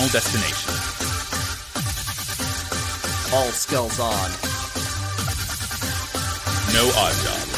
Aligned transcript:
Final 0.00 0.12
Destination. 0.12 0.72
All 3.36 3.50
skills 3.52 4.00
on. 4.00 4.30
No 6.72 6.88
Odd 6.96 7.14
Job. 7.20 7.48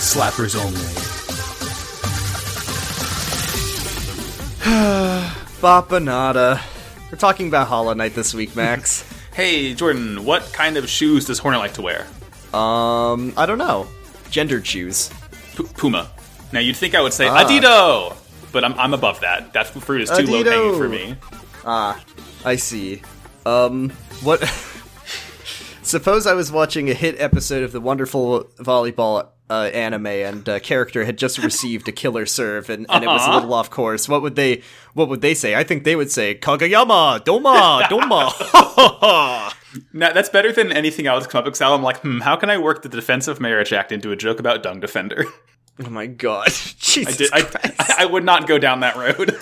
Slappers 0.00 0.56
only. 0.56 0.80
Bapanada. 5.60 6.62
We're 7.12 7.18
talking 7.18 7.48
about 7.48 7.66
Hollow 7.66 7.92
Knight 7.92 8.14
this 8.14 8.32
week, 8.34 8.56
Max. 8.56 9.04
Hey, 9.32 9.74
Jordan, 9.74 10.24
what 10.24 10.42
kind 10.52 10.76
of 10.76 10.88
shoes 10.90 11.24
does 11.24 11.38
Hornet 11.38 11.60
like 11.60 11.74
to 11.74 11.82
wear? 11.82 12.00
um, 12.52 13.32
I 13.36 13.46
don't 13.46 13.58
know. 13.58 13.86
Gendered 14.28 14.66
shoes. 14.66 15.08
P- 15.56 15.62
Puma. 15.76 16.10
Now, 16.52 16.58
you'd 16.58 16.76
think 16.76 16.94
I 16.96 17.00
would 17.00 17.12
say 17.12 17.28
Ah. 17.28 17.44
Adido, 17.44 18.16
but 18.52 18.64
I'm, 18.64 18.74
I'm 18.78 18.94
above 18.94 19.20
that. 19.20 19.52
That 19.52 19.66
fruit 19.68 20.02
is 20.02 20.10
too 20.10 20.26
low 20.26 20.44
hanging 20.44 20.76
for 20.78 20.88
me. 20.88 21.16
Ah, 21.64 22.02
I 22.44 22.56
see. 22.56 23.02
Um, 23.46 23.90
what? 24.22 24.40
Suppose 25.82 26.26
I 26.26 26.34
was 26.34 26.52
watching 26.52 26.88
a 26.90 26.94
hit 26.94 27.20
episode 27.20 27.62
of 27.64 27.72
the 27.72 27.80
wonderful 27.80 28.44
volleyball 28.58 29.28
uh, 29.48 29.70
anime, 29.74 30.06
and 30.06 30.46
a 30.46 30.60
character 30.60 31.04
had 31.04 31.18
just 31.18 31.38
received 31.38 31.88
a 31.88 31.92
killer 31.92 32.26
serve, 32.26 32.70
and, 32.70 32.86
and 32.88 33.02
it 33.02 33.06
was 33.08 33.22
a 33.22 33.24
Uh-huh. 33.24 33.34
little 33.40 33.54
off 33.54 33.70
course. 33.70 34.08
What 34.08 34.22
would 34.22 34.36
they? 34.36 34.62
What 34.94 35.08
would 35.08 35.20
they 35.22 35.34
say? 35.34 35.54
I 35.56 35.64
think 35.64 35.82
they 35.84 35.96
would 35.96 36.10
say 36.12 36.34
Kagayama, 36.36 37.20
Doma, 37.24 37.82
Doma. 37.84 39.52
Now, 39.92 40.12
that's 40.12 40.28
better 40.28 40.50
than 40.50 40.72
anything 40.72 41.06
else 41.06 41.28
come 41.28 41.38
up 41.40 41.44
because 41.44 41.60
I'm 41.60 41.80
like, 41.80 41.98
hmm, 42.00 42.18
how 42.18 42.34
can 42.34 42.50
I 42.50 42.58
work 42.58 42.82
the 42.82 42.88
Defensive 42.88 43.38
Marriage 43.40 43.72
Act 43.72 43.92
into 43.92 44.10
a 44.10 44.16
joke 44.16 44.40
about 44.40 44.64
Dung 44.64 44.80
Defender? 44.80 45.26
oh 45.84 45.90
my 45.90 46.06
god, 46.06 46.46
Jesus 46.78 47.30
I, 47.32 47.40
did, 47.40 47.56
I, 47.56 47.72
I, 47.78 47.94
I 48.00 48.06
would 48.06 48.24
not 48.24 48.46
go 48.46 48.58
down 48.58 48.80
that 48.80 48.96
road. 48.96 49.36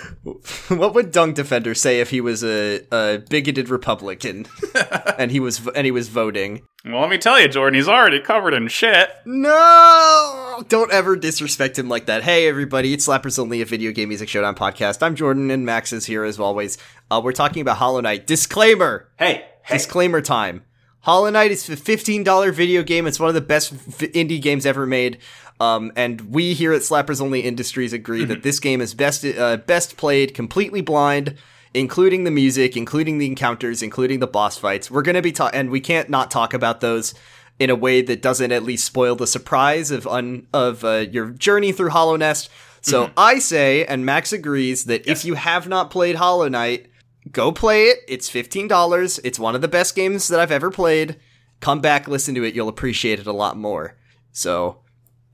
what 0.79 0.95
would 0.95 1.13
Dung 1.13 1.33
Defender 1.33 1.75
say 1.75 2.01
if 2.01 2.11
he 2.11 2.21
was 2.21 2.45
a, 2.45 2.81
a 2.93 3.23
bigoted 3.29 3.69
Republican 3.69 4.47
and 5.19 5.31
he 5.31 5.41
was 5.41 5.67
and 5.69 5.85
he 5.85 5.91
was 5.91 6.09
voting? 6.09 6.63
well, 6.85 7.01
let 7.01 7.11
me 7.11 7.19
tell 7.19 7.41
you, 7.41 7.49
Jordan, 7.49 7.75
he's 7.75 7.89
already 7.89 8.21
covered 8.21 8.55
in 8.55 8.69
shit. 8.69 9.11
No! 9.25 10.65
Don't 10.69 10.93
ever 10.93 11.17
disrespect 11.17 11.79
him 11.79 11.89
like 11.89 12.07
that. 12.07 12.23
Hey, 12.23 12.49
everybody, 12.49 12.93
it's 12.93 13.07
Slappers 13.07 13.39
Only, 13.39 13.61
a 13.61 13.65
video 13.65 13.93
game 13.93 14.09
music 14.09 14.29
showdown 14.29 14.55
podcast. 14.55 15.03
I'm 15.03 15.15
Jordan, 15.15 15.51
and 15.51 15.67
Max 15.67 15.93
is 15.93 16.07
here 16.07 16.25
as 16.25 16.39
always. 16.39 16.79
Uh, 17.11 17.21
we're 17.23 17.33
talking 17.33 17.63
about 17.63 17.77
Hollow 17.79 18.01
Knight. 18.01 18.27
Disclaimer! 18.27 19.09
Hey, 19.19 19.45
hey. 19.65 19.77
Disclaimer 19.77 20.21
time. 20.21 20.63
Hollow 21.01 21.31
Knight 21.31 21.51
is 21.51 21.69
a 21.69 21.77
$15 21.77 22.53
video 22.53 22.83
game. 22.83 23.07
It's 23.07 23.21
one 23.21 23.29
of 23.29 23.35
the 23.35 23.41
best 23.41 23.71
v- 23.71 24.09
indie 24.09 24.43
games 24.43 24.67
ever 24.67 24.85
made. 24.85 25.19
Um, 25.61 25.93
and 25.97 26.33
we 26.33 26.55
here 26.55 26.73
at 26.73 26.83
Slappers 26.83 27.21
Only 27.21 27.41
Industries 27.41 27.93
agree 27.93 28.25
that 28.25 28.43
this 28.43 28.61
game 28.61 28.81
is 28.81 28.95
best 28.95 29.25
uh, 29.25 29.57
best 29.57 29.97
played 29.97 30.35
completely 30.35 30.81
blind, 30.81 31.35
including 31.75 32.25
the 32.25 32.31
music, 32.31 32.77
including 32.77 33.19
the 33.19 33.27
encounters, 33.27 33.83
including 33.83 34.21
the 34.21 34.27
boss 34.27 34.57
fights. 34.57 34.91
We're 34.91 35.03
gonna 35.03 35.23
be 35.23 35.33
ta- 35.33 35.51
and 35.53 35.71
we 35.71 35.81
can't 35.81 36.09
not 36.09 36.31
talk 36.31 36.55
about 36.55 36.81
those 36.81 37.15
in 37.59 37.71
a 37.71 37.75
way 37.75 38.03
that 38.03 38.23
doesn't 38.23 38.53
at 38.53 38.63
least 38.63 38.85
spoil 38.85 39.17
the 39.17 39.27
surprise 39.27 39.91
of 39.91 40.07
un- 40.07 40.47
of 40.53 40.85
uh, 40.85 41.07
your 41.11 41.31
journey 41.31 41.73
through 41.73 41.91
Hallownest. 41.91 42.49
So 42.81 43.11
I 43.17 43.39
say, 43.41 43.85
and 43.85 44.07
Max 44.07 44.33
agrees 44.33 44.85
that 44.85 45.07
if 45.07 45.25
you 45.25 45.35
have 45.35 45.69
not 45.69 45.91
played 45.91 46.15
Hollow 46.17 46.49
Knight, 46.49 46.87
go 47.33 47.53
play 47.53 47.87
it. 47.87 47.99
It's 48.09 48.31
$15. 48.31 49.21
It's 49.25 49.39
one 49.39 49.55
of 49.55 49.61
the 49.61 49.69
best 49.69 49.95
games 49.95 50.29
that 50.29 50.41
I've 50.41 50.53
ever 50.53 50.71
played. 50.71 51.17
Come 51.61 51.81
back, 51.81 52.07
listen 52.09 52.35
to 52.37 52.45
it. 52.45 52.55
You'll 52.55 52.69
appreciate 52.69 53.19
it 53.19 53.27
a 53.27 53.33
lot 53.33 53.57
more. 53.57 53.97
So, 54.33 54.79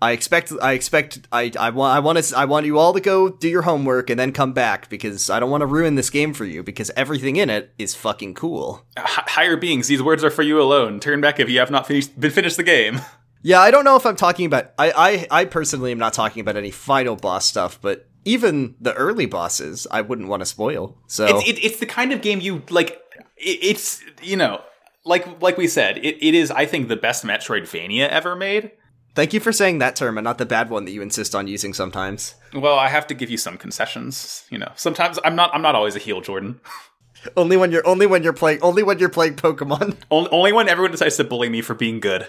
I 0.02 0.12
expect 0.12 0.52
I 0.60 0.72
expect 0.72 1.20
I 1.32 1.50
I 1.58 1.70
want 1.70 1.96
I 1.96 2.00
want 2.00 2.22
to 2.22 2.36
I 2.36 2.44
want 2.44 2.66
you 2.66 2.78
all 2.78 2.92
to 2.92 3.00
go 3.00 3.30
do 3.30 3.48
your 3.48 3.62
homework 3.62 4.10
and 4.10 4.18
then 4.20 4.32
come 4.32 4.52
back 4.52 4.90
because 4.90 5.30
I 5.30 5.40
don't 5.40 5.50
want 5.50 5.62
to 5.62 5.66
ruin 5.66 5.94
this 5.94 6.10
game 6.10 6.34
for 6.34 6.44
you 6.44 6.62
because 6.62 6.90
everything 6.96 7.36
in 7.36 7.48
it 7.48 7.72
is 7.78 7.94
fucking 7.94 8.34
cool. 8.34 8.84
H- 8.98 9.04
higher 9.06 9.56
beings, 9.56 9.86
these 9.86 10.02
words 10.02 10.22
are 10.22 10.30
for 10.30 10.42
you 10.42 10.60
alone. 10.60 11.00
Turn 11.00 11.20
back 11.20 11.40
if 11.40 11.48
you 11.48 11.58
have 11.58 11.70
not 11.70 11.86
finished, 11.86 12.18
been 12.18 12.30
finished 12.30 12.56
the 12.56 12.62
game. 12.62 13.00
Yeah, 13.46 13.60
I 13.60 13.70
don't 13.70 13.84
know 13.84 13.96
if 13.96 14.06
I'm 14.06 14.16
talking 14.16 14.46
about 14.46 14.72
I 14.78 15.26
I 15.30 15.42
I 15.42 15.44
personally 15.44 15.92
am 15.92 15.98
not 15.98 16.14
talking 16.14 16.40
about 16.40 16.56
any 16.56 16.70
final 16.70 17.14
boss 17.14 17.44
stuff, 17.44 17.78
but 17.78 18.08
even 18.24 18.74
the 18.80 18.94
early 18.94 19.26
bosses 19.26 19.86
I 19.90 20.00
wouldn't 20.00 20.28
want 20.28 20.40
to 20.40 20.46
spoil. 20.46 20.96
So 21.08 21.26
It's, 21.26 21.50
it, 21.50 21.62
it's 21.62 21.78
the 21.78 21.84
kind 21.84 22.12
of 22.12 22.22
game 22.22 22.40
you 22.40 22.62
like. 22.70 22.98
It, 23.36 23.58
it's 23.60 24.02
you 24.22 24.36
know, 24.36 24.62
like 25.04 25.42
like 25.42 25.58
we 25.58 25.68
said, 25.68 25.98
it, 25.98 26.26
it 26.26 26.34
is 26.34 26.50
I 26.50 26.64
think 26.64 26.88
the 26.88 26.96
best 26.96 27.22
Metroidvania 27.22 28.08
ever 28.08 28.34
made. 28.34 28.70
Thank 29.14 29.32
you 29.32 29.40
for 29.40 29.52
saying 29.52 29.78
that 29.78 29.94
term 29.96 30.18
and 30.18 30.24
not 30.24 30.38
the 30.38 30.46
bad 30.46 30.70
one 30.70 30.84
that 30.86 30.90
you 30.90 31.00
insist 31.02 31.34
on 31.34 31.46
using 31.46 31.72
sometimes. 31.72 32.34
Well, 32.52 32.76
I 32.78 32.88
have 32.88 33.06
to 33.08 33.14
give 33.14 33.30
you 33.30 33.36
some 33.36 33.56
concessions. 33.56 34.44
You 34.50 34.58
know, 34.58 34.72
sometimes 34.74 35.18
I'm 35.24 35.36
not 35.36 35.54
I'm 35.54 35.62
not 35.62 35.74
always 35.74 35.94
a 35.96 36.00
heel, 36.00 36.20
Jordan. 36.20 36.60
Only 37.38 37.56
when 37.56 37.72
you're 37.72 37.86
only 37.88 38.06
when 38.06 38.22
you're 38.22 38.34
playing 38.34 38.58
only 38.60 38.82
when 38.82 38.98
you're 38.98 39.08
playing 39.08 39.36
Pokemon. 39.36 39.96
only, 40.10 40.28
only 40.30 40.52
when 40.52 40.68
everyone 40.68 40.90
decides 40.90 41.16
to 41.16 41.24
bully 41.24 41.48
me 41.48 41.62
for 41.62 41.74
being 41.74 41.98
good. 42.00 42.26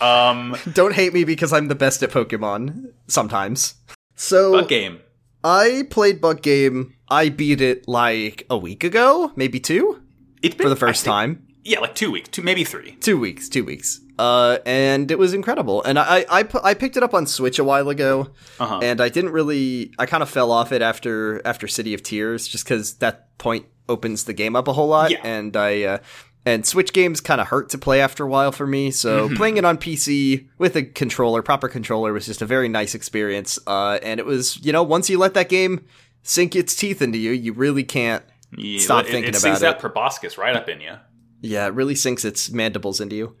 Um, 0.00 0.56
Don't 0.72 0.94
hate 0.94 1.12
me 1.12 1.24
because 1.24 1.52
I'm 1.52 1.68
the 1.68 1.74
best 1.74 2.02
at 2.02 2.10
Pokemon 2.10 2.92
sometimes. 3.06 3.74
So 4.14 4.52
bug 4.52 4.68
game. 4.68 5.00
I 5.44 5.84
played 5.90 6.20
Bug 6.22 6.42
Game. 6.42 6.94
I 7.08 7.28
beat 7.28 7.60
it 7.60 7.86
like 7.88 8.46
a 8.50 8.56
week 8.56 8.82
ago, 8.84 9.30
maybe 9.36 9.60
two, 9.60 10.02
It's 10.42 10.54
been 10.54 10.64
for 10.64 10.68
the 10.70 10.76
first 10.76 11.04
think- 11.04 11.12
time. 11.12 11.46
Yeah, 11.64 11.80
like 11.80 11.94
two 11.94 12.10
weeks, 12.10 12.30
two 12.30 12.40
maybe 12.42 12.64
three. 12.64 12.92
Two 13.00 13.18
weeks, 13.20 13.48
two 13.50 13.64
weeks. 13.64 14.00
Uh, 14.20 14.58
and 14.66 15.10
it 15.10 15.18
was 15.18 15.32
incredible. 15.32 15.82
And 15.82 15.98
I, 15.98 16.26
I, 16.30 16.44
I 16.62 16.74
picked 16.74 16.96
it 16.98 17.02
up 17.02 17.14
on 17.14 17.26
Switch 17.26 17.58
a 17.58 17.64
while 17.64 17.88
ago, 17.88 18.28
Uh-huh. 18.58 18.80
and 18.82 19.00
I 19.00 19.08
didn't 19.08 19.30
really. 19.30 19.92
I 19.98 20.04
kind 20.06 20.22
of 20.22 20.28
fell 20.28 20.50
off 20.52 20.72
it 20.72 20.82
after 20.82 21.40
after 21.46 21.66
City 21.66 21.94
of 21.94 22.02
Tears, 22.02 22.46
just 22.46 22.64
because 22.64 22.94
that 22.98 23.36
point 23.38 23.64
opens 23.88 24.24
the 24.24 24.32
game 24.34 24.54
up 24.56 24.68
a 24.68 24.72
whole 24.74 24.88
lot, 24.88 25.10
Yeah. 25.10 25.20
and 25.24 25.56
I. 25.56 25.82
Uh, 25.84 25.98
and 26.46 26.64
Switch 26.64 26.94
games 26.94 27.20
kind 27.20 27.38
of 27.38 27.48
hurt 27.48 27.68
to 27.68 27.76
play 27.78 28.00
after 28.00 28.24
a 28.24 28.26
while 28.28 28.50
for 28.50 28.66
me, 28.66 28.90
so 28.90 29.26
Mm-hmm. 29.28 29.36
playing 29.36 29.56
it 29.58 29.64
on 29.66 29.76
PC 29.76 30.48
with 30.56 30.74
a 30.74 30.82
controller, 30.82 31.42
proper 31.42 31.68
controller, 31.68 32.14
was 32.14 32.24
just 32.24 32.40
a 32.40 32.46
very 32.46 32.66
nice 32.68 32.94
experience. 32.94 33.58
Uh, 33.66 33.98
and 34.02 34.18
it 34.18 34.24
was, 34.24 34.56
you 34.64 34.72
know, 34.72 34.82
once 34.82 35.10
you 35.10 35.18
let 35.18 35.34
that 35.34 35.50
game 35.50 35.84
sink 36.22 36.56
its 36.56 36.74
teeth 36.74 37.02
into 37.02 37.18
you, 37.18 37.30
you 37.32 37.52
really 37.52 37.84
can't. 37.84 38.22
Yeah, 38.56 38.80
Stop 38.80 39.04
it, 39.04 39.10
thinking 39.10 39.24
it 39.24 39.28
about 39.36 39.40
sinks 39.42 39.58
it. 39.60 39.62
that 39.62 39.78
proboscis 39.80 40.38
right 40.38 40.56
up 40.56 40.66
in 40.70 40.80
you. 40.80 40.94
Yeah, 41.42 41.66
it 41.66 41.74
really 41.74 41.94
sinks 41.94 42.24
its 42.24 42.50
mandibles 42.50 43.00
into 43.02 43.16
you. 43.16 43.36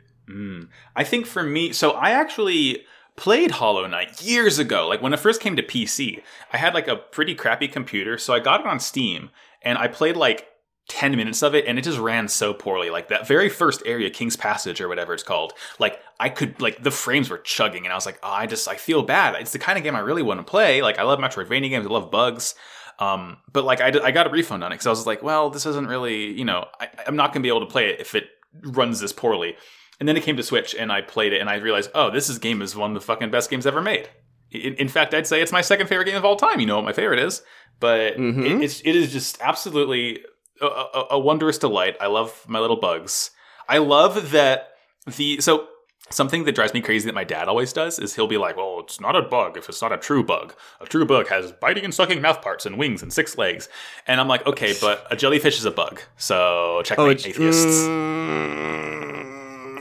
I 0.94 1.04
think 1.04 1.26
for 1.26 1.42
me, 1.42 1.72
so 1.72 1.92
I 1.92 2.10
actually 2.10 2.84
played 3.16 3.52
Hollow 3.52 3.86
Knight 3.86 4.22
years 4.22 4.58
ago. 4.58 4.88
Like 4.88 5.02
when 5.02 5.12
it 5.12 5.20
first 5.20 5.40
came 5.40 5.56
to 5.56 5.62
PC, 5.62 6.22
I 6.52 6.56
had 6.56 6.74
like 6.74 6.88
a 6.88 6.96
pretty 6.96 7.34
crappy 7.34 7.68
computer, 7.68 8.16
so 8.18 8.32
I 8.32 8.40
got 8.40 8.60
it 8.60 8.66
on 8.66 8.80
Steam 8.80 9.30
and 9.62 9.76
I 9.78 9.88
played 9.88 10.16
like 10.16 10.46
10 10.88 11.16
minutes 11.16 11.42
of 11.42 11.54
it 11.54 11.66
and 11.66 11.78
it 11.78 11.82
just 11.82 11.98
ran 11.98 12.28
so 12.28 12.52
poorly. 12.52 12.90
Like 12.90 13.08
that 13.08 13.26
very 13.26 13.48
first 13.48 13.82
area, 13.86 14.10
King's 14.10 14.36
Passage 14.36 14.80
or 14.80 14.88
whatever 14.88 15.14
it's 15.14 15.22
called, 15.22 15.52
like 15.78 16.00
I 16.18 16.28
could, 16.28 16.60
like 16.60 16.82
the 16.82 16.90
frames 16.90 17.30
were 17.30 17.38
chugging 17.38 17.84
and 17.84 17.92
I 17.92 17.96
was 17.96 18.06
like, 18.06 18.18
oh, 18.22 18.30
I 18.30 18.46
just, 18.46 18.66
I 18.66 18.76
feel 18.76 19.02
bad. 19.02 19.36
It's 19.40 19.52
the 19.52 19.58
kind 19.58 19.78
of 19.78 19.84
game 19.84 19.94
I 19.94 20.00
really 20.00 20.22
want 20.22 20.40
to 20.40 20.44
play. 20.44 20.82
Like 20.82 20.98
I 20.98 21.02
love 21.02 21.18
Metroidvania 21.18 21.68
games, 21.68 21.86
I 21.86 21.90
love 21.90 22.10
bugs. 22.10 22.54
Um, 22.98 23.38
but 23.52 23.64
like 23.64 23.80
I, 23.80 23.88
I 24.02 24.10
got 24.10 24.26
a 24.26 24.30
refund 24.30 24.64
on 24.64 24.72
it 24.72 24.76
because 24.76 24.86
I 24.86 24.90
was 24.90 25.06
like, 25.06 25.22
well, 25.22 25.50
this 25.50 25.64
isn't 25.64 25.88
really, 25.88 26.32
you 26.32 26.44
know, 26.44 26.66
I, 26.80 26.88
I'm 27.06 27.16
not 27.16 27.32
going 27.32 27.42
to 27.42 27.46
be 27.46 27.48
able 27.48 27.66
to 27.66 27.72
play 27.72 27.90
it 27.90 28.00
if 28.00 28.14
it 28.14 28.28
runs 28.62 29.00
this 29.00 29.12
poorly. 29.12 29.56
And 30.00 30.08
then 30.08 30.16
it 30.16 30.22
came 30.22 30.36
to 30.38 30.42
Switch, 30.42 30.74
and 30.74 30.90
I 30.90 31.02
played 31.02 31.32
it, 31.34 31.40
and 31.42 31.48
I 31.50 31.56
realized, 31.56 31.90
oh, 31.94 32.10
this 32.10 32.28
is 32.30 32.38
game 32.38 32.62
is 32.62 32.74
one 32.74 32.90
of 32.90 32.94
the 32.94 33.00
fucking 33.04 33.30
best 33.30 33.50
games 33.50 33.66
ever 33.66 33.82
made. 33.82 34.08
In, 34.50 34.74
in 34.74 34.88
fact, 34.88 35.12
I'd 35.14 35.26
say 35.26 35.42
it's 35.42 35.52
my 35.52 35.60
second 35.60 35.86
favorite 35.88 36.06
game 36.06 36.16
of 36.16 36.24
all 36.24 36.36
time. 36.36 36.58
You 36.58 36.66
know 36.66 36.76
what 36.76 36.84
my 36.86 36.92
favorite 36.94 37.20
is, 37.20 37.42
but 37.78 38.16
Mhm. 38.16 38.44
it, 38.60 38.64
it's 38.64 38.80
it 38.80 38.96
is 38.96 39.12
just 39.12 39.38
absolutely 39.42 40.20
a, 40.60 40.66
a, 40.66 41.06
a 41.12 41.18
wondrous 41.18 41.58
delight. 41.58 41.96
I 42.00 42.06
love 42.08 42.44
my 42.48 42.58
little 42.58 42.80
bugs. 42.80 43.30
I 43.68 43.78
love 43.78 44.32
that 44.32 44.70
the 45.16 45.40
so 45.40 45.66
something 46.12 46.42
that 46.44 46.56
drives 46.56 46.74
me 46.74 46.80
crazy 46.80 47.06
that 47.06 47.14
my 47.14 47.22
dad 47.22 47.46
always 47.46 47.72
does 47.72 47.98
is 48.00 48.16
he'll 48.16 48.26
be 48.26 48.38
like, 48.38 48.56
"Well, 48.56 48.80
it's 48.80 49.00
not 49.00 49.14
a 49.14 49.22
bug 49.22 49.56
if 49.56 49.68
it's 49.68 49.80
not 49.80 49.92
a 49.92 49.96
true 49.98 50.24
bug. 50.24 50.54
A 50.80 50.86
true 50.86 51.04
bug 51.06 51.28
has 51.28 51.52
biting 51.52 51.84
and 51.84 51.94
sucking 51.94 52.20
mouth 52.20 52.42
parts 52.42 52.66
and 52.66 52.76
wings 52.76 53.02
and 53.02 53.12
six 53.12 53.38
legs." 53.38 53.68
And 54.08 54.20
I'm 54.20 54.26
like, 54.28 54.44
"Okay, 54.46 54.74
but 54.80 55.06
a 55.10 55.16
jellyfish 55.16 55.58
is 55.58 55.64
a 55.66 55.70
bug, 55.70 56.00
so 56.16 56.80
checkmate, 56.84 57.18
it's- 57.20 57.26
atheists." 57.26 57.82
mm, 57.82 58.99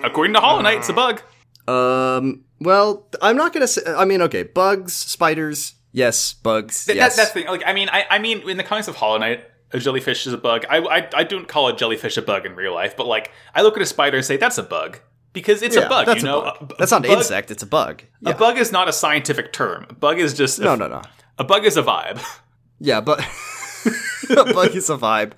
According 0.04 0.34
to 0.34 0.40
Hollow 0.40 0.62
Knight, 0.62 0.80
it's 0.80 0.90
a 0.90 0.94
bug. 0.94 1.22
Um. 1.68 2.44
Well, 2.62 3.07
I'm 3.22 3.38
not 3.38 3.54
gonna 3.54 3.68
say. 3.68 3.81
I 3.86 4.06
mean, 4.06 4.22
okay, 4.24 4.44
bugs, 4.44 4.94
spiders. 4.94 5.75
Yes, 5.92 6.34
bugs. 6.34 6.86
Th- 6.86 6.96
yes. 6.96 7.16
That, 7.16 7.22
that's 7.22 7.34
the 7.34 7.42
thing. 7.42 7.50
Like, 7.50 7.63
I 7.66 7.74
mean, 7.74 7.90
I, 7.90 8.06
I 8.10 8.19
mean, 8.19 8.48
in 8.50 8.57
the 8.57 8.63
context 8.63 8.90
of 8.90 8.96
Hollow 8.98 9.18
Knight, 9.18 9.46
a 9.72 9.80
jellyfish 9.80 10.28
is 10.28 10.34
a 10.34 10.38
bug. 10.38 10.66
I, 10.69 10.78
I, 10.80 11.10
I 11.13 11.24
don't 11.24 11.48
call 11.48 11.68
a 11.68 11.75
jellyfish 11.75 12.18
a 12.18 12.22
bug 12.22 12.46
in 12.46 12.56
real 12.56 12.74
life, 12.74 12.96
but 12.98 13.07
like, 13.07 13.31
I 13.56 13.62
look 13.62 13.75
at 13.75 13.81
a 13.81 13.86
spider 13.86 14.18
and 14.18 14.25
say 14.25 14.38
that's 14.38 14.57
a 14.57 14.63
bug 14.63 15.00
because 15.34 15.62
it's 15.63 15.75
Yeah, 15.75 15.84
a 15.86 15.90
bug. 15.90 16.06
That's 16.06 16.22
you 16.22 16.28
know, 16.28 16.42
a 16.42 16.44
bug. 16.44 16.57
A 16.62 16.66
b- 16.66 16.75
that's 16.78 16.92
not 16.92 17.06
an 17.06 17.12
insect. 17.12 17.50
It's 17.50 17.63
a 17.63 17.68
bug. 17.68 18.04
Yeah. 18.22 18.31
A 18.31 18.36
bug 18.36 18.57
is 18.57 18.72
not 18.72 18.88
a 18.90 18.94
scientific 18.94 19.52
term. 19.54 19.86
A 19.90 19.94
bug 19.94 20.19
is 20.19 20.34
just 20.36 20.60
a, 20.60 20.63
no, 20.63 20.75
no, 20.75 20.88
no. 20.88 21.02
A 21.38 21.44
bug 21.44 21.66
is 21.66 21.78
a 21.78 21.84
vibe. 21.84 22.22
Yeah, 22.80 23.02
but 23.02 23.19
a 24.30 24.54
bug 24.54 24.75
is 24.75 24.90
a 24.90 24.98
vibe. 24.98 25.34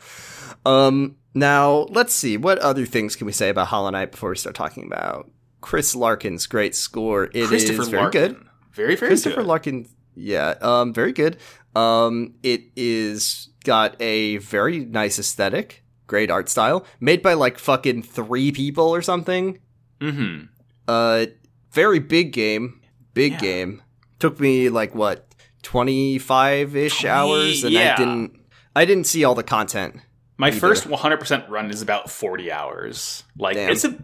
Um. 0.66 1.18
Now 1.34 1.86
let's 1.90 2.14
see. 2.14 2.38
What 2.38 2.60
other 2.60 2.86
things 2.86 3.16
can 3.16 3.26
we 3.26 3.32
say 3.34 3.50
about 3.50 3.68
Hollow 3.68 3.90
Knight 3.90 4.12
before 4.12 4.30
we 4.32 4.36
start 4.36 4.56
talking 4.56 4.86
about 4.86 5.30
Chris 5.62 5.96
Larkin's 5.96 6.46
great 6.48 6.76
score? 6.76 7.26
It 7.34 7.52
is 7.52 7.70
very 7.70 7.86
Larkin. 8.02 8.12
good. 8.34 8.46
Very, 8.74 8.96
very 8.96 9.10
Christopher 9.10 9.38
good. 9.38 9.46
Larkin. 9.48 9.88
Yeah. 10.16 10.56
Um. 10.62 10.94
Very 10.94 11.14
good. 11.14 11.38
Um, 11.76 12.34
it 12.44 12.64
is 12.76 13.50
got 13.64 13.96
a 14.02 14.38
very 14.38 14.80
nice 14.86 15.20
aesthetic, 15.20 15.84
great 16.08 16.30
art 16.30 16.50
style, 16.50 16.86
made 17.00 17.22
by 17.22 17.34
like 17.34 17.58
fucking 17.58 18.04
three 18.04 18.52
people 18.52 18.90
or 18.90 19.02
something. 19.02 19.60
Mm-hmm. 20.02 20.46
Uh, 20.88 21.28
very 21.72 22.00
big 22.00 22.34
game, 22.34 22.82
big 23.14 23.34
Yeah. 23.34 23.40
game. 23.40 23.82
Took 24.20 24.40
me 24.40 24.68
like 24.70 24.94
what 24.94 25.34
twenty 25.64 26.18
five 26.20 26.76
ish 26.76 27.02
20 27.02 27.10
hours, 27.10 27.64
and 27.64 27.74
yeah. 27.74 27.94
I 27.94 27.98
didn't, 27.98 28.40
I 28.76 28.86
didn't 28.86 29.06
see 29.08 29.24
all 29.24 29.36
the 29.36 29.44
content. 29.44 29.96
My 30.42 30.48
Either. 30.48 30.60
first 30.60 30.86
100% 30.88 31.50
run 31.50 31.70
is 31.70 31.84
about 31.84 32.10
40 32.10 32.52
hours. 32.52 33.24
Like 33.38 33.56
Damn. 33.56 33.72
it's 33.72 33.86
a 33.86 33.96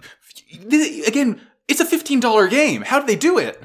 again, 1.07 1.41
it's 1.67 1.79
a 1.79 1.85
$15 1.85 2.49
game. 2.51 2.83
How 2.83 2.99
do 2.99 3.07
they 3.07 3.15
do 3.15 3.39
it? 3.39 3.59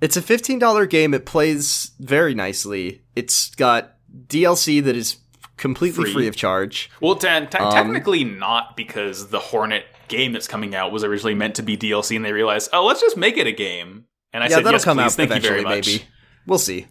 It's 0.00 0.16
a 0.16 0.22
fifteen 0.22 0.58
dollar 0.58 0.86
game. 0.86 1.14
It 1.14 1.24
plays 1.24 1.92
very 2.00 2.34
nicely. 2.34 3.02
It's 3.14 3.54
got 3.54 3.94
DLC 4.26 4.82
that 4.84 4.94
is 4.96 5.18
completely 5.56 6.04
Free. 6.04 6.12
free, 6.12 6.26
of 6.28 6.36
charge. 6.36 6.90
Well, 7.00 7.14
te- 7.14 7.28
Um, 7.28 7.46
technically 7.48 8.22
not 8.24 8.76
because 8.76 9.28
the 9.28 9.38
Hornet 9.38 9.84
game 10.08 10.32
that's 10.32 10.46
coming 10.48 10.74
out 10.74 10.92
was 10.92 11.02
originally 11.02 11.34
meant 11.34 11.54
to 11.54 11.62
be 11.62 11.76
DLC, 11.78 12.14
and 12.14 12.24
they 12.24 12.32
realized, 12.32 12.68
oh, 12.74 12.84
let's 12.84 13.00
just 13.00 13.16
make 13.16 13.38
it 13.38 13.46
a 13.46 13.52
game. 13.52 14.04
And 14.34 14.44
I 14.44 14.48
yeah, 14.48 14.56
said, 14.56 14.64
that'll 14.66 14.72
yes, 14.78 14.84
come 14.84 14.98
please. 14.98 15.04
out 15.04 15.12
Thank 15.12 15.30
eventually. 15.30 15.58
you 15.60 15.64
very 15.64 15.76
much. 15.76 15.86
Maybe 15.86 16.04
we'll 16.46 16.58
see. 16.58 16.86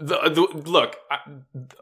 The, 0.00 0.16
the, 0.30 0.70
look, 0.70 0.96
I, 1.10 1.18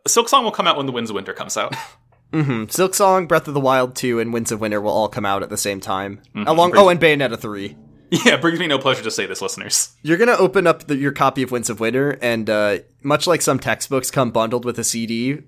Silksong 0.08 0.42
will 0.42 0.50
come 0.50 0.66
out 0.66 0.76
when 0.76 0.86
the 0.86 0.92
Winds 0.92 1.08
of 1.10 1.14
Winter 1.14 1.32
comes 1.34 1.56
out. 1.56 1.74
hmm 2.32 2.64
Silksong, 2.64 3.29
Breath 3.29 3.46
of 3.49 3.55
the 3.55 3.61
Wild 3.61 3.94
two, 3.94 4.19
and 4.20 4.32
Winds 4.32 4.50
of 4.52 4.61
Winter 4.61 4.81
will 4.81 4.90
all 4.93 5.08
come 5.08 5.25
out 5.26 5.43
at 5.43 5.50
the 5.50 5.56
same 5.56 5.81
time. 5.81 6.20
Mhm. 6.34 6.46
Along, 6.49 6.70
Brings- 6.70 6.82
oh, 6.84 6.88
and 6.88 7.00
Bayonetta 7.00 7.38
three. 7.38 7.76
yeah, 8.11 8.34
it 8.34 8.40
brings 8.43 8.58
me 8.58 8.67
no 8.67 8.79
pleasure 8.79 9.02
to 9.02 9.11
say 9.11 9.26
this, 9.26 9.40
listeners. 9.40 9.90
You're 10.02 10.19
gonna 10.19 10.32
open 10.37 10.67
up 10.67 10.87
the, 10.87 10.96
your 10.96 11.12
copy 11.12 11.43
of 11.43 11.50
Winds 11.50 11.70
of 11.70 11.81
Winter, 11.81 12.19
and 12.20 12.49
uh, 12.50 12.79
much 13.02 13.26
like 13.26 13.40
some 13.43 13.58
textbooks 13.58 14.11
come 14.11 14.31
bundled 14.31 14.64
with 14.64 14.79
a 14.79 14.84
CD, 14.84 15.38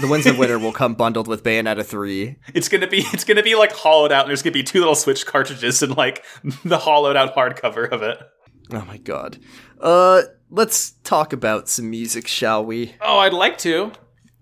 the 0.00 0.06
Winds 0.06 0.26
of 0.26 0.36
Winter 0.38 0.58
will 0.58 0.72
come 0.72 0.94
bundled 0.94 1.26
with 1.28 1.42
Bayonetta 1.42 1.84
three. 1.84 2.36
It's 2.54 2.68
gonna 2.68 2.86
be 2.88 2.98
it's 3.12 3.24
gonna 3.24 3.42
be 3.42 3.54
like 3.54 3.72
hollowed 3.72 4.12
out, 4.12 4.22
and 4.24 4.28
there's 4.30 4.42
gonna 4.42 4.52
be 4.52 4.62
two 4.62 4.80
little 4.80 4.94
Switch 4.94 5.24
cartridges 5.26 5.82
and 5.82 5.96
like 5.96 6.22
the 6.64 6.78
hollowed 6.78 7.16
out 7.16 7.34
hardcover 7.34 7.88
of 7.90 8.02
it. 8.02 8.18
Oh 8.72 8.84
my 8.86 8.98
god. 8.98 9.38
Uh, 9.80 10.22
let's 10.50 10.90
talk 11.04 11.32
about 11.32 11.68
some 11.68 11.88
music, 11.90 12.26
shall 12.28 12.64
we? 12.64 12.94
Oh, 13.00 13.18
I'd 13.18 13.32
like 13.32 13.56
to. 13.58 13.92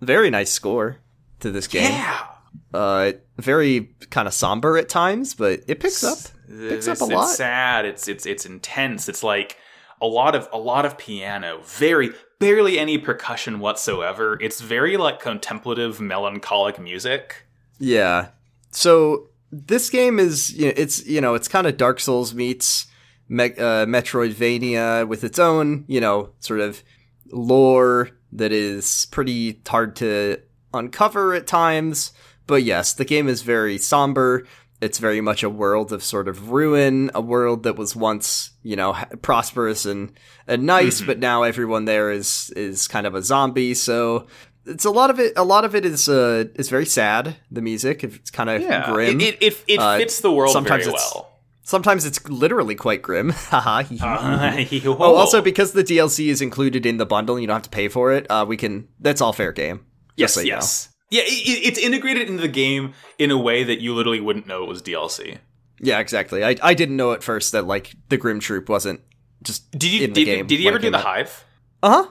Very 0.01 0.31
nice 0.31 0.51
score 0.51 0.99
to 1.41 1.51
this 1.51 1.67
game. 1.67 1.91
Yeah. 1.91 2.25
Uh, 2.73 3.13
very 3.39 3.95
kind 4.11 4.27
of 4.29 4.35
somber 4.35 4.77
at 4.79 4.89
times, 4.89 5.35
but 5.35 5.61
it 5.67 5.81
picks 5.81 6.03
up. 6.05 6.19
It's, 6.49 6.87
Picks 6.87 6.89
up 6.89 7.01
a 7.01 7.05
it's 7.05 7.13
lot. 7.13 7.29
sad. 7.29 7.85
It's 7.85 8.09
it's 8.09 8.25
it's 8.27 8.47
intense. 8.47 9.09
It's 9.09 9.23
like 9.23 9.57
a 10.01 10.07
lot 10.07 10.35
of 10.35 10.49
a 10.53 10.59
lot 10.59 10.85
of 10.87 10.97
piano. 10.99 11.61
Very 11.65 12.11
barely 12.39 12.79
any 12.79 12.99
percussion 12.99 13.59
whatsoever. 13.61 14.39
It's 14.41 14.61
very 14.61 14.97
like 14.97 15.21
contemplative, 15.21 16.01
melancholic 16.01 16.79
music. 16.79 17.47
Yeah. 17.79 18.29
So 18.71 19.29
this 19.53 19.91
game 19.91 20.19
is 20.19 20.53
you 20.53 20.67
know, 20.67 20.73
it's 20.77 21.07
you 21.07 21.21
know 21.21 21.35
it's 21.35 21.49
kind 21.49 21.67
of 21.67 21.77
Dark 21.77 22.01
Souls 22.01 22.35
meets 22.35 22.87
Me- 23.29 23.53
uh, 23.57 23.87
Metroidvania 23.87 25.07
with 25.07 25.25
its 25.25 25.39
own 25.39 25.85
you 25.87 26.01
know 26.01 26.31
sort 26.41 26.61
of 26.61 26.83
lore 27.31 28.11
that 28.33 28.53
is 28.53 29.07
pretty 29.11 29.61
hard 29.67 29.97
to 29.97 30.41
uncover 30.79 31.35
at 31.35 31.47
times. 31.47 32.13
But 32.47 32.63
yes, 32.63 32.95
the 32.95 33.05
game 33.05 33.29
is 33.29 33.43
very 33.43 33.77
somber. 33.79 34.47
It's 34.81 34.99
very 34.99 35.21
much 35.21 35.43
a 35.43 35.51
world 35.51 35.93
of 35.93 36.03
sort 36.05 36.29
of 36.29 36.51
ruin, 36.51 37.11
a 37.15 37.21
world 37.21 37.65
that 37.65 37.77
was 37.77 37.97
once, 37.97 38.53
you 38.63 38.77
know, 38.77 38.93
prosperous 39.23 39.85
and, 39.85 40.13
and 40.47 40.63
nice, 40.65 41.01
Mhm. 41.03 41.07
but 41.07 41.19
now 41.19 41.43
everyone 41.43 41.85
there 41.85 42.11
is, 42.13 42.51
is 42.57 42.87
kind 42.89 43.07
of 43.07 43.15
a 43.15 43.23
zombie. 43.23 43.75
So 43.75 44.29
it's 44.65 44.85
a 44.85 44.91
lot 44.91 45.11
of 45.11 45.19
it, 45.19 45.33
a 45.37 45.43
lot 45.45 45.65
of 45.65 45.75
it 45.75 45.85
is, 45.85 46.09
uh, 46.09 46.45
is 46.55 46.69
very 46.71 46.87
sad. 46.87 47.37
The 47.51 47.61
music, 47.61 48.05
it's 48.05 48.31
kind 48.31 48.49
of 48.49 48.63
grim. 48.93 49.21
It 49.21 49.35
it, 49.35 49.43
it, 49.43 49.65
it 49.67 49.79
Uh, 49.81 49.99
fits 49.99 50.21
the 50.21 50.31
world 50.31 50.53
sometimes 50.53 50.85
very 50.85 50.95
it's- 50.95 51.13
well. 51.15 51.35
Sometimes 51.65 52.07
it's 52.07 52.27
literally 52.31 52.75
quite 52.75 53.03
grim. 53.03 53.29
Haha. 53.51 53.83
oh, 54.01 54.97
Oh, 55.01 55.15
also 55.17 55.43
because 55.43 55.73
the 55.73 55.85
DLC 55.85 56.29
is 56.29 56.41
included 56.41 56.87
in 56.87 56.97
the 56.97 57.05
bundle, 57.05 57.35
and 57.37 57.43
you 57.43 57.47
don't 57.47 57.57
have 57.57 57.63
to 57.65 57.69
pay 57.69 57.89
for 57.89 58.11
it. 58.13 58.27
Uh, 58.31 58.47
we 58.49 58.57
can. 58.57 58.89
That's 59.01 59.21
all 59.21 59.35
fair 59.35 59.53
game. 59.53 59.81
Yes, 60.19 60.35
so 60.35 60.41
you 60.41 60.51
know. 60.51 60.57
yes, 60.57 60.89
yeah. 61.11 61.23
It, 61.23 61.27
it- 61.33 61.67
it's 61.69 61.79
integrated 61.79 62.29
into 62.29 62.43
the 62.43 62.49
game 62.49 62.93
in 63.19 63.31
a 63.31 63.39
way 63.39 63.65
that 63.65 63.81
you 63.81 63.95
literally 63.95 64.21
wouldn't 64.21 64.47
know 64.47 64.63
it 64.63 64.69
was 64.69 64.83
DLC. 64.83 65.39
Yeah, 65.81 65.99
exactly. 66.01 66.45
I 66.45 66.57
I 66.63 66.75
didn't 66.75 66.97
know 66.97 67.13
at 67.13 67.23
first 67.23 67.53
that 67.53 67.67
like 67.67 67.95
the 68.09 68.17
Grimm 68.17 68.41
Troupe 68.41 68.69
wasn't 68.69 69.01
just. 69.43 69.71
Did 69.71 69.85
you 69.93 70.07
did, 70.09 70.25
game 70.25 70.47
did 70.47 70.59
you 70.61 70.69
ever 70.69 70.79
do 70.79 70.91
the 70.91 70.99
out. 70.99 71.05
Hive? 71.05 71.45
Uh 71.83 72.03
huh. 72.05 72.11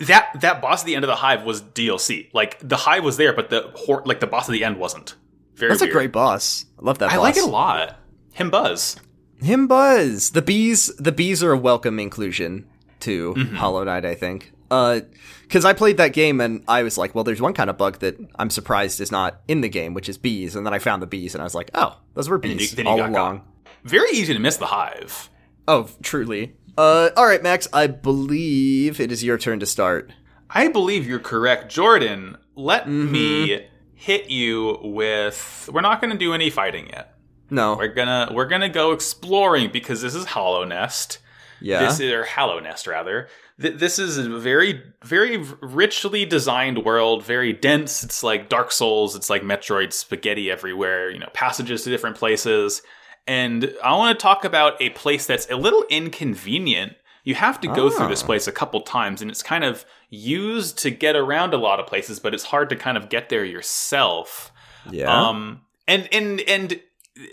That 0.00 0.40
that 0.40 0.60
boss 0.60 0.80
at 0.82 0.86
the 0.86 0.94
end 0.94 1.04
of 1.04 1.08
the 1.08 1.14
Hive 1.16 1.44
was 1.44 1.62
DLC. 1.62 2.28
Like 2.34 2.58
the 2.66 2.76
Hive 2.76 3.04
was 3.04 3.16
there, 3.16 3.32
but 3.32 3.48
the 3.48 3.70
hor- 3.74 4.02
like 4.04 4.20
the 4.20 4.26
boss 4.26 4.48
at 4.48 4.52
the 4.52 4.64
end 4.64 4.76
wasn't. 4.78 5.14
Very 5.54 5.70
That's 5.70 5.82
a 5.82 5.88
great 5.88 6.12
boss. 6.12 6.66
I 6.78 6.82
love 6.84 6.98
that. 6.98 7.10
I 7.10 7.14
boss. 7.16 7.22
like 7.22 7.36
it 7.36 7.44
a 7.44 7.46
lot. 7.46 7.98
Him 8.32 8.50
Buzz. 8.50 8.96
Him 9.40 9.66
Buzz. 9.66 10.30
The 10.32 10.42
bees. 10.42 10.94
The 10.98 11.12
bees 11.12 11.42
are 11.42 11.52
a 11.52 11.58
welcome 11.58 11.98
inclusion 11.98 12.66
to 13.00 13.34
Mm-hmm. 13.34 13.56
Hollow 13.56 13.84
Knight. 13.84 14.04
I 14.04 14.14
think. 14.14 14.52
Uh, 14.70 15.00
because 15.42 15.64
I 15.64 15.72
played 15.72 15.96
that 15.96 16.12
game 16.12 16.40
and 16.42 16.62
I 16.68 16.82
was 16.82 16.98
like, 16.98 17.14
well, 17.14 17.24
there's 17.24 17.40
one 17.40 17.54
kind 17.54 17.70
of 17.70 17.78
bug 17.78 18.00
that 18.00 18.18
I'm 18.38 18.50
surprised 18.50 19.00
is 19.00 19.10
not 19.10 19.40
in 19.48 19.62
the 19.62 19.68
game, 19.70 19.94
which 19.94 20.08
is 20.08 20.18
bees. 20.18 20.54
And 20.54 20.66
then 20.66 20.74
I 20.74 20.78
found 20.78 21.00
the 21.00 21.06
bees 21.06 21.34
and 21.34 21.40
I 21.40 21.44
was 21.44 21.54
like, 21.54 21.70
oh, 21.74 21.96
those 22.14 22.28
were 22.28 22.38
then 22.38 22.50
you- 22.52 22.56
bees 22.58 22.72
then 22.72 22.84
you 22.84 22.90
all 22.92 22.98
got 22.98 23.10
along. 23.10 23.42
Very 23.84 24.10
easy 24.10 24.34
to 24.34 24.38
miss 24.40 24.58
the 24.58 24.66
Hive. 24.66 25.30
Oh, 25.66 25.88
truly. 26.02 26.54
Uh, 26.76 27.10
all 27.16 27.26
right, 27.26 27.42
Max. 27.42 27.66
I 27.72 27.86
believe 27.86 29.00
it 29.00 29.10
is 29.10 29.24
your 29.24 29.38
turn 29.38 29.60
to 29.60 29.66
start. 29.66 30.12
I 30.50 30.68
believe 30.68 31.06
you're 31.06 31.18
correct, 31.18 31.70
Jordan. 31.72 32.36
Let 32.54 32.84
Mm-hmm. 32.84 33.12
me 33.12 33.66
hit 33.94 34.30
you 34.30 34.78
with. 34.82 35.68
We're 35.72 35.80
not 35.80 36.00
going 36.00 36.12
to 36.12 36.18
do 36.18 36.34
any 36.34 36.50
fighting 36.50 36.88
yet. 36.88 37.14
No. 37.50 37.76
We're 37.76 37.88
gonna 37.88 38.30
we're 38.34 38.46
gonna 38.46 38.68
go 38.68 38.92
exploring 38.92 39.70
because 39.72 40.02
this 40.02 40.14
is 40.14 40.26
Hallownest. 40.26 41.16
Yeah. 41.62 41.80
This 41.80 41.98
is 41.98 42.12
or 42.12 42.24
Hallownest 42.24 42.86
rather. 42.86 43.28
Th- 43.60 43.74
This 43.74 43.98
is 43.98 44.18
a 44.18 44.28
very 44.38 44.82
very 45.04 45.36
richly 45.60 46.24
designed 46.24 46.84
world, 46.84 47.24
very 47.24 47.52
dense. 47.52 48.02
It's 48.02 48.22
like 48.22 48.48
Dark 48.48 48.72
Souls. 48.72 49.14
It's 49.16 49.30
like 49.30 49.42
Metroid 49.42 49.92
spaghetti 49.92 50.50
everywhere. 50.50 51.10
You 51.10 51.18
know, 51.18 51.28
passages 51.32 51.84
to 51.84 51.90
different 51.90 52.16
places. 52.16 52.82
And 53.26 53.74
I 53.84 53.94
want 53.94 54.18
to 54.18 54.22
talk 54.22 54.44
about 54.44 54.80
a 54.80 54.90
place 54.90 55.26
that's 55.26 55.48
a 55.50 55.56
little 55.56 55.84
inconvenient. 55.90 56.94
You 57.24 57.34
have 57.34 57.60
to 57.60 57.68
go 57.68 57.90
through 57.90 58.08
this 58.08 58.22
Ah. 58.22 58.26
place 58.26 58.46
a 58.46 58.52
couple 58.52 58.80
times, 58.80 59.20
and 59.20 59.30
it's 59.30 59.42
kind 59.42 59.62
of 59.64 59.84
used 60.08 60.78
to 60.78 60.90
get 60.90 61.14
around 61.14 61.52
a 61.52 61.58
lot 61.58 61.78
of 61.78 61.86
places, 61.86 62.18
but 62.20 62.32
it's 62.32 62.44
hard 62.44 62.70
to 62.70 62.76
kind 62.76 62.96
of 62.96 63.10
get 63.10 63.28
there 63.28 63.44
yourself. 63.44 64.50
yeah. 64.90 65.12
Um, 65.14 65.60
and 65.86 66.08
and 66.12 66.40
and 66.42 66.80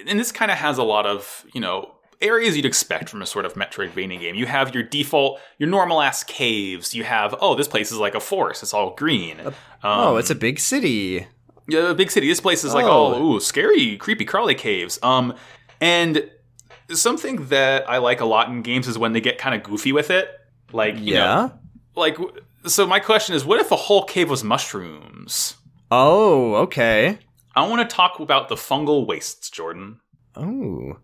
and 0.08 0.20
this 0.20 0.32
kind 0.34 0.52
of 0.52 0.58
has 0.58 0.78
a 0.78 0.84
lot 0.84 1.06
of 1.06 1.46
you 1.54 1.62
know 1.62 1.95
areas 2.22 2.56
you'd 2.56 2.66
expect 2.66 3.10
from 3.10 3.22
a 3.22 3.26
sort 3.26 3.46
of 3.46 3.54
Metroidvania 3.56 4.20
game. 4.20 4.36
You 4.36 4.46
have 4.46 4.74
your 4.74 4.84
default, 4.84 5.40
your 5.58 5.70
normal 5.70 6.02
ass 6.02 6.24
caves. 6.24 6.94
You 6.94 7.04
have 7.04 7.36
oh, 7.42 7.56
this 7.56 7.68
place 7.68 7.92
is 7.92 7.98
like 7.98 8.16
a 8.16 8.20
forest. 8.20 8.64
It's 8.64 8.74
all 8.74 8.96
green. 8.96 9.40
Um, 9.40 9.54
oh, 9.84 10.18
it's 10.18 10.30
a 10.30 10.36
big 10.36 10.60
city. 10.60 11.28
yeah, 11.68 11.90
a 11.92 11.94
big 11.96 12.12
city. 12.12 12.28
This 12.28 12.40
place 12.42 12.64
is 12.64 12.74
like 12.74 12.86
Oh. 12.86 13.14
oh, 13.16 13.24
ooh, 13.36 13.40
scary, 13.40 13.98
creepy, 13.98 14.26
crawly 14.26 14.56
caves. 14.56 15.00
Um, 15.04 15.34
and 15.82 16.30
something 16.92 17.48
that 17.48 17.90
I 17.90 17.98
like 17.98 18.22
a 18.22 18.26
lot 18.26 18.50
in 18.50 18.62
games 18.62 18.88
is 18.88 18.98
when 18.98 19.14
they 19.14 19.22
get 19.22 19.38
kind 19.38 19.56
of 19.56 19.64
goofy 19.64 19.92
with 19.92 20.10
it. 20.12 20.30
Like 20.72 20.96
you 20.98 21.14
Yeah. 21.16 21.26
know, 21.26 21.52
like 21.96 22.18
so. 22.66 22.86
My 22.88 23.00
question 23.00 23.36
is, 23.36 23.46
what 23.46 23.60
if 23.60 23.72
a 23.72 23.76
whole 23.76 24.04
cave 24.04 24.30
was 24.30 24.44
mushrooms? 24.44 25.56
Oh, 25.92 26.56
okay. 26.56 27.20
I 27.56 27.68
want 27.68 27.88
to 27.88 27.96
talk 27.96 28.20
about 28.20 28.50
the 28.50 28.56
fungal 28.56 29.08
wastes, 29.08 29.50
Jordan. 29.50 30.00
Oh. 30.36 30.98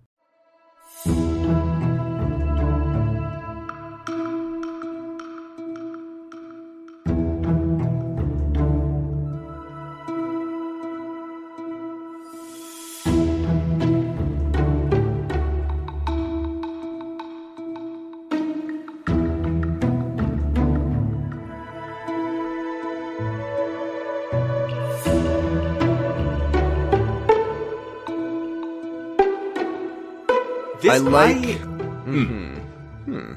This 31.03 31.13
I 31.13 31.33
like- 31.33 31.47
I- 31.47 32.61
Hmm. 33.05 33.33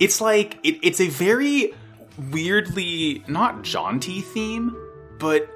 it's 0.00 0.20
like 0.20 0.58
it, 0.62 0.78
it's 0.82 1.00
a 1.00 1.08
very 1.08 1.72
weirdly 2.32 3.22
not 3.28 3.62
jaunty 3.62 4.20
theme, 4.20 4.74
but 5.18 5.48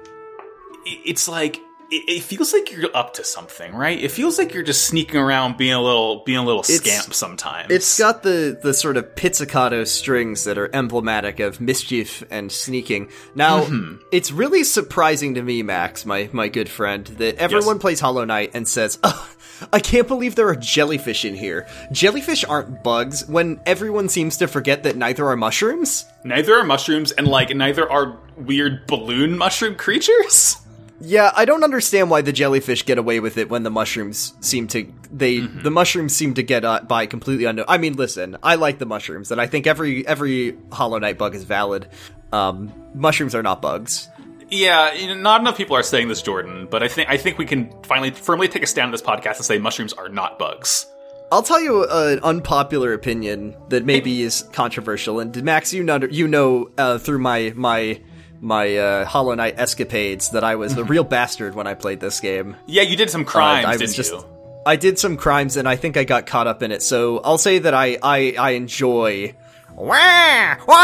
i- 0.87 0.99
it's 1.05 1.27
like 1.27 1.59
it, 1.95 2.03
it 2.17 2.23
feels 2.23 2.53
like 2.53 2.71
you're 2.71 2.89
up 2.95 3.13
to 3.15 3.23
something, 3.23 3.73
right? 3.73 3.99
It 4.01 4.11
feels 4.11 4.37
like 4.37 4.53
you're 4.53 4.63
just 4.63 4.85
sneaking 4.85 5.17
around, 5.19 5.57
being 5.57 5.73
a 5.73 5.81
little, 5.81 6.23
being 6.25 6.39
a 6.39 6.43
little 6.45 6.63
scamp 6.63 7.13
sometimes. 7.13 7.71
It's 7.71 7.97
got 7.99 8.23
the 8.23 8.57
the 8.61 8.73
sort 8.73 8.97
of 8.97 9.15
pizzicato 9.15 9.83
strings 9.83 10.43
that 10.45 10.57
are 10.57 10.69
emblematic 10.73 11.39
of 11.39 11.61
mischief 11.61 12.23
and 12.31 12.51
sneaking. 12.51 13.09
Now, 13.35 13.61
Mm-hmm. 13.63 13.97
it's 14.11 14.31
really 14.31 14.63
surprising 14.63 15.35
to 15.35 15.41
me, 15.43 15.63
Max, 15.63 16.05
my 16.05 16.29
my 16.33 16.47
good 16.49 16.69
friend, 16.69 17.05
that 17.17 17.35
everyone 17.37 17.75
Yes. 17.75 17.81
plays 17.81 17.99
Hollow 17.99 18.25
Knight 18.25 18.51
and 18.53 18.67
says, 18.67 18.97
"Oh, 19.03 19.29
I 19.71 19.79
can't 19.79 20.07
believe 20.07 20.35
there 20.35 20.47
are 20.47 20.55
jellyfish 20.55 21.23
in 21.25 21.35
here. 21.35 21.67
Jellyfish 21.91 22.43
aren't 22.43 22.83
bugs." 22.83 23.27
When 23.27 23.59
everyone 23.65 24.09
seems 24.09 24.37
to 24.37 24.47
forget 24.47 24.83
that 24.83 24.95
neither 24.97 25.27
are 25.27 25.35
mushrooms. 25.37 26.05
neither 26.25 26.55
are 26.57 26.63
mushrooms, 26.63 27.11
and 27.11 27.27
like 27.27 27.49
neither 27.55 27.89
are 27.91 28.17
weird 28.37 28.87
balloon 28.87 29.37
mushroom 29.37 29.75
creatures. 29.75 30.57
Yeah, 31.01 31.31
I 31.35 31.45
don't 31.45 31.63
understand 31.63 32.09
why 32.09 32.21
the 32.21 32.31
jellyfish 32.31 32.85
get 32.85 32.97
away 32.97 33.19
with 33.19 33.37
it 33.37 33.49
when 33.49 33.63
the 33.63 33.69
mushrooms 33.69 34.33
seem 34.39 34.67
to 34.69 34.87
they 35.11 35.39
Mm-hmm. 35.39 35.63
the 35.63 35.71
mushrooms 35.71 36.15
seem 36.15 36.33
to 36.35 36.43
get 36.43 36.63
uh, 36.63 36.81
by 36.87 37.05
completely 37.07 37.45
unknown. 37.45 37.65
I 37.67 37.77
mean, 37.77 37.93
listen, 37.93 38.37
I 38.43 38.55
like 38.55 38.79
the 38.79 38.85
mushrooms, 38.85 39.31
and 39.31 39.41
I 39.41 39.47
think 39.47 39.67
every 39.67 40.05
every 40.07 40.55
Hollow 40.71 40.99
Knight 40.99 41.17
bug 41.17 41.35
is 41.35 41.43
valid. 41.43 41.87
Um, 42.31 42.71
mushrooms 42.93 43.35
are 43.35 43.43
not 43.43 43.61
bugs. 43.61 44.07
Yeah, 44.49 44.93
you 44.93 45.07
know, 45.07 45.15
not 45.15 45.41
enough 45.41 45.57
people 45.57 45.75
are 45.75 45.83
saying 45.83 46.07
this, 46.09 46.21
Jordan. 46.21 46.67
But 46.69 46.83
I 46.83 46.87
think 46.87 47.09
I 47.09 47.17
think 47.17 47.37
we 47.37 47.45
can 47.45 47.73
finally 47.83 48.11
firmly 48.11 48.47
take 48.47 48.63
a 48.63 48.67
stand 48.67 48.85
on 48.85 48.91
this 48.91 49.01
podcast 49.01 49.37
and 49.37 49.45
say 49.45 49.57
mushrooms 49.57 49.93
are 49.93 50.09
not 50.09 50.39
bugs. 50.39 50.85
I'll 51.31 51.43
tell 51.43 51.59
you 51.59 51.83
an 51.89 52.19
unpopular 52.19 52.93
opinion 52.93 53.55
that 53.69 53.83
maybe 53.83 54.21
is 54.21 54.43
controversial, 54.53 55.19
and 55.19 55.43
Max, 55.43 55.73
you 55.73 55.83
know, 55.83 55.97
you 56.09 56.27
know 56.27 56.69
uh, 56.77 56.99
through 56.99 57.19
my 57.19 57.51
my 57.55 57.99
my 58.43 58.75
uh, 58.77 59.05
Hollow 59.05 59.33
Knight 59.35 59.55
escapades 59.57 60.29
that 60.31 60.43
I 60.43 60.55
was 60.55 60.77
a 60.77 60.83
real 60.83 61.03
bastard 61.15 61.55
when 61.55 61.65
I 61.65 61.73
played 61.73 61.99
this 61.99 62.19
game. 62.19 62.55
Yeah, 62.67 62.83
you 62.83 62.95
did 62.97 63.09
some 63.09 63.25
crimes, 63.25 63.65
Uh, 63.65 63.69
I 63.69 63.71
didn't 63.73 63.81
was 63.83 63.95
just 63.95 64.11
you? 64.11 64.25
I 64.65 64.75
did 64.75 64.99
some 64.99 65.17
crimes 65.17 65.57
and 65.57 65.67
I 65.67 65.75
think 65.75 65.97
I 65.97 66.03
got 66.03 66.25
caught 66.25 66.47
up 66.47 66.61
in 66.61 66.71
it. 66.71 66.81
So 66.81 67.19
I'll 67.19 67.37
say 67.37 67.59
that 67.59 67.73
I 67.73 67.97
I, 68.03 68.35
I 68.37 68.49
enjoy. 68.51 69.33
Wah, 69.75 70.55
wah. 70.67 70.75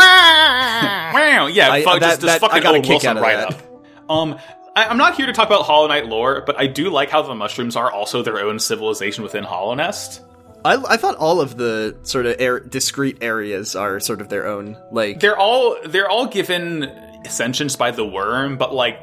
Wow, 1.13 1.48
yeah, 1.48 1.70
I- 1.72 1.84
fuck, 1.84 2.00
that- 2.00 2.20
just, 2.20 2.22
just 2.22 2.25
that- 2.25 2.42
fucking 2.42 2.58
I 2.58 2.60
got 2.62 2.75
a 2.75 2.80
kick 2.82 2.89
Wilson 2.89 3.10
out 3.12 3.18
of 3.18 3.24
right 3.24 3.38
that. 3.38 3.54
up. 3.54 4.10
Um, 4.10 4.39
I, 4.75 4.86
I'm 4.86 4.98
not 4.98 5.16
here 5.16 5.25
to 5.28 5.34
talk 5.34 5.48
about 5.48 5.63
Hollow 5.66 5.88
Knight 5.88 6.08
lore, 6.08 6.42
but 6.46 6.60
I 6.60 6.66
do 6.68 6.89
like 6.89 7.10
how 7.12 7.22
the 7.22 7.36
mushrooms 7.36 7.75
are 7.75 7.92
also 7.92 8.24
their 8.24 8.39
own 8.39 8.58
civilization 8.60 9.24
within 9.24 9.44
Hallownest. 9.44 10.22
I, 10.66 10.75
I 10.75 10.98
thought 10.98 11.16
all 11.16 11.42
of 11.42 11.58
the 11.58 11.96
sort 12.04 12.25
of 12.25 12.36
air, 12.39 12.60
discrete 12.60 13.20
areas 13.22 13.75
are 13.75 14.00
sort 14.00 14.22
of 14.22 14.30
their 14.30 14.48
own 14.48 14.78
like. 14.92 15.20
They're 15.20 15.38
all 15.38 15.78
they're 15.86 16.10
all 16.10 16.28
given 16.28 16.92
sentience 17.30 17.75
by 17.75 17.92
the 17.92 18.06
worm, 18.06 18.58
but 18.58 18.74
like 18.74 19.00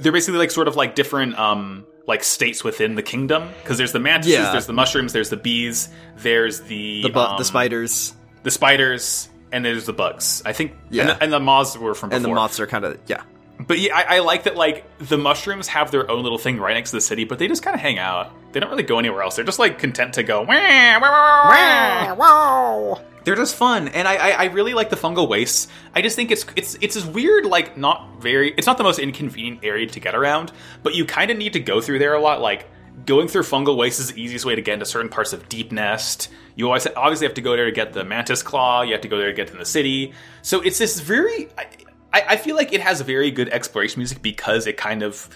they're 0.00 0.12
basically 0.12 0.38
like 0.38 0.50
sort 0.50 0.68
of 0.68 0.76
like 0.76 0.94
different 0.94 1.38
um 1.38 1.86
like 2.06 2.24
states 2.24 2.64
within 2.64 2.94
the 2.94 3.02
kingdom 3.02 3.48
because 3.62 3.78
there's 3.78 3.92
the 3.92 3.98
mantises, 4.00 4.32
Yeah. 4.38 4.50
there's 4.52 4.66
the 4.66 4.72
mushrooms, 4.72 5.12
there's 5.12 5.30
the 5.30 5.36
bees, 5.36 5.88
there's 6.16 6.60
the 6.62 7.02
The, 7.02 7.08
bu- 7.10 7.18
um, 7.20 7.38
the 7.38 7.44
spiders 7.44 8.14
the 8.44 8.50
spiders, 8.52 9.28
and 9.52 9.64
there's 9.64 9.84
the 9.84 9.92
bugs. 9.92 10.42
I 10.46 10.52
think, 10.52 10.72
Yeah. 10.90 11.02
and, 11.02 11.10
the, 11.10 11.22
and 11.24 11.32
the 11.32 11.40
moths 11.40 11.76
were 11.76 11.94
from 11.94 12.10
before. 12.10 12.16
and 12.16 12.24
the 12.24 12.28
moths 12.34 12.60
are 12.60 12.66
kind 12.66 12.84
of 12.84 12.98
yeah. 13.06 13.22
But 13.60 13.80
yeah, 13.80 13.94
I, 13.96 14.16
I 14.16 14.18
like 14.20 14.44
that. 14.44 14.54
Like 14.56 14.84
the 14.98 15.18
mushrooms 15.18 15.66
have 15.68 15.90
their 15.90 16.08
own 16.10 16.22
little 16.22 16.38
thing 16.38 16.58
right 16.58 16.74
next 16.74 16.90
to 16.90 16.96
the 16.96 17.00
city, 17.00 17.24
but 17.24 17.40
they 17.40 17.48
just 17.48 17.62
kind 17.64 17.74
of 17.74 17.80
hang 17.80 17.98
out. 17.98 18.30
They 18.58 18.60
don't 18.60 18.70
really 18.70 18.82
go 18.82 18.98
anywhere 18.98 19.22
else. 19.22 19.36
They're 19.36 19.44
just 19.44 19.60
like 19.60 19.78
content 19.78 20.14
to 20.14 20.24
go. 20.24 20.40
"Wah, 20.40 20.98
wah, 20.98 21.48
wah, 21.48 22.14
wah." 22.16 23.00
They're 23.22 23.36
just 23.36 23.54
fun, 23.54 23.86
and 23.86 24.08
I, 24.08 24.16
I 24.16 24.30
I 24.30 24.44
really 24.46 24.74
like 24.74 24.90
the 24.90 24.96
fungal 24.96 25.28
wastes. 25.28 25.68
I 25.94 26.02
just 26.02 26.16
think 26.16 26.32
it's 26.32 26.44
it's 26.56 26.76
it's 26.80 26.96
this 26.96 27.04
weird 27.04 27.46
like 27.46 27.76
not 27.76 28.20
very. 28.20 28.50
It's 28.56 28.66
not 28.66 28.76
the 28.76 28.82
most 28.82 28.98
inconvenient 28.98 29.60
area 29.62 29.86
to 29.86 30.00
get 30.00 30.16
around, 30.16 30.50
but 30.82 30.96
you 30.96 31.04
kind 31.04 31.30
of 31.30 31.36
need 31.36 31.52
to 31.52 31.60
go 31.60 31.80
through 31.80 32.00
there 32.00 32.14
a 32.14 32.20
lot. 32.20 32.40
Like 32.40 32.68
going 33.06 33.28
through 33.28 33.42
fungal 33.42 33.76
wastes 33.76 34.00
is 34.00 34.12
the 34.12 34.20
easiest 34.20 34.44
way 34.44 34.56
to 34.56 34.60
get 34.60 34.74
into 34.74 34.86
certain 34.86 35.08
parts 35.08 35.32
of 35.32 35.48
Deepnest. 35.48 36.26
You 36.56 36.66
always 36.66 36.84
obviously 36.96 37.28
have 37.28 37.34
to 37.34 37.40
go 37.40 37.54
there 37.54 37.66
to 37.66 37.70
get 37.70 37.92
the 37.92 38.02
mantis 38.02 38.42
claw. 38.42 38.82
You 38.82 38.90
have 38.90 39.02
to 39.02 39.08
go 39.08 39.18
there 39.18 39.28
to 39.28 39.34
get 39.34 39.50
in 39.50 39.58
the 39.58 39.66
city. 39.66 40.14
So 40.42 40.62
it's 40.62 40.78
this 40.78 40.98
very. 40.98 41.48
I, 41.56 41.66
I 42.12 42.24
I 42.30 42.36
feel 42.38 42.56
like 42.56 42.72
it 42.72 42.80
has 42.80 43.00
very 43.02 43.30
good 43.30 43.50
exploration 43.50 44.00
music 44.00 44.20
because 44.20 44.66
it 44.66 44.76
kind 44.76 45.04
of. 45.04 45.28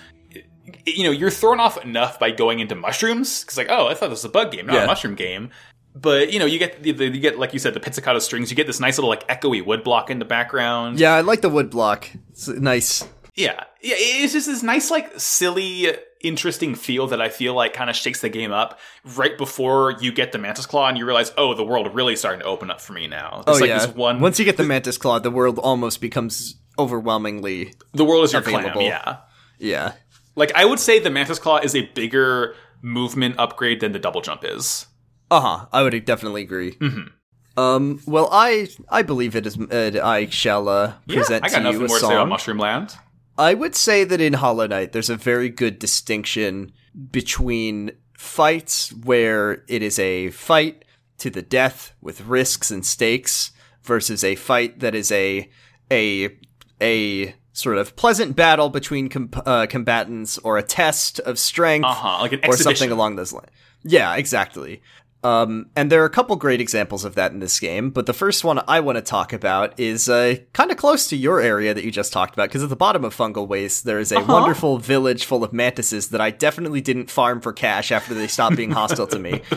You 0.87 1.05
know, 1.05 1.11
you're 1.11 1.31
thrown 1.31 1.61
off 1.61 1.83
enough 1.85 2.19
by 2.19 2.31
going 2.31 2.61
into 2.61 2.75
mushrooms 2.75 3.43
because, 3.43 3.57
like, 3.57 3.69
oh, 3.71 3.89
I 3.89 3.95
thought 3.95 4.11
this 4.11 4.23
was 4.23 4.25
a 4.27 4.29
bug 4.29 4.53
game, 4.53 4.67
not 4.67 4.75
Yeah. 4.75 4.85
a 4.85 4.87
mushroom 4.87 5.15
game. 5.15 5.51
But 5.95 6.33
you 6.33 6.39
know, 6.39 6.47
you 6.47 6.59
get 6.59 6.83
the, 6.83 6.93
the, 6.93 7.05
you 7.07 7.21
get 7.21 7.39
like 7.39 7.53
you 7.53 7.59
said 7.59 7.75
the 7.75 7.81
pizzicato 7.81 8.19
strings. 8.19 8.51
You 8.51 8.57
get 8.57 8.67
this 8.67 8.81
nice 8.81 8.97
little 8.97 9.11
like 9.11 9.27
echoey 9.29 9.65
wood 9.65 9.85
block 9.85 10.09
in 10.09 10.19
the 10.19 10.25
background. 10.25 10.99
Yeah, 10.99 11.15
I 11.15 11.21
like 11.21 11.43
the 11.43 11.51
wood 11.51 11.69
block. 11.71 12.09
It's 12.31 12.49
nice. 12.49 13.07
Yeah, 13.35 13.65
yeah, 13.81 13.95
it's 13.97 14.35
just 14.35 14.47
this 14.47 14.63
nice, 14.63 14.91
like, 14.91 15.19
silly, 15.19 15.89
interesting 16.21 16.75
feel 16.75 17.07
that 17.07 17.21
I 17.23 17.31
feel 17.31 17.55
like 17.55 17.73
kind 17.73 17.89
of 17.89 17.97
shakes 17.97 18.21
the 18.21 18.29
game 18.29 18.53
up 18.53 18.79
right 19.17 19.39
before 19.39 19.93
you 20.01 20.13
get 20.13 20.33
the 20.33 20.39
Mantis 20.39 20.67
Claw 20.67 20.89
and 20.89 20.99
you 20.99 21.07
realize, 21.07 21.33
oh, 21.39 21.55
the 21.55 21.65
world 21.65 21.95
really 21.95 22.15
starting 22.15 22.41
to 22.41 22.47
open 22.47 22.71
up 22.71 22.83
for 22.83 22.93
me 22.93 23.07
now. 23.07 23.43
It's 23.47 23.57
oh 23.57 23.61
like 23.61 23.69
yeah. 23.69 23.87
this 23.87 23.97
one. 23.97 24.21
Once 24.21 24.39
you 24.39 24.45
get 24.45 24.59
the 24.59 24.65
mantis 24.65 24.99
claw, 24.99 25.19
the 25.19 25.31
world 25.31 25.59
almost 25.59 26.03
becomes 26.03 26.57
overwhelmingly 26.79 27.73
the 27.93 28.05
world 28.05 28.25
is 28.25 28.33
your 28.33 28.43
available. 28.43 28.71
clam, 28.73 28.83
yeah. 28.87 29.17
yeah. 29.59 29.93
Like, 30.35 30.53
I 30.55 30.65
would 30.65 30.81
say 30.81 30.99
the 30.99 31.11
Mantis 31.11 31.39
Claw 31.39 31.59
is 31.59 31.75
a 31.75 31.83
bigger 31.83 32.55
movement 32.81 33.37
upgrade 33.39 33.81
than 33.81 33.93
the 33.93 33.99
double 33.99 34.21
jump 34.21 34.45
is. 34.45 34.87
Uh 35.31 35.41
huh. 35.41 35.67
I 35.73 35.83
would 35.83 36.05
definitely 36.05 36.43
agree. 36.43 36.73
Mm-hmm. 36.73 37.59
Um. 37.59 38.01
Well, 38.07 38.29
I 38.33 38.69
I 38.89 39.03
believe 39.03 39.37
it 39.37 39.47
is. 39.47 39.59
Uh, 39.59 40.01
I 40.03 40.27
shall 40.27 40.69
uh, 40.69 40.95
present 41.07 41.45
yeah, 41.45 41.47
I 41.47 41.51
got 41.51 41.59
to 41.59 41.63
nothing 41.65 41.81
you 41.81 41.87
a 41.87 41.89
more 41.89 41.99
to 41.99 42.05
say 42.05 42.09
song. 42.09 42.29
Mushroom 42.29 42.59
Land. 42.59 42.97
I 43.39 43.55
would 43.55 43.75
say 43.75 44.05
that 44.05 44.21
in 44.21 44.35
Hollow 44.35 44.67
Knight, 44.67 44.93
there's 44.93 45.11
a 45.11 45.17
very 45.17 45.49
good 45.49 45.79
distinction 45.79 46.73
between 47.11 47.93
fights 48.17 48.93
where 48.93 49.65
it 49.69 49.83
is 49.83 49.99
a 49.99 50.31
fight 50.31 50.85
to 51.19 51.31
the 51.31 51.43
death 51.43 51.95
with 52.01 52.23
risks 52.23 52.71
and 52.71 52.85
stakes 52.85 53.53
versus 53.83 54.23
a 54.23 54.35
fight 54.35 54.81
that 54.81 54.95
is 54.95 55.11
a 55.13 55.49
a 55.91 56.37
a 56.81 57.35
sort 57.53 57.77
of 57.79 57.95
pleasant 57.97 58.35
battle 58.37 58.69
between 58.71 59.09
com- 59.09 59.31
uh, 59.47 59.67
combatants 59.69 60.39
or 60.39 60.57
a 60.59 60.63
test 60.63 61.19
of 61.21 61.39
strength 61.39 61.85
Uh 61.85 61.93
huh. 61.95 62.19
Like 62.23 62.49
or 62.49 62.57
something 62.57 62.91
along 62.91 63.17
those 63.17 63.33
lines. 63.33 63.51
Yeah, 63.83 64.15
exactly. 64.17 64.83
Um, 65.25 65.67
and 65.77 65.91
there 65.93 66.03
are 66.03 66.07
a 66.07 66.11
couple 66.11 66.35
great 66.35 66.61
examples 66.61 67.05
of 67.05 67.15
that 67.15 67.31
in 67.31 67.39
this 67.39 67.61
game, 67.61 67.91
but 67.91 68.07
the 68.07 68.13
first 68.13 68.43
one 68.43 68.61
I 68.67 68.81
want 68.81 68.97
to 68.97 69.03
talk 69.03 69.33
about 69.33 69.79
is 69.79 70.09
uh, 70.09 70.35
kind 70.53 70.73
of 70.73 70.77
close 70.77 71.07
to 71.11 71.17
your 71.17 71.41
area 71.41 71.73
that 71.73 71.85
you 71.85 71.93
just 71.93 72.13
talked 72.13 72.35
about, 72.35 72.49
because 72.49 72.65
at 72.65 72.71
the 72.71 72.75
bottom 72.77 73.05
of 73.05 73.15
Fungal 73.17 73.47
Waste, 73.47 73.85
there 73.85 74.01
is 74.01 74.11
a 74.11 74.17
Uh-huh. 74.19 74.33
wonderful 74.33 74.79
village 74.79 75.25
full 75.25 75.45
of 75.45 75.53
mantises 75.53 76.09
that 76.09 76.21
I 76.21 76.31
definitely 76.31 76.81
didn't 76.81 77.09
farm 77.09 77.41
for 77.41 77.53
cash 77.53 77.93
after 77.93 78.15
they 78.15 78.27
stopped 78.27 78.57
being 78.57 78.73
hostile 78.73 79.07
to 79.09 79.19
me. 79.21 79.43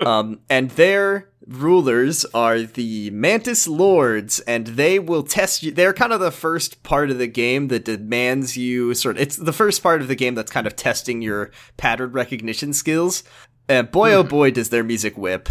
Um, 0.00 0.40
and 0.50 0.68
their 0.72 1.28
rulers 1.46 2.24
are 2.34 2.62
the 2.62 3.10
Mantis 3.10 3.66
Lords, 3.68 4.40
and 4.40 4.66
they 4.68 4.98
will 4.98 5.22
test 5.22 5.62
you. 5.62 5.70
They're 5.72 5.92
kind 5.92 6.12
of 6.12 6.20
the 6.20 6.30
first 6.30 6.82
part 6.82 7.10
of 7.10 7.18
the 7.18 7.26
game 7.26 7.68
that 7.68 7.84
demands 7.84 8.56
you 8.56 8.94
sort. 8.94 9.16
Of. 9.16 9.22
It's 9.22 9.36
the 9.36 9.52
first 9.52 9.82
part 9.82 10.00
of 10.02 10.08
the 10.08 10.14
game 10.14 10.34
that's 10.34 10.50
kind 10.52 10.66
of 10.66 10.76
testing 10.76 11.22
your 11.22 11.50
pattern 11.76 12.12
recognition 12.12 12.72
skills. 12.72 13.24
And 13.68 13.90
boy, 13.90 14.10
Hmm. 14.10 14.16
oh 14.18 14.22
boy, 14.24 14.50
does 14.50 14.70
their 14.70 14.84
music 14.84 15.16
whip. 15.16 15.48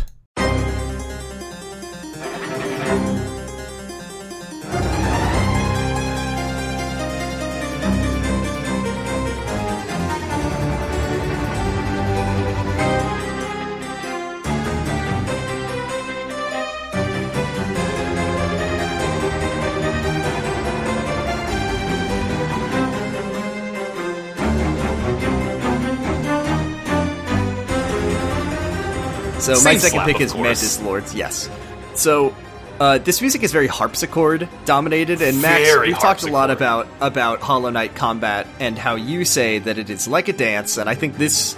So 29.41 29.53
my 29.63 29.75
second 29.77 30.01
pick 30.05 30.21
is 30.21 30.33
course. 30.33 30.43
Mantis 30.43 30.81
Lords. 30.81 31.15
Yes. 31.15 31.49
So 31.95 32.35
uh, 32.79 32.99
this 32.99 33.21
music 33.21 33.43
is 33.43 33.51
very 33.51 33.67
harpsichord 33.67 34.47
dominated, 34.65 35.21
and 35.21 35.41
Max, 35.41 35.61
Very 35.61 35.87
we've 35.89 35.99
talked 35.99 36.23
a 36.23 36.31
lot 36.31 36.51
about 36.51 36.87
about 36.99 37.39
Hollow 37.39 37.69
Knight 37.69 37.95
combat 37.95 38.47
and 38.59 38.77
how 38.77 38.95
you 38.95 39.25
say 39.25 39.59
that 39.59 39.77
it 39.77 39.89
is 39.89 40.07
like 40.07 40.27
a 40.27 40.33
dance, 40.33 40.77
and 40.77 40.89
I 40.89 40.95
think 40.95 41.17
this 41.17 41.55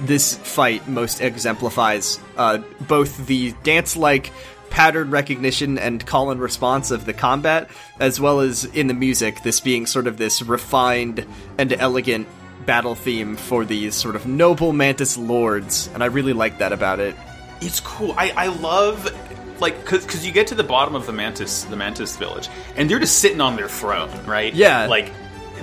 this 0.00 0.36
fight 0.36 0.88
most 0.88 1.20
exemplifies 1.20 2.18
uh, 2.36 2.58
both 2.80 3.26
the 3.26 3.52
dance-like 3.62 4.32
pattern 4.70 5.10
recognition 5.10 5.78
and 5.78 6.04
call 6.04 6.32
and 6.32 6.40
response 6.40 6.90
of 6.90 7.04
the 7.04 7.12
combat, 7.12 7.70
as 8.00 8.20
well 8.20 8.40
as 8.40 8.64
in 8.64 8.88
the 8.88 8.94
music, 8.94 9.42
this 9.42 9.60
being 9.60 9.86
sort 9.86 10.08
of 10.08 10.18
this 10.18 10.42
refined 10.42 11.24
and 11.58 11.72
elegant 11.72 12.26
battle 12.66 12.94
theme 12.94 13.36
for 13.36 13.64
these 13.64 13.94
sort 13.94 14.16
of 14.16 14.26
noble 14.26 14.72
mantis 14.72 15.16
lords, 15.16 15.88
and 15.94 16.02
I 16.02 16.06
really 16.06 16.32
like 16.32 16.58
that 16.58 16.72
about 16.72 17.00
it. 17.00 17.14
It's 17.60 17.80
cool. 17.80 18.14
I, 18.16 18.30
I 18.36 18.46
love 18.48 19.12
like 19.60 19.78
because 19.80 20.26
you 20.26 20.32
get 20.32 20.48
to 20.48 20.54
the 20.54 20.64
bottom 20.64 20.94
of 20.94 21.06
the 21.06 21.12
mantis 21.12 21.62
the 21.64 21.76
mantis 21.76 22.16
village 22.16 22.48
and 22.76 22.90
they're 22.90 22.98
just 22.98 23.18
sitting 23.20 23.40
on 23.40 23.54
their 23.56 23.68
throne, 23.68 24.10
right? 24.26 24.52
Yeah. 24.52 24.86
Like 24.86 25.12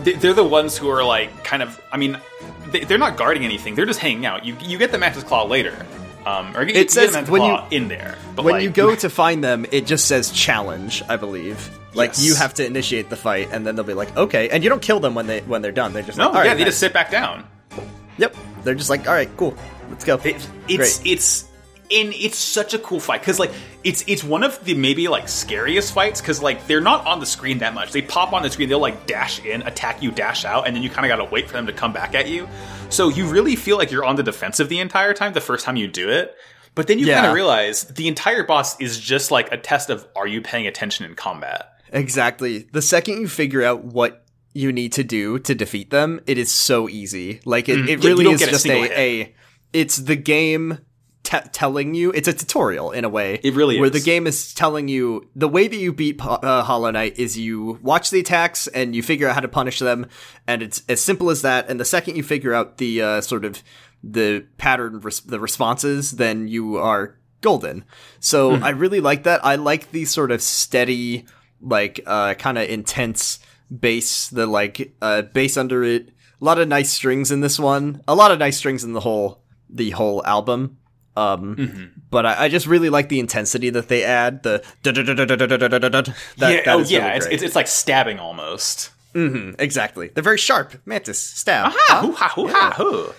they- 0.03 0.13
they're 0.13 0.33
the 0.33 0.43
ones 0.45 0.77
who 0.77 0.89
are 0.89 1.03
like 1.03 1.43
kind 1.43 1.61
of. 1.61 1.79
I 1.91 1.97
mean, 1.97 2.17
they, 2.67 2.85
they're 2.85 2.97
not 2.97 3.17
guarding 3.17 3.43
anything. 3.43 3.75
They're 3.75 3.85
just 3.85 3.99
hanging 3.99 4.25
out. 4.25 4.45
You 4.45 4.55
you 4.61 4.77
get 4.77 4.91
the 4.91 4.97
mantis 4.97 5.23
claw 5.23 5.43
later, 5.45 5.85
um, 6.25 6.55
or 6.55 6.61
you, 6.61 6.67
you 6.69 6.73
get 6.73 6.91
says 6.91 7.07
the 7.11 7.13
mantis 7.17 7.31
when 7.31 7.43
you- 7.43 7.57
in 7.71 7.87
there. 7.87 8.17
But 8.35 8.45
when 8.45 8.53
like, 8.55 8.63
you 8.63 8.69
go 8.69 8.95
to 9.05 9.09
find 9.09 9.43
them, 9.43 9.65
it 9.71 9.85
just 9.85 10.07
says 10.07 10.31
challenge, 10.31 11.03
I 11.09 11.17
believe. 11.17 11.69
Like 11.93 12.11
Yes. 12.11 12.23
you 12.23 12.35
have 12.35 12.53
to 12.55 12.65
initiate 12.65 13.09
the 13.09 13.17
fight, 13.17 13.49
and 13.51 13.67
then 13.67 13.75
they'll 13.75 13.83
be 13.83 13.93
like, 13.93 14.15
okay, 14.15 14.47
and 14.49 14.63
you 14.63 14.69
don't 14.69 14.81
kill 14.81 14.99
them 15.01 15.13
when 15.13 15.27
they 15.27 15.41
when 15.41 15.61
they're 15.61 15.71
done. 15.73 15.91
They're 15.93 16.03
just 16.03 16.17
no, 16.17 16.27
like, 16.27 16.35
all 16.35 16.43
yeah, 16.43 16.49
right, 16.51 16.57
they 16.57 16.63
nice." 16.63 16.71
just 16.73 16.79
sit 16.79 16.93
back 16.93 17.11
down. 17.11 17.45
Yep, 18.17 18.35
they're 18.63 18.75
just 18.75 18.89
like, 18.89 19.07
all 19.07 19.13
right, 19.13 19.29
cool, 19.37 19.55
let's 19.89 20.05
go. 20.05 20.15
It, 20.23 20.35
it's 20.69 20.99
Great. 20.99 21.11
it's 21.11 21.45
and 21.93 22.13
it's 22.13 22.37
such 22.37 22.73
a 22.73 22.79
cool 22.79 22.99
fight 22.99 23.21
because 23.21 23.39
like 23.39 23.51
it's 23.83 24.03
it's 24.07 24.23
one 24.23 24.43
of 24.43 24.63
the 24.65 24.73
maybe 24.73 25.07
like 25.07 25.27
scariest 25.27 25.93
fights 25.93 26.21
because 26.21 26.41
like 26.41 26.65
they're 26.67 26.81
not 26.81 27.05
on 27.05 27.19
the 27.19 27.25
screen 27.25 27.57
that 27.59 27.73
much. 27.73 27.91
They 27.91 28.01
pop 28.01 28.33
on 28.33 28.43
the 28.43 28.49
screen, 28.49 28.69
they'll 28.69 28.79
like 28.79 29.05
dash 29.07 29.43
in, 29.45 29.61
attack 29.63 30.01
you, 30.01 30.11
dash 30.11 30.45
out, 30.45 30.67
and 30.67 30.75
then 30.75 30.83
you 30.83 30.89
kind 30.89 31.05
of 31.05 31.09
got 31.17 31.23
to 31.25 31.31
wait 31.31 31.47
for 31.47 31.53
them 31.53 31.65
to 31.67 31.73
come 31.73 31.93
back 31.93 32.15
at 32.15 32.27
you. 32.29 32.47
So 32.89 33.09
you 33.09 33.25
really 33.27 33.55
feel 33.55 33.77
like 33.77 33.91
you're 33.91 34.05
on 34.05 34.15
the 34.15 34.23
defensive 34.23 34.69
the 34.69 34.79
entire 34.79 35.13
time. 35.13 35.33
The 35.33 35.41
first 35.41 35.65
time 35.65 35.75
you 35.75 35.87
do 35.87 36.09
it. 36.09 36.35
But 36.73 36.87
then 36.87 36.99
you 36.99 37.05
Yeah. 37.07 37.15
kind 37.15 37.27
of 37.27 37.33
realize 37.33 37.83
the 37.83 38.07
entire 38.07 38.43
boss 38.43 38.79
is 38.79 38.97
just 38.99 39.29
like 39.31 39.51
a 39.51 39.57
test 39.57 39.89
of 39.89 40.07
are 40.15 40.27
you 40.27 40.41
paying 40.41 40.67
attention 40.67 41.05
in 41.05 41.15
combat? 41.15 41.67
Exactly. 41.91 42.67
The 42.71 42.81
second 42.81 43.19
you 43.19 43.27
figure 43.27 43.63
out 43.63 43.83
what 43.83 44.23
you 44.53 44.71
need 44.71 44.93
to 44.93 45.03
do 45.03 45.39
to 45.39 45.53
defeat 45.55 45.89
them, 45.89 46.21
it 46.27 46.37
is 46.37 46.51
so 46.51 46.87
easy. 46.89 47.41
Like 47.45 47.67
it, 47.69 47.89
it 47.89 47.99
Mm. 47.99 48.03
You 48.03 48.09
really 48.09 48.31
is 48.33 48.39
just 48.41 48.65
a, 48.65 48.99
a 48.99 49.35
it's 49.73 49.97
the 49.97 50.15
game 50.15 50.79
te- 51.23 51.37
telling 51.51 51.93
you 51.93 52.11
it's 52.11 52.27
a 52.27 52.33
tutorial 52.33 52.91
in 52.91 53.03
a 53.05 53.09
way. 53.09 53.39
It 53.43 53.53
really 53.53 53.79
where 53.79 53.87
is. 53.87 53.93
the 53.93 53.99
game 54.05 54.27
is 54.27 54.53
telling 54.53 54.87
you 54.87 55.29
the 55.35 55.47
way 55.47 55.67
that 55.67 55.75
you 55.77 55.93
beat 55.93 56.19
uh, 56.23 56.63
Hollow 56.63 56.91
Knight 56.91 57.17
is 57.19 57.37
you 57.37 57.79
watch 57.81 58.09
the 58.09 58.19
attacks 58.19 58.67
and 58.67 58.95
you 58.95 59.03
figure 59.03 59.27
out 59.27 59.35
how 59.35 59.41
to 59.41 59.47
punish 59.47 59.79
them, 59.79 60.07
and 60.47 60.61
it's 60.61 60.83
as 60.89 61.01
simple 61.01 61.29
as 61.29 61.41
that. 61.41 61.69
And 61.69 61.79
the 61.79 61.85
second 61.85 62.15
you 62.17 62.23
figure 62.23 62.53
out 62.53 62.77
the 62.77 63.01
uh, 63.01 63.21
sort 63.21 63.45
of 63.45 63.63
the 64.03 64.45
pattern, 64.57 64.99
res- 64.99 65.19
the 65.19 65.39
responses, 65.39 66.11
then 66.11 66.47
you 66.47 66.77
are 66.77 67.17
golden. 67.41 67.85
So 68.19 68.55
Hmm. 68.57 68.63
I 68.63 68.69
really 68.69 68.99
like 68.99 69.23
that. 69.23 69.43
I 69.45 69.55
like 69.55 69.91
the 69.91 70.05
sort 70.05 70.31
of 70.31 70.41
steady, 70.41 71.25
like 71.61 71.99
uh, 72.05 72.33
kind 72.35 72.57
of 72.57 72.67
intense 72.69 73.39
bass. 73.79 74.27
The 74.29 74.45
like 74.47 74.93
uh, 75.01 75.21
bass 75.23 75.57
under 75.57 75.83
it. 75.83 76.09
A 76.41 76.43
lot 76.45 76.57
of 76.59 76.67
nice 76.67 76.91
strings 76.91 77.31
in 77.31 77.41
this 77.41 77.59
one. 77.59 78.01
A 78.07 78.15
lot 78.15 78.31
of 78.31 78.39
nice 78.39 78.57
strings 78.57 78.83
in 78.83 78.93
the 78.93 78.99
whole 79.01 79.43
the 79.69 79.91
whole 79.91 80.25
album. 80.25 80.77
Um, 81.33 81.55
Mm-hmm. 81.55 81.83
but 82.09 82.25
I, 82.25 82.45
I 82.45 82.49
just 82.49 82.65
really 82.67 82.89
like 82.89 83.09
the 83.09 83.19
intensity 83.19 83.69
that 83.71 83.87
they 83.87 84.03
add. 84.03 84.43
The 84.43 84.63
that, 84.83 84.95
yeah, 86.37 86.61
that 86.63 86.67
oh 86.67 86.79
is 86.79 86.91
yeah, 86.91 87.05
really 87.05 87.17
it's, 87.17 87.25
it's 87.27 87.43
it's 87.43 87.55
like 87.55 87.67
stabbing 87.67 88.19
almost. 88.19 88.91
Mhm, 89.13 89.55
exactly. 89.59 90.07
They're 90.07 90.23
very 90.23 90.37
sharp. 90.37 90.73
Mantis 90.85 91.19
stab. 91.19 91.73
Ah, 91.89 91.99
hoo 92.01 92.11
ha 92.13 92.29
hoo 92.29 92.47
ha 92.47 92.73
hoo. 92.77 93.13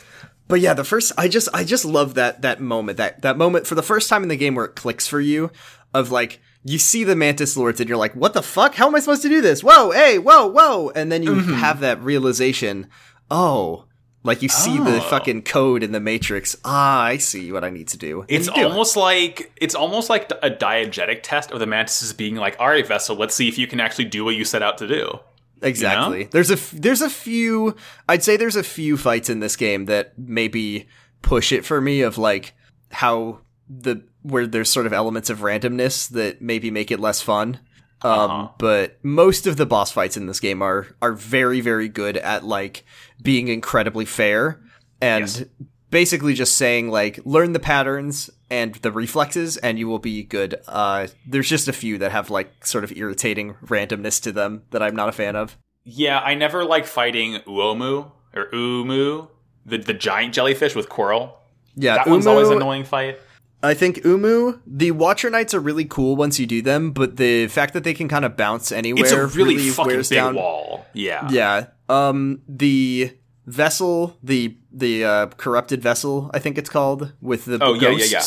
But 0.49 0.61
yeah, 0.61 0.75
the 0.75 0.85
first 0.85 1.13
I 1.19 1.29
just 1.29 1.49
I 1.55 1.65
just 1.65 1.85
love 1.85 2.15
that 2.15 2.43
that 2.43 2.61
moment 2.61 2.99
that 2.99 3.23
that 3.23 3.37
moment 3.39 3.67
for 3.67 3.75
the 3.75 3.83
first 3.83 4.09
time 4.09 4.23
in 4.23 4.29
the 4.29 4.37
game 4.37 4.55
where 4.55 4.65
it 4.67 4.75
clicks 4.77 5.07
for 5.07 5.21
you 5.21 5.51
of 5.95 6.11
like 6.11 6.41
you 6.65 6.79
see 6.79 7.05
the 7.05 7.17
mantis 7.17 7.57
lords 7.57 7.81
and 7.81 7.89
you're 7.89 7.99
like 7.99 8.15
what 8.15 8.35
the 8.35 8.43
fuck 8.43 8.75
how 8.75 8.87
am 8.87 8.95
I 8.95 9.01
supposed 9.01 9.23
to 9.23 9.29
do 9.29 9.41
this 9.41 9.63
whoa 9.63 9.91
hey 9.91 10.19
whoa 10.19 10.47
whoa 10.47 10.91
and 10.95 11.11
then 11.13 11.23
you 11.23 11.31
Mm-hmm. 11.33 11.55
have 11.55 11.81
that 11.81 12.01
realization 12.03 12.87
oh 13.31 13.85
like 14.25 14.41
you 14.43 14.49
see 14.49 14.79
the 14.79 14.99
Oh. 14.99 15.01
fucking 15.11 15.43
code 15.43 15.83
in 15.83 15.93
the 15.93 16.01
matrix 16.01 16.57
ah 16.65 17.03
I 17.03 17.17
see 17.17 17.51
what 17.53 17.65
I 17.65 17.71
need 17.71 17.89
to 17.89 17.97
do 17.99 18.21
And 18.23 18.31
It's 18.31 18.47
you 18.47 18.55
do 18.55 18.61
it. 18.61 18.65
almost 18.65 18.97
like 18.97 19.53
it's 19.57 19.75
almost 19.75 20.09
like 20.11 20.31
a 20.43 20.51
diegetic 20.51 21.21
test 21.23 21.51
of 21.51 21.59
the 21.61 21.67
mantises 21.67 22.13
being 22.13 22.37
like, 22.37 22.57
"All 22.61 22.69
right, 22.69 22.87
vessel, 22.87 23.17
let's 23.17 23.35
see 23.35 23.49
if 23.49 23.59
you 23.59 23.67
can 23.67 23.81
actually 23.81 24.05
do 24.07 24.25
what 24.25 24.35
you 24.37 24.45
set 24.45 24.63
out 24.63 24.79
to 24.79 24.87
do." 24.87 25.19
Exactly. 25.61 26.25
There's 26.25 26.51
a 26.51 26.55
f- 26.55 26.73
there's 26.75 27.03
a 27.03 27.11
few 27.11 27.77
I'd 28.09 28.23
say 28.23 28.37
there's 28.37 28.57
a 28.57 28.63
few 28.65 28.97
fights 28.97 29.29
in 29.31 29.41
this 29.41 29.57
game 29.57 29.85
that 29.87 30.13
maybe 30.19 30.89
push 31.23 31.53
it 31.53 31.65
for 31.65 31.81
me 31.81 32.01
of 32.03 32.19
like 32.19 32.53
how 32.91 33.39
the 33.69 34.03
where 34.23 34.47
there's 34.47 34.71
sort 34.71 34.87
of 34.87 34.93
elements 34.93 35.31
of 35.31 35.39
randomness 35.41 36.09
that 36.11 36.41
maybe 36.43 36.71
make 36.71 36.91
it 36.91 37.01
less 37.01 37.21
fun. 37.23 37.59
Um 38.05 38.31
Uh-huh. 38.31 38.49
but 38.59 38.99
most 39.05 39.47
of 39.47 39.57
the 39.57 39.67
boss 39.67 39.93
fights 39.93 40.17
in 40.17 40.27
this 40.27 40.41
game 40.41 40.63
are 40.63 40.87
are 41.01 41.13
very 41.13 41.61
very 41.61 41.89
good 41.89 42.17
at 42.17 42.45
like 42.45 42.85
being 43.23 43.49
incredibly 43.49 44.05
fair 44.05 44.61
and 45.01 45.23
Yes. 45.23 45.45
basically 45.91 46.35
just 46.35 46.57
saying 46.57 46.91
like 46.91 47.21
learn 47.25 47.53
the 47.53 47.61
patterns 47.61 48.31
and 48.51 48.75
the 48.77 48.91
reflexes 48.93 49.57
and 49.59 49.79
you 49.79 49.89
will 49.89 49.99
be 49.99 50.23
good. 50.25 50.61
Uh 50.67 51.07
there's 51.27 51.49
just 51.49 51.69
a 51.69 51.73
few 51.73 51.99
that 51.99 52.13
have 52.13 52.31
like 52.31 52.67
sort 52.67 52.85
of 52.85 52.93
irritating 52.97 53.55
randomness 53.67 54.21
to 54.23 54.33
them 54.33 54.63
that 54.71 54.83
I'm 54.83 54.97
not 54.97 55.09
a 55.09 55.13
fan 55.13 55.37
of. 55.37 55.57
Yeah, 55.85 56.21
I 56.21 56.35
never 56.35 56.65
like 56.65 56.87
fighting 56.87 57.41
Uomu 57.47 58.11
or 58.35 58.49
Umu, 58.53 59.27
the 59.67 59.79
the 59.79 59.95
giant 59.95 60.35
jellyfish 60.35 60.75
with 60.75 60.89
coral. 60.89 61.39
Yeah, 61.75 61.97
That 61.97 62.07
one's 62.09 62.27
always 62.27 62.49
an 62.49 62.57
annoying 62.59 62.85
fight. 62.85 63.19
I 63.63 63.75
think 63.75 64.05
Umu, 64.05 64.59
the 64.67 64.91
Watcher 64.91 65.31
Knights 65.31 65.55
are 65.55 65.61
really 65.61 65.85
cool 65.85 66.17
once 66.17 66.39
you 66.41 66.47
do 66.47 66.63
them, 66.63 66.91
but 66.91 67.17
the 67.17 67.47
fact 67.47 67.75
that 67.75 67.85
they 67.85 67.95
can 67.95 68.09
kind 68.09 68.25
of 68.25 68.37
bounce 68.37 68.73
anywhere 68.73 69.05
It's 69.05 69.13
a 69.13 69.27
really, 69.27 69.57
fucking 69.71 69.87
wears 69.93 70.09
big 70.09 70.17
down. 70.17 70.35
wall. 70.35 70.85
Yeah. 70.95 71.29
Yeah. 71.31 71.67
Um 71.89 72.43
the 72.49 73.17
vessel, 73.47 74.17
the 74.23 74.57
the 74.73 75.05
uh, 75.05 75.27
corrupted 75.37 75.83
vessel, 75.83 76.31
I 76.35 76.39
think 76.39 76.59
it's 76.59 76.71
called, 76.71 77.13
with 77.21 77.45
the 77.45 77.59
Oh, 77.63 77.75
yeah, 77.75 77.91
yeah, 77.91 78.05
yeah. 78.07 78.23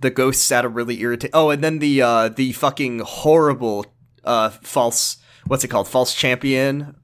The 0.00 0.10
ghosts 0.10 0.50
add 0.50 0.64
a 0.64 0.68
really 0.68 1.00
irritate. 1.00 1.30
Oh, 1.34 1.50
and 1.50 1.62
then 1.62 1.78
the 1.80 2.00
uh 2.02 2.28
the 2.30 2.52
fucking 2.52 3.00
horrible 3.00 3.84
uh 4.24 4.48
false 4.50 5.18
what's 5.46 5.62
it 5.64 5.68
called? 5.68 5.88
False 5.88 6.14
champion 6.14 6.94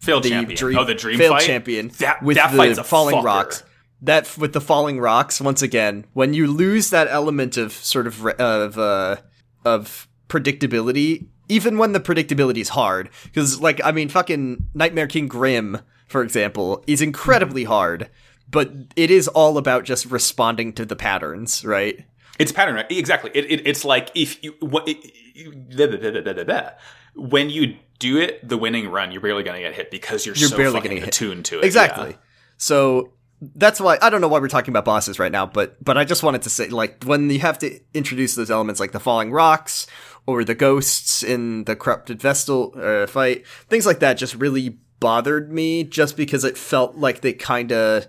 Failed 0.00 0.22
the 0.22 0.30
champion. 0.30 0.56
dream, 0.56 0.78
oh, 0.78 0.84
the 0.84 0.94
dream 0.94 1.18
failed 1.18 1.32
fight? 1.38 1.42
champion 1.46 1.88
That, 1.98 2.22
with 2.22 2.36
that 2.36 2.52
the 2.52 2.56
fight's 2.56 2.78
a 2.78 2.84
falling 2.84 3.16
fucker. 3.16 3.24
rocks. 3.24 3.62
That 4.06 4.38
with 4.38 4.52
the 4.52 4.60
falling 4.60 5.00
rocks 5.00 5.40
once 5.40 5.62
again, 5.62 6.06
when 6.12 6.32
you 6.32 6.46
lose 6.46 6.90
that 6.90 7.08
element 7.10 7.56
of 7.56 7.72
sort 7.72 8.06
of 8.06 8.24
of 8.24 8.78
uh, 8.78 9.16
of 9.64 10.08
predictability, 10.28 11.26
even 11.48 11.76
when 11.76 11.92
the 11.92 12.00
predictability 12.00 12.58
is 12.58 12.70
hard, 12.70 13.10
because 13.24 13.60
like 13.60 13.80
I 13.84 13.92
mean, 13.92 14.08
fucking 14.08 14.68
Nightmare 14.74 15.08
King 15.08 15.26
Grimm, 15.26 15.80
for 16.06 16.22
example, 16.22 16.84
is 16.86 17.02
incredibly 17.02 17.64
hard, 17.64 18.08
but 18.50 18.72
it 18.94 19.10
is 19.10 19.26
all 19.28 19.58
about 19.58 19.84
just 19.84 20.06
responding 20.06 20.72
to 20.74 20.84
the 20.84 20.96
patterns, 20.96 21.64
right? 21.64 22.04
It's 22.38 22.52
pattern, 22.52 22.74
right? 22.76 22.86
Exactly. 22.90 23.30
It, 23.34 23.50
it, 23.50 23.66
it's 23.66 23.84
like 23.84 24.10
if 24.14 24.42
you, 24.44 24.54
what, 24.60 24.86
it, 24.86 24.98
you 25.34 25.52
blah, 25.52 25.86
blah, 25.88 26.44
blah, 26.44 26.70
when 27.14 27.50
you 27.50 27.76
do 27.98 28.18
it, 28.18 28.46
the 28.46 28.58
winning 28.58 28.88
run, 28.88 29.10
you're 29.10 29.22
barely 29.22 29.42
going 29.42 29.56
to 29.56 29.62
get 29.62 29.74
hit 29.74 29.90
because 29.90 30.26
you're, 30.26 30.34
You're 30.36 30.50
so 30.50 30.56
barely 30.56 30.74
fucking 30.74 30.90
gonna 30.90 31.00
hit. 31.00 31.08
attuned 31.08 31.46
to 31.46 31.60
it. 31.60 31.64
Exactly. 31.64 32.10
Yeah. 32.10 32.16
So 32.58 33.12
that's 33.40 33.80
why 33.80 33.98
I 34.00 34.08
don't 34.10 34.20
know 34.20 34.28
why 34.28 34.38
we're 34.38 34.48
talking 34.48 34.72
about 34.72 34.84
bosses 34.84 35.18
right 35.18 35.32
now, 35.32 35.46
but 35.46 35.82
but 35.84 35.98
I 35.98 36.04
just 36.04 36.22
wanted 36.22 36.42
to 36.42 36.50
say 36.50 36.68
like 36.68 37.04
when 37.04 37.28
you 37.30 37.40
have 37.40 37.58
to 37.60 37.78
introduce 37.94 38.34
those 38.34 38.50
elements 38.50 38.80
like 38.80 38.92
the 38.92 39.00
falling 39.00 39.30
rocks 39.32 39.86
or 40.26 40.42
the 40.44 40.54
ghosts 40.54 41.22
in 41.22 41.64
the 41.64 41.76
corrupted 41.76 42.20
vessel 42.20 42.72
uh, 42.76 43.06
fight, 43.06 43.46
things 43.68 43.86
like 43.86 44.00
that 44.00 44.14
just 44.14 44.34
really 44.36 44.78
bothered 45.00 45.52
me 45.52 45.84
just 45.84 46.16
because 46.16 46.44
it 46.44 46.56
felt 46.56 46.96
like 46.96 47.20
they 47.20 47.32
kind 47.34 47.72
of 47.72 48.06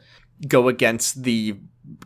go 0.48 0.68
against 0.70 1.24
the 1.24 1.58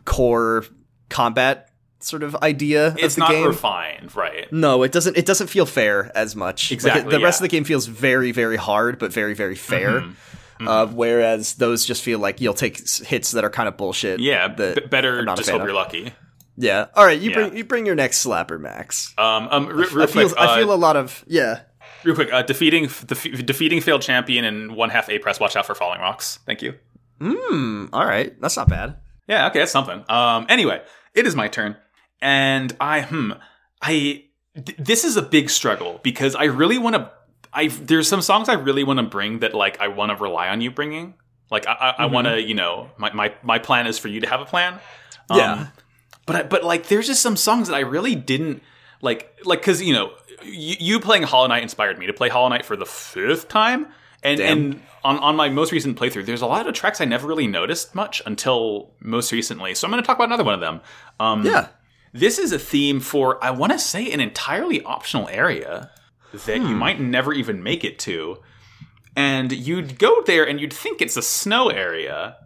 core 0.04 0.64
combat 1.08 1.68
sort 2.00 2.22
of 2.24 2.34
idea 2.36 2.88
It's 2.88 2.94
of 2.94 2.96
the 2.96 2.98
game. 2.98 3.04
It's 3.06 3.18
not 3.18 3.30
game. 3.30 3.46
refined, 3.46 4.16
right? 4.16 4.52
No, 4.52 4.82
it 4.82 4.90
doesn't. 4.90 5.16
It 5.16 5.24
doesn't 5.26 5.46
feel 5.46 5.66
fair 5.66 6.10
as 6.16 6.34
much. 6.34 6.70
Like, 6.70 6.74
Exactly, 6.74 7.14
it- 7.14 7.18
the 7.18 7.22
rest 7.24 7.40
of 7.40 7.42
the 7.42 7.48
game 7.48 7.62
feels 7.64 7.86
very, 7.86 8.32
very 8.32 8.56
hard, 8.56 8.98
but 8.98 9.12
very, 9.12 9.34
very 9.34 9.54
fair. 9.54 10.00
Mm-hmm. 10.00 10.12
Uh, 10.68 10.86
whereas 10.86 11.54
those 11.54 11.84
just 11.84 12.02
feel 12.02 12.18
like 12.18 12.40
you'll 12.40 12.54
take 12.54 12.78
hits 13.04 13.32
that 13.32 13.44
are 13.44 13.50
kind 13.50 13.68
of 13.68 13.76
bullshit. 13.76 14.20
Yeah, 14.20 14.48
b- 14.48 14.74
better 14.90 15.24
just 15.24 15.48
hope 15.50 15.60
of. 15.60 15.66
you're 15.66 15.74
lucky. 15.74 16.12
Yeah. 16.56 16.86
All 16.94 17.04
right, 17.04 17.18
you 17.18 17.30
Yeah. 17.30 17.34
bring 17.36 17.56
you 17.56 17.64
bring 17.64 17.86
your 17.86 17.94
next 17.94 18.24
slapper, 18.24 18.60
Max. 18.60 19.14
Um, 19.18 19.48
um, 19.50 19.68
I 19.80 19.86
feel 19.86 20.06
quick, 20.28 20.38
I 20.38 20.46
uh, 20.46 20.56
feel 20.56 20.72
a 20.72 20.76
lot 20.76 20.96
of 20.96 21.24
yeah. 21.26 21.60
real 22.04 22.14
quick, 22.14 22.32
uh, 22.32 22.42
defeating 22.42 22.84
defe- 22.86 23.44
defeating 23.46 23.80
failed 23.80 24.02
champion 24.02 24.44
and 24.44 24.76
one 24.76 24.90
half 24.90 25.08
A 25.08 25.18
press. 25.18 25.40
Watch 25.40 25.56
out 25.56 25.66
for 25.66 25.74
falling 25.74 26.00
rocks. 26.00 26.38
Thank 26.46 26.62
you. 26.62 26.74
Hmm. 27.20 27.86
All 27.92 28.04
right, 28.04 28.38
that's 28.40 28.56
not 28.56 28.68
bad. 28.68 28.96
Yeah, 29.28 29.46
okay, 29.48 29.60
that's 29.60 29.72
something. 29.72 30.04
Um, 30.08 30.46
anyway, 30.48 30.82
it 31.14 31.26
is 31.26 31.34
my 31.36 31.48
turn, 31.48 31.76
and 32.20 32.76
I 32.80 33.02
hmm, 33.02 33.32
I 33.80 34.24
th- 34.54 34.76
this 34.78 35.04
is 35.04 35.16
a 35.16 35.22
big 35.22 35.48
struggle 35.48 36.00
because 36.02 36.34
I 36.34 36.44
really 36.44 36.78
want 36.78 36.96
to. 36.96 37.10
I 37.52 37.68
there's 37.68 38.08
some 38.08 38.22
songs 38.22 38.48
I 38.48 38.54
really 38.54 38.84
want 38.84 38.98
to 38.98 39.02
bring 39.04 39.40
that 39.40 39.54
like 39.54 39.80
I 39.80 39.88
want 39.88 40.10
to 40.10 40.16
rely 40.22 40.48
on 40.48 40.60
you 40.60 40.70
bringing. 40.70 41.14
Like 41.50 41.66
I, 41.66 41.72
I, 41.72 41.94
I 42.04 42.06
want 42.06 42.26
to, 42.26 42.40
you 42.40 42.54
know, 42.54 42.90
my, 42.96 43.12
my 43.12 43.34
my 43.42 43.58
plan 43.58 43.86
is 43.86 43.98
for 43.98 44.08
you 44.08 44.20
to 44.20 44.28
have 44.28 44.40
a 44.40 44.46
plan. 44.46 44.74
Um, 45.28 45.38
Yeah. 45.38 45.66
but 46.26 46.36
I, 46.36 46.42
but 46.44 46.64
like 46.64 46.88
there's 46.88 47.06
just 47.06 47.20
some 47.22 47.36
songs 47.36 47.68
that 47.68 47.74
I 47.74 47.80
really 47.80 48.14
didn't 48.14 48.62
like 49.02 49.38
like 49.44 49.60
because 49.60 49.82
you 49.82 49.92
know 49.92 50.12
you, 50.42 50.76
you 50.80 51.00
playing 51.00 51.24
Hollow 51.24 51.46
Knight 51.48 51.62
inspired 51.62 51.98
me 51.98 52.06
to 52.06 52.12
play 52.12 52.28
Hollow 52.30 52.48
Knight 52.48 52.64
for 52.64 52.76
the 52.76 52.86
fifth 52.86 53.48
time 53.48 53.86
and 54.22 54.38
Damn. 54.38 54.58
and 54.58 54.82
on, 55.04 55.18
on 55.18 55.36
my 55.36 55.48
most 55.50 55.72
recent 55.72 55.98
playthrough 55.98 56.24
there's 56.24 56.42
a 56.42 56.46
lot 56.46 56.66
of 56.66 56.74
tracks 56.74 57.00
I 57.00 57.04
never 57.04 57.26
really 57.28 57.46
noticed 57.48 57.94
much 57.94 58.22
until 58.24 58.90
most 59.00 59.30
recently 59.32 59.74
so 59.74 59.86
I'm 59.86 59.90
going 59.92 60.02
to 60.02 60.06
talk 60.06 60.16
about 60.16 60.28
another 60.28 60.44
one 60.44 60.54
of 60.54 60.60
them 60.60 60.80
um, 61.20 61.44
Yeah. 61.44 61.68
this 62.12 62.38
is 62.38 62.52
a 62.52 62.58
theme 62.58 63.00
for 63.00 63.42
I 63.44 63.50
want 63.50 63.72
to 63.72 63.78
say 63.78 64.10
an 64.12 64.20
entirely 64.20 64.82
optional 64.84 65.28
area 65.28 65.90
that 66.32 66.58
Hmm. 66.58 66.68
you 66.68 66.74
might 66.74 67.00
never 67.00 67.32
even 67.32 67.62
make 67.62 67.84
it 67.84 67.98
to 68.00 68.38
and 69.14 69.52
you'd 69.52 69.98
go 69.98 70.22
there 70.22 70.44
and 70.48 70.58
you'd 70.60 70.72
think 70.72 71.02
it's 71.02 71.16
a 71.18 71.22
snow 71.22 71.68
area, 71.68 72.36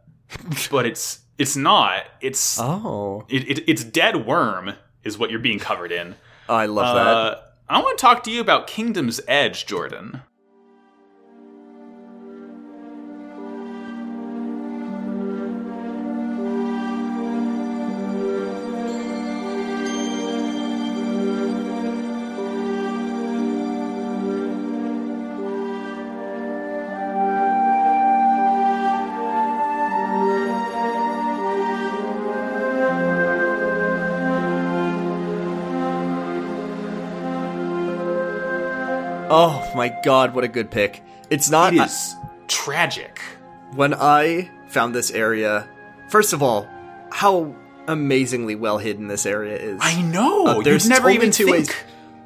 but 0.70 0.84
it's 0.86 1.20
it's 1.38 1.54
not. 1.56 2.02
It's 2.20 2.58
Oh, 2.60 3.24
it, 3.28 3.48
it, 3.58 3.64
it's 3.68 3.84
dead 3.84 4.26
worm 4.26 4.72
is 5.04 5.16
what 5.18 5.30
you're 5.30 5.38
being 5.38 5.58
covered 5.60 5.92
in. 5.92 6.16
I 6.48 6.66
love 6.66 6.94
that. 6.96 7.06
Uh, 7.06 7.40
I 7.68 7.80
want 7.82 7.98
to 7.98 8.02
talk 8.02 8.22
to 8.24 8.30
you 8.30 8.40
about 8.40 8.66
Kingdom's 8.66 9.20
Edge, 9.28 9.66
Jordan. 9.66 10.22
My 39.88 40.00
god, 40.02 40.34
what 40.34 40.42
a 40.42 40.48
good 40.48 40.70
pick. 40.70 41.02
It's 41.30 41.48
not 41.48 41.72
It 41.72 41.80
is 41.80 42.14
tragic. 42.48 43.20
when 43.74 43.94
I 43.94 44.50
found 44.68 44.94
this 44.96 45.10
area. 45.12 45.68
First 46.08 46.32
of 46.32 46.42
all, 46.42 46.66
how 47.12 47.54
amazingly 47.86 48.56
well 48.56 48.78
hidden 48.78 49.06
this 49.06 49.26
area 49.26 49.56
is. 49.56 49.78
I 49.80 50.02
know. 50.02 50.46
Uh, 50.46 50.62
there's 50.62 50.88
never 50.88 51.08
even 51.10 51.30
two 51.30 51.44
think. 51.44 51.56
ways. 51.68 51.70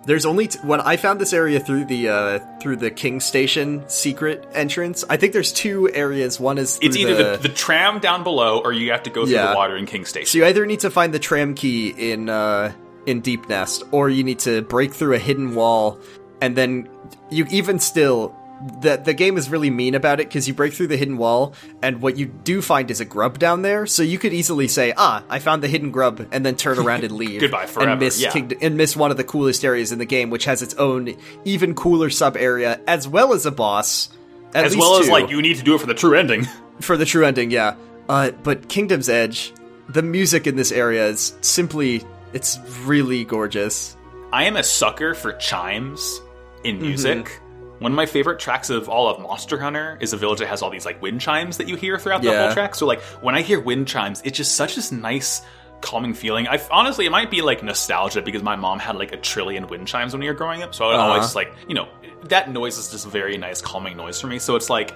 There's 0.06 0.24
only 0.24 0.46
t- 0.48 0.58
when 0.62 0.80
I 0.80 0.96
found 0.96 1.20
this 1.20 1.34
area 1.34 1.60
through 1.60 1.84
the 1.84 2.08
uh, 2.08 2.38
through 2.60 2.76
the 2.76 2.90
King 2.90 3.20
Station 3.20 3.84
secret 3.88 4.48
entrance. 4.54 5.04
I 5.10 5.18
think 5.18 5.34
there's 5.34 5.52
two 5.52 5.90
areas. 5.92 6.40
One 6.40 6.56
is 6.56 6.78
It's 6.80 6.96
either 6.96 7.36
the, 7.36 7.36
the 7.42 7.50
tram 7.50 7.98
down 7.98 8.24
below, 8.24 8.60
or 8.64 8.72
you 8.72 8.90
have 8.92 9.02
to 9.02 9.10
go 9.10 9.26
through 9.26 9.34
Yeah. 9.34 9.50
the 9.50 9.56
water 9.56 9.76
in 9.76 9.84
King 9.84 10.06
Station. 10.06 10.26
So 10.28 10.38
you 10.38 10.46
either 10.46 10.64
need 10.64 10.80
to 10.80 10.90
find 10.90 11.12
the 11.12 11.18
tram 11.18 11.54
key 11.54 11.88
in 11.90 12.30
uh, 12.30 12.72
in 13.04 13.20
Deepnest, 13.20 13.82
or 13.92 14.08
you 14.08 14.24
need 14.24 14.38
to 14.40 14.62
break 14.62 14.94
through 14.94 15.14
a 15.14 15.18
hidden 15.18 15.54
wall, 15.54 15.98
and 16.40 16.56
then 16.56 16.88
you 17.30 17.46
even 17.50 17.78
still 17.78 18.34
the 18.82 18.96
the 18.96 19.14
game 19.14 19.38
is 19.38 19.48
really 19.48 19.70
mean 19.70 19.94
about 19.94 20.20
it 20.20 20.28
because 20.28 20.46
you 20.46 20.54
break 20.54 20.72
through 20.72 20.88
the 20.88 20.96
hidden 20.96 21.16
wall, 21.16 21.54
and 21.82 22.02
what 22.02 22.16
you 22.16 22.26
do 22.26 22.60
find 22.60 22.90
is 22.90 23.00
a 23.00 23.04
grub 23.04 23.38
down 23.38 23.62
there. 23.62 23.86
So 23.86 24.02
you 24.02 24.18
could 24.18 24.32
easily 24.32 24.68
say, 24.68 24.92
"Ah, 24.96 25.22
I 25.28 25.38
found 25.38 25.62
the 25.62 25.68
hidden 25.68 25.90
grub," 25.90 26.26
and 26.30 26.44
then 26.44 26.56
turn 26.56 26.78
around 26.78 27.04
and 27.04 27.12
leave. 27.16 27.40
Goodbye 27.40 27.66
forever, 27.66 27.92
And 27.92 28.00
miss 28.00 28.20
yeah. 28.20 28.36
And 28.60 28.76
miss 28.76 28.96
one 28.96 29.10
of 29.10 29.16
the 29.16 29.24
coolest 29.24 29.64
areas 29.64 29.92
in 29.92 29.98
the 29.98 30.04
game, 30.04 30.30
which 30.30 30.44
has 30.44 30.62
its 30.62 30.74
own 30.74 31.14
even 31.44 31.74
cooler 31.74 32.10
sub 32.10 32.36
area 32.36 32.80
as 32.86 33.08
well 33.08 33.32
as 33.32 33.46
a 33.46 33.50
boss. 33.50 34.10
As 34.52 34.76
well 34.76 34.98
as 34.98 35.06
two 35.06 35.12
like 35.12 35.30
you 35.30 35.40
need 35.40 35.56
to 35.56 35.62
do 35.62 35.74
it 35.74 35.80
for 35.80 35.86
the 35.86 35.94
true 35.94 36.14
ending. 36.18 36.46
for 36.80 36.96
the 36.96 37.04
true 37.04 37.24
ending, 37.24 37.50
yeah. 37.50 37.76
Uh, 38.08 38.32
but 38.32 38.68
Kingdom's 38.68 39.08
Edge, 39.08 39.52
the 39.88 40.02
music 40.02 40.48
in 40.48 40.56
this 40.56 40.72
area 40.72 41.06
is 41.06 41.34
simply, 41.40 42.02
it's 42.32 42.58
really 42.82 43.24
gorgeous. 43.24 43.96
I 44.32 44.44
am 44.44 44.56
a 44.56 44.64
sucker 44.64 45.14
for 45.14 45.34
chimes 45.34 46.20
in 46.64 46.76
Mm-hmm. 46.76 46.86
music. 46.86 47.40
One 47.78 47.92
of 47.92 47.96
my 47.96 48.04
favorite 48.06 48.38
tracks 48.38 48.68
of 48.68 48.90
all 48.90 49.08
of 49.08 49.20
Monster 49.22 49.58
Hunter 49.58 49.96
is 50.02 50.12
a 50.12 50.16
village 50.18 50.40
that 50.40 50.48
has 50.48 50.60
all 50.60 50.68
these 50.68 50.84
like 50.84 51.00
wind 51.00 51.20
chimes 51.20 51.56
that 51.56 51.66
you 51.66 51.76
hear 51.76 51.98
throughout 51.98 52.20
the 52.22 52.28
whole 52.38 52.52
track. 52.52 52.74
So 52.74 52.86
like 52.86 53.00
when 53.22 53.34
I 53.34 53.40
hear 53.40 53.58
wind 53.58 53.88
chimes, 53.88 54.20
it's 54.22 54.36
just 54.36 54.54
such 54.54 54.74
this 54.76 54.92
nice 54.92 55.40
calming 55.80 56.12
feeling. 56.12 56.46
I 56.46 56.60
honestly 56.70 57.06
it 57.06 57.10
might 57.10 57.30
be 57.30 57.40
like 57.40 57.62
nostalgia 57.62 58.20
because 58.20 58.42
my 58.42 58.54
mom 58.54 58.78
had 58.80 58.96
like 58.96 59.12
a 59.12 59.16
trillion 59.16 59.66
wind 59.66 59.88
chimes 59.88 60.12
when 60.12 60.20
we 60.20 60.26
were 60.28 60.34
growing 60.34 60.62
up. 60.62 60.74
So 60.74 60.84
I 60.84 60.88
would 60.88 60.96
Uh-huh. 60.96 61.08
always 61.08 61.24
just 61.24 61.34
like, 61.36 61.54
you 61.68 61.74
know, 61.74 61.88
that 62.24 62.50
noise 62.50 62.76
is 62.76 62.90
just 62.90 63.06
a 63.06 63.08
very 63.08 63.38
nice 63.38 63.62
calming 63.62 63.96
noise 63.96 64.20
for 64.20 64.26
me. 64.26 64.38
So 64.38 64.56
it's 64.56 64.68
like 64.68 64.90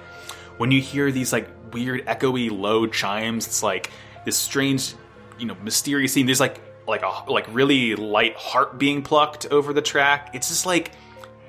when 0.58 0.70
you 0.70 0.82
hear 0.82 1.10
these 1.10 1.32
like 1.32 1.48
weird 1.72 2.04
echoey 2.04 2.50
low 2.50 2.86
chimes, 2.86 3.46
it's 3.46 3.62
like 3.62 3.90
this 4.26 4.36
strange, 4.36 4.92
you 5.38 5.46
know, 5.46 5.56
mysterious 5.62 6.12
scene. 6.12 6.26
There's 6.26 6.38
like 6.38 6.60
like 6.86 7.02
a 7.02 7.30
like 7.32 7.46
really 7.48 7.96
light 7.96 8.36
heart 8.36 8.78
being 8.78 9.00
plucked 9.00 9.46
over 9.46 9.72
the 9.72 9.80
track. 9.80 10.32
It's 10.34 10.48
just 10.48 10.66
like 10.66 10.90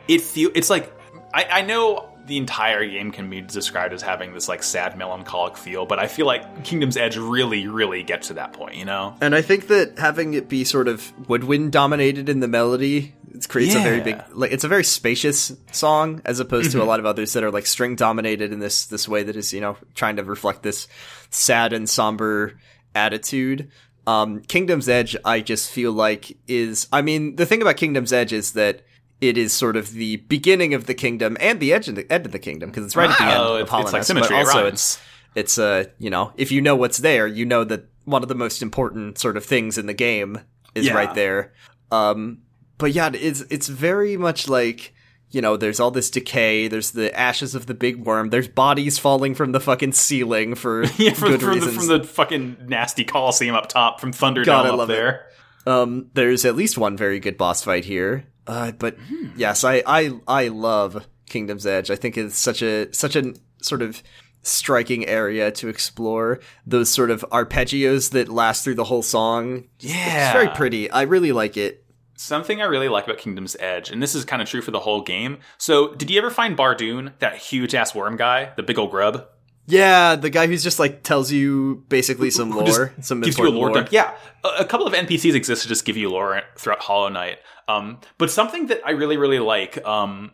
it 0.08 0.22
feel 0.22 0.52
it's 0.56 0.70
like 0.70 0.91
I, 1.34 1.46
I 1.52 1.62
know 1.62 2.10
the 2.26 2.38
entire 2.38 2.88
game 2.88 3.12
can 3.12 3.30
be 3.30 3.41
described 3.41 3.94
as 3.94 4.02
having 4.02 4.34
this 4.34 4.48
like 4.48 4.63
sad 4.63 4.98
melancholic 4.98 5.58
feel, 5.58 5.86
but 5.86 6.00
I 6.00 6.08
feel 6.08 6.26
like 6.26 6.63
Kingdom's 6.63 6.98
Edge 6.98 7.18
really, 7.18 7.68
really 7.68 8.04
gets 8.04 8.30
to 8.30 8.36
that 8.36 8.54
point, 8.54 8.76
you 8.76 8.86
know? 8.86 9.15
And 9.22 9.36
I 9.36 9.41
think 9.41 9.68
that 9.68 10.00
having 10.00 10.34
it 10.34 10.50
be 10.50 10.63
sort 10.63 10.88
of 10.88 11.13
woodwind 11.30 11.72
dominated 11.72 12.28
in 12.28 12.39
the 12.39 12.48
melody 12.48 13.13
it 13.32 13.48
creates 13.48 13.76
a 13.76 13.80
very 13.80 14.02
big, 14.02 14.22
like 14.32 14.52
it's 14.52 14.63
a 14.63 14.68
very 14.68 14.84
spacious 14.84 15.52
song 15.72 16.22
as 16.26 16.39
opposed 16.39 16.72
to 16.72 16.82
a 16.82 16.86
lot 16.86 17.00
of 17.00 17.06
others 17.06 17.34
that 17.34 17.44
are 17.44 17.52
like 17.52 17.65
string 17.65 17.96
dominated 17.96 18.54
in 18.54 18.60
this 18.60 18.86
this 18.86 19.08
way 19.10 19.24
that 19.24 19.36
is 19.36 19.54
you 19.54 19.60
know 19.60 19.78
trying 19.94 20.15
to 20.15 20.24
reflect 20.24 20.63
this 20.63 20.88
sad 21.30 21.74
and 21.74 21.89
somber 21.89 22.58
attitude. 22.96 23.70
Um, 24.08 24.41
Kingdom's 24.41 24.88
Edge, 24.88 25.18
I 25.26 25.41
just 25.41 25.72
feel 25.72 25.91
like 25.91 26.38
is, 26.48 26.88
I 26.94 27.02
mean, 27.02 27.36
the 27.36 27.46
thing 27.46 27.62
about 27.62 27.76
Kingdom's 27.76 28.13
Edge 28.13 28.34
is 28.34 28.54
that 28.54 28.84
it 29.21 29.38
is 29.38 29.54
sort 29.54 29.75
of 29.78 29.91
the 29.91 30.17
beginning 30.17 30.73
of 30.73 30.86
the 30.88 30.93
kingdom 30.93 31.38
and 31.39 31.60
the 31.60 31.71
edge 31.73 31.88
of 31.88 31.95
the 31.95 32.12
end 32.12 32.25
of 32.25 32.32
the 32.32 32.39
kingdom 32.39 32.69
because 32.69 32.86
it's 32.86 32.95
right 32.95 33.10
at 33.10 33.17
the 33.17 33.23
end 33.23 33.32
Wow, 33.34 33.56
of 33.56 33.62
it's- 33.62 33.82
it's 33.84 33.93
like 33.93 34.04
symmetry, 34.04 34.36
but 34.36 34.41
it 34.41 34.45
also 34.47 34.65
it's 34.67 34.99
it's 35.36 35.58
uh 35.58 35.86
you 35.99 36.10
know 36.10 36.32
if 36.38 36.51
you 36.51 36.62
know 36.62 36.75
what's 36.75 36.97
there 36.99 37.28
you 37.28 37.45
know 37.45 37.63
that 37.63 37.86
one 38.06 38.21
of 38.23 38.30
the 38.30 38.36
most 38.36 38.62
important 38.62 39.17
sort 39.17 39.36
of 39.38 39.45
things 39.45 39.78
in 39.78 39.86
the 39.86 39.93
game 39.93 40.39
is 40.75 40.86
Yeah. 40.86 40.93
right 40.93 41.13
there 41.15 41.54
um 41.91 42.39
but 42.78 42.91
yeah 42.91 43.10
it's 43.13 43.41
it's 43.49 43.67
very 43.67 44.15
much 44.17 44.47
like 44.47 44.93
you 45.32 45.41
know 45.41 45.58
there's 45.58 45.80
all 45.80 45.91
this 45.91 46.10
decay 46.10 46.67
there's 46.67 46.91
the 46.91 47.13
ashes 47.17 47.56
of 47.56 47.65
the 47.65 47.73
big 47.73 48.06
worm 48.06 48.30
there's 48.30 48.47
bodies 48.47 48.97
falling 48.99 49.34
from 49.36 49.51
the 49.54 49.60
fucking 49.60 49.91
ceiling 49.91 50.56
for 50.56 50.84
Yeah, 50.97 51.13
from, 51.13 51.30
good 51.32 51.41
from, 51.41 51.49
the, 51.49 51.56
reasons 51.56 51.75
from 51.75 51.88
the 51.88 52.04
fucking 52.04 52.58
nasty 52.67 53.04
Coliseum 53.04 53.56
up 53.56 53.67
top 53.67 53.99
from 53.99 54.12
Thunderdome 54.13 54.45
God, 54.45 54.65
I 54.65 54.69
up 54.69 54.78
love 54.78 54.89
it. 54.89 54.93
there. 54.93 55.25
Um, 55.67 56.12
there's 56.13 56.45
at 56.45 56.56
least 56.56 56.78
one 56.78 56.95
very 56.95 57.19
good 57.19 57.38
boss 57.38 57.63
fight 57.63 57.86
here. 57.86 58.25
Uh, 58.48 58.72
but 58.72 58.98
yes, 59.36 59.64
I, 59.64 59.82
I 59.86 60.20
I 60.28 60.48
love 60.50 61.08
Kingdom's 61.28 61.66
Edge. 61.66 61.90
I 61.90 61.96
think 61.96 62.18
it's 62.18 62.38
such 62.38 62.62
a 62.62 62.94
such 62.94 63.16
a 63.16 63.34
sort 63.62 63.82
of 63.82 64.04
striking 64.42 65.08
area 65.08 65.52
to 65.52 65.68
explore. 65.68 66.40
Those 66.66 66.90
sort 66.90 67.12
of 67.12 67.26
arpeggios 67.32 68.12
that 68.12 68.30
last 68.30 68.64
through 68.64 68.76
the 68.76 68.84
whole 68.86 69.04
song. 69.04 69.66
Yeah. 69.80 70.26
It's 70.26 70.34
very 70.34 70.56
pretty. 70.56 70.90
I 70.90 71.04
really 71.04 71.32
like 71.32 71.58
it. 71.58 71.84
Something 72.18 72.62
I 72.62 72.66
really 72.66 72.88
like 72.88 73.04
about 73.04 73.18
Kingdom's 73.18 73.58
Edge, 73.60 73.90
and 73.90 74.02
this 74.02 74.16
is 74.16 74.24
kind 74.24 74.42
of 74.42 74.48
true 74.48 74.62
for 74.62 74.72
the 74.72 74.80
whole 74.80 75.02
game. 75.02 75.40
So, 75.58 75.94
did 75.96 76.10
you 76.10 76.18
ever 76.18 76.30
find 76.30 76.56
Bardoon, 76.56 77.12
that 77.20 77.36
huge 77.36 77.76
ass 77.76 77.94
worm 77.94 78.16
guy, 78.16 78.54
the 78.56 78.64
big 78.64 78.80
old 78.80 78.92
grub? 78.92 79.28
Yeah, 79.67 80.15
the 80.15 80.30
guy 80.30 80.47
who's 80.47 80.63
just 80.63 80.78
like 80.80 81.04
tells 81.04 81.32
you 81.32 81.84
basically 81.89 82.30
some 82.30 82.51
lore, 82.56 82.93
some 83.01 83.21
gives 83.21 83.38
you 83.38 83.47
a 83.47 83.49
lore 83.49 83.71
lore. 83.73 83.88
Yeah, 83.91 84.13
a, 84.43 84.62
a 84.62 84.65
couple 84.65 84.86
of 84.86 84.93
NPCs 84.93 85.34
exist 85.34 85.63
to 85.63 85.67
just 85.67 85.86
give 85.86 85.97
you 85.97 86.10
lore 86.10 86.41
throughout 86.58 86.80
Hollow 86.82 87.10
Knight. 87.10 87.39
Um, 87.67 87.99
but 88.17 88.30
something 88.30 88.67
that 88.67 88.82
I 88.86 88.91
really, 88.91 89.17
really 89.17 89.39
like. 89.39 89.84
Um, 89.86 90.32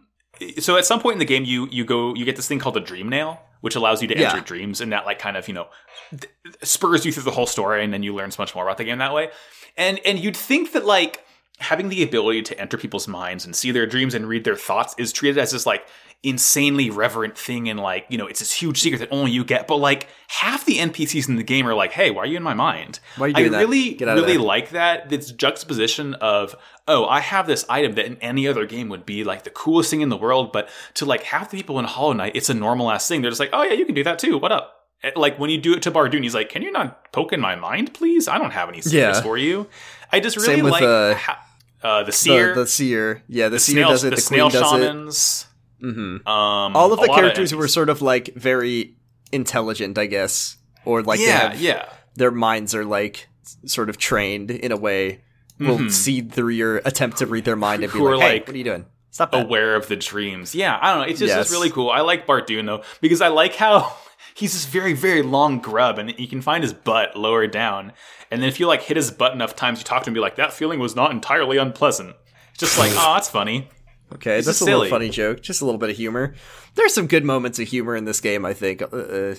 so 0.60 0.76
at 0.78 0.86
some 0.86 1.00
point 1.00 1.14
in 1.14 1.20
the 1.20 1.26
game, 1.26 1.46
you 1.46 1.68
you 1.72 1.86
go 1.86 2.14
you 2.16 2.26
get 2.26 2.36
this 2.36 2.48
thing 2.48 2.60
called 2.60 2.76
the 2.76 2.82
Dream 2.82 3.08
Nail, 3.10 3.40
which 3.62 3.76
allows 3.76 4.02
you 4.02 4.08
to 4.10 4.18
Yeah. 4.20 4.32
enter 4.32 4.42
dreams, 4.44 4.82
and 4.82 4.92
that 4.92 5.06
like 5.06 5.20
kind 5.20 5.38
of 5.38 5.48
you 5.48 5.54
know 5.54 5.68
th- 6.10 6.26
spurs 6.64 7.06
you 7.06 7.12
through 7.14 7.24
the 7.24 7.32
whole 7.32 7.48
story, 7.48 7.84
and 7.84 7.94
then 7.94 8.04
you 8.04 8.14
learn 8.14 8.32
so 8.32 8.42
much 8.42 8.54
more 8.54 8.66
about 8.66 8.78
the 8.78 8.84
game 8.84 8.98
that 8.98 9.14
way. 9.14 9.30
And 9.78 10.00
and 10.06 10.20
you'd 10.20 10.36
think 10.36 10.74
that 10.74 10.86
like 10.86 11.24
having 11.60 11.90
the 11.90 12.02
ability 12.04 12.42
to 12.42 12.60
enter 12.60 12.76
people's 12.76 13.08
minds 13.08 13.46
and 13.46 13.56
see 13.56 13.70
their 13.72 13.86
dreams 13.86 14.16
and 14.16 14.28
read 14.28 14.44
their 14.44 14.56
thoughts 14.56 14.96
is 14.98 15.14
treated 15.14 15.38
as 15.38 15.52
this 15.52 15.66
like 15.66 15.86
insanely 16.24 16.92
reverent 16.92 17.36
thing 17.36 17.68
and 17.68 17.80
like 17.80 18.06
you 18.08 18.16
know 18.16 18.28
it's 18.28 18.42
this 18.42 18.52
huge 18.54 18.80
secret 18.80 19.00
that 19.00 19.10
only 19.12 19.32
you 19.32 19.44
get 19.44 19.68
but 19.68 19.78
like 19.78 20.08
half 20.28 20.64
the 20.66 20.78
npcs 20.78 21.28
in 21.28 21.36
the 21.36 21.42
game 21.42 21.68
are 21.68 21.74
like 21.74 21.92
hey 21.94 22.12
why 22.12 22.22
are 22.22 22.26
you 22.28 22.38
in 22.38 22.44
my 22.44 22.54
mind? 22.54 23.00
Why 23.18 23.26
are 23.26 23.30
you 23.30 23.34
doing 23.34 23.48
i 23.48 23.58
that? 23.58 23.58
really 23.60 23.94
Get 23.96 24.08
out 24.08 24.20
of 24.20 24.24
really 24.26 24.38
like 24.38 24.70
that 24.70 25.10
this 25.10 25.32
juxtaposition 25.32 26.14
of 26.16 26.56
oh 26.88 27.06
i 27.08 27.22
have 27.22 27.48
this 27.48 27.66
item 27.70 27.96
that 27.96 28.06
in 28.06 28.18
any 28.18 28.48
other 28.48 28.68
game 28.68 28.88
would 28.90 29.04
be 29.04 29.24
like 29.24 29.46
the 29.46 29.50
coolest 29.50 29.90
thing 29.90 30.02
in 30.02 30.10
the 30.10 30.18
world 30.18 30.52
but 30.52 30.70
to 30.94 31.06
like 31.06 31.24
half 31.24 31.50
the 31.50 31.58
people 31.58 31.80
in 31.80 31.86
hollow 31.86 32.14
knight 32.14 32.36
it's 32.36 32.50
a 32.50 32.54
normal 32.54 32.92
ass 32.92 33.08
thing. 33.08 33.24
They're 33.24 33.32
just 33.32 33.40
like 33.40 33.50
oh 33.52 33.64
yeah 33.64 33.74
you 33.74 33.86
can 33.86 33.96
do 33.96 34.04
that 34.04 34.20
too. 34.20 34.38
What 34.38 34.52
up? 34.52 34.86
Like 35.16 35.40
when 35.40 35.50
you 35.50 35.58
do 35.58 35.74
it 35.74 35.82
to 35.84 35.92
bardoon 35.92 36.22
he's 36.22 36.36
like 36.36 36.50
can 36.50 36.62
you 36.62 36.72
not 36.72 37.12
poke 37.12 37.34
in 37.34 37.42
my 37.42 37.56
mind 37.56 37.96
please? 37.96 38.28
I 38.28 38.38
don't 38.38 38.52
have 38.52 38.70
any 38.70 38.82
secrets 38.82 39.18
Yeah. 39.18 39.22
for 39.24 39.40
you. 39.40 39.68
I 40.12 40.20
just 40.20 40.38
really 40.38 40.56
Same 40.58 40.64
with, 40.66 40.74
like 40.74 40.84
uh, 40.84 41.16
how, 41.16 41.38
uh, 41.82 42.04
the 42.04 42.12
seer. 42.12 42.54
The, 42.54 42.62
the 42.62 42.68
seer, 42.68 43.24
yeah, 43.28 43.50
the, 43.50 43.58
seer 43.58 43.74
snail, 43.78 43.90
does 43.90 44.04
it. 44.04 44.10
the, 44.12 44.16
The, 44.18 44.22
snail 44.22 44.50
does 44.50 45.44
it. 45.46 45.48
Shamans 45.82 46.22
hmm 46.22 46.28
um 46.28 46.76
All 46.76 46.94
of 46.94 47.00
the 47.00 47.08
characters 47.08 47.52
who 47.52 47.58
were 47.58 47.68
sort 47.68 47.90
of 47.90 48.02
like 48.02 48.34
very 48.36 48.96
intelligent, 49.32 49.98
I 49.98 50.06
guess, 50.06 50.58
or 50.86 51.02
like 51.04 51.20
yeah 51.20 51.50
have 51.52 51.62
yeah 51.62 51.90
their 52.16 52.32
minds 52.32 52.76
are 52.76 52.86
like 52.86 53.28
sort 53.66 53.90
of 53.90 53.98
trained 53.98 54.52
in 54.52 54.72
a 54.72 54.78
way 54.78 55.22
will 55.60 55.90
see 55.90 56.22
through 56.22 56.50
your 56.50 56.78
attempt 56.86 57.18
to 57.18 57.28
read 57.28 57.46
their 57.46 57.56
mind 57.56 57.84
and 57.84 57.94
be 57.94 58.00
Mm-hmm. 58.00 58.14
Like, 58.16 58.22
"Hey, 58.22 58.34
like, 58.34 58.48
what 58.48 58.56
are 58.56 58.58
you 58.58 58.64
doing? 58.64 58.86
Stop 59.12 59.32
that!" 59.32 59.46
aware 59.46 59.76
of 59.76 59.88
the 59.88 59.96
dreams. 59.96 60.56
Yeah, 60.56 60.78
I 60.82 60.92
don't 60.92 61.00
know. 61.02 61.08
It's 61.08 61.20
just 61.20 61.30
Yes. 61.30 61.46
it's 61.46 61.52
really 61.52 61.70
cool. 61.70 61.90
I 61.90 62.02
like 62.02 62.26
Bardoon 62.26 62.66
though 62.66 62.84
because 63.02 63.22
I 63.22 63.28
like 63.28 63.56
how 63.56 63.96
he's 64.34 64.54
this 64.54 64.66
very 64.66 64.94
very 64.94 65.22
long 65.22 65.60
grub 65.60 66.00
and 66.00 66.14
you 66.18 66.28
can 66.28 66.42
find 66.42 66.64
his 66.64 66.74
butt 66.74 67.16
lower 67.16 67.48
down. 67.48 67.94
And 68.32 68.42
then 68.42 68.50
if 68.50 68.60
you 68.60 68.68
like 68.68 68.82
hit 68.82 68.98
his 68.98 69.12
butt 69.12 69.34
enough 69.34 69.56
times, 69.56 69.80
you 69.80 69.84
talk 69.84 70.04
to 70.04 70.10
him, 70.10 70.14
be 70.14 70.20
like, 70.20 70.36
"That 70.38 70.54
feeling 70.54 70.80
was 70.80 70.96
not 70.96 71.12
entirely 71.12 71.58
unpleasant." 71.58 72.16
Just 72.58 72.80
like, 72.80 72.92
oh, 72.96 73.14
that's 73.14 73.30
funny. 73.30 73.70
Okay, 74.16 74.38
It's 74.38 74.46
that's 74.48 74.60
just 74.60 74.68
a 74.68 74.72
little 74.72 74.90
funny 74.90 75.10
joke. 75.10 75.42
Just 75.42 75.62
a 75.62 75.66
little 75.66 75.80
bit 75.80 75.90
of 75.90 75.96
humor. 75.98 76.36
There's 76.76 76.94
some 76.94 77.08
good 77.08 77.24
moments 77.26 77.60
of 77.60 77.68
humor 77.68 77.96
in 77.96 78.06
this 78.06 78.20
game. 78.22 78.46
I 78.46 78.54
think. 78.54 78.82
Uh, 78.82 78.86
uh, 78.88 79.36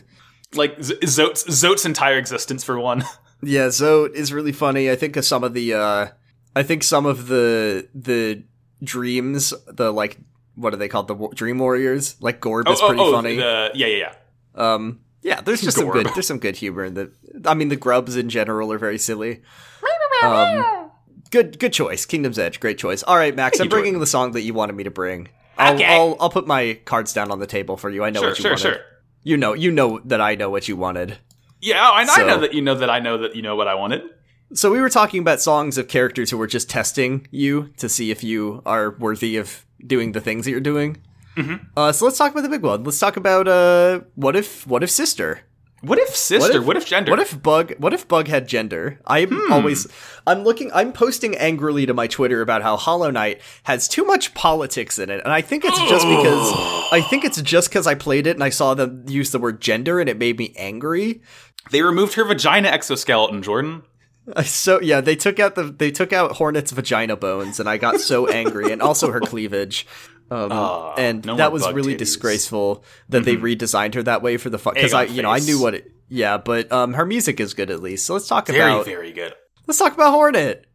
Like 0.55 0.83
Z- 0.83 0.99
Zote's, 1.05 1.45
Zote's 1.45 1.85
entire 1.85 2.19
existence 2.19 2.65
for 2.65 2.79
one. 2.79 3.05
yeah, 3.43 3.67
Zote 3.69 4.15
is 4.15 4.33
really 4.33 4.53
funny. 4.53 4.91
I 4.91 4.97
think 4.97 5.17
of 5.17 5.25
some 5.25 5.45
of 5.45 5.55
the. 5.55 5.75
uh 5.75 6.07
I 6.55 6.63
think 6.63 6.83
some 6.83 7.07
of 7.07 7.29
the 7.29 7.89
the 7.95 8.45
dreams, 8.83 9.55
the 9.67 9.91
like, 9.93 10.19
what 10.55 10.75
are 10.75 10.77
they 10.77 10.89
called? 10.89 11.09
The 11.09 11.15
wa- 11.15 11.31
Dream 11.35 11.59
Warriors. 11.59 12.17
Like 12.21 12.41
Gorb 12.41 12.69
is 12.71 12.81
pretty 12.81 12.99
funny. 13.11 13.37
the- 13.37 13.71
yeah, 13.75 13.87
yeah, 13.87 13.97
yeah. 13.97 14.15
Um, 14.55 15.01
yeah, 15.23 15.41
there's 15.41 15.63
just 15.63 15.79
some 15.79 15.91
good. 15.91 16.07
There's 16.15 16.27
some 16.27 16.39
good 16.39 16.57
humor 16.57 16.85
in 16.85 16.95
the. 16.95 17.13
I 17.47 17.55
mean, 17.55 17.69
the 17.69 17.77
grubs 17.77 18.17
in 18.17 18.29
general 18.29 18.73
are 18.73 18.79
very 18.79 18.99
silly. 18.99 19.43
Um, 20.23 20.82
good, 21.33 21.59
good 21.59 21.73
choice. 21.73 22.07
Kingdom's 22.07 22.39
Edge, 22.39 22.61
great 22.61 22.79
choice. 22.79 23.03
All 23.03 23.17
right, 23.17 23.35
Max, 23.35 23.59
Thank 23.59 23.67
I'm 23.73 23.77
bringing 23.77 23.99
the 23.99 24.07
song 24.07 24.31
that 24.33 24.43
you 24.43 24.55
wanted 24.55 24.77
me 24.77 24.85
to 24.85 24.91
bring. 24.91 25.29
I'll, 25.59 25.75
Okay. 25.75 25.85
I'll, 25.85 26.17
I'll 26.21 26.31
put 26.31 26.47
my 26.47 26.79
cards 26.85 27.13
down 27.13 27.31
on 27.33 27.41
the 27.41 27.47
table 27.47 27.77
for 27.77 27.91
you. 27.91 28.05
I 28.05 28.11
know 28.11 28.21
Sure, 28.21 28.29
what 28.31 28.39
you 28.39 28.43
sure, 28.43 28.51
wanted. 28.53 28.63
sure. 28.63 28.77
You 29.25 29.37
know, 29.37 29.53
you 29.55 29.71
know 29.73 30.01
that 30.05 30.21
I 30.21 30.35
know 30.37 30.49
what 30.51 30.69
you 30.69 30.77
wanted. 30.77 31.19
Yeah, 31.61 31.83
I, 31.91 32.03
I 32.03 32.05
So- 32.05 32.27
know 32.27 32.39
that 32.41 32.55
you 32.55 32.63
know 32.63 32.75
that 32.77 32.91
I 32.91 33.01
know 33.01 33.19
that 33.19 33.35
you 33.37 33.43
know 33.43 33.57
what 33.57 33.67
I 33.69 33.75
wanted. 33.75 34.03
So 34.55 34.71
we 34.71 34.81
were 34.83 34.91
talking 34.91 35.21
about 35.21 35.41
songs 35.41 35.79
of 35.79 35.89
characters 35.89 36.31
who 36.31 36.37
were 36.37 36.47
just 36.47 36.69
testing 36.69 37.27
you 37.31 37.73
to 37.79 37.89
see 37.89 38.11
if 38.11 38.23
you 38.23 38.61
are 38.67 38.91
worthy 38.99 39.39
of 39.39 39.65
doing 39.87 40.13
the 40.13 40.21
things 40.21 40.45
that 40.45 40.51
you're 40.51 40.61
doing. 40.61 40.99
Mm-hmm. 41.39 41.65
Uh, 41.75 41.91
so 41.93 42.05
let's 42.05 42.19
talk 42.19 42.33
about 42.33 42.43
the 42.43 42.51
big 42.51 42.63
one. 42.63 42.85
Let's 42.85 42.99
talk 42.99 43.17
about 43.17 43.49
uh, 43.49 44.01
what 44.15 44.37
if 44.37 44.67
what 44.67 44.83
if 44.83 44.91
sister? 44.91 45.41
What 45.83 45.99
if 45.99 46.15
sister? 46.15 46.63
What 46.63 46.77
if, 46.77 46.87
gender? 46.87 47.11
What 47.11 47.19
if 47.19 47.43
bug? 47.43 47.75
What 47.79 47.93
if 47.93 48.07
bug 48.07 48.29
had 48.29 48.47
gender? 48.47 49.01
I'm 49.07 49.29
Hmm. 49.31 49.53
always. 49.53 49.89
I'm 50.27 50.45
looking. 50.45 50.71
I'm 50.73 50.93
posting 50.93 51.37
angrily 51.37 51.87
to 51.87 51.93
my 51.95 52.07
Twitter 52.07 52.41
about 52.41 52.63
how 52.63 52.77
Hollow 52.77 53.11
Knight 53.11 53.41
has 53.65 53.89
too 53.89 54.05
much 54.05 54.33
politics 54.35 54.99
in 55.01 55.11
it, 55.11 55.21
and 55.25 55.33
I 55.33 55.41
think 55.41 55.65
it's 55.65 55.79
just 55.91 56.07
because 56.07 56.53
I 56.93 57.05
think 57.11 57.25
it's 57.25 57.43
just 57.43 57.69
because 57.69 57.89
I 57.89 57.97
played 57.97 58.27
it 58.29 58.37
and 58.37 58.45
I 58.45 58.51
saw 58.51 58.75
them 58.75 59.05
use 59.09 59.33
the 59.33 59.41
word 59.41 59.61
gender, 59.61 59.99
and 59.99 60.09
it 60.09 60.19
made 60.19 60.39
me 60.39 60.55
angry. 60.57 61.21
they 61.73 61.83
removed 61.83 62.15
her 62.15 62.25
vagina 62.25 62.69
exoskeleton, 62.69 63.43
Jordan? 63.43 63.83
So 64.45 64.81
yeah, 64.81 65.01
they 65.01 65.17
took 65.17 65.41
out 65.41 65.57
the 65.57 65.65
they 65.65 65.91
took 65.91 66.13
out 66.13 66.37
Hornet's 66.37 66.71
vagina 66.71 67.17
bones, 67.17 67.59
and 67.59 67.69
I 67.69 67.77
got 67.77 67.99
so 68.01 68.29
angry, 68.29 68.71
and 68.71 68.81
also 68.81 69.11
her 69.11 69.19
cleavage. 69.21 69.85
Um, 70.33 70.95
and 70.99 71.25
no 71.27 71.37
that 71.37 71.53
was 71.53 71.71
really 71.73 71.95
titties. 71.95 71.99
disgraceful 71.99 72.85
that 73.11 73.25
they 73.25 73.37
redesigned 73.37 73.95
her 73.95 74.03
that 74.05 74.23
way 74.23 74.37
for 74.37 74.51
the 74.51 74.59
fun 74.59 74.75
because 74.75 74.95
I 74.95 75.05
you 75.05 75.23
know 75.23 75.31
I 75.31 75.39
knew 75.41 75.61
what 75.61 75.75
it 75.75 75.93
yeah 76.09 76.39
but 76.39 76.71
um 76.73 76.95
her 76.95 77.05
music 77.07 77.41
is 77.41 77.55
good 77.55 77.71
at 77.71 77.81
least 77.83 78.07
so 78.07 78.15
let's 78.15 78.29
talk 78.29 78.49
about 78.49 78.57
Very, 78.59 78.73
about 78.73 78.85
very 78.87 79.13
good. 79.13 79.35
let's 79.67 79.79
talk 79.79 79.95
about 79.95 80.13
Hornet 80.13 80.67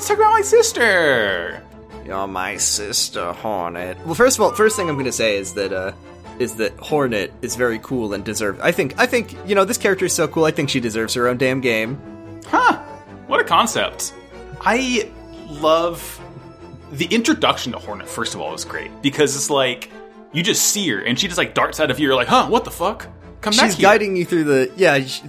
Let's 0.00 0.08
talk 0.08 0.16
about 0.16 0.32
my 0.32 0.40
sister. 0.40 1.62
You're 2.06 2.26
my 2.26 2.56
sister 2.56 3.34
Hornet. 3.34 3.98
Well, 4.06 4.14
first 4.14 4.38
of 4.38 4.42
all, 4.42 4.50
first 4.54 4.74
thing 4.74 4.88
I'm 4.88 4.94
going 4.94 5.04
to 5.04 5.12
say 5.12 5.36
is 5.36 5.52
that 5.52 5.74
uh, 5.74 5.92
is 6.38 6.54
that 6.54 6.72
Hornet 6.78 7.30
is 7.42 7.54
very 7.54 7.78
cool 7.80 8.14
and 8.14 8.24
deserved. 8.24 8.62
I 8.62 8.72
think 8.72 8.98
I 8.98 9.04
think 9.04 9.36
you 9.46 9.54
know 9.54 9.66
this 9.66 9.76
character 9.76 10.06
is 10.06 10.14
so 10.14 10.26
cool. 10.26 10.46
I 10.46 10.52
think 10.52 10.70
she 10.70 10.80
deserves 10.80 11.12
her 11.12 11.28
own 11.28 11.36
damn 11.36 11.60
game. 11.60 12.00
Huh. 12.46 12.78
What 13.26 13.40
a 13.40 13.44
concept. 13.44 14.14
I 14.62 15.10
love 15.48 16.18
the 16.92 17.04
introduction 17.04 17.72
to 17.72 17.78
Hornet, 17.78 18.08
first 18.08 18.34
of 18.34 18.40
all, 18.40 18.54
is 18.54 18.64
great. 18.64 18.90
Because 19.02 19.36
it's 19.36 19.50
like, 19.50 19.90
you 20.32 20.42
just 20.42 20.62
see 20.62 20.88
her 20.88 21.02
and 21.02 21.20
she 21.20 21.26
just 21.26 21.36
like 21.36 21.52
darts 21.52 21.78
out 21.78 21.90
of 21.90 21.98
you. 21.98 22.06
You're 22.06 22.16
like, 22.16 22.28
huh, 22.28 22.48
what 22.48 22.64
the 22.64 22.70
fuck? 22.70 23.06
Come 23.42 23.54
back 23.54 23.66
She's 23.66 23.76
here. 23.76 23.82
guiding 23.82 24.16
you 24.16 24.24
through 24.24 24.44
the 24.44 24.72
yeah. 24.78 25.04
sh- 25.04 25.20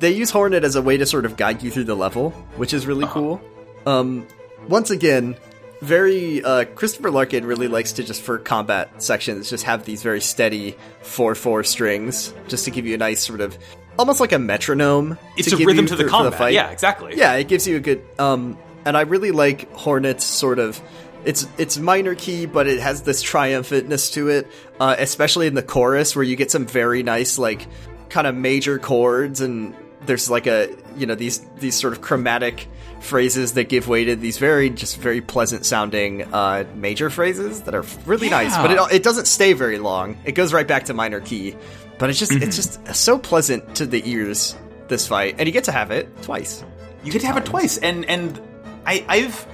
They 0.00 0.10
use 0.10 0.30
Hornet 0.30 0.64
as 0.64 0.76
a 0.76 0.82
way 0.82 0.98
to 0.98 1.06
sort 1.06 1.24
of 1.24 1.38
guide 1.38 1.62
you 1.62 1.70
through 1.70 1.84
the 1.84 1.94
level, 1.96 2.32
which 2.56 2.74
is 2.74 2.86
really 2.86 3.06
cool. 3.06 3.40
Um, 3.86 4.26
once 4.68 4.90
again, 4.90 5.36
very 5.80 6.42
uh, 6.44 6.64
Christopher 6.64 7.10
Larkin 7.10 7.44
really 7.44 7.68
likes 7.68 7.92
to 7.94 8.04
just 8.04 8.22
for 8.22 8.38
combat 8.38 9.02
sections 9.02 9.50
just 9.50 9.64
have 9.64 9.84
these 9.84 10.02
very 10.02 10.20
steady 10.20 10.76
four 11.02 11.34
four 11.34 11.64
strings, 11.64 12.32
just 12.48 12.64
to 12.66 12.70
give 12.70 12.86
you 12.86 12.94
a 12.94 12.98
nice 12.98 13.20
sort 13.20 13.40
of 13.40 13.58
almost 13.98 14.20
like 14.20 14.32
a 14.32 14.38
metronome. 14.38 15.18
It's 15.36 15.52
a 15.52 15.56
rhythm 15.56 15.86
to 15.86 15.96
the 15.96 16.06
combat. 16.06 16.38
fight. 16.38 16.54
yeah, 16.54 16.70
exactly. 16.70 17.16
Yeah, 17.16 17.34
it 17.34 17.48
gives 17.48 17.66
you 17.66 17.76
a 17.76 17.80
good 17.80 18.04
um 18.18 18.56
and 18.84 18.96
I 18.96 19.02
really 19.02 19.32
like 19.32 19.72
Hornet's 19.72 20.24
sort 20.24 20.58
of 20.58 20.80
it's 21.24 21.46
it's 21.58 21.78
minor 21.78 22.14
key, 22.14 22.46
but 22.46 22.66
it 22.66 22.80
has 22.80 23.02
this 23.02 23.22
triumphantness 23.22 24.12
to 24.14 24.28
it, 24.28 24.48
uh, 24.80 24.96
especially 24.98 25.46
in 25.46 25.54
the 25.54 25.62
chorus 25.62 26.16
where 26.16 26.24
you 26.24 26.36
get 26.36 26.50
some 26.50 26.66
very 26.66 27.02
nice 27.02 27.38
like 27.38 27.66
kind 28.08 28.26
of 28.26 28.34
major 28.34 28.78
chords 28.78 29.40
and 29.40 29.74
there's 30.06 30.28
like 30.28 30.46
a 30.46 30.68
you 30.96 31.06
know 31.06 31.14
these 31.14 31.40
these 31.58 31.74
sort 31.74 31.92
of 31.92 32.00
chromatic 32.00 32.68
phrases 33.00 33.54
that 33.54 33.68
give 33.68 33.88
way 33.88 34.04
to 34.04 34.16
these 34.16 34.38
very 34.38 34.70
just 34.70 34.98
very 34.98 35.20
pleasant 35.20 35.66
sounding 35.66 36.22
uh, 36.32 36.64
major 36.74 37.10
phrases 37.10 37.62
that 37.62 37.74
are 37.74 37.84
really 38.06 38.30
nice, 38.30 38.56
but 38.56 38.70
it 38.70 38.96
it 38.96 39.02
doesn't 39.02 39.26
stay 39.26 39.52
very 39.52 39.78
long. 39.78 40.16
It 40.24 40.32
goes 40.32 40.52
right 40.52 40.66
back 40.66 40.84
to 40.84 40.94
minor 40.94 41.20
key, 41.20 41.56
but 41.98 42.10
it's 42.10 42.18
just 42.18 42.32
it's 42.32 42.56
just 42.56 42.94
so 42.94 43.18
pleasant 43.18 43.76
to 43.76 43.86
the 43.86 44.08
ears 44.08 44.56
this 44.88 45.06
fight, 45.06 45.36
and 45.38 45.46
you 45.46 45.52
get 45.52 45.64
to 45.64 45.72
have 45.72 45.90
it 45.90 46.22
twice. 46.22 46.64
You 47.04 47.12
get 47.12 47.20
to 47.22 47.26
have 47.26 47.36
it 47.36 47.44
twice, 47.44 47.78
and 47.78 48.04
and 48.06 48.40
I, 48.86 49.04
I've 49.08 49.46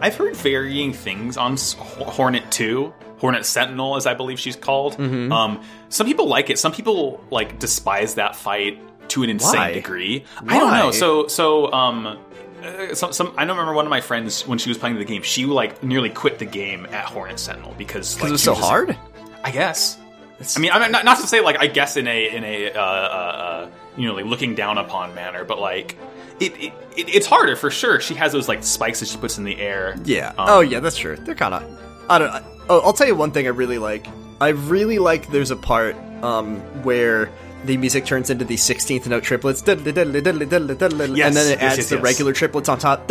I've 0.00 0.16
heard 0.16 0.36
varying 0.36 0.92
things 0.92 1.36
on 1.36 1.56
Hornet 1.78 2.50
Two, 2.50 2.94
Hornet 3.24 3.46
Sentinel, 3.46 3.96
as 3.96 4.04
I 4.04 4.12
believe 4.12 4.38
she's 4.38 4.54
called. 4.54 4.98
Mm-hmm. 4.98 5.32
Um, 5.32 5.62
some 5.88 6.06
people 6.06 6.26
like 6.28 6.50
it. 6.50 6.58
Some 6.58 6.72
people 6.72 7.24
like 7.30 7.58
despise 7.58 8.16
that 8.16 8.36
fight 8.36 8.78
to 9.08 9.22
an 9.22 9.30
insane 9.30 9.60
Why? 9.60 9.72
degree. 9.72 10.26
I 10.46 10.58
don't 10.58 10.74
know. 10.74 10.90
So 10.90 11.26
so 11.28 11.72
um. 11.72 12.18
Uh, 12.62 12.94
some, 12.94 13.14
some, 13.14 13.32
I 13.38 13.46
don't 13.46 13.56
remember 13.56 13.74
one 13.74 13.86
of 13.86 13.90
my 13.90 14.02
friends 14.02 14.46
when 14.46 14.58
she 14.58 14.68
was 14.68 14.76
playing 14.76 14.96
the 14.96 15.04
game. 15.06 15.22
She 15.22 15.46
like 15.46 15.82
nearly 15.82 16.10
quit 16.10 16.38
the 16.38 16.44
game 16.44 16.84
at 16.86 17.06
Hornet 17.06 17.38
Sentinel 17.38 17.74
because 17.78 18.14
like, 18.20 18.28
it 18.28 18.32
was 18.32 18.42
so 18.42 18.54
just- 18.54 18.68
hard. 18.68 18.96
I 19.42 19.50
guess. 19.50 19.98
I 20.54 20.60
mean, 20.60 20.72
I 20.72 20.78
mean, 20.78 20.92
not, 20.92 21.06
not 21.06 21.18
to 21.20 21.26
say 21.26 21.40
like 21.40 21.56
I 21.58 21.66
guess 21.66 21.96
in 21.96 22.06
a 22.06 22.28
in 22.28 22.44
a 22.44 22.72
uh, 22.72 22.78
uh, 22.78 22.82
uh, 22.82 23.70
you 23.96 24.06
know 24.06 24.14
like 24.14 24.26
looking 24.26 24.54
down 24.54 24.76
upon 24.76 25.14
manner, 25.14 25.44
but 25.44 25.58
like 25.58 25.96
it, 26.40 26.52
it, 26.60 26.72
it 26.94 27.08
it's 27.08 27.26
harder 27.26 27.56
for 27.56 27.70
sure. 27.70 28.00
She 28.00 28.14
has 28.16 28.32
those 28.32 28.48
like 28.48 28.62
spikes 28.64 29.00
that 29.00 29.08
she 29.08 29.16
puts 29.16 29.38
in 29.38 29.44
the 29.44 29.58
air. 29.58 29.96
Yeah. 30.04 30.30
Um, 30.36 30.46
oh 30.50 30.60
yeah, 30.60 30.80
that's 30.80 30.98
true. 30.98 31.16
They're 31.16 31.34
kind 31.34 31.54
of. 31.54 31.80
I 32.08 32.18
don't. 32.18 32.30
I, 32.30 32.42
oh, 32.68 32.80
I'll 32.80 32.92
tell 32.92 33.06
you 33.06 33.14
one 33.14 33.30
thing 33.30 33.46
I 33.46 33.50
really 33.50 33.78
like. 33.78 34.06
I 34.40 34.48
really 34.48 34.98
like. 34.98 35.28
There's 35.28 35.50
a 35.50 35.56
part 35.56 35.96
um 36.22 36.60
where 36.82 37.30
the 37.64 37.76
music 37.76 38.04
turns 38.04 38.30
into 38.30 38.44
the 38.44 38.56
16th 38.56 39.06
note 39.06 39.22
triplets, 39.22 39.62
Yes, 41.16 41.28
and 41.28 41.36
then 41.36 41.52
it 41.52 41.62
adds 41.62 41.78
yes, 41.78 41.88
the 41.88 41.96
yes. 41.96 42.04
regular 42.04 42.32
triplets 42.32 42.68
on 42.68 42.78
top. 42.78 43.10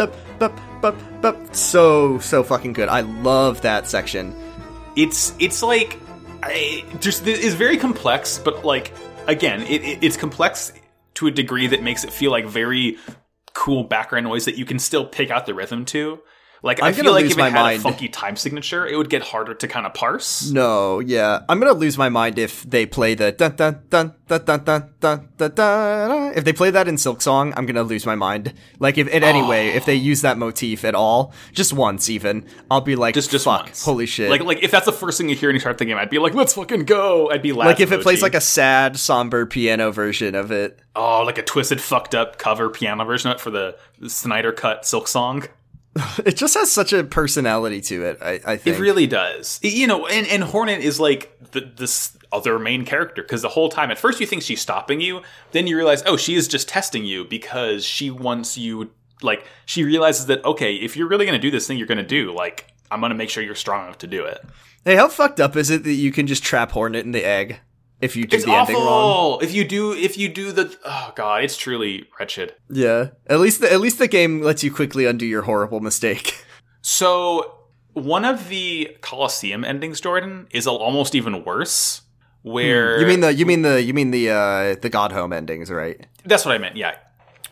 So 1.56 2.20
so 2.20 2.44
fucking 2.44 2.74
good. 2.74 2.90
I 2.90 3.02
love 3.02 3.62
that 3.62 3.88
section. 3.88 4.36
It's 4.96 5.34
it's 5.40 5.64
like 5.64 6.00
I, 6.44 6.86
just 7.00 7.26
it's 7.26 7.56
very 7.56 7.78
complex, 7.78 8.38
but 8.38 8.64
like 8.66 8.94
again, 9.28 9.62
it, 9.64 9.84
it, 9.84 10.04
it's 10.04 10.18
complex 10.18 10.74
to 11.16 11.28
a 11.28 11.32
degree 11.32 11.68
that 11.68 11.82
makes 11.82 12.04
it 12.04 12.12
feel 12.12 12.32
like 12.32 12.46
very 12.46 12.98
cool 13.54 13.84
background 13.84 14.26
noise 14.26 14.46
that 14.46 14.58
you 14.58 14.66
can 14.66 14.80
still 14.80 15.06
pick 15.06 15.32
out 15.32 15.46
the 15.46 15.54
rhythm 15.54 15.86
to. 15.86 16.20
Like 16.66 16.82
i 16.82 16.88
I'm 16.88 16.94
feel 16.94 17.04
gonna 17.04 17.16
like 17.16 17.26
if 17.26 17.38
it 17.38 17.42
had 17.42 17.54
mind. 17.54 17.80
a 17.80 17.82
funky 17.84 18.08
time 18.08 18.38
signature, 18.38 18.88
it 18.88 18.96
would 18.96 19.10
get 19.10 19.22
harder 19.22 19.54
to 19.54 19.68
kind 19.68 19.86
of 19.86 19.94
parse. 19.94 20.50
No, 20.50 21.00
yeah, 21.00 21.42
I'm 21.50 21.60
gonna 21.60 21.74
lose 21.74 21.98
my 21.98 22.08
mind 22.08 22.40
if 22.40 22.64
they 22.64 22.86
play 22.86 23.16
the 23.16 23.34
dun 23.34 23.58
dun 23.58 23.82
dun 23.90 24.14
dun 24.30 24.46
dun 24.46 24.64
dun 24.64 24.90
dun 25.02 25.30
dun 25.38 25.52
dun. 25.56 26.34
If 26.38 26.46
they 26.46 26.54
play 26.54 26.70
that 26.72 26.88
in 26.88 26.96
Silksong, 26.96 27.54
I'm 27.58 27.66
gonna 27.66 27.84
lose 27.84 28.06
my 28.06 28.16
mind. 28.16 28.54
Like 28.80 28.98
if 28.98 29.10
in 29.10 29.26
any 29.26 29.44
way, 29.44 29.72
if 29.74 29.86
they 29.86 29.96
use 29.96 30.22
that 30.22 30.38
motif 30.38 30.86
at 30.86 30.96
all, 30.96 31.34
just 31.52 31.74
once 31.74 32.10
even, 32.10 32.46
I'll 32.72 32.80
be 32.80 32.96
like, 32.96 33.14
Just 33.14 33.30
just 33.30 33.44
fuck, 33.44 33.66
once. 33.66 33.84
holy 33.84 34.06
shit. 34.06 34.30
Like 34.30 34.42
like 34.42 34.64
if 34.64 34.72
that's 34.72 34.86
the 34.86 34.94
first 34.94 35.18
thing 35.18 35.28
you 35.28 35.36
hear 35.36 35.50
and 35.50 35.56
you 35.58 35.60
start 35.60 35.78
the 35.80 35.86
game, 35.86 35.98
I'd 35.98 36.10
be 36.10 36.20
like, 36.20 36.34
let's 36.34 36.54
fucking 36.54 36.86
go. 36.86 37.30
I'd 37.30 37.42
be 37.42 37.52
laughing. 37.52 37.72
like 37.72 37.82
if 37.82 37.92
it 37.92 38.02
plays 38.02 38.22
like 38.22 38.36
a 38.36 38.42
sad, 38.42 38.98
somber 38.98 39.46
piano 39.46 39.92
version 39.92 40.34
of 40.34 40.50
it. 40.50 40.80
oh 40.96 41.24
like 41.26 41.38
a 41.38 41.44
twisted, 41.44 41.82
fucked 41.82 42.16
up 42.16 42.38
cover 42.38 42.70
piano 42.70 43.04
version 43.04 43.32
of 43.32 43.36
it 43.36 43.42
for 43.42 43.52
the 43.52 43.76
Snyder 44.08 44.54
cut 44.54 44.84
Silksong. 44.84 45.50
It 46.26 46.38
just 46.38 46.54
has 46.56 46.72
such 46.72 46.94
a 46.94 47.04
personality 47.04 47.82
to 47.82 48.06
it. 48.06 48.18
I, 48.22 48.40
I 48.46 48.58
think. 48.58 48.78
It 48.78 48.80
really 48.80 49.08
does. 49.08 49.60
You 49.62 49.88
know, 49.88 50.08
and, 50.08 50.28
and 50.28 50.44
Hornet 50.44 50.82
is 50.82 51.00
like 51.00 51.38
the, 51.52 51.62
this 51.62 52.18
other 52.32 52.58
main 52.58 52.86
character 52.86 53.22
because 53.22 53.42
the 53.42 53.50
whole 53.50 53.70
time, 53.70 53.92
at 53.92 54.00
first 54.00 54.20
you 54.20 54.26
think 54.26 54.42
she's 54.42 54.62
stopping 54.62 55.02
you, 55.02 55.22
then 55.52 55.68
you 55.68 55.76
realize, 55.78 56.02
oh, 56.06 56.18
she 56.18 56.36
is 56.36 56.48
just 56.48 56.68
testing 56.68 57.06
you 57.06 57.26
because 57.26 57.86
she 57.86 58.10
wants 58.10 58.58
you. 58.58 58.92
like 59.22 59.46
she 59.66 59.84
realizes 59.84 60.26
that 60.28 60.44
okay, 60.46 60.76
if 60.76 60.98
you're 60.98 61.08
really 61.08 61.26
going 61.26 61.40
to 61.40 61.42
do 61.42 61.52
this 61.52 61.68
thing, 61.68 61.78
you're 61.78 61.88
going 61.88 61.98
to 61.98 62.04
do 62.04 62.32
like 62.34 62.74
I'm 62.90 63.00
going 63.00 63.12
to 63.12 63.16
make 63.16 63.30
sure 63.30 63.44
you're 63.44 63.56
strong 63.56 63.86
enough 63.86 64.00
to 64.00 64.08
do 64.08 64.26
it. 64.26 64.44
Hey, 64.86 64.96
how 64.96 65.08
fucked 65.08 65.40
up 65.40 65.56
is 65.56 65.70
it 65.70 65.84
that 65.84 65.94
you 65.94 66.12
can 66.12 66.28
just 66.28 66.44
trap 66.44 66.72
Hornet 66.72 67.06
in 67.06 67.12
the 67.12 67.24
egg 67.24 67.60
if 68.04 68.16
you 68.16 68.26
do 68.26 68.36
It's 68.36 68.46
the 68.46 68.52
ending 68.54 68.76
wrong? 68.76 68.86
awful. 68.88 69.40
If 69.40 69.54
you 69.54 69.64
do, 69.64 69.94
if 69.94 70.18
you 70.18 70.28
do 70.30 70.52
the, 70.52 70.76
oh 70.86 71.14
god, 71.16 71.44
it's 71.44 71.58
truly 71.58 72.06
wretched. 72.20 72.54
Yeah. 72.70 73.10
At 73.28 73.40
least 73.40 73.62
the, 73.62 73.72
at 73.72 73.80
least 73.82 73.98
the 74.00 74.08
game 74.08 74.42
lets 74.42 74.64
you 74.64 74.72
quickly 74.72 75.06
undo 75.06 75.26
your 75.26 75.44
horrible 75.44 75.80
mistake. 75.80 76.44
So 76.82 77.56
one 77.94 78.26
of 78.26 78.50
the 78.50 78.96
Coliseum 79.02 79.64
endings, 79.64 80.02
Jordan, 80.02 80.48
is 80.52 80.68
almost 80.68 81.16
even 81.16 81.44
worse. 81.46 82.02
Where 82.42 82.96
Hmm. 82.96 83.02
You 83.02 83.08
mean 83.08 83.20
the 83.22 83.34
you 83.34 83.46
mean 83.46 83.62
the 83.62 83.82
you 83.82 83.94
mean 83.94 84.12
the 84.12 84.30
uh 84.30 84.76
the 84.82 84.90
Godhome 84.90 85.34
endings, 85.34 85.72
right? 85.72 86.06
That's 86.26 86.46
what 86.46 86.54
I 86.54 86.58
meant. 86.58 86.76
Yeah, 86.76 86.96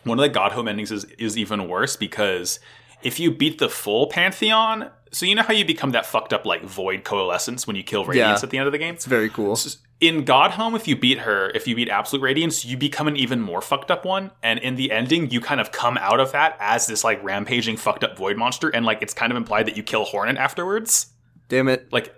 one 0.04 0.20
of 0.20 0.22
the 0.30 0.38
Godhome 0.38 0.68
endings 0.68 0.92
is 0.92 1.04
is 1.18 1.38
even 1.38 1.66
worse 1.66 1.96
because 1.96 2.60
if 3.02 3.18
you 3.18 3.30
beat 3.30 3.58
the 3.58 3.70
full 3.70 4.06
Pantheon, 4.08 4.90
so 5.10 5.24
you 5.24 5.34
know 5.34 5.42
how 5.44 5.54
you 5.54 5.64
become 5.64 5.92
that 5.92 6.04
fucked 6.04 6.34
up 6.34 6.44
like 6.44 6.62
void 6.62 7.04
coalescence 7.04 7.66
when 7.66 7.74
you 7.74 7.82
kill 7.82 8.04
Radiance 8.04 8.40
Yeah. 8.42 8.44
at 8.46 8.50
the 8.50 8.58
end 8.58 8.66
of 8.66 8.72
the 8.72 8.78
game. 8.78 8.92
It's 8.94 9.06
very 9.06 9.30
cool. 9.30 9.56
In 10.02 10.24
Godhome, 10.24 10.74
if 10.74 10.88
you 10.88 10.96
beat 10.96 11.20
her, 11.20 11.50
if 11.54 11.68
you 11.68 11.76
beat 11.76 11.88
Absolute 11.88 12.22
Radiance, 12.22 12.64
you 12.64 12.76
become 12.76 13.06
an 13.06 13.16
even 13.16 13.40
more 13.40 13.60
fucked 13.62 13.88
up 13.88 14.04
one. 14.04 14.32
And 14.42 14.58
in 14.58 14.74
the 14.74 14.90
ending, 14.90 15.30
you 15.30 15.40
kind 15.40 15.60
of 15.60 15.70
come 15.70 15.96
out 15.96 16.18
of 16.18 16.32
that 16.32 16.56
as 16.58 16.88
this 16.88 17.04
like 17.04 17.22
rampaging 17.22 17.76
fucked 17.76 18.02
up 18.02 18.18
void 18.18 18.36
monster, 18.36 18.68
and 18.68 18.84
like 18.84 19.00
it's 19.00 19.14
kind 19.14 19.30
of 19.30 19.36
implied 19.36 19.66
that 19.68 19.76
you 19.76 19.84
kill 19.84 20.04
Hornet 20.04 20.36
afterwards. 20.38 21.06
Damn 21.48 21.68
it. 21.68 21.92
Like, 21.92 22.14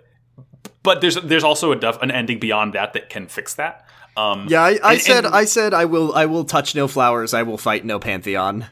but 0.81 0.99
there's 1.01 1.15
there's 1.15 1.43
also 1.43 1.71
a 1.71 1.75
duff, 1.75 2.01
an 2.01 2.09
ending 2.09 2.39
beyond 2.39 2.73
that 2.73 2.93
that 2.93 3.09
can 3.09 3.27
fix 3.27 3.53
that. 3.53 3.85
Um, 4.17 4.47
Yeah, 4.49 4.63
I, 4.63 4.79
I 4.83 4.93
And- 4.93 5.01
said 5.01 5.25
and- 5.25 5.35
I 5.35 5.45
said 5.45 5.73
I 5.75 5.85
will 5.85 6.11
I 6.15 6.25
will 6.25 6.43
touch 6.45 6.73
no 6.73 6.87
flowers, 6.87 7.35
I 7.35 7.43
will 7.43 7.57
fight 7.59 7.85
no 7.85 7.99
pantheon. 7.99 8.65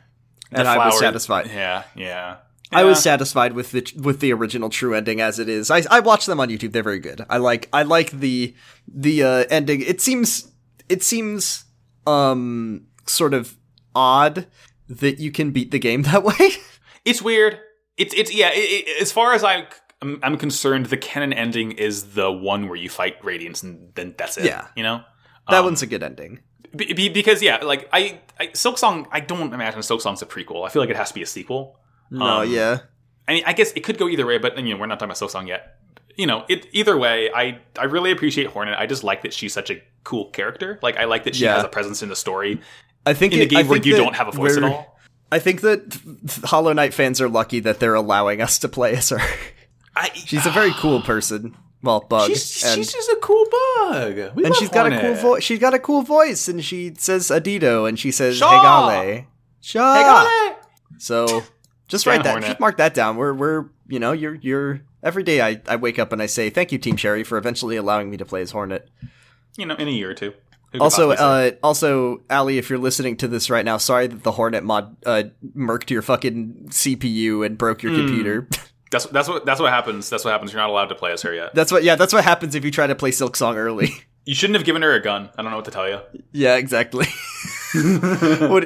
the 0.49 0.59
And 0.59 0.67
I 0.67 0.77
was 0.87 0.97
satisfied. 0.99 1.51
Yeah, 1.53 1.83
yeah. 1.95 2.37
I 2.75 2.83
was 2.83 3.01
satisfied 3.01 3.53
with 3.53 3.71
the 3.71 3.85
with 4.01 4.19
the 4.19 4.33
original 4.33 4.69
true 4.69 4.93
ending 4.93 5.21
as 5.21 5.39
it 5.39 5.49
is. 5.49 5.69
I 5.71 5.83
I 5.89 5.99
watched 5.99 6.27
them 6.27 6.39
on 6.39 6.49
YouTube. 6.49 6.71
They're 6.71 6.83
very 6.83 6.99
good. 6.99 7.25
I 7.29 7.37
like 7.37 7.69
I 7.73 7.83
like 7.83 8.11
the 8.11 8.55
the 8.87 9.23
uh, 9.23 9.45
ending. 9.49 9.81
It 9.81 10.01
seems 10.01 10.51
it 10.89 11.03
seems 11.03 11.65
um 12.07 12.87
sort 13.07 13.33
of 13.33 13.55
odd 13.95 14.47
that 14.89 15.19
you 15.19 15.31
can 15.31 15.51
beat 15.51 15.71
the 15.71 15.79
game 15.79 16.01
that 16.11 16.23
way. 16.23 16.49
It's 17.05 17.21
weird. 17.21 17.59
It's 17.97 18.13
it's 18.13 18.33
yeah. 18.33 18.49
It, 18.53 18.87
it, 18.87 19.01
as 19.01 19.11
far 19.11 19.33
as 19.33 19.43
I 19.43 19.67
I'm, 20.01 20.19
I'm 20.23 20.37
concerned, 20.37 20.87
the 20.87 20.97
canon 20.97 21.31
ending 21.33 21.71
is 21.73 22.13
the 22.13 22.31
one 22.31 22.67
where 22.67 22.75
you 22.75 22.89
fight 22.89 23.15
Radiance, 23.23 23.63
and 23.63 23.91
then 23.95 24.15
that's 24.17 24.37
it. 24.37 24.45
Yeah. 24.45 24.67
you 24.75 24.83
know. 24.83 25.01
that 25.49 25.59
Um, 25.59 25.65
one's 25.65 25.81
a 25.81 25.87
good 25.87 26.03
ending. 26.03 26.39
be, 26.75 26.91
be- 26.93 27.07
because 27.09 27.41
yeah, 27.41 27.57
like 27.57 27.87
I, 27.93 28.19
I 28.39 28.47
Silksong. 28.47 29.07
I 29.11 29.19
don't 29.21 29.53
imagine 29.53 29.79
Silksong's 29.81 30.21
a 30.21 30.25
prequel. 30.25 30.65
I 30.65 30.69
feel 30.69 30.81
like 30.81 30.89
it 30.89 30.97
has 30.97 31.07
to 31.09 31.13
be 31.13 31.21
a 31.21 31.25
sequel. 31.25 31.79
No, 32.13 32.25
um, 32.41 32.49
yeah. 32.51 32.79
I 33.27 33.33
mean, 33.33 33.43
I 33.45 33.53
guess 33.53 33.71
it 33.73 33.81
could 33.83 33.97
go 33.97 34.07
either 34.07 34.25
way, 34.25 34.37
but 34.37 34.57
you 34.57 34.73
know, 34.73 34.79
we're 34.79 34.85
not 34.85 34.99
talking 34.99 35.09
about 35.13 35.17
Silksong 35.17 35.47
yet. 35.47 35.79
You 36.15 36.27
know, 36.27 36.45
it 36.47 36.67
either 36.73 36.95
way. 36.97 37.31
I 37.33 37.59
I 37.77 37.85
really 37.85 38.11
appreciate 38.11 38.47
Hornet. 38.47 38.77
I 38.77 38.85
just 38.85 39.03
like 39.03 39.23
that 39.23 39.33
she's 39.33 39.51
such 39.53 39.69
a 39.71 39.81
cool 40.03 40.29
character. 40.29 40.77
Like 40.83 40.95
I 40.97 41.05
like 41.05 41.23
that 41.23 41.35
she 41.35 41.43
Yeah. 41.45 41.55
has 41.55 41.63
a 41.63 41.67
presence 41.69 42.03
in 42.03 42.09
the 42.09 42.15
story 42.15 42.61
I 43.05 43.13
think 43.13 43.33
in 43.33 43.39
the 43.39 43.45
it- 43.45 43.53
I 43.55 43.61
game 43.63 43.67
where 43.69 43.79
you 43.81 43.95
don't 43.97 44.15
have 44.15 44.27
a 44.27 44.31
voice 44.31 44.55
at 44.57 44.63
all. 44.63 44.99
I 45.31 45.39
think 45.39 45.61
that 45.61 45.99
Hollow 46.45 46.71
Knight 46.73 46.93
fans 46.93 47.19
are 47.19 47.27
lucky 47.29 47.59
that 47.61 47.79
they're 47.79 47.95
allowing 47.95 48.41
us 48.41 48.59
to 48.59 48.69
play 48.69 48.95
as 48.95 49.09
her. 49.09 49.19
I, 49.95 50.09
She's 50.13 50.45
a 50.45 50.51
very 50.51 50.71
cool 50.73 51.01
person. 51.01 51.57
Well, 51.81 52.01
bug. 52.01 52.29
She's, 52.29 52.63
and 52.63 52.75
she's 52.77 52.93
just 52.93 53.09
a 53.09 53.17
cool 53.21 53.45
bug. 53.51 54.15
We 54.35 54.43
and 54.43 54.51
love 54.53 54.55
she's 54.57 54.69
got 54.69 54.85
a 54.85 54.91
cool 54.91 54.99
Hornet. 55.01 55.21
voice. 55.21 55.43
She's 55.43 55.59
got 55.59 55.73
a 55.73 55.79
cool 55.79 56.01
voice, 56.03 56.47
and 56.47 56.63
she 56.63 56.93
says 56.97 57.27
Adido, 57.29 57.89
and 57.89 57.99
she 57.99 58.09
says 58.11 58.37
Shaw! 58.37 58.89
Hegale. 58.89 59.25
Shaw. 59.61 59.95
Got. 59.95 60.67
So 60.99 61.43
just 61.93 62.05
write 62.05 62.23
that. 62.23 62.29
Hornet. 62.31 62.47
Just 62.49 62.59
mark 62.59 62.77
that 62.77 62.93
down. 62.93 63.15
We're 63.17 63.33
we're 63.33 63.65
you 63.87 63.99
know 63.99 64.11
you're 64.11 64.35
you're 64.35 64.81
every 65.01 65.23
day 65.23 65.41
I, 65.41 65.61
I 65.67 65.75
wake 65.77 65.99
up 65.99 66.11
and 66.11 66.21
I 66.21 66.25
say 66.25 66.49
thank 66.49 66.71
you 66.71 66.77
Team 66.77 66.95
Cherry 66.97 67.23
for 67.23 67.37
eventually 67.37 67.75
allowing 67.75 68.09
me 68.09 68.17
to 68.17 68.25
play 68.25 68.41
as 68.41 68.51
Hornet. 68.51 68.89
You 69.57 69.65
know, 69.67 69.75
in 69.75 69.87
a 69.87 69.91
year 69.91 70.09
or 70.09 70.13
two. 70.13 70.33
Also, 70.79 71.11
uh, 71.11 71.51
also, 71.61 72.21
Ali, 72.31 72.57
if 72.57 72.67
you're 72.67 72.79
listening 72.79 73.15
to 73.17 73.27
this 73.27 73.47
right 73.51 73.63
now, 73.63 73.77
sorry 73.77 74.07
that 74.07 74.23
the 74.23 74.31
Hornet 74.31 74.63
mod 74.63 74.97
uh, 75.05 75.23
murked 75.55 75.91
your 75.91 76.01
fucking 76.01 76.69
CPU 76.69 77.45
and 77.45 77.59
broke 77.59 77.83
your 77.83 77.91
Hmm. 77.93 77.99
computer. 78.07 78.47
that's 78.91 79.05
that's 79.05 79.27
what 79.29 79.45
that's 79.45 79.59
what 79.61 79.71
happens. 79.71 80.09
That's 80.09 80.25
what 80.25 80.31
happens. 80.31 80.51
You're 80.51 80.61
not 80.61 80.71
allowed 80.71 80.87
to 80.87 80.95
play 80.95 81.11
as 81.11 81.21
her 81.21 81.33
yet. 81.33 81.53
that's 81.53 81.71
what. 81.71 81.83
Yeah, 81.83 81.95
that's 81.95 82.11
what 82.13 82.23
happens 82.23 82.55
if 82.55 82.65
you 82.65 82.71
try 82.71 82.87
to 82.87 82.95
play 82.95 83.11
Silksong 83.11 83.55
early. 83.55 83.89
You 84.25 84.33
shouldn't 84.33 84.55
have 84.55 84.63
given 84.63 84.81
her 84.83 84.93
a 84.93 85.01
gun. 85.01 85.29
I 85.37 85.41
don't 85.41 85.51
know 85.51 85.57
what 85.57 85.65
to 85.65 85.71
tell 85.71 85.89
you. 85.89 85.99
yeah, 86.31 86.55
exactly. 86.55 87.07
what 87.73 88.63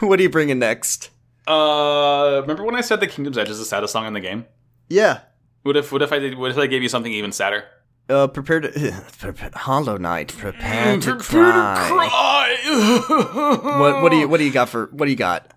What 0.00 0.20
are 0.20 0.22
you 0.22 0.30
bringing 0.30 0.60
next? 0.60 1.10
Uh, 1.50 2.40
remember 2.42 2.64
when 2.64 2.76
I 2.76 2.80
said 2.80 3.00
the 3.00 3.06
Kingdom's 3.06 3.36
Edge 3.38 3.48
is 3.50 3.58
the 3.58 3.64
saddest 3.64 3.92
song 3.92 4.06
in 4.06 4.12
the 4.12 4.20
game? 4.20 4.46
Yeah. 4.88 5.20
What 5.62 5.76
if 5.76 5.90
what 5.92 6.00
if 6.02 6.12
I 6.12 6.18
did 6.18 6.38
what 6.38 6.50
if 6.50 6.58
I 6.58 6.66
gave 6.66 6.82
you 6.82 6.88
something 6.88 7.12
even 7.12 7.32
sadder? 7.32 7.64
Uh, 8.08 8.26
prepare 8.26 8.60
to 8.60 8.68
prepare, 9.18 9.50
Hollow 9.54 9.96
Knight. 9.96 10.28
Prepare 10.36 10.98
to 11.00 11.16
Prepare 11.16 11.52
cry. 11.52 11.88
cry. 11.88 13.78
What 13.78 14.02
What 14.02 14.10
do 14.10 14.16
you 14.18 14.28
What 14.28 14.38
do 14.38 14.44
you 14.44 14.52
got 14.52 14.68
for 14.68 14.86
What 14.92 15.04
do 15.06 15.10
you 15.10 15.16
got? 15.16 15.50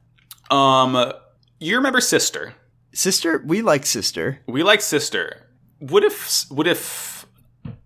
Um, 0.52 1.12
you 1.60 1.76
remember 1.78 2.02
Sister? 2.02 2.54
Sister, 2.94 3.42
we 3.46 3.62
like 3.62 3.86
sister. 3.88 4.40
We 4.48 4.62
like 4.62 4.82
Sister. 4.82 5.48
What 5.80 6.04
if 6.04 6.46
what 6.50 6.68
if 6.68 7.26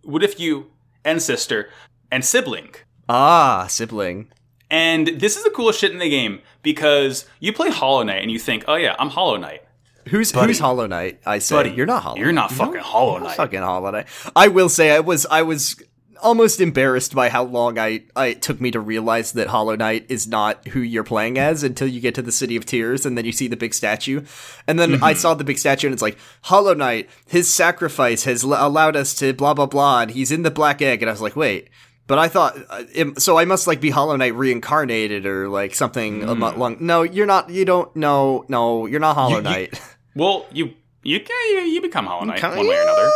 what 0.03 0.23
if 0.23 0.39
you 0.39 0.67
and 1.05 1.21
Sister 1.21 1.69
and 2.11 2.23
Sibling 2.25 2.73
Ah, 3.09 3.67
sibling. 3.69 4.31
And 4.69 5.07
this 5.07 5.37
is 5.37 5.43
the 5.43 5.49
coolest 5.49 5.79
shit 5.79 5.91
in 5.91 5.99
the 5.99 6.09
game 6.09 6.41
because 6.61 7.25
you 7.39 7.53
play 7.53 7.69
Hollow 7.69 8.03
Knight 8.03 8.21
and 8.21 8.31
you 8.31 8.39
think, 8.39 8.65
oh 8.67 8.75
yeah, 8.75 8.95
I'm 8.99 9.09
Hollow 9.09 9.37
Knight. 9.37 9.63
Who's 10.07 10.31
Buddy. 10.31 10.47
Who's 10.47 10.59
Hollow 10.59 10.87
Knight? 10.87 11.19
I 11.25 11.39
say 11.39 11.55
Buddy, 11.55 11.71
you're 11.71 11.85
not 11.85 12.03
Hollow. 12.03 12.15
Knight. 12.15 12.23
You're 12.23 12.33
not 12.33 12.51
fucking 12.51 12.81
Hollow 12.81 13.19
Knight. 13.19 13.37
Fucking 13.37 13.59
Hollow 13.59 13.91
Knight. 13.91 14.07
I 14.35 14.47
will 14.47 14.69
say 14.69 14.91
I 14.91 14.99
was 14.99 15.25
I 15.25 15.41
was 15.41 15.81
almost 16.21 16.59
embarrassed 16.59 17.13
by 17.13 17.29
how 17.29 17.43
long 17.43 17.77
I, 17.77 18.03
I 18.15 18.27
it 18.27 18.41
took 18.41 18.59
me 18.59 18.71
to 18.71 18.79
realize 18.79 19.33
that 19.33 19.47
Hollow 19.47 19.75
Knight 19.75 20.05
is 20.09 20.27
not 20.27 20.67
who 20.69 20.79
you're 20.79 21.03
playing 21.03 21.37
as 21.37 21.63
until 21.63 21.87
you 21.87 21.99
get 21.99 22.15
to 22.15 22.21
the 22.21 22.31
City 22.31 22.55
of 22.55 22.65
Tears 22.65 23.05
and 23.05 23.17
then 23.17 23.25
you 23.25 23.31
see 23.31 23.47
the 23.47 23.57
big 23.57 23.73
statue. 23.73 24.23
And 24.67 24.79
then 24.79 24.95
I 25.03 25.13
mhm. 25.13 25.17
saw 25.17 25.33
the 25.33 25.43
big 25.43 25.57
statue 25.57 25.87
and 25.87 25.93
it's 25.93 26.01
like, 26.01 26.17
Hollow 26.43 26.73
Knight, 26.73 27.09
his 27.27 27.53
sacrifice 27.53 28.23
has 28.23 28.43
l- 28.43 28.53
allowed 28.53 28.95
us 28.95 29.13
to 29.15 29.33
blah 29.33 29.53
blah 29.53 29.65
blah 29.65 30.01
and 30.01 30.11
he's 30.11 30.31
in 30.31 30.43
the 30.43 30.51
black 30.51 30.81
egg 30.81 31.01
and 31.01 31.09
I 31.09 31.13
was 31.13 31.21
like, 31.21 31.35
wait. 31.35 31.69
But 32.07 32.19
I 32.19 32.29
thought, 32.29 32.57
uh, 32.69 32.83
it, 32.93 33.21
so 33.21 33.37
I 33.37 33.43
must 33.45 33.67
like 33.67 33.81
be 33.81 33.89
Hollow 33.89 34.15
Knight 34.15 34.33
reincarnated 34.33 35.25
or 35.25 35.49
like 35.49 35.75
something 35.75 36.23
along. 36.23 36.77
No, 36.79 37.03
you're 37.03 37.25
not. 37.25 37.49
You 37.49 37.65
don't. 37.65 37.93
No, 37.97 38.45
no, 38.47 38.85
you're 38.85 38.99
not 39.01 39.15
Hollow 39.15 39.31
You- 39.31 39.35
you- 39.37 39.41
Knight. 39.43 39.81
Well, 40.15 40.47
you 40.51 40.73
you 41.03 41.19
you, 41.19 41.59
you 41.59 41.81
become 41.81 42.07
Hollow 42.07 42.25
Knight 42.25 42.41
one 42.41 42.67
way 42.67 42.75
or 42.75 42.81
another. 42.81 43.11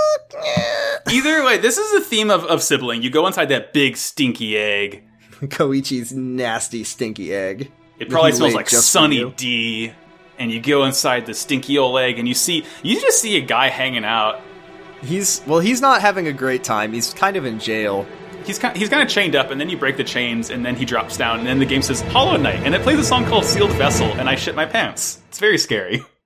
Either 1.09 1.43
way, 1.43 1.57
this 1.57 1.77
is 1.79 1.91
the 1.93 2.01
theme 2.01 2.29
of, 2.29 2.43
of 2.45 2.61
sibling. 2.61 3.01
You 3.01 3.09
go 3.09 3.25
inside 3.27 3.45
that 3.49 3.73
big 3.73 3.97
stinky 3.97 4.55
egg. 4.57 5.03
Koichi's 5.41 6.13
nasty 6.13 6.83
stinky 6.83 7.33
egg. 7.33 7.71
It 7.97 8.09
probably 8.09 8.33
smells 8.33 8.53
like 8.53 8.69
Sunny. 8.69 9.29
D. 9.35 9.93
And 10.37 10.51
you 10.51 10.59
go 10.61 10.83
inside 10.85 11.25
the 11.25 11.33
stinky 11.33 11.77
old 11.77 11.97
egg, 11.99 12.19
and 12.19 12.27
you 12.27 12.33
see 12.33 12.65
you 12.83 12.99
just 13.01 13.19
see 13.19 13.37
a 13.37 13.41
guy 13.41 13.69
hanging 13.69 14.05
out. 14.05 14.41
He's 15.01 15.41
well, 15.47 15.59
he's 15.59 15.81
not 15.81 16.01
having 16.01 16.27
a 16.27 16.33
great 16.33 16.63
time. 16.63 16.93
He's 16.93 17.13
kind 17.13 17.35
of 17.35 17.45
in 17.45 17.59
jail. 17.59 18.05
He's 18.45 18.59
kind, 18.59 18.75
he's 18.75 18.89
kind 18.89 19.03
of 19.03 19.09
chained 19.09 19.35
up, 19.35 19.51
and 19.51 19.59
then 19.59 19.69
you 19.69 19.77
break 19.77 19.97
the 19.97 20.03
chains, 20.03 20.49
and 20.49 20.65
then 20.65 20.75
he 20.75 20.85
drops 20.85 21.17
down, 21.17 21.39
and 21.39 21.47
then 21.47 21.59
the 21.59 21.65
game 21.65 21.81
says 21.81 22.01
Hollow 22.01 22.37
Knight, 22.37 22.63
and 22.63 22.75
it 22.75 22.81
plays 22.81 22.99
a 22.99 23.03
song 23.03 23.25
called 23.25 23.45
Sealed 23.45 23.71
Vessel, 23.73 24.07
and 24.13 24.29
I 24.29 24.35
shit 24.35 24.55
my 24.55 24.65
pants. 24.65 25.19
It's 25.29 25.39
very 25.39 25.57
scary. 25.57 26.03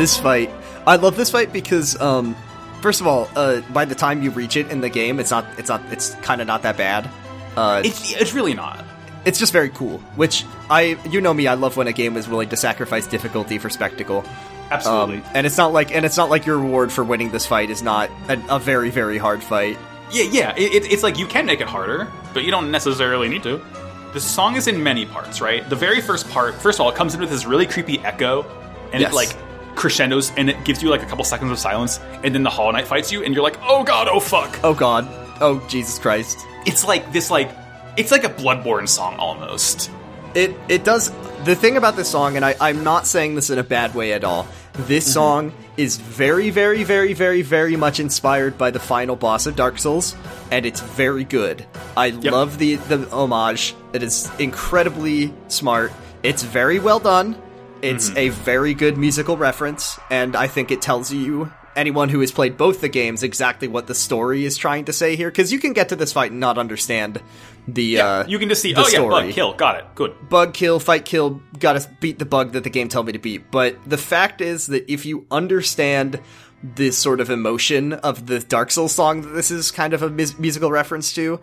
This 0.00 0.18
fight, 0.18 0.50
I 0.86 0.96
love 0.96 1.14
this 1.16 1.30
fight 1.30 1.52
because, 1.52 2.00
um, 2.00 2.34
first 2.80 3.02
of 3.02 3.06
all, 3.06 3.28
uh, 3.36 3.60
by 3.72 3.84
the 3.84 3.94
time 3.94 4.22
you 4.22 4.30
reach 4.30 4.56
it 4.56 4.70
in 4.70 4.80
the 4.80 4.88
game, 4.88 5.20
it's 5.20 5.30
not, 5.30 5.44
it's 5.58 5.68
not, 5.68 5.82
it's 5.92 6.14
kind 6.22 6.40
of 6.40 6.46
not 6.46 6.62
that 6.62 6.78
bad. 6.78 7.06
Uh, 7.54 7.82
It's 7.84 8.14
it's 8.14 8.32
really 8.32 8.54
not. 8.54 8.82
it's 9.26 9.38
just 9.38 9.52
very 9.52 9.68
cool. 9.68 9.98
Which 10.16 10.46
I, 10.70 10.96
you 11.10 11.20
know 11.20 11.34
me, 11.34 11.46
I 11.46 11.52
love 11.52 11.76
when 11.76 11.86
a 11.86 11.92
game 11.92 12.16
is 12.16 12.26
willing 12.28 12.48
to 12.48 12.56
sacrifice 12.56 13.06
difficulty 13.06 13.58
for 13.58 13.68
spectacle. 13.68 14.24
Absolutely. 14.70 15.16
Um, 15.18 15.24
and 15.34 15.46
it's 15.46 15.58
not 15.58 15.74
like, 15.74 15.94
and 15.94 16.06
it's 16.06 16.16
not 16.16 16.30
like 16.30 16.46
your 16.46 16.56
reward 16.56 16.90
for 16.90 17.04
winning 17.04 17.30
this 17.30 17.44
fight 17.44 17.68
is 17.68 17.82
not 17.82 18.08
a, 18.30 18.56
a 18.56 18.58
very, 18.58 18.88
very 18.88 19.18
hard 19.18 19.42
fight. 19.42 19.76
Yeah, 20.10 20.24
yeah. 20.30 20.54
It, 20.56 20.72
it, 20.84 20.92
it's 20.92 21.02
like 21.02 21.18
you 21.18 21.26
can 21.26 21.44
make 21.44 21.60
it 21.60 21.66
harder, 21.68 22.10
but 22.32 22.42
you 22.44 22.50
don't 22.50 22.70
necessarily 22.70 23.28
need 23.28 23.42
to. 23.42 23.60
The 24.14 24.20
song 24.20 24.56
is 24.56 24.66
in 24.66 24.82
many 24.82 25.04
parts, 25.04 25.42
right? 25.42 25.68
The 25.68 25.76
very 25.76 26.00
first 26.00 26.26
part, 26.30 26.54
first 26.54 26.78
of 26.78 26.86
all, 26.86 26.90
it 26.90 26.96
comes 26.96 27.14
in 27.14 27.20
with 27.20 27.28
this 27.28 27.44
really 27.44 27.66
creepy 27.66 27.98
echo 27.98 28.46
and 28.92 29.02
Yes. 29.02 29.12
it 29.12 29.14
like 29.14 29.36
crescendos 29.74 30.32
and 30.36 30.50
it 30.50 30.64
gives 30.64 30.82
you 30.82 30.90
like 30.90 31.02
a 31.02 31.06
couple 31.06 31.24
seconds 31.24 31.50
of 31.50 31.58
silence, 31.58 31.98
and 32.24 32.34
then 32.34 32.42
the 32.42 32.50
Hollow 32.50 32.70
Knight 32.72 32.86
fights 32.86 33.10
you, 33.12 33.22
and 33.22 33.34
you're 33.34 33.44
like, 33.44 33.58
oh 33.62 33.84
god, 33.84 34.08
oh 34.08 34.20
fuck. 34.20 34.58
Oh 34.62 34.74
god. 34.74 35.08
Oh 35.40 35.64
Jesus 35.68 35.98
Christ. 35.98 36.38
It's 36.66 36.84
like 36.84 37.12
this 37.12 37.30
like 37.30 37.50
it's 37.96 38.10
like 38.10 38.24
a 38.24 38.28
Bloodborne 38.28 38.88
song 38.88 39.16
almost. 39.16 39.90
It 40.34 40.54
it 40.68 40.84
does 40.84 41.10
the 41.44 41.54
thing 41.54 41.76
about 41.76 41.96
this 41.96 42.08
song, 42.10 42.36
and 42.36 42.44
I, 42.44 42.54
I'm 42.60 42.84
not 42.84 43.06
saying 43.06 43.34
this 43.34 43.50
in 43.50 43.58
a 43.58 43.64
bad 43.64 43.94
way 43.94 44.12
at 44.12 44.24
all. 44.24 44.46
This 44.74 45.04
mm-hmm. 45.04 45.12
song 45.12 45.52
is 45.76 45.96
very, 45.96 46.50
very, 46.50 46.84
very, 46.84 47.12
very, 47.12 47.42
very 47.42 47.76
much 47.76 47.98
inspired 48.00 48.58
by 48.58 48.70
the 48.70 48.78
final 48.78 49.16
boss 49.16 49.46
of 49.46 49.56
Dark 49.56 49.78
Souls, 49.78 50.14
and 50.50 50.66
it's 50.66 50.80
very 50.80 51.24
good. 51.24 51.66
I 51.96 52.10
love 52.10 52.58
the 52.58 52.76
the 52.76 53.08
homage. 53.10 53.74
It 53.92 54.02
is 54.02 54.30
incredibly 54.38 55.32
smart. 55.48 55.92
It's 56.22 56.42
very 56.42 56.78
well 56.78 57.00
done. 57.00 57.40
It's 57.82 58.10
a 58.16 58.28
very 58.28 58.74
good 58.74 58.96
musical 58.96 59.36
reference, 59.36 59.98
and 60.10 60.36
I 60.36 60.46
think 60.46 60.70
it 60.70 60.82
tells 60.82 61.12
you 61.12 61.52
anyone 61.76 62.08
who 62.08 62.20
has 62.20 62.32
played 62.32 62.56
both 62.56 62.80
the 62.80 62.88
games 62.88 63.22
exactly 63.22 63.68
what 63.68 63.86
the 63.86 63.94
story 63.94 64.44
is 64.44 64.56
trying 64.56 64.84
to 64.86 64.92
say 64.92 65.16
here. 65.16 65.30
Because 65.30 65.52
you 65.52 65.58
can 65.58 65.72
get 65.72 65.90
to 65.90 65.96
this 65.96 66.12
fight 66.12 66.30
and 66.30 66.40
not 66.40 66.58
understand 66.58 67.20
the 67.68 68.00
uh, 68.00 68.26
you 68.26 68.38
can 68.38 68.48
just 68.48 68.62
see, 68.62 68.72
the 68.72 68.80
oh 68.80 68.84
yeah, 68.84 68.98
story 68.98 69.26
bug, 69.26 69.32
kill, 69.32 69.54
got 69.54 69.76
it, 69.78 69.86
good. 69.94 70.14
bug 70.28 70.54
kill, 70.54 70.80
fight 70.80 71.04
kill, 71.04 71.40
gotta 71.58 71.88
beat 72.00 72.18
the 72.18 72.24
bug 72.24 72.52
that 72.52 72.64
the 72.64 72.70
game 72.70 72.88
told 72.88 73.06
me 73.06 73.12
to 73.12 73.18
beat. 73.18 73.50
But 73.50 73.76
the 73.86 73.98
fact 73.98 74.40
is 74.40 74.66
that 74.68 74.90
if 74.92 75.06
you 75.06 75.26
understand 75.30 76.20
this 76.62 76.98
sort 76.98 77.20
of 77.20 77.30
emotion 77.30 77.94
of 77.94 78.26
the 78.26 78.38
Dark 78.40 78.70
Souls 78.70 78.92
song 78.92 79.22
that 79.22 79.30
this 79.30 79.50
is 79.50 79.70
kind 79.70 79.94
of 79.94 80.02
a 80.02 80.10
mus- 80.10 80.38
musical 80.38 80.70
reference 80.70 81.14
to, 81.14 81.38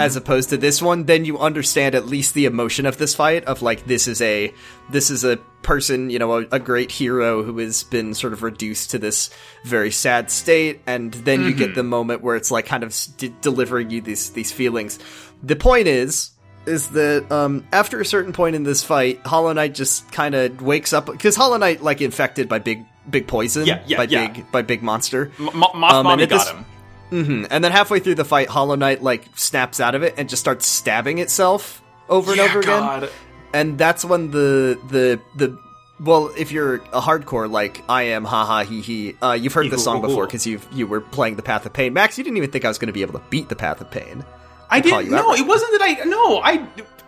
as 0.00 0.14
opposed 0.14 0.50
to 0.50 0.56
this 0.56 0.80
one, 0.80 1.04
then 1.04 1.24
you 1.24 1.38
understand 1.38 1.94
at 1.94 2.06
least 2.06 2.34
the 2.34 2.44
emotion 2.44 2.86
of 2.86 2.96
this 2.96 3.14
fight 3.14 3.44
of 3.46 3.62
like 3.62 3.86
this 3.86 4.06
is 4.06 4.22
a 4.22 4.54
this 4.90 5.10
is 5.10 5.24
a 5.24 5.38
person, 5.62 6.08
you 6.08 6.18
know, 6.18 6.38
a, 6.38 6.46
a 6.52 6.58
great 6.58 6.90
hero 6.92 7.42
who 7.42 7.58
has 7.58 7.82
been 7.82 8.14
sort 8.14 8.32
of 8.32 8.42
reduced 8.42 8.92
to 8.92 8.98
this 8.98 9.30
very 9.64 9.90
sad 9.90 10.30
state, 10.30 10.80
and 10.86 11.12
then 11.14 11.42
you 11.44 11.52
get 11.52 11.74
the 11.74 11.82
moment 11.82 12.22
where 12.22 12.36
it's 12.36 12.50
like 12.50 12.66
kind 12.66 12.84
of 12.84 12.96
de- 13.16 13.28
delivering 13.40 13.90
you 13.90 14.00
these 14.00 14.30
these 14.30 14.52
feelings. 14.52 14.98
The 15.42 15.56
point 15.56 15.88
is, 15.88 16.30
is 16.66 16.90
that 16.90 17.30
um, 17.32 17.66
after 17.72 18.00
a 18.00 18.04
certain 18.04 18.32
point 18.32 18.54
in 18.54 18.62
this 18.62 18.84
fight, 18.84 19.20
Hollow 19.26 19.52
Knight 19.52 19.74
just 19.74 20.10
kind 20.12 20.34
of 20.34 20.62
wakes 20.62 20.92
up 20.92 21.06
because 21.06 21.34
Hollow 21.34 21.56
Knight 21.56 21.82
like 21.82 22.00
infected 22.00 22.48
by 22.48 22.58
big 22.58 22.84
big 23.10 23.26
poison, 23.26 23.66
Yeah, 23.66 23.82
yeah, 23.86 23.96
by 23.98 24.04
yeah. 24.04 24.28
big 24.28 24.50
by 24.52 24.62
big 24.62 24.82
monster, 24.82 25.30
M- 25.38 25.50
Moth 25.54 25.74
Um, 25.92 26.04
Mommy 26.04 26.26
got 26.26 26.38
this- 26.38 26.50
him. 26.50 26.64
hmm 27.10 27.44
and 27.50 27.64
then 27.64 27.72
halfway 27.72 27.98
through 28.00 28.14
the 28.14 28.24
fight, 28.24 28.48
Hollow 28.48 28.76
Knight 28.76 29.02
like 29.02 29.26
snaps 29.34 29.80
out 29.80 29.94
of 29.94 30.02
it 30.02 30.14
and 30.16 30.28
just 30.28 30.40
starts 30.40 30.66
stabbing 30.66 31.18
itself 31.18 31.82
over 32.08 32.32
and 32.32 32.40
over 32.40 32.60
again, 32.60 33.08
and 33.52 33.76
that's 33.78 34.04
when 34.04 34.30
the 34.30 34.78
the 34.88 35.20
the 35.36 35.58
well, 36.02 36.32
if 36.38 36.50
you're 36.50 36.76
a 36.76 37.00
hardcore 37.02 37.50
like 37.50 37.82
I 37.88 38.04
am, 38.04 38.24
haha 38.24 38.64
he 38.64 38.80
he, 38.80 39.16
uh, 39.20 39.32
you've 39.32 39.52
heard 39.52 39.70
this 39.70 39.84
song 39.84 40.00
before 40.00 40.24
because 40.24 40.46
you 40.46 40.58
you 40.72 40.86
were 40.86 41.00
playing 41.02 41.36
the 41.36 41.42
Path 41.42 41.66
of 41.66 41.74
Pain. 41.74 41.92
Max, 41.92 42.16
you 42.16 42.24
didn't 42.24 42.38
even 42.38 42.50
think 42.50 42.64
I 42.64 42.68
was 42.68 42.78
going 42.78 42.86
to 42.86 42.92
be 42.94 43.02
able 43.02 43.12
to 43.18 43.24
beat 43.28 43.48
the 43.50 43.54
Path 43.56 43.80
of 43.82 43.90
Pain. 43.90 44.24
I 44.70 44.80
didn't. 44.80 45.10
No, 45.10 45.34
it 45.34 45.46
wasn't 45.46 45.72
that 45.72 45.82
I. 45.82 46.04
No, 46.04 46.38
I. 46.40 46.66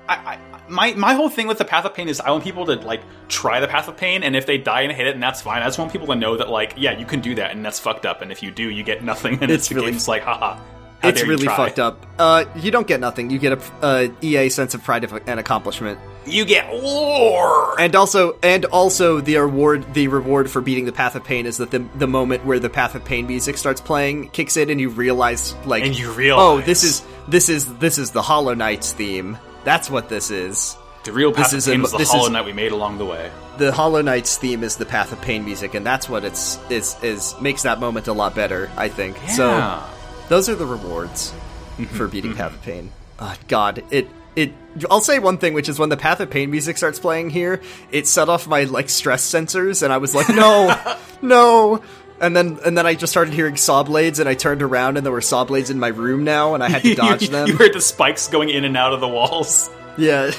I, 0.09 0.15
I 0.15 0.39
my 0.69 0.95
my 0.95 1.15
whole 1.15 1.29
thing 1.29 1.47
with 1.47 1.59
the 1.59 1.65
path 1.65 1.85
of 1.85 1.95
pain 1.95 2.09
is 2.09 2.21
I 2.21 2.31
want 2.31 2.45
people 2.45 2.67
to 2.67 2.75
like 2.77 3.03
try 3.29 3.61
the 3.61 3.69
path 3.69 3.89
of 3.89 3.97
pain, 3.97 4.23
and 4.23 4.35
if 4.37 4.47
they 4.47 4.59
die 4.59 4.83
and 4.83 4.93
hit 4.93 5.07
it, 5.07 5.15
and 5.15 5.23
that's 5.23 5.43
fine. 5.43 5.63
I 5.63 5.67
just 5.67 5.79
want 5.79 5.93
people 5.93 6.07
to 6.09 6.15
know 6.17 6.37
that 6.37 6.49
like, 6.49 6.75
yeah, 6.77 6.99
you 6.99 7.05
can 7.07 7.21
do 7.21 7.35
that, 7.37 7.51
and 7.53 7.65
that's 7.65 7.79
fucked 7.79 8.07
up. 8.07 8.23
And 8.23 8.33
if 8.33 8.43
you 8.43 8.51
do, 8.51 8.69
you 8.71 8.83
get 8.83 9.03
nothing. 9.05 9.35
And 9.43 9.51
It's 9.51 9.71
it's, 9.71 9.73
really- 9.73 9.93
like, 10.09 10.23
haha. 10.23 10.55
how 11.01 11.09
it's 11.09 11.23
really 11.25 11.47
fucked 11.47 11.79
up. 11.79 12.07
Uh, 12.19 12.45
you 12.57 12.71
don't 12.71 12.87
get 12.87 13.01
nothing. 13.01 13.29
You 13.31 13.39
get 13.39 13.53
a, 13.55 13.87
a 13.87 14.13
EA 14.23 14.49
sense 14.51 14.75
of 14.75 14.83
pride 14.85 15.05
and 15.27 15.41
accomplishment, 15.41 15.99
You 16.27 16.45
get 16.45 16.71
war. 16.73 17.79
and 17.81 17.95
also 17.97 18.39
and 18.43 18.65
also 18.67 19.21
the 19.21 19.37
reward 19.39 19.93
the 19.95 20.07
reward 20.09 20.49
for 20.51 20.61
beating 20.61 20.85
the 20.85 20.93
Path 20.93 21.17
of 21.17 21.25
Pain 21.25 21.47
is 21.47 21.57
that 21.57 21.71
the 21.73 21.81
the 21.97 22.07
moment 22.07 22.45
where 22.45 22.59
the 22.61 22.71
Path 22.71 22.95
of 22.95 23.05
Pain 23.05 23.27
music 23.27 23.57
starts 23.59 23.81
playing 23.81 24.31
kicks 24.31 24.57
in, 24.57 24.71
and 24.71 24.81
you 24.81 24.89
realize 24.91 25.55
like 25.67 25.85
And 25.85 25.99
you 25.99 26.13
realize, 26.13 26.43
oh 26.43 26.61
this 26.61 26.85
is 26.85 27.03
this 27.29 27.49
is 27.49 27.67
this 27.79 27.99
is 27.99 28.13
the 28.13 28.23
Hollow 28.23 28.55
Knight's 28.55 28.93
theme. 28.93 29.37
That's 29.65 29.91
what 29.91 30.09
this 30.09 30.31
is. 30.31 30.77
The 31.05 31.13
real 31.13 31.33
path 31.33 31.53
is 31.53 31.67
of 31.67 31.73
pain 31.73 31.81
a- 31.81 31.83
was 31.83 31.93
the 31.93 31.99
this 31.99 32.11
Hollow 32.11 32.27
is- 32.27 32.31
Knight 32.31 32.45
we 32.45 32.53
made 32.53 32.73
along 32.73 32.99
the 32.99 33.05
way. 33.05 33.31
The 33.59 33.73
Hollow 33.73 34.03
Knight's 34.03 34.37
theme 34.37 34.65
is 34.65 34.77
the 34.77 34.87
Path 34.87 35.13
of 35.13 35.21
Pain 35.21 35.45
music, 35.45 35.75
and 35.75 35.85
that's 35.85 36.09
what 36.09 36.25
it's 36.25 36.59
is 36.71 36.97
is 37.03 37.35
makes 37.41 37.63
that 37.63 37.81
moment 37.81 38.09
a 38.09 38.13
lot 38.13 38.35
better. 38.35 38.71
I 38.77 38.89
think 38.89 39.17
so. 39.29 39.83
Those 40.29 40.49
are 40.49 40.55
the 40.55 40.67
rewards 40.67 41.33
mm-hmm. 41.77 41.85
for 41.85 42.09
beating 42.09 42.31
mm-hmm. 42.31 42.41
Path 42.41 42.55
of 42.55 42.63
Pain. 42.63 42.91
Oh, 43.19 43.35
God, 43.49 43.85
it 43.91 44.09
it. 44.37 44.53
I'll 44.91 45.01
say 45.01 45.19
one 45.19 45.39
thing, 45.39 45.53
which 45.53 45.69
is 45.69 45.79
when 45.79 45.91
the 45.91 45.97
Path 45.97 46.21
of 46.21 46.31
Pain 46.31 46.51
music 46.51 46.79
starts 46.79 46.99
playing 46.99 47.31
here, 47.31 47.61
it 47.91 48.07
set 48.07 48.29
off 48.29 48.47
my 48.47 48.65
like 48.65 48.89
stress 48.89 49.29
sensors, 49.29 49.83
and 49.83 49.93
I 49.93 49.99
was 49.99 50.15
like, 50.15 50.29
no, 50.29 50.75
no. 51.23 51.83
And 52.23 52.35
then 52.37 52.59
and 52.65 52.79
then 52.79 52.87
I 52.87 52.95
just 52.95 53.13
started 53.13 53.35
hearing 53.35 53.57
saw 53.57 53.83
blades, 53.83 54.19
and 54.21 54.29
I 54.29 54.35
turned 54.35 54.63
around, 54.63 54.97
and 54.97 55.05
there 55.05 55.13
were 55.13 55.21
saw 55.21 55.45
blades 55.45 55.69
in 55.71 55.79
my 55.79 55.89
room 55.89 56.23
now, 56.25 56.55
and 56.55 56.63
I 56.63 56.69
had 56.71 56.83
to 56.83 56.95
dodge 57.05 57.29
them. 57.29 57.49
you 57.49 57.57
heard 57.57 57.73
the 57.75 57.81
spikes 57.81 58.29
going 58.29 58.49
in 58.49 58.65
and 58.65 58.77
out 58.77 58.93
of 58.95 59.01
the 59.01 59.09
walls. 59.09 59.69
Yeah. 59.99 60.31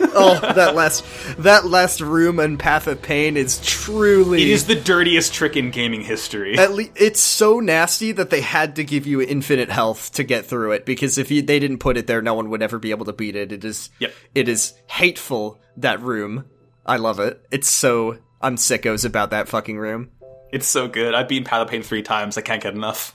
oh, 0.00 0.38
that 0.54 0.74
last 0.74 1.04
that 1.38 1.66
last 1.66 2.00
room 2.00 2.38
and 2.38 2.58
Path 2.58 2.86
of 2.86 3.02
Pain 3.02 3.36
is 3.36 3.60
truly 3.62 4.42
It 4.42 4.48
is 4.48 4.66
the 4.66 4.74
dirtiest 4.74 5.34
trick 5.34 5.54
in 5.56 5.70
gaming 5.70 6.00
history. 6.00 6.58
At 6.58 6.72
least 6.72 6.92
it's 6.96 7.20
so 7.20 7.60
nasty 7.60 8.10
that 8.12 8.30
they 8.30 8.40
had 8.40 8.76
to 8.76 8.84
give 8.84 9.06
you 9.06 9.20
infinite 9.20 9.68
health 9.70 10.12
to 10.14 10.24
get 10.24 10.46
through 10.46 10.72
it 10.72 10.86
because 10.86 11.18
if 11.18 11.30
you, 11.30 11.42
they 11.42 11.58
didn't 11.58 11.78
put 11.78 11.96
it 11.98 12.06
there, 12.06 12.22
no 12.22 12.32
one 12.34 12.48
would 12.50 12.62
ever 12.62 12.78
be 12.78 12.90
able 12.90 13.04
to 13.04 13.12
beat 13.12 13.36
it. 13.36 13.52
It 13.52 13.64
is 13.64 13.90
Yep. 13.98 14.12
it 14.34 14.48
is 14.48 14.72
hateful 14.86 15.60
that 15.76 16.00
room. 16.00 16.46
I 16.86 16.96
love 16.96 17.20
it. 17.20 17.44
It's 17.50 17.68
so 17.68 18.16
I'm 18.40 18.56
sickos 18.56 19.04
about 19.04 19.30
that 19.30 19.48
fucking 19.48 19.78
room. 19.78 20.10
It's 20.52 20.66
so 20.66 20.86
good. 20.86 21.14
I've 21.14 21.28
beaten 21.28 21.44
Path 21.44 21.62
of 21.62 21.68
Pain 21.68 21.82
three 21.82 22.02
times. 22.02 22.36
I 22.38 22.42
can't 22.42 22.62
get 22.62 22.74
enough. 22.74 23.14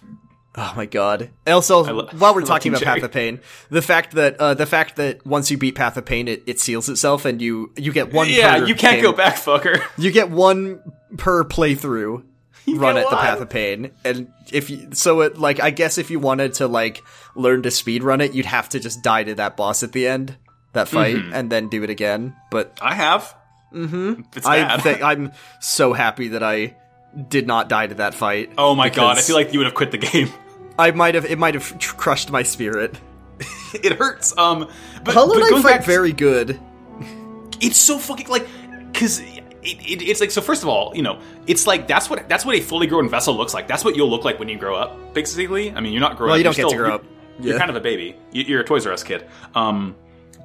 Oh 0.60 0.74
my 0.76 0.88
god! 0.88 1.30
And 1.46 1.54
also, 1.54 1.84
lo- 1.84 2.10
while 2.18 2.34
we're 2.34 2.42
talking 2.42 2.72
about 2.74 2.82
Path 2.84 3.04
of 3.04 3.12
Pain, 3.12 3.42
the 3.70 3.82
fact 3.84 4.14
that 4.16 4.38
uh, 4.40 4.56
the 4.56 4.66
fact 4.66 4.96
that 4.96 5.24
once 5.24 5.52
you 5.52 5.58
beat 5.58 5.76
Path 5.76 5.98
of 5.98 6.06
Pain, 6.06 6.28
it, 6.28 6.42
it 6.48 6.60
seals 6.60 6.90
itself, 6.90 7.26
and 7.26 7.40
you 7.40 7.72
you 7.78 7.94
get 7.94 8.12
one. 8.12 8.28
Yeah, 8.28 8.58
per 8.60 8.66
you 8.66 8.74
can't 8.74 8.96
game. 8.96 9.04
go 9.04 9.14
back, 9.14 9.36
fucker. 9.36 9.82
You 10.00 10.10
get 10.12 10.32
one 10.32 10.82
per 11.18 11.44
playthrough 11.44 12.24
run 12.70 12.96
get 12.96 13.04
at 13.06 13.10
the. 13.12 13.16
Path 13.18 13.40
of 13.42 13.50
Pain, 13.52 13.92
and 14.04 14.34
if 14.52 14.72
you 14.72 14.90
so 14.94 15.22
it 15.22 15.38
like 15.38 15.60
I 15.60 15.70
guess 15.70 16.00
if 16.00 16.10
you 16.10 16.18
wanted 16.20 16.56
to 16.56 16.68
like 16.68 17.04
learn 17.36 17.62
to 17.62 17.70
speed 17.70 18.02
run 18.04 18.20
it, 18.20 18.34
you'd 18.34 18.48
have 18.48 18.68
to 18.70 18.80
just 18.80 19.04
die 19.04 19.26
to 19.26 19.36
that 19.36 19.58
boss 19.58 19.84
at 19.84 19.92
the 19.92 20.08
end, 20.08 20.38
that 20.74 20.88
fight, 20.88 21.18
Mm-hmm. 21.18 21.34
and 21.36 21.52
then 21.52 21.70
do 21.70 21.84
it 21.84 21.92
again. 21.92 22.36
But 22.50 22.80
I 22.82 22.96
have. 22.96 23.36
Mm-hmm. 23.72 24.22
It's 24.36 24.48
I 24.48 24.78
think 24.80 25.04
I'm 25.04 25.34
so 25.62 25.94
happy 25.94 26.30
that 26.30 26.42
I 26.42 26.76
did 27.30 27.48
not 27.48 27.70
die 27.70 27.88
to 27.88 27.96
that 27.96 28.14
fight. 28.14 28.52
oh 28.58 28.76
my 28.76 28.90
god! 28.90 29.18
I 29.18 29.22
feel 29.22 29.36
like 29.36 29.54
you 29.54 29.60
would 29.60 29.66
have 29.66 29.76
quit 29.76 29.92
the 29.92 29.98
game. 29.98 30.30
I 30.80 30.92
might 30.92 31.16
have 31.16 31.26
it 31.26 31.38
might 31.40 31.54
have 31.56 31.78
tr- 31.80 31.96
crushed 31.96 32.30
my 32.32 32.44
spirit. 32.44 32.96
it 33.74 33.94
hurts. 33.94 34.38
Um, 34.38 34.70
but, 35.04 35.14
Hollow 35.14 35.36
Knight 35.38 35.50
going 35.50 35.64
fight 35.64 35.72
back 35.72 35.82
to- 35.82 35.88
very 35.88 36.14
good. 36.14 36.60
it's 37.62 37.78
so 37.78 37.98
fucking 37.98 38.28
like 38.28 38.48
because 38.92 39.20
it, 39.20 39.44
it, 39.64 40.02
it's 40.02 40.22
like 40.22 40.32
so 40.32 40.42
first 40.42 40.62
of 40.64 40.70
all 40.70 40.96
you 40.96 41.02
know 41.02 41.20
it's 41.48 41.66
like 41.68 41.88
that's 41.88 42.10
what 42.10 42.28
that's 42.30 42.46
what 42.46 42.56
a 42.56 42.62
fully 42.62 42.88
grown 42.88 43.10
vessel 43.10 43.36
looks 43.36 43.54
like 43.54 43.68
that's 43.68 43.84
what 43.84 43.96
you'll 43.96 44.10
look 44.10 44.24
like 44.24 44.38
when 44.40 44.48
you 44.50 44.58
grow 44.58 44.76
up 44.76 45.14
basically 45.14 45.72
i 45.74 45.80
mean 45.82 45.92
you're 45.92 46.00
not 46.02 46.18
growing 46.18 46.30
Well, 46.30 46.36
up 46.36 46.38
you 46.40 46.44
don't 46.44 46.58
you're 46.58 46.66
get 46.66 46.70
to 46.70 46.70
still- 46.70 46.80
grow 46.80 46.88
you're- 46.90 47.40
up. 47.40 47.46
you're 47.46 47.58
kind 47.58 47.70
of 47.70 47.76
a 47.76 47.80
baby 47.82 48.16
You- 48.32 48.44
you're 48.44 48.62
a 48.62 48.64
toys 48.64 48.86
r 48.86 48.94
us 48.94 49.04
kid 49.04 49.26
um 49.56 49.96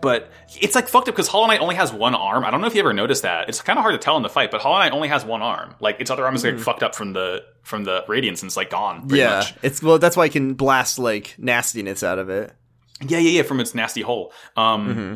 but 0.02 0.30
it's 0.60 0.74
like 0.74 0.88
fucked 0.88 1.08
up 1.08 1.14
because 1.14 1.28
Hollow 1.28 1.46
Knight 1.46 1.60
only 1.60 1.76
has 1.76 1.90
one 1.92 2.14
arm. 2.14 2.44
I 2.44 2.50
don't 2.50 2.60
know 2.60 2.66
if 2.66 2.74
you 2.74 2.80
ever 2.80 2.92
noticed 2.92 3.22
that. 3.22 3.48
It's 3.48 3.62
kind 3.62 3.78
of 3.78 3.82
hard 3.82 3.94
to 3.94 3.98
tell 3.98 4.18
in 4.18 4.22
the 4.22 4.28
fight, 4.28 4.50
but 4.50 4.60
Hollow 4.60 4.76
Knight 4.78 4.92
only 4.92 5.08
has 5.08 5.24
one 5.24 5.40
arm. 5.40 5.74
Like 5.80 6.00
its 6.00 6.10
other 6.10 6.26
arm 6.26 6.34
is 6.34 6.44
like 6.44 6.58
fucked 6.58 6.82
up 6.82 6.94
from 6.94 7.14
the 7.14 7.42
from 7.62 7.84
the 7.84 8.04
radiance 8.08 8.42
and 8.42 8.48
it's 8.50 8.56
like 8.58 8.68
gone. 8.68 9.08
Pretty. 9.08 9.22
Yeah, 9.22 9.38
much. 9.38 9.54
it's 9.62 9.82
well 9.82 9.98
that's 9.98 10.16
why 10.16 10.24
I 10.24 10.28
can 10.28 10.52
blast 10.54 10.98
like 10.98 11.34
nastiness 11.38 12.02
out 12.02 12.18
of 12.18 12.28
it. 12.28 12.52
Yeah, 13.00 13.18
yeah, 13.18 13.30
yeah, 13.30 13.42
from 13.42 13.58
its 13.60 13.74
nasty 13.74 14.02
hole. 14.02 14.32
Um, 14.56 14.88
Mm-hmm. 14.88 15.14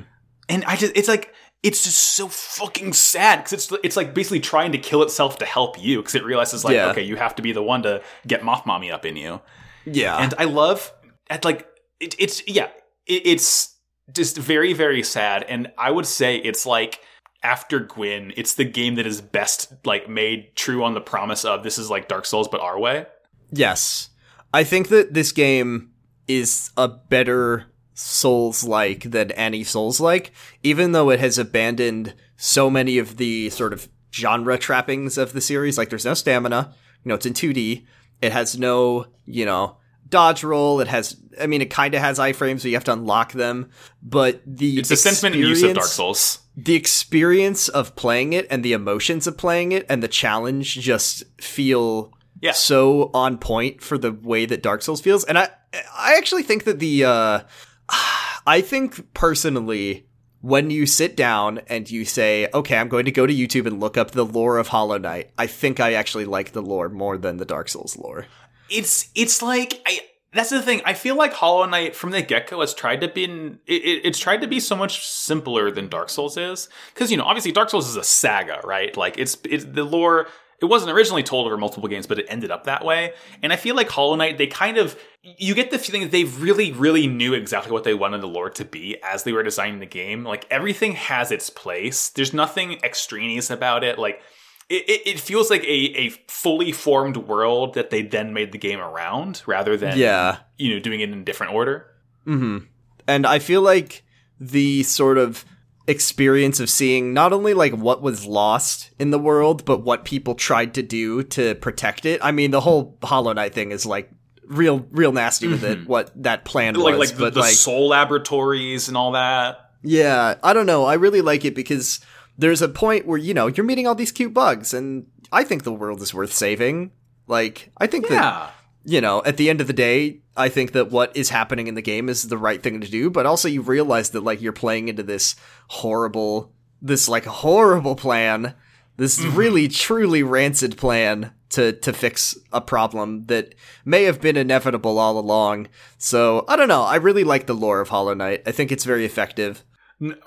and 0.48 0.64
I 0.64 0.74
just, 0.76 0.92
it's 0.96 1.06
like, 1.08 1.32
it's 1.62 1.84
just 1.84 1.98
so 2.16 2.26
fucking 2.28 2.92
sad 2.94 3.36
because 3.44 3.52
it's, 3.52 3.72
it's 3.84 3.96
like 3.96 4.12
basically 4.12 4.40
trying 4.40 4.72
to 4.72 4.78
kill 4.78 5.02
itself 5.04 5.38
to 5.38 5.44
help 5.46 5.80
you 5.80 5.98
because 5.98 6.14
it 6.16 6.24
realizes 6.24 6.64
like, 6.64 6.74
Yeah. 6.74 6.90
okay, 6.90 7.02
you 7.02 7.14
have 7.16 7.36
to 7.36 7.42
be 7.42 7.52
the 7.52 7.62
one 7.62 7.82
to 7.84 8.02
get 8.26 8.42
Moth 8.44 8.66
Mommy 8.66 8.90
up 8.90 9.04
in 9.06 9.14
you. 9.16 9.40
Yeah, 9.84 10.16
And 10.16 10.34
I 10.36 10.44
love, 10.44 10.92
at 11.30 11.44
like, 11.44 11.68
it, 12.00 12.16
it's 12.18 12.42
yeah, 12.48 12.70
it, 13.06 13.22
it's 13.24 13.75
just 14.12 14.36
very, 14.36 14.72
very 14.72 15.02
sad. 15.02 15.44
And 15.44 15.72
I 15.78 15.90
would 15.90 16.06
say 16.06 16.36
it's 16.36 16.66
like 16.66 17.00
after 17.42 17.80
Gwyn, 17.80 18.32
it's 18.36 18.54
the 18.54 18.64
game 18.64 18.96
that 18.96 19.06
is 19.06 19.20
best 19.20 19.72
like 19.84 20.08
made 20.08 20.54
true 20.56 20.84
on 20.84 20.94
the 20.94 21.00
promise 21.00 21.44
of 21.44 21.62
this 21.62 21.78
is 21.78 21.90
like 21.90 22.08
Dark 22.08 22.26
Souls 22.26 22.48
but 22.48 22.60
our 22.60 22.78
way. 22.78 23.06
Yes. 23.52 24.10
I 24.52 24.64
think 24.64 24.88
that 24.88 25.14
this 25.14 25.32
game 25.32 25.92
is 26.28 26.70
a 26.76 26.88
better 26.88 27.66
Souls 27.94 28.62
like 28.62 29.04
than 29.04 29.30
any 29.32 29.64
Souls 29.64 30.00
like, 30.00 30.32
even 30.62 30.92
though 30.92 31.10
it 31.10 31.20
has 31.20 31.38
abandoned 31.38 32.14
so 32.36 32.68
many 32.68 32.98
of 32.98 33.16
the 33.16 33.48
sort 33.50 33.72
of 33.72 33.88
genre 34.12 34.58
trappings 34.58 35.18
of 35.18 35.32
the 35.32 35.40
series. 35.40 35.78
Like, 35.78 35.90
there's 35.90 36.04
no 36.04 36.14
stamina, 36.14 36.74
you 37.04 37.08
know, 37.08 37.14
it's 37.14 37.26
in 37.26 37.32
2D, 37.32 37.86
it 38.22 38.32
has 38.32 38.58
no, 38.58 39.06
you 39.24 39.44
know, 39.44 39.78
dodge 40.08 40.44
roll. 40.44 40.80
It 40.80 40.88
has, 40.88 41.16
I 41.40 41.46
mean, 41.46 41.60
it 41.62 41.70
kind 41.70 41.94
of 41.94 42.00
has 42.00 42.18
iframes, 42.18 42.60
so 42.60 42.68
you 42.68 42.74
have 42.74 42.84
to 42.84 42.92
unlock 42.92 43.32
them. 43.32 43.70
But 44.02 44.40
the 44.46 44.78
It's 44.78 44.90
a 44.90 44.96
sentiment 44.96 45.34
and 45.36 45.44
use 45.44 45.62
of 45.62 45.74
Dark 45.74 45.86
Souls. 45.86 46.40
the 46.56 46.74
experience 46.74 47.68
of 47.68 47.94
playing 47.96 48.32
it 48.32 48.46
and 48.50 48.64
the 48.64 48.72
emotions 48.72 49.26
of 49.26 49.36
playing 49.36 49.72
it 49.72 49.84
and 49.88 50.02
the 50.02 50.08
challenge 50.08 50.74
just 50.74 51.24
feel 51.40 52.12
Yeah. 52.40 52.52
so 52.52 53.10
on 53.14 53.38
point 53.38 53.82
for 53.82 53.98
the 53.98 54.12
way 54.12 54.46
that 54.46 54.62
Dark 54.62 54.82
Souls 54.82 55.00
feels. 55.00 55.24
And 55.24 55.38
I 55.38 55.48
I 55.96 56.14
actually 56.16 56.42
think 56.42 56.64
that 56.64 56.78
the 56.78 57.04
uh 57.04 57.40
I 58.46 58.60
think 58.60 59.12
personally 59.14 60.06
when 60.42 60.70
you 60.70 60.86
sit 60.86 61.16
down 61.16 61.60
and 61.66 61.90
you 61.90 62.04
say, 62.04 62.48
"Okay, 62.54 62.76
I'm 62.76 62.88
going 62.88 63.06
to 63.06 63.10
go 63.10 63.26
to 63.26 63.34
YouTube 63.34 63.66
and 63.66 63.80
look 63.80 63.96
up 63.96 64.12
the 64.12 64.24
lore 64.24 64.58
of 64.58 64.68
Hollow 64.68 64.98
Knight." 64.98 65.30
I 65.36 65.46
think 65.48 65.80
I 65.80 65.94
actually 65.94 66.24
like 66.24 66.52
the 66.52 66.62
lore 66.62 66.88
more 66.88 67.18
than 67.18 67.38
the 67.38 67.44
Dark 67.44 67.68
Souls 67.68 67.96
lore. 67.96 68.26
It's 68.70 69.10
it's 69.14 69.42
like 69.42 69.80
I 69.86 70.00
that's 70.36 70.50
the 70.50 70.60
thing. 70.60 70.82
I 70.84 70.92
feel 70.92 71.16
like 71.16 71.32
Hollow 71.32 71.64
Knight 71.64 71.96
from 71.96 72.10
the 72.10 72.20
get 72.20 72.48
go 72.48 72.60
has 72.60 72.74
tried 72.74 73.00
to 73.00 73.08
be 73.08 73.24
it, 73.24 73.58
it, 73.66 74.00
it's 74.04 74.18
tried 74.18 74.42
to 74.42 74.46
be 74.46 74.60
so 74.60 74.76
much 74.76 75.06
simpler 75.06 75.70
than 75.70 75.88
Dark 75.88 76.10
Souls 76.10 76.36
is 76.36 76.68
because 76.94 77.10
you 77.10 77.16
know 77.16 77.24
obviously 77.24 77.52
Dark 77.52 77.70
Souls 77.70 77.88
is 77.88 77.96
a 77.96 78.04
saga, 78.04 78.60
right? 78.64 78.96
Like 78.96 79.18
it's 79.18 79.38
it's 79.44 79.64
the 79.64 79.84
lore. 79.84 80.28
It 80.60 80.66
wasn't 80.66 80.92
originally 80.92 81.22
told 81.22 81.46
over 81.46 81.58
multiple 81.58 81.88
games, 81.88 82.06
but 82.06 82.18
it 82.18 82.26
ended 82.30 82.50
up 82.50 82.64
that 82.64 82.82
way. 82.82 83.12
And 83.42 83.52
I 83.52 83.56
feel 83.56 83.76
like 83.76 83.90
Hollow 83.90 84.16
Knight, 84.16 84.38
they 84.38 84.46
kind 84.46 84.78
of 84.78 84.98
you 85.22 85.54
get 85.54 85.70
the 85.70 85.78
feeling 85.78 86.02
that 86.02 86.12
they 86.12 86.24
really, 86.24 86.72
really 86.72 87.06
knew 87.06 87.34
exactly 87.34 87.72
what 87.72 87.84
they 87.84 87.94
wanted 87.94 88.20
the 88.20 88.28
lore 88.28 88.50
to 88.50 88.64
be 88.64 88.96
as 89.02 89.24
they 89.24 89.32
were 89.32 89.42
designing 89.42 89.80
the 89.80 89.86
game. 89.86 90.24
Like 90.24 90.46
everything 90.50 90.92
has 90.92 91.30
its 91.32 91.50
place. 91.50 92.10
There's 92.10 92.32
nothing 92.32 92.78
extraneous 92.84 93.50
about 93.50 93.84
it. 93.84 93.98
Like 93.98 94.20
it, 94.68 94.88
it, 94.88 95.02
it 95.06 95.20
feels 95.20 95.50
like 95.50 95.62
a, 95.64 95.96
a 95.96 96.08
fully 96.28 96.72
formed 96.72 97.16
world 97.16 97.74
that 97.74 97.90
they 97.90 98.02
then 98.02 98.32
made 98.32 98.52
the 98.52 98.58
game 98.58 98.80
around 98.80 99.42
rather 99.46 99.76
than 99.76 99.96
Yeah. 99.98 100.38
you 100.58 100.74
know 100.74 100.80
doing 100.80 101.00
it 101.00 101.10
in 101.10 101.20
a 101.20 101.24
different 101.24 101.52
order 101.54 101.86
hmm 102.24 102.58
And 103.06 103.26
I 103.26 103.38
feel 103.38 103.62
like 103.62 104.02
the 104.40 104.82
sort 104.82 105.18
of 105.18 105.44
experience 105.86 106.58
of 106.58 106.68
seeing 106.68 107.14
not 107.14 107.32
only 107.32 107.54
like 107.54 107.72
what 107.72 108.02
was 108.02 108.26
lost 108.26 108.90
in 108.98 109.10
the 109.10 109.18
world, 109.20 109.64
but 109.64 109.84
what 109.84 110.04
people 110.04 110.34
tried 110.34 110.74
to 110.74 110.82
do 110.82 111.22
to 111.22 111.54
protect 111.54 112.04
it. 112.04 112.18
I 112.24 112.32
mean, 112.32 112.50
the 112.50 112.60
whole 112.60 112.98
Hollow 113.04 113.32
Knight 113.32 113.54
thing 113.54 113.70
is 113.70 113.86
like 113.86 114.10
real, 114.48 114.84
real 114.90 115.12
nasty 115.12 115.46
with 115.46 115.62
it. 115.62 115.86
What 115.86 116.10
that 116.24 116.44
plan 116.44 116.74
Mm-hmm. 116.74 116.82
like 116.82 116.98
was, 116.98 117.10
like 117.10 117.16
the, 117.18 117.24
but 117.26 117.34
the 117.34 117.40
like, 117.40 117.54
soul 117.54 117.88
laboratories 117.88 118.88
and 118.88 118.96
all 118.96 119.12
that 119.12 119.62
yeah, 119.82 120.34
I 120.42 120.52
don't 120.52 120.66
know. 120.66 120.84
I 120.84 120.94
really 120.94 121.20
like 121.20 121.44
it 121.44 121.54
because 121.54 122.00
there's 122.38 122.62
a 122.62 122.68
point 122.68 123.06
where 123.06 123.18
you 123.18 123.34
know 123.34 123.46
you're 123.46 123.64
meeting 123.64 123.86
all 123.86 123.94
these 123.94 124.12
cute 124.12 124.34
bugs, 124.34 124.74
and 124.74 125.06
I 125.32 125.44
think 125.44 125.64
the 125.64 125.72
world 125.72 126.00
is 126.02 126.14
worth 126.14 126.32
saving. 126.32 126.92
Like, 127.26 127.72
I 127.78 127.86
think 127.86 128.08
that 128.08 128.52
you 128.86 129.00
know, 129.00 129.20
at 129.24 129.36
the 129.36 129.50
end 129.50 129.60
of 129.60 129.66
the 129.66 129.72
day, 129.72 130.20
I 130.36 130.48
think 130.48 130.72
that 130.72 130.92
what 130.92 131.14
is 131.16 131.30
happening 131.30 131.66
in 131.66 131.74
the 131.74 131.82
game 131.82 132.08
is 132.08 132.22
the 132.22 132.38
right 132.38 132.62
thing 132.62 132.80
to 132.80 132.88
do, 132.88 133.10
but 133.10 133.26
also 133.26 133.48
you 133.48 133.60
realize 133.60 134.10
that 134.10 134.22
like 134.22 134.40
you're 134.40 134.52
playing 134.52 134.88
into 134.88 135.02
this 135.02 135.34
horrible, 135.68 136.52
this 136.80 137.08
like 137.08 137.24
horrible 137.24 137.96
plan, 137.96 138.54
this 138.96 139.18
mm-hmm. 139.18 139.36
really 139.36 139.68
truly 139.68 140.22
rancid 140.22 140.76
plan 140.76 141.32
to 141.48 141.72
to 141.72 141.92
fix 141.92 142.38
a 142.52 142.60
problem 142.60 143.26
that 143.26 143.56
may 143.84 144.04
have 144.04 144.20
been 144.20 144.36
inevitable 144.36 144.98
all 144.98 145.18
along. 145.18 145.66
So, 145.98 146.44
I 146.46 146.54
don't 146.54 146.68
know, 146.68 146.82
I 146.82 146.96
really 146.96 147.24
like 147.24 147.46
the 147.46 147.54
lore 147.54 147.80
of 147.80 147.88
Hollow 147.88 148.14
Knight. 148.14 148.42
I 148.46 148.52
think 148.52 148.70
it's 148.70 148.84
very 148.84 149.04
effective. 149.04 149.64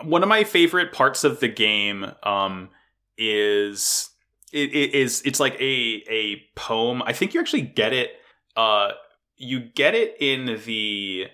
One 0.04 0.24
of 0.24 0.30
my 0.30 0.44
favorite 0.44 0.92
parts 0.94 1.24
of 1.24 1.40
the 1.40 1.48
game 1.48 2.06
um 2.24 2.70
is 3.18 4.10
it, 4.52 4.74
it 4.74 4.96
is 4.96 5.22
it's 5.26 5.40
like 5.40 5.54
a 5.60 6.04
a 6.10 6.42
poem 6.56 7.04
i 7.06 7.14
think 7.14 7.34
you 7.34 7.40
actually 7.40 7.62
get 7.62 7.94
it 7.94 8.12
uh 8.56 8.92
you 9.36 9.60
get 9.60 9.94
it 9.94 10.16
in 10.20 10.46
the 10.66 11.28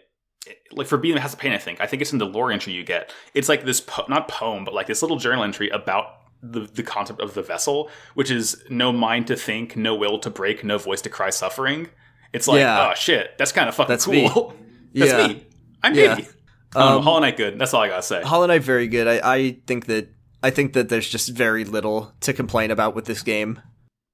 like 0.71 0.87
for 0.87 0.97
being 0.97 1.15
the 1.15 1.21
has 1.21 1.33
a 1.33 1.37
pain 1.37 1.51
i 1.53 1.57
think 1.57 1.79
i 1.79 1.85
think 1.85 2.01
it's 2.01 2.11
in 2.11 2.17
the 2.19 2.25
lore 2.25 2.51
entry 2.51 2.73
you 2.73 2.83
get 2.83 3.13
it's 3.33 3.47
like 3.47 3.63
this 3.63 3.79
po- 3.81 4.05
not 4.09 4.27
poem 4.27 4.65
but 4.65 4.73
like 4.73 4.87
this 4.87 5.01
little 5.01 5.17
journal 5.17 5.43
entry 5.43 5.69
about 5.69 6.05
the, 6.41 6.61
the 6.61 6.83
concept 6.83 7.21
of 7.21 7.33
the 7.35 7.41
vessel 7.41 7.89
which 8.15 8.29
is 8.29 8.61
no 8.69 8.91
mind 8.91 9.27
to 9.27 9.35
think 9.35 9.75
no 9.77 9.95
will 9.95 10.19
to 10.19 10.29
break 10.29 10.63
no 10.63 10.77
voice 10.77 11.01
to 11.01 11.09
cry 11.09 11.29
suffering 11.29 11.87
it's 12.33 12.47
like 12.47 12.59
Yeah. 12.59 12.89
oh 12.91 12.95
shit 12.95 13.37
that's 13.37 13.51
kind 13.51 13.69
of 13.69 13.75
fucking 13.75 13.89
That's 13.89 14.07
me. 14.07 14.29
cool 14.29 14.53
that's 14.93 15.11
Yeah. 15.11 15.27
me 15.27 15.47
i'm 15.83 15.93
Yeah. 15.95 16.15
me 16.15 16.27
um, 16.75 16.97
Um, 16.97 17.03
hollow 17.03 17.19
knight 17.19 17.37
good 17.37 17.57
that's 17.59 17.73
all 17.73 17.81
i 17.81 17.87
gotta 17.87 18.01
say 18.03 18.21
Hollow 18.21 18.47
Knight 18.47 18.61
very 18.63 18.87
good. 18.87 19.07
I, 19.07 19.19
I 19.35 19.57
think 19.65 19.85
that 19.87 20.09
I 20.43 20.49
think 20.51 20.73
that 20.73 20.89
there's 20.89 21.09
just 21.09 21.29
very 21.29 21.65
little 21.65 22.13
to 22.21 22.33
complain 22.33 22.69
about 22.71 22.93
with 22.95 23.05
this 23.05 23.23
game. 23.23 23.61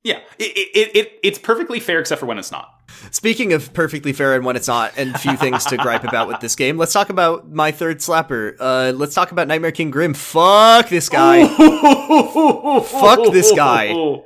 Yeah, 0.03 0.19
it, 0.39 0.69
it, 0.73 0.95
it 0.95 1.19
it's 1.21 1.37
perfectly 1.37 1.79
fair 1.79 1.99
except 1.99 2.19
for 2.19 2.25
when 2.25 2.39
it's 2.39 2.51
not. 2.51 2.73
Speaking 3.11 3.53
of 3.53 3.71
perfectly 3.73 4.13
fair 4.13 4.35
and 4.35 4.43
when 4.45 4.55
it's 4.55 4.67
not, 4.67 4.93
and 4.97 5.17
few 5.19 5.37
things 5.37 5.65
to 5.65 5.77
gripe 5.77 6.03
about 6.03 6.27
with 6.27 6.39
this 6.39 6.55
game, 6.55 6.77
let's 6.77 6.93
talk 6.93 7.09
about 7.09 7.51
my 7.51 7.71
third 7.71 7.99
slapper. 7.99 8.55
Uh, 8.59 8.93
let's 8.95 9.13
talk 9.13 9.31
about 9.31 9.47
Nightmare 9.47 9.71
King 9.71 9.91
Grimm. 9.91 10.13
Fuck 10.13 10.89
this 10.89 11.09
guy. 11.09 11.47
Fuck 12.83 13.31
this 13.33 13.51
guy. 13.51 14.21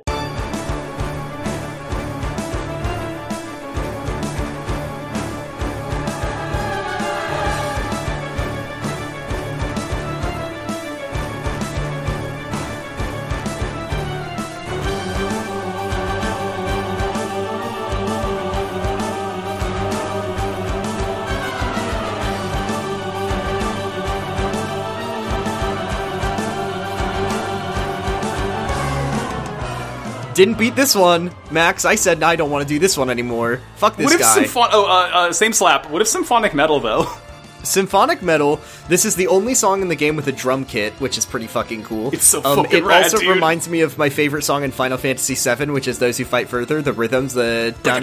Didn't 30.36 30.58
beat 30.58 30.76
this 30.76 30.94
one, 30.94 31.32
Max. 31.50 31.84
I 31.84 31.96
said 31.96 32.22
I 32.22 32.36
don't 32.36 32.50
want 32.50 32.62
to 32.62 32.68
do 32.68 32.78
this 32.78 32.96
one 32.96 33.10
anymore. 33.10 33.60
Fuck 33.76 33.96
this 33.96 34.04
What 34.04 34.14
if 34.14 34.20
guy. 34.20 34.34
symphon- 34.34 34.68
oh, 34.72 34.84
uh, 34.84 35.10
uh, 35.28 35.32
same 35.32 35.52
slap. 35.52 35.90
What 35.90 36.00
if 36.02 36.08
symphonic 36.08 36.54
metal 36.54 36.78
though? 36.78 37.12
Symphonic 37.66 38.22
Metal. 38.22 38.60
This 38.88 39.04
is 39.04 39.16
the 39.16 39.26
only 39.26 39.54
song 39.54 39.82
in 39.82 39.88
the 39.88 39.96
game 39.96 40.14
with 40.14 40.28
a 40.28 40.32
drum 40.32 40.64
kit, 40.64 40.92
which 41.00 41.18
is 41.18 41.26
pretty 41.26 41.48
fucking 41.48 41.82
cool. 41.82 42.12
It's 42.14 42.22
so 42.22 42.38
um, 42.44 42.58
fucking 42.62 42.78
It 42.78 42.84
rad, 42.84 43.02
also 43.02 43.18
dude. 43.18 43.28
reminds 43.28 43.68
me 43.68 43.80
of 43.80 43.98
my 43.98 44.08
favorite 44.08 44.42
song 44.42 44.62
in 44.62 44.70
Final 44.70 44.96
Fantasy 44.98 45.34
VII, 45.34 45.72
which 45.72 45.88
is 45.88 45.98
"Those 45.98 46.16
Who 46.16 46.24
Fight 46.24 46.48
Further." 46.48 46.80
The 46.80 46.92
rhythms, 46.92 47.34
the 47.34 47.74
Oh, 47.84 48.00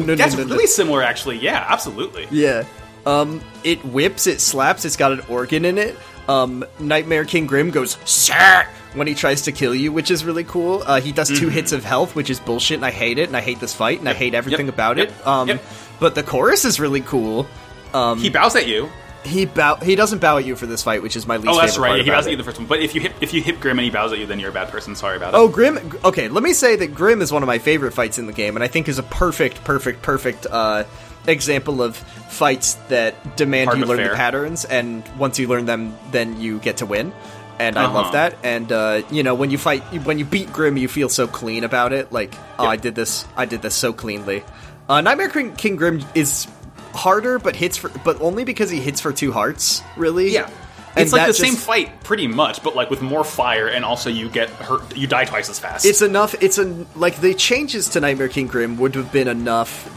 that's 0.00 0.34
really 0.34 0.66
similar 0.66 1.04
actually. 1.04 1.38
Yeah, 1.38 1.64
absolutely. 1.68 2.26
yeah. 2.32 2.64
Um, 3.06 3.40
it 3.62 3.84
whips, 3.84 4.26
it 4.26 4.40
slaps, 4.40 4.84
it's 4.84 4.96
got 4.96 5.12
an 5.12 5.20
organ 5.28 5.64
in 5.66 5.78
it. 5.78 5.96
Um, 6.26 6.64
Nightmare 6.80 7.24
King 7.26 7.46
Grimm 7.46 7.70
goes 7.70 7.96
sir 8.04 8.66
when 8.94 9.06
he 9.06 9.14
tries 9.14 9.42
to 9.42 9.52
kill 9.52 9.74
you, 9.74 9.92
which 9.92 10.10
is 10.10 10.24
really 10.24 10.44
cool. 10.44 10.82
Uh, 10.86 11.00
he 11.00 11.12
does 11.12 11.28
2 11.28 11.48
hits 11.48 11.72
of 11.72 11.84
health, 11.84 12.14
which 12.14 12.30
is 12.30 12.40
bullshit, 12.40 12.76
and 12.76 12.84
I 12.86 12.90
hate 12.90 13.18
it, 13.18 13.28
and 13.28 13.36
I 13.36 13.40
hate 13.40 13.60
this 13.60 13.74
fight, 13.74 13.98
and 14.00 14.08
I 14.08 14.14
hate 14.14 14.34
everything 14.34 14.66
Yep. 14.66 14.74
about 14.74 14.96
Yep. 14.98 15.08
it. 15.08 15.26
Um, 15.26 15.48
Yep. 15.48 15.64
but 16.00 16.14
the 16.14 16.22
chorus 16.22 16.64
is 16.64 16.78
really 16.80 17.00
cool. 17.00 17.46
Um, 17.92 18.18
He 18.18 18.30
bows 18.30 18.56
at 18.56 18.66
you. 18.66 18.88
he 19.24 19.46
bow 19.46 19.76
he 19.76 19.94
doesn't 19.96 20.18
bow 20.20 20.36
at 20.38 20.44
you 20.44 20.54
for 20.56 20.66
this 20.66 20.82
fight, 20.82 21.02
which 21.02 21.16
is 21.16 21.26
my 21.26 21.36
least 21.36 21.46
favorite. 21.46 21.56
Oh, 21.58 21.60
that's 21.66 21.78
right. 21.78 21.96
Yeah, 21.98 22.02
he 22.04 22.10
bows 22.10 22.26
at 22.26 22.30
you 22.32 22.36
the 22.36 22.44
first 22.44 22.58
one. 22.58 22.66
But 22.66 22.80
if 22.80 22.94
you 22.94 23.00
hit 23.00 23.12
if 23.20 23.32
you 23.32 23.40
hit 23.42 23.58
Grimm 23.60 23.78
and 23.78 23.84
he 23.84 23.90
bows 23.90 24.12
at 24.12 24.18
you, 24.18 24.26
then 24.26 24.38
you're 24.38 24.50
a 24.50 24.52
bad 24.52 24.68
person. 24.68 24.94
Sorry 24.96 25.16
about 25.16 25.32
it. 25.34 25.36
Oh, 25.36 25.48
Grimm. 25.48 25.78
Okay, 26.04 26.28
let 26.28 26.42
me 26.42 26.52
say 26.52 26.76
that 26.76 26.94
Grimm 26.94 27.22
is 27.22 27.32
one 27.32 27.42
of 27.42 27.46
my 27.46 27.58
favorite 27.58 27.92
fights 27.94 28.18
in 28.18 28.26
the 28.26 28.32
game, 28.32 28.54
and 28.56 28.62
I 28.62 28.68
think 28.68 28.88
is 28.88 28.98
a 28.98 29.02
perfect, 29.02 29.64
perfect, 29.64 30.02
perfect 30.02 30.46
uh, 30.50 30.84
example 31.26 31.80
of 31.82 31.96
fights 31.96 32.74
that 32.88 33.36
demand 33.36 33.68
Hard 33.68 33.78
you 33.80 33.86
learn 33.86 33.96
fair. 33.98 34.10
the 34.10 34.16
patterns, 34.16 34.64
and 34.66 35.02
once 35.18 35.38
you 35.38 35.48
learn 35.48 35.64
them, 35.66 35.96
then 36.10 36.38
you 36.40 36.58
get 36.58 36.78
to 36.78 36.86
win. 36.86 37.12
And 37.58 37.78
I 37.78 37.84
Uh-huh. 37.84 37.94
love 37.94 38.12
that. 38.12 38.36
And 38.42 38.70
uh, 38.72 39.02
you 39.10 39.22
know, 39.22 39.34
when 39.34 39.50
you 39.50 39.58
fight, 39.58 39.82
when 40.04 40.18
you 40.18 40.24
beat 40.24 40.52
Grimm, 40.52 40.76
you 40.76 40.88
feel 40.88 41.08
so 41.08 41.26
clean 41.26 41.64
about 41.64 41.92
it. 41.92 42.12
Like, 42.12 42.34
oh, 42.58 42.66
I 42.66 42.76
did 42.76 42.94
this. 42.94 43.24
I 43.36 43.44
did 43.46 43.62
this 43.62 43.74
so 43.74 43.92
cleanly. 43.92 44.42
Uh, 44.88 45.00
Nightmare 45.00 45.28
King, 45.28 45.54
King 45.54 45.76
Grimm 45.76 46.04
is 46.14 46.46
harder, 46.92 47.38
but 47.38 47.56
hits 47.56 47.76
for, 47.76 47.90
but 48.04 48.20
only 48.20 48.44
because 48.44 48.70
he 48.70 48.80
hits 48.80 49.00
for 49.00 49.12
two 49.12 49.32
hearts. 49.32 49.82
Really, 49.96 50.30
Yeah. 50.32 50.50
And 50.96 51.02
It's 51.02 51.12
like 51.12 51.26
the 51.26 51.34
same 51.34 51.56
fight, 51.56 52.04
pretty 52.04 52.28
much, 52.28 52.62
but 52.62 52.76
like 52.76 52.88
with 52.88 53.02
more 53.02 53.24
fire, 53.24 53.66
and 53.66 53.84
also 53.84 54.10
you 54.10 54.28
get 54.28 54.48
hurt. 54.48 54.96
You 54.96 55.08
die 55.08 55.24
twice 55.24 55.50
as 55.50 55.58
fast. 55.58 55.84
It's 55.84 56.02
enough. 56.02 56.36
It's 56.40 56.56
a 56.58 56.86
like 56.94 57.16
the 57.20 57.34
changes 57.34 57.88
to 57.90 58.00
Nightmare 58.00 58.28
King 58.28 58.46
Grimm 58.46 58.76
would 58.78 58.94
have 58.94 59.10
been 59.10 59.26
enough 59.26 59.90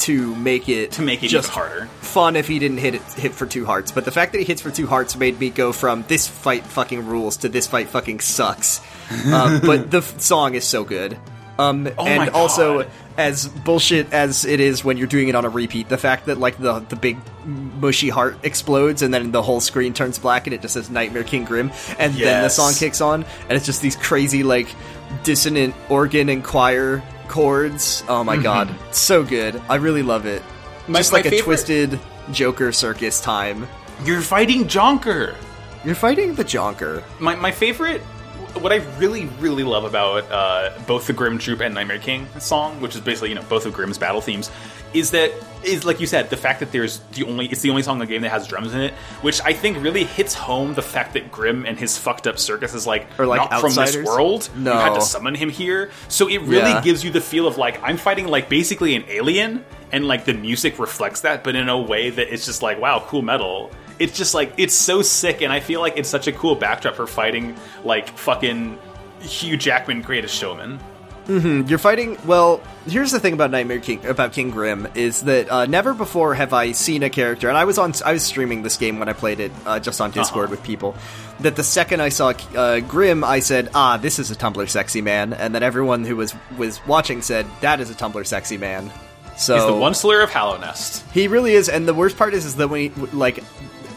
to 0.00 0.34
make 0.36 0.68
it 0.68 0.92
to 0.92 1.02
make 1.02 1.22
it 1.22 1.28
just 1.28 1.48
harder. 1.48 1.86
fun 2.00 2.36
if 2.36 2.48
he 2.48 2.58
didn't 2.58 2.78
hit 2.78 2.94
it 2.96 3.02
hit 3.14 3.32
for 3.32 3.46
two 3.46 3.64
hearts. 3.64 3.92
But 3.92 4.04
the 4.04 4.10
fact 4.10 4.32
that 4.32 4.38
he 4.38 4.44
hits 4.44 4.60
for 4.60 4.70
two 4.70 4.86
hearts 4.86 5.16
made 5.16 5.38
me 5.38 5.50
go 5.50 5.72
from 5.72 6.04
this 6.08 6.26
fight 6.26 6.64
fucking 6.64 7.06
rules 7.06 7.36
to 7.38 7.48
this 7.48 7.66
fight 7.66 7.88
fucking 7.88 8.20
sucks. 8.20 8.80
um, 9.32 9.60
but 9.64 9.90
the 9.90 9.98
f- 9.98 10.20
song 10.20 10.54
is 10.54 10.64
so 10.64 10.84
good. 10.84 11.18
Um, 11.56 11.88
Oh 11.96 12.04
and 12.04 12.30
also 12.30 12.90
as 13.16 13.46
bullshit 13.46 14.12
as 14.12 14.44
it 14.44 14.58
is 14.58 14.84
when 14.84 14.96
you're 14.96 15.06
doing 15.06 15.28
it 15.28 15.36
on 15.36 15.44
a 15.44 15.48
repeat, 15.48 15.88
the 15.88 15.96
fact 15.96 16.26
that 16.26 16.38
like 16.38 16.58
the 16.58 16.80
the 16.80 16.96
big 16.96 17.16
mushy 17.44 18.08
heart 18.08 18.36
explodes 18.42 19.02
and 19.02 19.14
then 19.14 19.30
the 19.30 19.40
whole 19.42 19.60
screen 19.60 19.94
turns 19.94 20.18
black 20.18 20.48
and 20.48 20.54
it 20.54 20.62
just 20.62 20.74
says 20.74 20.90
Nightmare 20.90 21.22
King 21.22 21.44
Grimm 21.44 21.70
and 21.98 22.12
then 22.14 22.42
the 22.42 22.48
song 22.48 22.72
kicks 22.74 23.00
on 23.00 23.24
and 23.42 23.52
it's 23.52 23.66
just 23.66 23.82
these 23.82 23.94
crazy 23.94 24.42
like 24.42 24.66
dissonant 25.22 25.74
organ 25.88 26.28
and 26.28 26.42
choir 26.42 27.02
chords. 27.28 28.02
Oh 28.08 28.24
my 28.24 28.36
god, 28.36 28.68
so 28.92 29.22
good. 29.22 29.60
I 29.68 29.76
really 29.76 30.02
love 30.02 30.26
it. 30.26 30.42
My- 30.88 30.98
Just 31.00 31.12
my 31.12 31.18
like 31.18 31.26
a 31.26 31.30
favorite- 31.30 31.44
twisted 31.44 32.00
Joker 32.32 32.72
circus 32.72 33.20
time. 33.20 33.66
You're 34.04 34.20
fighting 34.22 34.64
Jonker. 34.64 35.34
You're 35.84 35.94
fighting 35.94 36.34
the 36.34 36.44
Jonker. 36.44 37.02
My 37.20 37.34
my 37.36 37.50
favorite, 37.52 38.00
what 38.60 38.72
I 38.72 38.76
really 38.98 39.26
really 39.40 39.64
love 39.64 39.84
about 39.84 40.30
uh, 40.30 40.72
both 40.86 41.06
the 41.06 41.12
Grimm 41.12 41.38
Troupe 41.38 41.60
and 41.60 41.74
Nightmare 41.74 41.98
King 41.98 42.26
song, 42.38 42.80
which 42.80 42.94
is 42.94 43.00
basically 43.00 43.28
you 43.30 43.34
know 43.34 43.42
both 43.48 43.66
of 43.66 43.72
Grimm's 43.74 43.98
battle 43.98 44.20
themes, 44.20 44.50
is 44.94 45.10
that 45.10 45.32
is 45.64 45.84
like 45.84 45.98
you 45.98 46.06
said 46.06 46.28
the 46.30 46.36
fact 46.36 46.60
that 46.60 46.70
there's 46.72 46.98
the 47.12 47.24
only 47.24 47.46
it's 47.46 47.62
the 47.62 47.70
only 47.70 47.82
song 47.82 47.96
in 47.96 48.00
the 48.00 48.06
game 48.06 48.22
that 48.22 48.30
has 48.30 48.46
drums 48.46 48.74
in 48.74 48.80
it, 48.80 48.92
which 49.22 49.40
I 49.44 49.52
think 49.52 49.82
really 49.82 50.04
hits 50.04 50.34
home 50.34 50.74
the 50.74 50.82
fact 50.82 51.14
that 51.14 51.32
Grimm 51.32 51.64
and 51.66 51.78
his 51.78 51.96
fucked 51.98 52.26
up 52.26 52.38
circus 52.38 52.74
is 52.74 52.86
like, 52.86 53.06
Or, 53.18 53.26
like, 53.26 53.50
not 53.50 53.60
from 53.60 53.74
this 53.74 53.96
world. 53.96 54.48
No. 54.56 54.72
you 54.74 54.78
had 54.78 54.94
to 54.94 55.00
summon 55.00 55.34
him 55.34 55.48
here, 55.50 55.90
so 56.08 56.28
it 56.28 56.38
really 56.42 56.70
Yeah. 56.70 56.80
gives 56.82 57.02
you 57.04 57.10
the 57.10 57.20
feel 57.20 57.46
of 57.46 57.58
like 57.58 57.80
I'm 57.82 57.96
fighting 57.96 58.28
like 58.28 58.48
basically 58.48 58.94
an 58.94 59.04
alien, 59.08 59.64
and 59.92 60.06
like 60.06 60.24
the 60.24 60.34
music 60.34 60.78
reflects 60.78 61.22
that, 61.22 61.42
but 61.44 61.54
in 61.56 61.68
a 61.68 61.78
way 61.80 62.10
that 62.10 62.32
it's 62.32 62.46
just 62.46 62.62
like 62.62 62.80
wow, 62.80 63.02
cool 63.08 63.22
metal. 63.22 63.70
It's 63.98 64.16
just 64.18 64.34
like 64.34 64.52
it's 64.56 64.74
so 64.74 65.02
sick, 65.02 65.40
and 65.40 65.52
I 65.52 65.60
feel 65.60 65.80
like 65.80 65.96
it's 65.96 66.08
such 66.08 66.26
a 66.26 66.32
cool 66.32 66.54
backdrop 66.56 66.94
for 66.96 67.06
fighting 67.06 67.56
like 67.84 68.08
fucking 68.18 68.78
Hugh 69.20 69.56
Jackman, 69.56 70.02
Greatest 70.02 70.34
Showman. 70.34 70.78
You're 71.26 71.78
fighting. 71.78 72.18
Well, 72.26 72.60
here's 72.86 73.10
the 73.10 73.18
thing 73.18 73.32
about 73.32 73.50
Nightmare 73.50 73.80
King 73.80 74.04
about 74.04 74.32
King 74.32 74.50
Grimm 74.50 74.86
is 74.94 75.22
that 75.22 75.50
uh, 75.50 75.64
never 75.66 75.94
before 75.94 76.34
have 76.34 76.52
I 76.52 76.72
seen 76.72 77.02
a 77.02 77.08
character, 77.10 77.48
and 77.48 77.56
I 77.56 77.64
was 77.64 77.78
on 77.78 77.94
I 78.04 78.12
was 78.12 78.22
streaming 78.22 78.62
this 78.62 78.76
game 78.76 78.98
when 78.98 79.08
I 79.08 79.14
played 79.14 79.40
it 79.40 79.50
uh, 79.64 79.80
just 79.80 80.00
on 80.00 80.10
Discord 80.10 80.44
Uh-huh. 80.44 80.50
with 80.50 80.62
people. 80.62 80.94
That 81.40 81.56
the 81.56 81.62
second 81.64 82.00
I 82.02 82.10
saw 82.10 82.32
uh, 82.54 82.80
Grimm, 82.80 83.24
I 83.24 83.40
said, 83.40 83.70
"Ah, 83.74 83.96
this 83.96 84.18
is 84.18 84.30
a 84.30 84.36
Tumblr 84.36 84.68
sexy 84.68 85.00
man," 85.00 85.32
and 85.32 85.54
then 85.54 85.62
everyone 85.62 86.04
who 86.04 86.16
was 86.16 86.34
was 86.58 86.78
watching 86.86 87.22
said, 87.22 87.46
"That 87.62 87.80
is 87.80 87.90
a 87.90 87.94
Tumblr 87.94 88.26
sexy 88.26 88.58
man." 88.58 88.90
So 89.36 89.54
He's 89.56 89.66
the 89.66 89.74
one 89.74 89.94
slur 89.94 90.20
of 90.20 90.30
Hallownest. 90.30 91.10
He 91.10 91.26
really 91.26 91.54
is, 91.54 91.68
and 91.68 91.88
the 91.88 91.94
worst 91.94 92.16
part 92.16 92.34
is, 92.34 92.44
is 92.44 92.54
that 92.56 92.68
when 92.68 92.82
he, 92.82 92.88
like, 93.12 93.42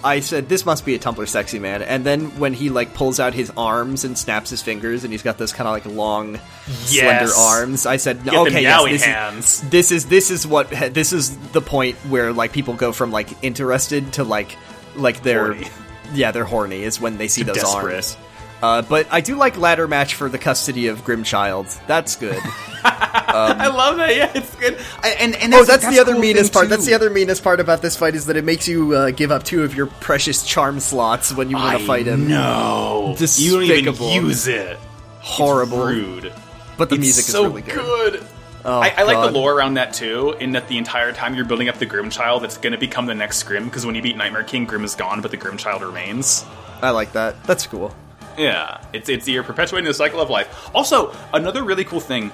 I 0.04 0.20
said 0.20 0.48
this 0.50 0.66
must 0.66 0.86
be 0.86 0.96
a 0.96 1.00
Tumblr 1.00 1.28
sexy 1.28 1.60
man, 1.60 1.82
and 1.82 2.06
then 2.06 2.38
when 2.40 2.54
he 2.54 2.70
like 2.70 2.94
pulls 2.94 3.20
out 3.20 3.34
his 3.34 3.52
arms 3.58 4.04
and 4.04 4.18
snaps 4.18 4.50
his 4.50 4.62
fingers, 4.62 5.04
and 5.04 5.12
he's 5.12 5.24
got 5.24 5.38
those 5.38 5.52
kind 5.54 5.68
of 5.68 5.74
like 5.74 5.86
long, 5.86 6.40
slender 6.68 7.32
arms. 7.38 7.86
I 7.86 7.98
said, 7.98 8.24
Get 8.24 8.34
okay, 8.36 8.62
yes, 8.62 8.84
this 8.86 9.04
hands. 9.04 9.46
is 9.64 9.70
this 9.70 9.92
is 9.92 10.06
this 10.06 10.32
is 10.32 10.46
what 10.48 10.70
this 10.70 11.14
is 11.14 11.36
the 11.52 11.62
point 11.62 11.96
where 12.10 12.32
like 12.34 12.54
people 12.54 12.74
go 12.76 12.92
from 12.92 13.12
like 13.12 13.30
interested 13.44 14.14
to 14.14 14.24
like 14.24 14.56
like 14.96 15.24
they're 15.24 15.54
Horny. 15.54 15.68
yeah 16.14 16.32
they're 16.32 16.46
horny 16.46 16.84
is 16.84 17.00
when 17.00 17.18
they 17.18 17.28
see 17.28 17.44
those 17.44 17.56
desperate. 17.58 17.94
arms. 17.94 18.18
Uh, 18.62 18.82
but 18.82 19.08
I 19.12 19.22
do 19.22 19.36
like 19.36 19.58
ladder 19.58 19.88
match 19.88 20.16
for 20.16 20.30
the 20.30 20.40
custody 20.40 20.88
of 20.88 21.04
Grimmchild. 21.04 21.80
That's 21.86 22.16
good. 22.16 22.40
I 22.84 23.68
love 23.68 23.98
that. 23.98 24.16
Yeah, 24.16 24.32
it's 24.34 24.56
good. 24.56 24.80
I, 25.04 25.10
and 25.20 25.36
and 25.36 25.54
Oh, 25.54 25.64
that's, 25.64 25.84
that's, 25.84 25.96
the 25.96 26.02
other 26.02 26.14
cool 26.14 26.22
meanest 26.22 26.54
part. 26.54 26.70
That's 26.70 26.86
the 26.86 26.94
other 26.96 27.10
meanest 27.10 27.44
part 27.44 27.60
about 27.60 27.82
this 27.82 27.96
fight 27.96 28.16
is 28.16 28.26
that 28.26 28.36
it 28.36 28.44
makes 28.44 28.68
you 28.68 28.94
uh, 28.94 29.12
give 29.12 29.32
up 29.32 29.44
two 29.44 29.64
of 29.64 29.76
your 29.76 29.86
precious 29.86 30.44
charm 30.44 30.80
slots 30.80 31.34
when 31.34 31.50
you 31.50 31.56
want 31.56 31.80
to 31.80 31.86
fight 31.86 32.08
him. 32.08 32.28
No, 32.28 33.16
you 33.36 33.52
don't 33.52 33.64
even 33.64 34.26
use 34.26 34.48
it. 34.48 34.78
Horrible. 35.20 35.86
Rude. 35.86 36.34
But 36.78 36.90
the 36.90 36.96
It's 36.96 37.02
music 37.02 37.26
so 37.26 37.46
is 37.46 37.50
really 37.50 37.62
good. 37.62 38.26
Oh, 38.66 38.80
I, 38.80 38.94
I 38.98 39.04
like 39.04 39.32
the 39.32 39.38
lore 39.38 39.54
around 39.54 39.76
that 39.76 39.94
too, 39.94 40.36
in 40.40 40.52
that 40.52 40.68
the 40.68 40.78
entire 40.78 41.14
time 41.14 41.36
you're 41.36 41.46
building 41.46 41.70
up 41.70 41.78
the 41.78 41.86
Grimmchild, 41.86 42.42
that's 42.42 42.58
going 42.58 42.74
to 42.74 42.78
become 42.80 43.06
the 43.06 43.16
next 43.16 43.44
Grimm, 43.44 43.66
because 43.66 43.86
when 43.86 43.96
you 43.96 44.02
beat 44.02 44.18
Nightmare 44.18 44.44
King, 44.44 44.66
Grimm 44.66 44.84
is 44.84 44.94
gone, 44.94 45.22
but 45.22 45.32
the 45.32 45.38
Grimmchild 45.38 45.82
remains. 45.82 46.44
I 46.82 46.90
like 46.90 47.14
that. 47.14 47.42
That's 47.46 47.66
cool. 47.66 47.96
Yeah, 48.38 48.82
it's 48.94 49.10
it's 49.10 49.28
you're 49.28 49.44
perpetuating 49.44 49.88
the 49.88 49.94
cycle 49.94 50.22
of 50.22 50.30
life. 50.30 50.70
Also, 50.76 51.14
another 51.34 51.64
really 51.64 51.84
cool 51.84 52.00
thing, 52.00 52.32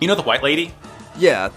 you 0.00 0.08
know 0.08 0.14
the 0.14 0.22
White 0.22 0.42
Lady, 0.42 0.74
Yeah. 1.16 1.50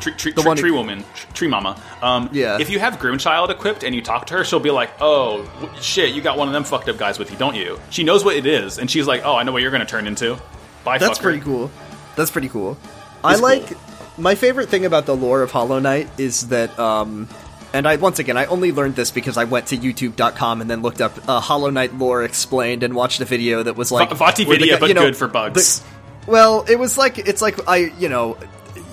tree, 0.00 0.12
tree, 0.14 0.32
The 0.32 0.42
tree, 0.42 0.48
one 0.48 0.56
who- 0.56 0.60
tree 0.62 0.70
woman, 0.72 1.04
tr- 1.14 1.26
tree 1.34 1.48
mama. 1.48 1.76
Um, 2.02 2.28
Yeah. 2.32 2.58
If 2.60 2.68
you 2.70 2.78
have 2.80 2.98
Grimmchild 2.98 3.50
equipped 3.50 3.82
and 3.84 3.94
you 3.94 4.02
talk 4.02 4.26
to 4.26 4.34
her, 4.34 4.44
she'll 4.44 4.58
be 4.60 4.70
like, 4.70 4.90
"Oh 5.00 5.44
w- 5.60 5.70
shit, 5.80 6.10
you 6.12 6.20
got 6.22 6.36
one 6.36 6.48
of 6.48 6.54
them 6.54 6.64
fucked 6.64 6.88
up 6.88 6.98
guys 6.98 7.18
with 7.18 7.30
you, 7.30 7.36
don't 7.38 7.54
you?" 7.54 7.78
She 7.90 8.02
knows 8.04 8.24
what 8.24 8.36
it 8.36 8.46
is, 8.46 8.78
and 8.78 8.90
she's 8.90 9.06
like, 9.06 9.22
"Oh, 9.24 9.36
I 9.36 9.42
know 9.44 9.52
what 9.52 9.62
you're 9.62 9.70
going 9.70 9.80
to 9.80 9.86
turn 9.86 10.06
into." 10.06 10.36
Bye, 10.84 10.98
That's 10.98 11.18
fucker. 11.18 11.22
pretty 11.22 11.40
cool. 11.40 11.70
That's 12.16 12.30
pretty 12.30 12.48
cool. 12.48 12.76
I 13.24 13.32
It's 13.32 13.40
like 13.42 13.68
cool. 13.68 13.76
my 14.18 14.34
favorite 14.34 14.68
thing 14.68 14.84
about 14.84 15.06
the 15.06 15.14
lore 15.16 15.42
of 15.42 15.50
Hollow 15.52 15.78
Knight 15.78 16.08
is 16.18 16.48
that 16.48 16.76
um 16.78 17.28
and 17.76 17.86
I 17.86 17.96
once 17.96 18.18
again 18.18 18.36
I 18.36 18.46
only 18.46 18.72
learned 18.72 18.96
this 18.96 19.10
because 19.10 19.36
I 19.36 19.44
went 19.44 19.68
to 19.68 19.76
youtube.com 19.76 20.60
and 20.60 20.70
then 20.70 20.82
looked 20.82 21.00
up 21.00 21.12
uh, 21.28 21.40
Hollow 21.40 21.70
Knight 21.70 21.94
lore 21.94 22.24
explained 22.24 22.82
and 22.82 22.94
watched 22.94 23.20
a 23.20 23.24
video 23.24 23.62
that 23.62 23.76
was 23.76 23.92
like 23.92 24.08
Va- 24.10 24.14
Vati 24.16 24.44
where 24.44 24.56
the 24.56 24.64
video, 24.64 24.78
but 24.80 24.88
you 24.88 24.94
know, 24.94 25.02
good 25.02 25.16
for 25.16 25.28
bugs. 25.28 25.80
the- 25.80 25.86
well, 26.26 26.64
it 26.68 26.78
was 26.78 26.98
like 26.98 27.18
it's 27.18 27.40
like 27.40 27.68
I, 27.68 27.76
you 27.98 28.08
know, 28.08 28.36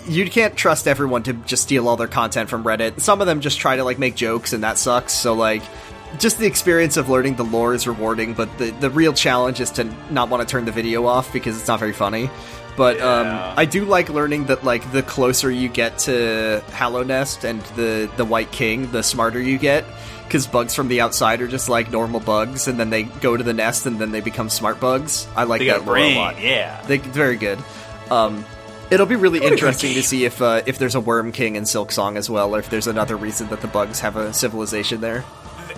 you 0.07 0.29
can't 0.29 0.55
trust 0.55 0.87
everyone 0.87 1.23
to 1.23 1.33
just 1.33 1.63
steal 1.63 1.87
all 1.87 1.97
their 1.97 2.07
content 2.07 2.49
from 2.49 2.63
Reddit. 2.63 2.99
Some 3.01 3.21
of 3.21 3.27
them 3.27 3.41
just 3.41 3.59
try 3.59 3.75
to 3.77 3.83
like 3.83 3.97
make 3.97 4.15
jokes, 4.15 4.53
and 4.53 4.63
that 4.63 4.77
sucks. 4.77 5.13
So 5.13 5.33
like, 5.33 5.63
just 6.19 6.37
the 6.37 6.45
experience 6.45 6.95
of 6.97 7.09
learning 7.09 7.35
the 7.35 7.43
lore 7.43 7.73
is 7.73 7.87
rewarding, 7.87 8.33
but 8.35 8.55
the 8.59 8.69
the 8.71 8.89
real 8.89 9.13
challenge 9.13 9.59
is 9.61 9.71
to 9.71 9.85
not 10.11 10.29
want 10.29 10.47
to 10.47 10.51
turn 10.51 10.65
the 10.65 10.71
video 10.71 11.05
off 11.07 11.33
because 11.33 11.57
it's 11.57 11.67
not 11.67 11.79
very 11.79 11.93
funny. 11.93 12.29
But 12.75 12.97
Yeah. 12.97 13.49
um, 13.51 13.53
I 13.57 13.65
do 13.65 13.85
like 13.85 14.09
learning 14.09 14.45
that 14.45 14.63
like 14.63 14.91
the 14.91 15.03
closer 15.03 15.51
you 15.51 15.69
get 15.69 15.99
to 15.99 16.61
Hallownest 16.71 17.43
and 17.43 17.61
the 17.75 18.09
the 18.17 18.25
White 18.25 18.51
King, 18.51 18.91
the 18.91 19.03
smarter 19.03 19.39
you 19.41 19.57
get. 19.57 19.85
Because 20.25 20.47
bugs 20.47 20.73
from 20.73 20.87
the 20.87 21.01
outside 21.01 21.41
are 21.41 21.47
just 21.47 21.69
like 21.69 21.91
normal 21.91 22.19
bugs, 22.19 22.67
and 22.67 22.79
then 22.79 22.89
they 22.89 23.03
go 23.03 23.37
to 23.37 23.43
the 23.43 23.53
nest, 23.53 23.85
and 23.85 23.99
then 23.99 24.11
they 24.11 24.21
become 24.21 24.49
smart 24.49 24.79
bugs. 24.79 25.27
I 25.35 25.43
like 25.43 25.59
They 25.59 25.67
that 25.67 25.81
a 25.81 25.83
lore 25.83 25.97
a 25.97 26.15
lot. 26.15 26.41
yeah. 26.41 26.81
They, 26.87 26.97
very 26.97 27.35
good. 27.35 27.59
Um, 28.09 28.43
it'll 28.89 29.05
be 29.05 29.15
really 29.15 29.41
What 29.41 29.51
interesting 29.51 29.93
to 29.93 30.01
see 30.01 30.25
if 30.25 30.41
uh, 30.41 30.63
if 30.65 30.79
there's 30.79 30.95
a 30.95 30.99
Worm 30.99 31.31
King 31.33 31.55
in 31.55 31.65
Silksong 31.65 32.15
as 32.15 32.31
well, 32.31 32.55
or 32.55 32.59
if 32.59 32.69
there's 32.71 32.87
another 32.87 33.15
reason 33.15 33.49
that 33.49 33.61
the 33.61 33.67
bugs 33.67 33.99
have 33.99 34.15
a 34.15 34.33
civilization 34.33 35.01
there. 35.01 35.23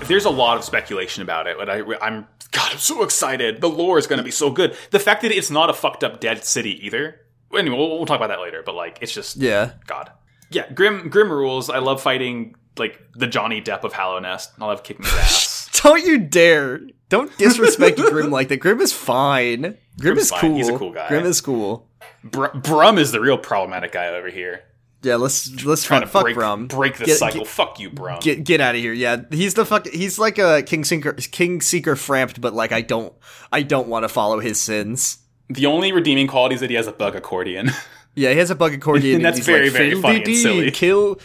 There's 0.06 0.26
a 0.26 0.30
lot 0.30 0.58
of 0.58 0.64
speculation 0.64 1.22
about 1.22 1.48
it, 1.48 1.58
but 1.58 1.70
I, 1.70 1.82
I'm 2.02 2.26
God, 2.66 2.74
I'm 2.74 2.80
so 2.80 3.04
excited. 3.04 3.62
The 3.62 3.70
lore 3.70 3.98
is 3.98 4.08
going 4.08 4.18
to 4.18 4.24
be 4.24 4.32
so 4.32 4.50
good. 4.50 4.76
The 4.92 5.00
fact 5.00 5.22
that 5.22 5.32
it's 5.32 5.52
not 5.52 5.70
a 5.70 5.74
fucked 5.74 6.04
up 6.04 6.20
dead 6.20 6.44
city 6.44 6.86
either. 6.86 7.22
Anyway, 7.56 7.78
we'll, 7.78 7.90
we'll 7.98 8.06
talk 8.06 8.18
about 8.18 8.30
that 8.30 8.42
later. 8.42 8.64
But 8.66 8.76
like, 8.76 9.00
it's 9.02 9.14
just 9.14 9.38
Yeah, 9.38 9.74
God. 9.86 10.12
Yeah, 10.50 10.72
Grimm 10.72 11.10
Grimm 11.10 11.32
rules. 11.32 11.70
I 11.70 11.80
love 11.80 12.02
fighting 12.02 12.56
like 12.78 13.00
the 13.14 13.28
Johnny 13.28 13.62
Depp 13.62 13.84
of 13.84 13.94
Hallownest. 13.94 14.50
I 14.60 14.66
love 14.66 14.84
kicking 14.84 15.06
his 15.06 15.14
ass. 15.14 15.70
don't 15.84 16.04
you 16.06 16.20
dare! 16.20 16.82
Don't 17.10 17.36
disrespect 17.38 17.98
Grimm 18.10 18.32
like 18.32 18.48
that. 18.50 18.58
Grimm 18.58 18.82
is 18.82 18.94
fine. 18.94 19.62
Grimm 19.62 19.78
Grimm's 20.00 20.22
is 20.24 20.30
fine. 20.32 20.42
cool. 20.42 20.56
He's 20.58 20.70
a 20.70 20.78
cool 20.78 20.92
guy. 20.92 21.08
Grimm 21.08 21.26
is 21.26 21.42
cool. 21.42 21.90
Br- 22.24 22.48
Brumm 22.48 22.98
is 22.98 23.12
the 23.12 23.22
real 23.22 23.38
problematic 23.38 23.92
guy 23.92 24.08
over 24.08 24.30
here. 24.30 24.64
Yeah, 25.06 25.16
let's 25.16 25.64
let's 25.64 25.86
fuck, 25.86 26.02
to 26.02 26.08
fuck 26.08 26.24
break 26.24 26.36
Brumm. 26.36 26.68
break 26.68 26.98
the 26.98 27.06
Get- 27.06 27.18
cycle. 27.18 27.42
Get, 27.42 27.48
Fuck 27.48 27.80
you, 27.80 27.90
Brumm. 27.92 28.20
get 28.22 28.44
get 28.44 28.60
out 28.60 28.76
of 28.76 28.82
here. 28.82 28.92
Yeah, 28.94 29.18
he's 29.30 29.54
the 29.54 29.66
fuck. 29.66 29.88
He's 29.88 30.18
like 30.18 30.38
a 30.40 30.64
King 30.64 30.84
Seeker, 30.84 31.14
King 31.14 31.62
Seeker 31.62 31.96
framped, 31.96 32.42
but 32.42 32.54
like 32.54 32.72
I 32.72 32.82
don't, 32.82 33.14
I 33.52 33.62
don't 33.62 33.88
want 33.88 34.04
to 34.04 34.10
follow 34.10 34.40
his 34.40 34.60
sins. 34.60 35.20
the 35.50 35.68
only 35.68 35.92
redeeming 35.92 36.26
quality 36.28 36.56
is 36.56 36.62
that 36.62 36.70
he 36.72 36.76
has 36.76 36.88
a 36.88 36.92
bug 36.92 37.16
accordion. 37.16 37.70
Yeah, 38.18 38.32
he 38.32 38.38
has 38.38 38.50
a 38.50 38.56
bug 38.56 38.74
accordion. 38.74 39.16
And 39.18 39.26
that's 39.26 39.36
he's 39.40 39.46
very, 39.46 39.66
like, 39.70 39.74
very 39.74 40.02
funny 40.02 40.24
and 40.24 40.36
silly." 40.38 40.72
Kill, 40.72 41.20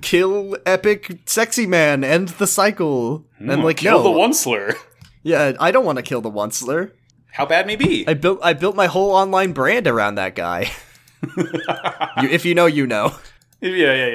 kill, 0.00 0.56
epic, 0.64 1.18
sexy 1.26 1.66
man, 1.66 2.04
end 2.04 2.28
the 2.38 2.46
cycle. 2.46 3.26
and 3.38 3.50
hmm, 3.50 3.62
like, 3.62 3.78
kill 3.78 3.98
no, 4.04 4.12
the 4.12 4.18
Onceler. 4.20 4.74
yeah, 5.24 5.54
I 5.58 5.72
don't 5.72 5.84
want 5.84 5.96
to 5.98 6.02
kill 6.04 6.20
the 6.20 6.30
Onceler. 6.30 6.92
How 7.32 7.46
bad 7.46 7.66
may 7.66 7.74
be? 7.74 8.06
I 8.06 8.14
built, 8.14 8.38
I 8.44 8.52
built 8.52 8.76
my 8.76 8.86
whole 8.86 9.10
online 9.10 9.54
brand 9.54 9.88
around 9.88 10.14
that 10.14 10.36
guy. 10.36 10.70
you, 11.36 12.28
if 12.28 12.44
you 12.44 12.54
know, 12.54 12.66
you 12.66 12.86
know. 12.86 13.14
yeah, 13.60 13.70
yeah, 13.94 14.06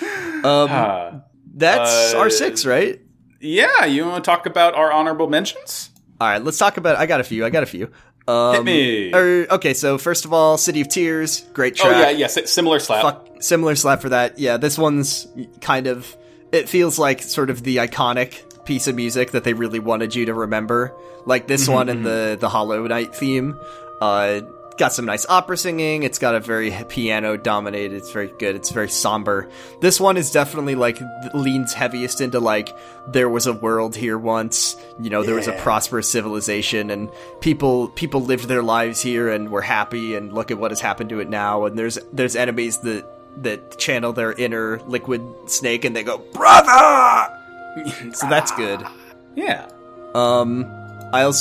yeah. 0.00 0.40
Um, 0.44 0.70
Uh, 0.70 1.10
that's 1.54 2.14
uh, 2.14 2.18
our 2.18 2.30
six, 2.30 2.64
right? 2.66 3.00
yeah, 3.40 3.84
you 3.84 4.04
want 4.06 4.22
to 4.24 4.28
talk 4.28 4.46
about 4.46 4.74
our 4.74 4.92
honorable 4.92 5.28
mentions? 5.28 5.90
All 6.20 6.28
right, 6.28 6.42
let's 6.42 6.58
talk 6.58 6.76
about. 6.76 6.96
I 6.96 7.06
got 7.06 7.20
a 7.20 7.24
few. 7.24 7.44
I 7.44 7.50
got 7.50 7.62
a 7.62 7.66
few. 7.66 7.90
Um, 8.26 8.54
Hit 8.56 8.64
me. 8.64 9.14
or- 9.14 9.46
okay, 9.54 9.72
so 9.74 9.96
first 9.98 10.24
of 10.24 10.32
all, 10.32 10.58
City 10.58 10.80
of 10.82 10.88
Tears, 10.88 11.40
great 11.54 11.76
track. 11.76 11.86
Oh 11.86 11.90
track. 11.98 12.12
yeah, 12.12 12.18
yes, 12.18 12.36
it's 12.36 12.52
similar 12.52 12.78
slap. 12.78 13.02
fuck 13.02 13.42
similar 13.42 13.74
slap 13.74 14.02
for 14.02 14.10
that. 14.10 14.38
Yeah, 14.38 14.56
this 14.58 14.76
one's 14.76 15.26
kind 15.60 15.86
of 15.86 16.14
it 16.52 16.68
feels 16.68 16.98
like 16.98 17.22
sort 17.22 17.48
of 17.50 17.62
the 17.62 17.76
iconic 17.78 18.64
piece 18.64 18.86
of 18.86 18.94
music 18.96 19.30
that 19.30 19.44
they 19.44 19.54
really 19.54 19.78
wanted 19.78 20.14
you 20.14 20.26
to 20.26 20.34
remember. 20.34 20.94
Like 21.24 21.46
this 21.46 21.64
Mm-hmm, 21.64 21.72
one 21.72 21.88
and 21.88 22.04
the 22.04 22.36
the 22.38 22.48
Hollow 22.50 22.86
Knight 22.86 23.14
theme. 23.14 23.58
Uh 24.00 24.40
got 24.78 24.92
some 24.92 25.04
nice 25.04 25.26
opera 25.28 25.56
singing. 25.56 26.04
It's 26.04 26.18
got 26.18 26.34
a 26.34 26.40
very 26.40 26.70
piano 26.88 27.36
dominated. 27.36 27.96
It's 27.96 28.10
very 28.10 28.28
good. 28.38 28.56
It's 28.56 28.70
very 28.70 28.88
somber. 28.88 29.48
This 29.80 30.00
one 30.00 30.16
is 30.16 30.30
definitely 30.30 30.74
like 30.76 30.98
leans 31.34 31.74
heaviest 31.74 32.20
into 32.20 32.40
like 32.40 32.74
there 33.08 33.28
was 33.28 33.46
a 33.46 33.52
world 33.52 33.96
here 33.96 34.16
once. 34.16 34.76
You 35.00 35.10
know, 35.10 35.22
there 35.22 35.34
was 35.34 35.48
a 35.48 35.52
prosperous 35.52 36.08
civilization 36.08 36.90
and 36.90 37.10
people 37.40 37.88
people 37.88 38.22
lived 38.22 38.44
their 38.48 38.62
lives 38.62 39.00
here 39.02 39.28
and 39.28 39.50
were 39.50 39.62
happy 39.62 40.14
and 40.14 40.32
look 40.32 40.50
at 40.50 40.58
what 40.58 40.70
has 40.70 40.80
happened 40.80 41.10
to 41.10 41.20
it 41.20 41.28
now 41.28 41.64
and 41.64 41.78
there's 41.78 41.98
there's 42.12 42.36
enemies 42.36 42.78
that 42.78 43.04
that 43.42 43.78
channel 43.78 44.12
their 44.12 44.32
inner 44.32 44.80
liquid 44.86 45.22
snake 45.46 45.84
and 45.84 45.94
they 45.94 46.02
go 46.02 46.18
brother 46.18 47.32
so 48.12 48.28
that's 48.28 48.50
good 48.52 48.82
Yeah. 49.36 49.68
um 50.14 50.64
I'll. 51.12 51.32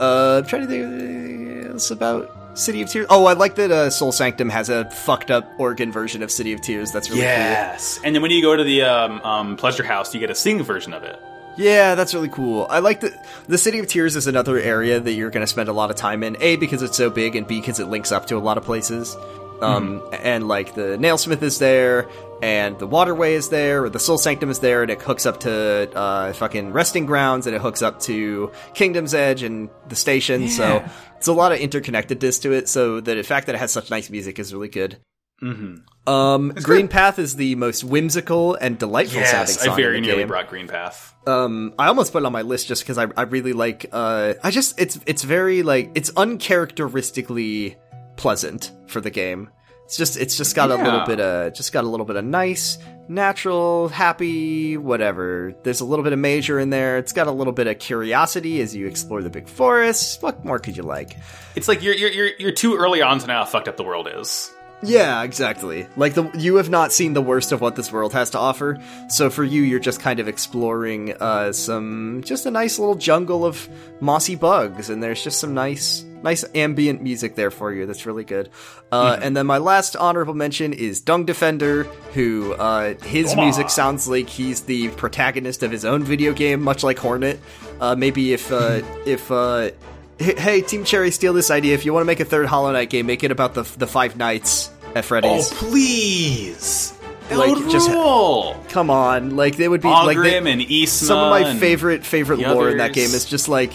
uh 0.00 0.38
i'm 0.42 0.46
trying 0.46 0.62
to 0.62 0.68
think 0.68 0.84
of 0.84 0.92
anything 0.92 1.66
else 1.70 1.90
about 1.90 2.30
City 2.54 2.82
of 2.82 2.88
Tears. 2.88 3.06
Oh, 3.10 3.26
I 3.26 3.32
like 3.32 3.54
that 3.56 3.70
uh, 3.70 3.90
Soul 3.90 4.12
Sanctum 4.12 4.48
has 4.50 4.68
a 4.68 4.88
fucked 4.90 5.30
up 5.30 5.52
organ 5.58 5.90
version 5.90 6.22
of 6.22 6.30
City 6.30 6.52
of 6.52 6.60
Tears. 6.60 6.92
That's 6.92 7.08
really 7.08 7.22
Yes. 7.22 7.98
And 8.04 8.14
then 8.14 8.22
when 8.22 8.30
you 8.30 8.42
go 8.42 8.56
to 8.56 8.64
the 8.64 8.82
um, 8.82 9.20
um, 9.22 9.56
Pleasure 9.56 9.84
House, 9.84 10.12
you 10.12 10.20
get 10.20 10.30
a 10.30 10.34
sing 10.34 10.62
version 10.62 10.92
of 10.92 11.02
it. 11.02 11.20
Yeah, 11.56 11.94
that's 11.94 12.14
really 12.14 12.30
cool. 12.30 12.66
I 12.70 12.78
like 12.78 13.00
that 13.00 13.26
the 13.46 13.58
City 13.58 13.78
of 13.78 13.86
Tears 13.86 14.16
is 14.16 14.26
another 14.26 14.58
area 14.58 15.00
that 15.00 15.12
you're 15.12 15.30
going 15.30 15.42
to 15.42 15.46
spend 15.46 15.68
a 15.68 15.72
lot 15.72 15.90
of 15.90 15.96
time 15.96 16.22
in. 16.22 16.36
A 16.40 16.56
because 16.56 16.82
it's 16.82 16.96
so 16.96 17.10
big, 17.10 17.36
and 17.36 17.46
B 17.46 17.60
because 17.60 17.78
it 17.78 17.86
links 17.86 18.10
up 18.10 18.26
to 18.28 18.36
a 18.36 18.38
lot 18.38 18.56
of 18.56 18.64
places. 18.64 19.16
Um, 19.60 20.02
and 20.12 20.48
like 20.48 20.74
the 20.74 20.98
Nailsmith 20.98 21.42
is 21.42 21.58
there, 21.58 22.08
and 22.42 22.78
the 22.78 22.86
Waterway 22.88 23.34
is 23.34 23.48
there, 23.48 23.84
or 23.84 23.88
the 23.88 24.00
Soul 24.00 24.18
Sanctum 24.18 24.50
is 24.50 24.58
there, 24.58 24.82
and 24.82 24.90
it 24.90 25.00
hooks 25.00 25.24
up 25.24 25.40
to 25.40 25.90
uh, 25.96 26.32
fucking 26.34 26.72
Resting 26.72 27.06
Grounds, 27.06 27.46
and 27.46 27.54
it 27.54 27.62
hooks 27.62 27.80
up 27.82 28.00
to 28.00 28.50
Kingdom's 28.74 29.14
Edge 29.14 29.42
and 29.44 29.70
the 29.88 29.96
station. 29.96 30.48
So 30.48 30.84
it's 31.16 31.28
a 31.28 31.32
lot 31.32 31.52
of 31.52 31.60
interconnectedness 31.60 32.42
to 32.42 32.52
it. 32.52 32.68
So 32.68 33.00
that 33.00 33.14
the 33.14 33.22
fact 33.22 33.46
that 33.46 33.54
it 33.54 33.58
has 33.58 33.70
such 33.70 33.90
nice 33.90 34.10
music 34.10 34.38
is 34.40 34.52
really 34.52 34.68
good. 34.68 34.98
Mm-hmm. 35.40 36.12
Um, 36.12 36.50
Green 36.50 36.86
Path 36.88 37.18
is 37.18 37.34
the 37.36 37.54
most 37.56 37.82
whimsical 37.82 38.54
and 38.54 38.78
delightful 38.78 39.24
sounding 39.24 39.54
Yes, 39.54 39.60
song 39.60 39.72
I 39.72 39.76
very 39.76 39.96
in 39.96 40.02
the 40.02 40.06
nearly 40.08 40.22
game. 40.22 40.28
brought 40.28 40.48
Green 40.48 40.68
Path. 40.68 41.14
Um, 41.26 41.74
I 41.78 41.86
almost 41.88 42.12
put 42.12 42.22
it 42.22 42.26
on 42.26 42.32
my 42.32 42.42
list 42.42 42.68
just 42.68 42.82
because 42.82 42.98
I, 42.98 43.06
I 43.16 43.22
really 43.22 43.52
like. 43.52 43.86
Uh, 43.92 44.34
I 44.42 44.50
just 44.50 44.80
it's 44.80 45.00
it's 45.06 45.22
very 45.22 45.62
like 45.62 45.90
it's 45.94 46.10
uncharacteristically 46.16 47.76
pleasant 48.16 48.72
for 48.86 49.00
the 49.00 49.10
game. 49.10 49.50
It's 49.92 49.98
just 49.98 50.16
it's 50.16 50.38
just 50.38 50.56
got 50.56 50.70
a 50.70 50.74
little 50.74 51.04
bit 51.04 51.20
of 51.20 51.52
just 51.52 51.70
got 51.70 51.84
a 51.84 51.86
little 51.86 52.06
bit 52.06 52.16
of 52.16 52.24
nice, 52.24 52.78
natural, 53.08 53.90
happy, 53.90 54.78
whatever. 54.78 55.54
There's 55.64 55.82
a 55.82 55.84
little 55.84 56.02
bit 56.02 56.14
of 56.14 56.18
major 56.18 56.58
in 56.58 56.70
there. 56.70 56.96
It's 56.96 57.12
got 57.12 57.26
a 57.26 57.30
little 57.30 57.52
bit 57.52 57.66
of 57.66 57.78
curiosity 57.78 58.62
as 58.62 58.74
you 58.74 58.86
explore 58.86 59.20
the 59.22 59.28
big 59.28 59.46
forest. 59.46 60.22
What 60.22 60.46
more 60.46 60.58
could 60.58 60.78
you 60.78 60.82
like? 60.82 61.18
It's 61.56 61.68
like 61.68 61.82
you're, 61.82 61.92
you're, 61.92 62.10
you're, 62.10 62.30
you're 62.38 62.52
too 62.52 62.74
early 62.74 63.02
on 63.02 63.18
to 63.18 63.26
know 63.26 63.34
how 63.34 63.44
fucked 63.44 63.68
up 63.68 63.76
the 63.76 63.84
world 63.84 64.08
is. 64.10 64.50
Yeah, 64.82 65.24
exactly. 65.24 65.86
Like 65.94 66.14
the 66.14 66.30
you 66.38 66.56
have 66.56 66.70
not 66.70 66.90
seen 66.90 67.12
the 67.12 67.20
worst 67.20 67.52
of 67.52 67.60
what 67.60 67.76
this 67.76 67.92
world 67.92 68.14
has 68.14 68.30
to 68.30 68.38
offer. 68.38 68.78
So 69.10 69.28
for 69.28 69.44
you, 69.44 69.60
you're 69.60 69.78
just 69.78 70.00
kind 70.00 70.20
of 70.20 70.26
exploring 70.26 71.12
uh, 71.20 71.52
some 71.52 72.22
just 72.24 72.46
a 72.46 72.50
nice 72.50 72.78
little 72.78 72.94
jungle 72.94 73.44
of 73.44 73.68
mossy 74.00 74.36
bugs, 74.36 74.88
and 74.88 75.02
there's 75.02 75.22
just 75.22 75.38
some 75.38 75.52
nice 75.52 76.02
nice 76.22 76.44
ambient 76.54 77.02
music 77.02 77.34
there 77.34 77.50
for 77.50 77.72
you. 77.72 77.86
That's 77.86 78.06
really 78.06 78.24
good. 78.24 78.50
Uh, 78.90 79.18
And 79.22 79.36
then 79.36 79.46
my 79.46 79.58
last 79.58 79.96
honorable 79.96 80.34
mention 80.34 80.72
is 80.72 81.00
Dung 81.00 81.24
Defender, 81.24 81.84
who 82.14 82.52
uh, 82.54 82.94
his 83.04 83.34
music 83.36 83.70
sounds 83.70 84.06
like 84.08 84.28
he's 84.28 84.62
the 84.62 84.88
protagonist 84.90 85.62
of 85.62 85.70
his 85.70 85.84
own 85.84 86.04
video 86.04 86.32
game, 86.32 86.62
much 86.62 86.82
like 86.82 86.98
Hornet. 86.98 87.40
Uh, 87.80 87.94
maybe 87.96 88.32
if 88.32 88.50
uh, 88.52 88.82
if 89.06 89.30
uh, 89.30 89.70
Hey, 90.18 90.60
Team 90.60 90.84
Cherry, 90.84 91.10
steal 91.10 91.32
this 91.32 91.50
idea. 91.50 91.74
If 91.74 91.84
you 91.84 91.92
want 91.92 92.02
to 92.02 92.06
make 92.06 92.20
a 92.20 92.24
third 92.24 92.46
Hollow 92.46 92.70
Knight 92.72 92.90
game, 92.90 93.06
make 93.06 93.24
it 93.24 93.30
about 93.32 93.54
the 93.54 93.62
the 93.78 93.86
Five 93.88 94.16
Nights 94.16 94.70
at 94.94 95.04
Freddy's. 95.04 95.50
Oh, 95.52 95.56
please! 95.56 96.92
That 97.28 97.38
Like, 97.38 97.56
just- 97.70 97.90
rule! 97.90 98.62
Come 98.68 98.90
on, 98.90 99.36
like 99.36 99.56
they 99.56 99.68
would 99.68 99.80
be 99.80 99.88
like 99.88 100.16
they- 100.18 100.36
and 100.36 100.46
Isma. 100.60 100.86
some 100.88 101.18
of 101.18 101.30
my 101.30 101.54
favorite 101.56 102.04
favorite 102.04 102.38
lore 102.40 102.68
in 102.70 102.78
that 102.78 102.92
game 102.92 103.10
is 103.10 103.24
just 103.24 103.48
like 103.48 103.72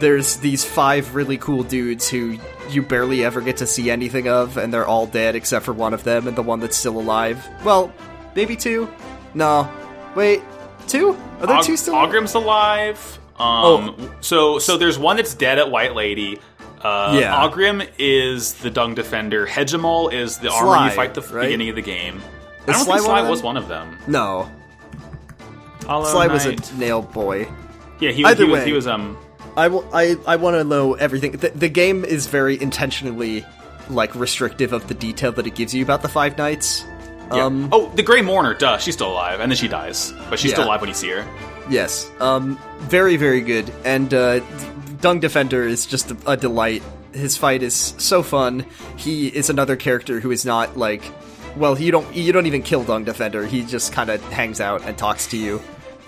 there's 0.00 0.36
these 0.36 0.64
five 0.64 1.14
really 1.14 1.38
cool 1.38 1.62
dudes 1.62 2.08
who 2.08 2.38
you 2.68 2.82
barely 2.82 3.24
ever 3.24 3.40
get 3.40 3.58
to 3.58 3.66
see 3.66 3.90
anything 3.90 4.28
of, 4.28 4.56
and 4.56 4.72
they're 4.72 4.86
all 4.86 5.06
dead 5.06 5.34
except 5.36 5.64
for 5.64 5.72
one 5.72 5.94
of 5.94 6.02
them 6.04 6.26
and 6.26 6.36
the 6.36 6.42
one 6.42 6.60
that's 6.60 6.76
still 6.76 6.98
alive. 6.98 7.46
Well, 7.64 7.92
maybe 8.34 8.56
two. 8.56 8.88
No, 9.34 9.70
wait, 10.16 10.42
two? 10.88 11.16
Are 11.40 11.46
there 11.46 11.56
Og- 11.56 11.64
two 11.64 11.76
still? 11.76 11.94
Ogrim's 11.94 12.34
alive. 12.34 13.18
Oh. 13.38 13.78
Um, 13.78 14.14
so 14.20 14.58
so 14.58 14.76
there's 14.76 14.98
one 14.98 15.16
that's 15.16 15.34
dead 15.34 15.58
at 15.58 15.70
White 15.70 15.94
Lady. 15.94 16.38
Uh, 16.82 17.16
Yeah. 17.20 17.36
Ogrim 17.48 17.86
is 17.98 18.54
the 18.54 18.70
Dung 18.70 18.94
Defender. 18.94 19.46
Hegemol 19.46 20.12
is 20.12 20.38
the 20.38 20.50
armor 20.50 20.86
you 20.86 20.90
fight 20.92 21.14
the 21.14 21.20
f- 21.20 21.32
right? 21.32 21.42
beginning 21.44 21.68
of 21.70 21.76
the 21.76 21.82
game. 21.82 22.16
Is 22.16 22.22
I 22.68 22.72
don't 22.72 22.84
Sly 22.84 22.94
think 22.96 23.06
Sly 23.06 23.20
of 23.20 23.28
was 23.28 23.42
one 23.42 23.56
of 23.56 23.68
them. 23.68 23.98
No, 24.06 24.50
Hollow 25.86 26.04
Sly 26.06 26.26
was 26.28 26.46
a 26.46 26.56
nail 26.76 27.02
boy. 27.02 27.48
yeah. 27.98 28.10
He, 28.12 28.24
Either 28.24 28.44
he 28.44 28.50
was, 28.50 28.60
way. 28.60 28.66
he 28.66 28.72
was 28.72 28.86
um. 28.86 29.16
I, 29.56 29.64
w- 29.68 29.86
I, 29.92 30.16
I 30.26 30.36
want 30.36 30.56
to 30.56 30.64
know 30.64 30.94
everything. 30.94 31.32
The, 31.32 31.50
the 31.50 31.68
game 31.68 32.04
is 32.04 32.26
very 32.26 32.60
intentionally 32.60 33.44
like 33.88 34.14
restrictive 34.14 34.72
of 34.72 34.88
the 34.88 34.94
detail 34.94 35.32
that 35.32 35.46
it 35.46 35.54
gives 35.54 35.74
you 35.74 35.82
about 35.82 36.02
the 36.02 36.08
Five 36.08 36.38
Knights. 36.38 36.84
Yeah. 37.32 37.44
Um, 37.44 37.68
oh, 37.72 37.88
the 37.94 38.02
Grey 38.02 38.22
Mourner. 38.22 38.54
Duh, 38.58 38.78
she's 38.78 38.94
still 38.94 39.12
alive, 39.12 39.40
and 39.40 39.50
then 39.50 39.56
she 39.56 39.68
dies, 39.68 40.12
but 40.28 40.38
she's 40.38 40.52
still 40.52 40.64
alive 40.64 40.80
when 40.80 40.88
you 40.88 40.94
see 40.94 41.10
her. 41.10 41.26
Yes. 41.68 42.10
Um, 42.20 42.58
very, 42.80 43.16
very 43.16 43.40
good. 43.40 43.70
And 43.84 44.12
uh, 44.12 44.40
Dung 45.00 45.20
Defender 45.20 45.62
is 45.62 45.86
just 45.86 46.10
a, 46.10 46.16
a 46.26 46.36
delight. 46.36 46.82
His 47.12 47.36
fight 47.36 47.62
is 47.62 47.74
so 47.74 48.22
fun. 48.22 48.66
He 48.96 49.28
is 49.28 49.50
another 49.50 49.76
character 49.76 50.20
who 50.20 50.30
is 50.30 50.44
not 50.44 50.76
like, 50.76 51.02
well, 51.56 51.78
you 51.78 51.92
don't 51.92 52.14
you 52.14 52.32
don't 52.32 52.46
even 52.46 52.62
kill 52.62 52.84
Dung 52.84 53.04
Defender. 53.04 53.46
He 53.46 53.64
just 53.64 53.92
kind 53.92 54.10
of 54.10 54.22
hangs 54.32 54.60
out 54.60 54.82
and 54.82 54.96
talks 54.96 55.28
to 55.28 55.36
you. 55.36 55.60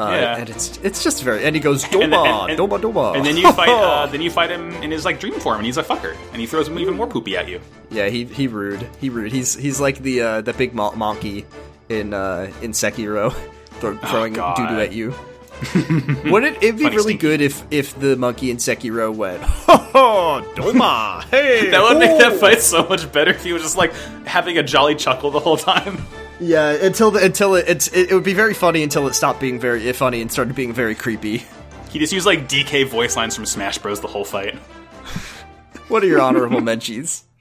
Uh, 0.09 0.11
Yeah. 0.13 0.37
And 0.39 0.51
it's 0.51 0.79
it's 0.83 1.03
just 1.05 1.23
very. 1.23 1.45
And 1.45 1.55
he 1.57 1.61
goes 1.61 1.85
Doma, 1.85 2.05
And, 2.05 2.15
and- 2.15 2.51
and- 2.51 2.59
Doma, 2.61 2.81
Doma. 2.81 3.17
and 3.17 3.25
then 3.27 3.37
you 3.37 3.51
fight. 3.53 3.69
Uh, 3.69 4.07
then 4.13 4.21
you 4.23 4.31
fight 4.31 4.51
him 4.51 4.73
in 4.83 4.91
his 4.91 5.05
like 5.05 5.21
dream 5.21 5.35
form, 5.41 5.59
and 5.59 5.67
he's 5.67 5.77
a 5.79 5.83
fucker, 5.83 6.17
and 6.33 6.41
he 6.41 6.47
throws 6.47 6.69
even 6.71 6.95
more 6.95 7.07
poopy 7.07 7.37
at 7.37 7.49
you. 7.49 7.61
Yeah, 7.91 8.09
he 8.09 8.25
he 8.25 8.47
rude. 8.49 8.87
He 9.01 9.09
rude. 9.11 9.33
He's 9.33 9.55
he's 9.55 9.81
like 9.81 9.99
the 9.99 10.21
uh, 10.23 10.41
the 10.41 10.53
big 10.53 10.75
mo- 10.75 10.93
monkey 10.97 11.45
in 11.89 12.15
uh, 12.15 12.51
in 12.63 12.73
Sekiro, 12.73 13.33
throw, 13.81 13.97
throwing 13.99 14.33
God. 14.35 14.57
doo 14.57 14.67
doo 14.69 14.81
at 14.81 14.93
you. 14.93 15.15
Wouldn't 16.31 16.57
it 16.57 16.63
it'd 16.63 16.77
be 16.79 16.85
Funny 16.85 16.97
really 16.97 17.03
stinky. 17.15 17.19
good 17.19 17.41
if 17.41 17.63
if 17.71 17.99
the 18.01 18.17
monkey 18.17 18.51
in 18.51 18.57
Sekiro 18.57 19.15
went 19.15 19.41
ho 19.43 19.77
ho 19.77 20.43
Doma 20.57 21.23
hey 21.31 21.71
That 21.71 21.83
would 21.85 21.99
make 21.99 22.19
that 22.19 22.33
oh." 22.33 22.39
fight 22.39 22.61
so 22.61 22.83
much 22.89 23.11
better 23.13 23.31
if 23.31 23.45
he 23.45 23.53
was 23.53 23.63
just 23.63 23.77
like 23.77 23.93
having 24.27 24.59
a 24.59 24.63
jolly 24.65 24.97
chuckle 24.97 25.31
the 25.31 25.39
whole 25.39 25.57
time. 25.57 25.99
Yeah 26.43 26.71
until 26.73 27.11
the, 27.11 27.25
until 27.25 27.55
it, 27.55 27.65
it's 27.69 27.89
it, 27.89 28.11
it 28.11 28.15
would 28.15 28.25
be 28.25 28.35
very 28.35 28.55
funny 28.55 28.83
until 28.83 29.07
it 29.07 29.15
stopped 29.15 29.41
being 29.41 29.59
very 29.61 29.91
funny 29.93 30.21
and 30.21 30.31
started 30.31 30.55
being 30.55 30.73
very 30.73 30.95
creepy. 30.95 31.45
He 31.91 31.99
just 31.99 32.13
used 32.13 32.27
like 32.27 32.49
DK 32.49 32.87
voice 32.89 33.17
lines 33.17 33.35
from 33.37 33.45
Smash 33.47 33.79
Bros. 33.79 34.01
the 34.01 34.09
whole 34.09 34.25
fight. 34.25 34.55
What 35.89 36.03
are 36.03 36.07
your 36.07 36.21
honorable 36.21 36.61
mentions? 36.61 37.25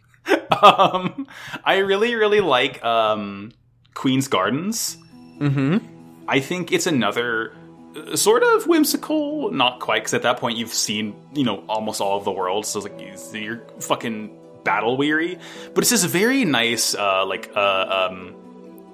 Um, 0.62 1.26
I 1.64 1.78
really, 1.78 2.14
really 2.14 2.41
like 2.41 2.84
um, 2.86 3.52
Queen's 3.95 4.28
Gardens. 4.28 4.97
Mm-hmm. 5.39 5.78
I 6.28 6.39
think 6.41 6.72
it's 6.72 6.86
another 6.86 7.56
uh, 7.95 8.16
sort 8.16 8.43
of 8.43 8.68
whimsical, 8.68 9.49
not 9.52 9.80
quite, 9.80 10.02
because 10.02 10.14
at 10.14 10.22
that 10.22 10.38
point 10.38 10.58
you've 10.58 10.74
seen, 10.74 11.16
you 11.34 11.43
know, 11.45 11.64
almost 11.68 12.02
all 12.02 12.18
of 12.18 12.26
the 12.26 12.32
world, 12.32 12.66
so 12.68 12.80
it's 12.80 12.88
like 12.88 12.99
you- 13.34 13.39
you're 13.41 13.64
fucking 13.80 14.38
battle 14.64 14.97
weary. 14.97 15.39
But 15.74 15.84
it's 15.84 15.89
this 15.89 16.04
very 16.04 16.45
nice, 16.45 16.93
uh, 16.93 17.26
like, 17.26 17.49
uh, 17.56 18.10
um, 18.12 18.36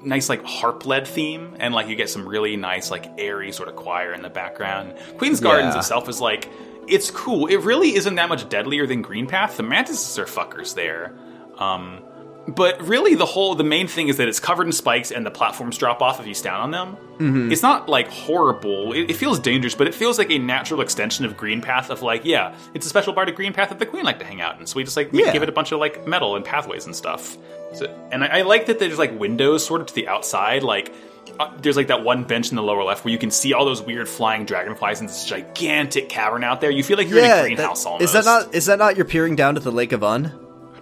nice 0.04 0.30
like 0.30 0.43
harp 0.45 0.86
led 0.86 1.08
theme, 1.08 1.56
and 1.60 1.74
like 1.74 1.88
you 1.88 1.95
get 1.95 2.10
some 2.10 2.28
really 2.28 2.56
nice 2.58 2.91
like 2.91 3.08
airy 3.18 3.52
sort 3.52 3.70
of 3.70 3.76
choir 3.76 4.14
in 4.14 4.22
the 4.22 4.30
background. 4.30 4.93
Queen's 5.18 5.39
Gardens 5.39 5.74
Yeah. 5.76 5.80
itself 5.80 6.08
is 6.10 6.22
like 6.22 6.50
it's 6.88 7.12
cool. 7.12 7.48
It 7.48 7.58
really 7.58 7.95
isn't 7.95 8.16
that 8.16 8.30
much 8.30 8.48
deadlier 8.48 8.88
than 8.88 9.02
Green 9.02 9.28
Path. 9.28 9.58
The 9.58 9.64
mantises 9.64 10.18
are 10.18 10.26
fuckers 10.26 10.74
there. 10.76 11.14
Um, 11.58 12.02
but 12.48 12.82
really, 12.88 13.16
the 13.16 13.26
whole 13.26 13.56
the 13.56 13.64
main 13.64 13.88
thing 13.88 14.08
is 14.08 14.18
that 14.18 14.28
it's 14.28 14.39
covered 14.39 14.68
in 14.68 14.72
spikes 14.72 15.12
and 15.12 15.26
the 15.26 15.32
platforms 15.32 15.78
drop 15.78 16.02
off 16.02 16.20
if 16.20 16.28
you 16.28 16.34
stand 16.34 16.56
on 16.56 16.72
them. 16.72 16.95
Mm-hmm. 17.18 17.52
It's 17.52 17.62
not 17.62 17.89
like 17.89 18.08
horrible. 18.10 18.93
It, 18.93 19.10
it 19.12 19.16
feels 19.16 19.39
dangerous, 19.39 19.76
but 19.76 19.88
it 19.88 19.93
feels 19.95 20.18
like 20.18 20.32
a 20.32 20.38
natural 20.38 20.82
extension 20.82 21.26
of 21.26 21.36
Green 21.36 21.62
Path. 21.62 21.89
Of 21.89 22.02
like, 22.04 22.24
yeah, 22.26 22.56
it's 22.74 22.86
a 22.86 22.89
special 22.89 23.14
part 23.14 23.28
of 23.30 23.36
Green 23.36 23.54
Path 23.54 23.70
that 23.70 23.80
the 23.80 23.86
Queen 23.86 24.04
like 24.06 24.20
to 24.20 24.26
hang 24.26 24.39
out 24.41 24.60
in. 24.60 24.66
So 24.68 24.78
we 24.78 24.84
just 24.84 24.95
like 24.95 25.10
Yeah. 25.12 25.34
give 25.34 25.43
it 25.43 25.50
a 25.50 25.52
bunch 25.52 25.72
of 25.72 25.80
like 25.80 26.08
metal 26.08 26.36
and 26.36 26.45
pathways 26.45 26.86
and 26.86 26.95
stuff. 26.95 27.38
So, 27.74 27.86
and 28.12 28.24
I, 28.24 28.28
I 28.39 28.41
like 28.43 28.68
that 28.68 28.80
there's 28.80 28.98
like 28.98 29.20
windows 29.20 29.66
sort 29.66 29.82
of 29.82 29.88
to 29.88 29.93
the 29.93 30.08
outside, 30.08 30.64
like. 30.64 30.93
Uh, 31.41 31.52
there's 31.62 31.76
like 31.76 31.88
that 31.88 32.04
one 32.04 32.24
bench 32.24 32.50
in 32.50 32.56
the 32.56 32.64
lower 32.64 32.84
left 32.86 33.04
where 33.04 33.12
you 33.12 33.18
can 33.18 33.30
see 33.30 33.54
all 33.54 33.66
those 33.66 33.82
weird 33.82 34.08
flying 34.08 34.45
dragonflies 34.45 35.02
in 35.02 35.06
this 35.08 35.26
gigantic 35.26 36.08
cavern 36.10 36.43
out 36.43 36.62
there. 36.62 36.72
You 36.72 36.84
feel 36.84 36.98
like 36.98 37.10
you're 37.10 37.20
in 37.20 37.26
a 37.26 37.28
that- 37.28 37.43
greenhouse 37.43 37.86
almost. 37.86 38.06
is 38.06 38.14
that 38.14 38.26
not 38.26 38.56
is 38.56 38.66
that 38.68 38.80
not 38.80 38.95
you're 38.95 39.06
peering 39.06 39.36
down 39.36 39.54
to 39.56 39.60
the 39.60 39.72
Lake 39.72 39.91
of 39.91 40.04
Un? 40.04 40.32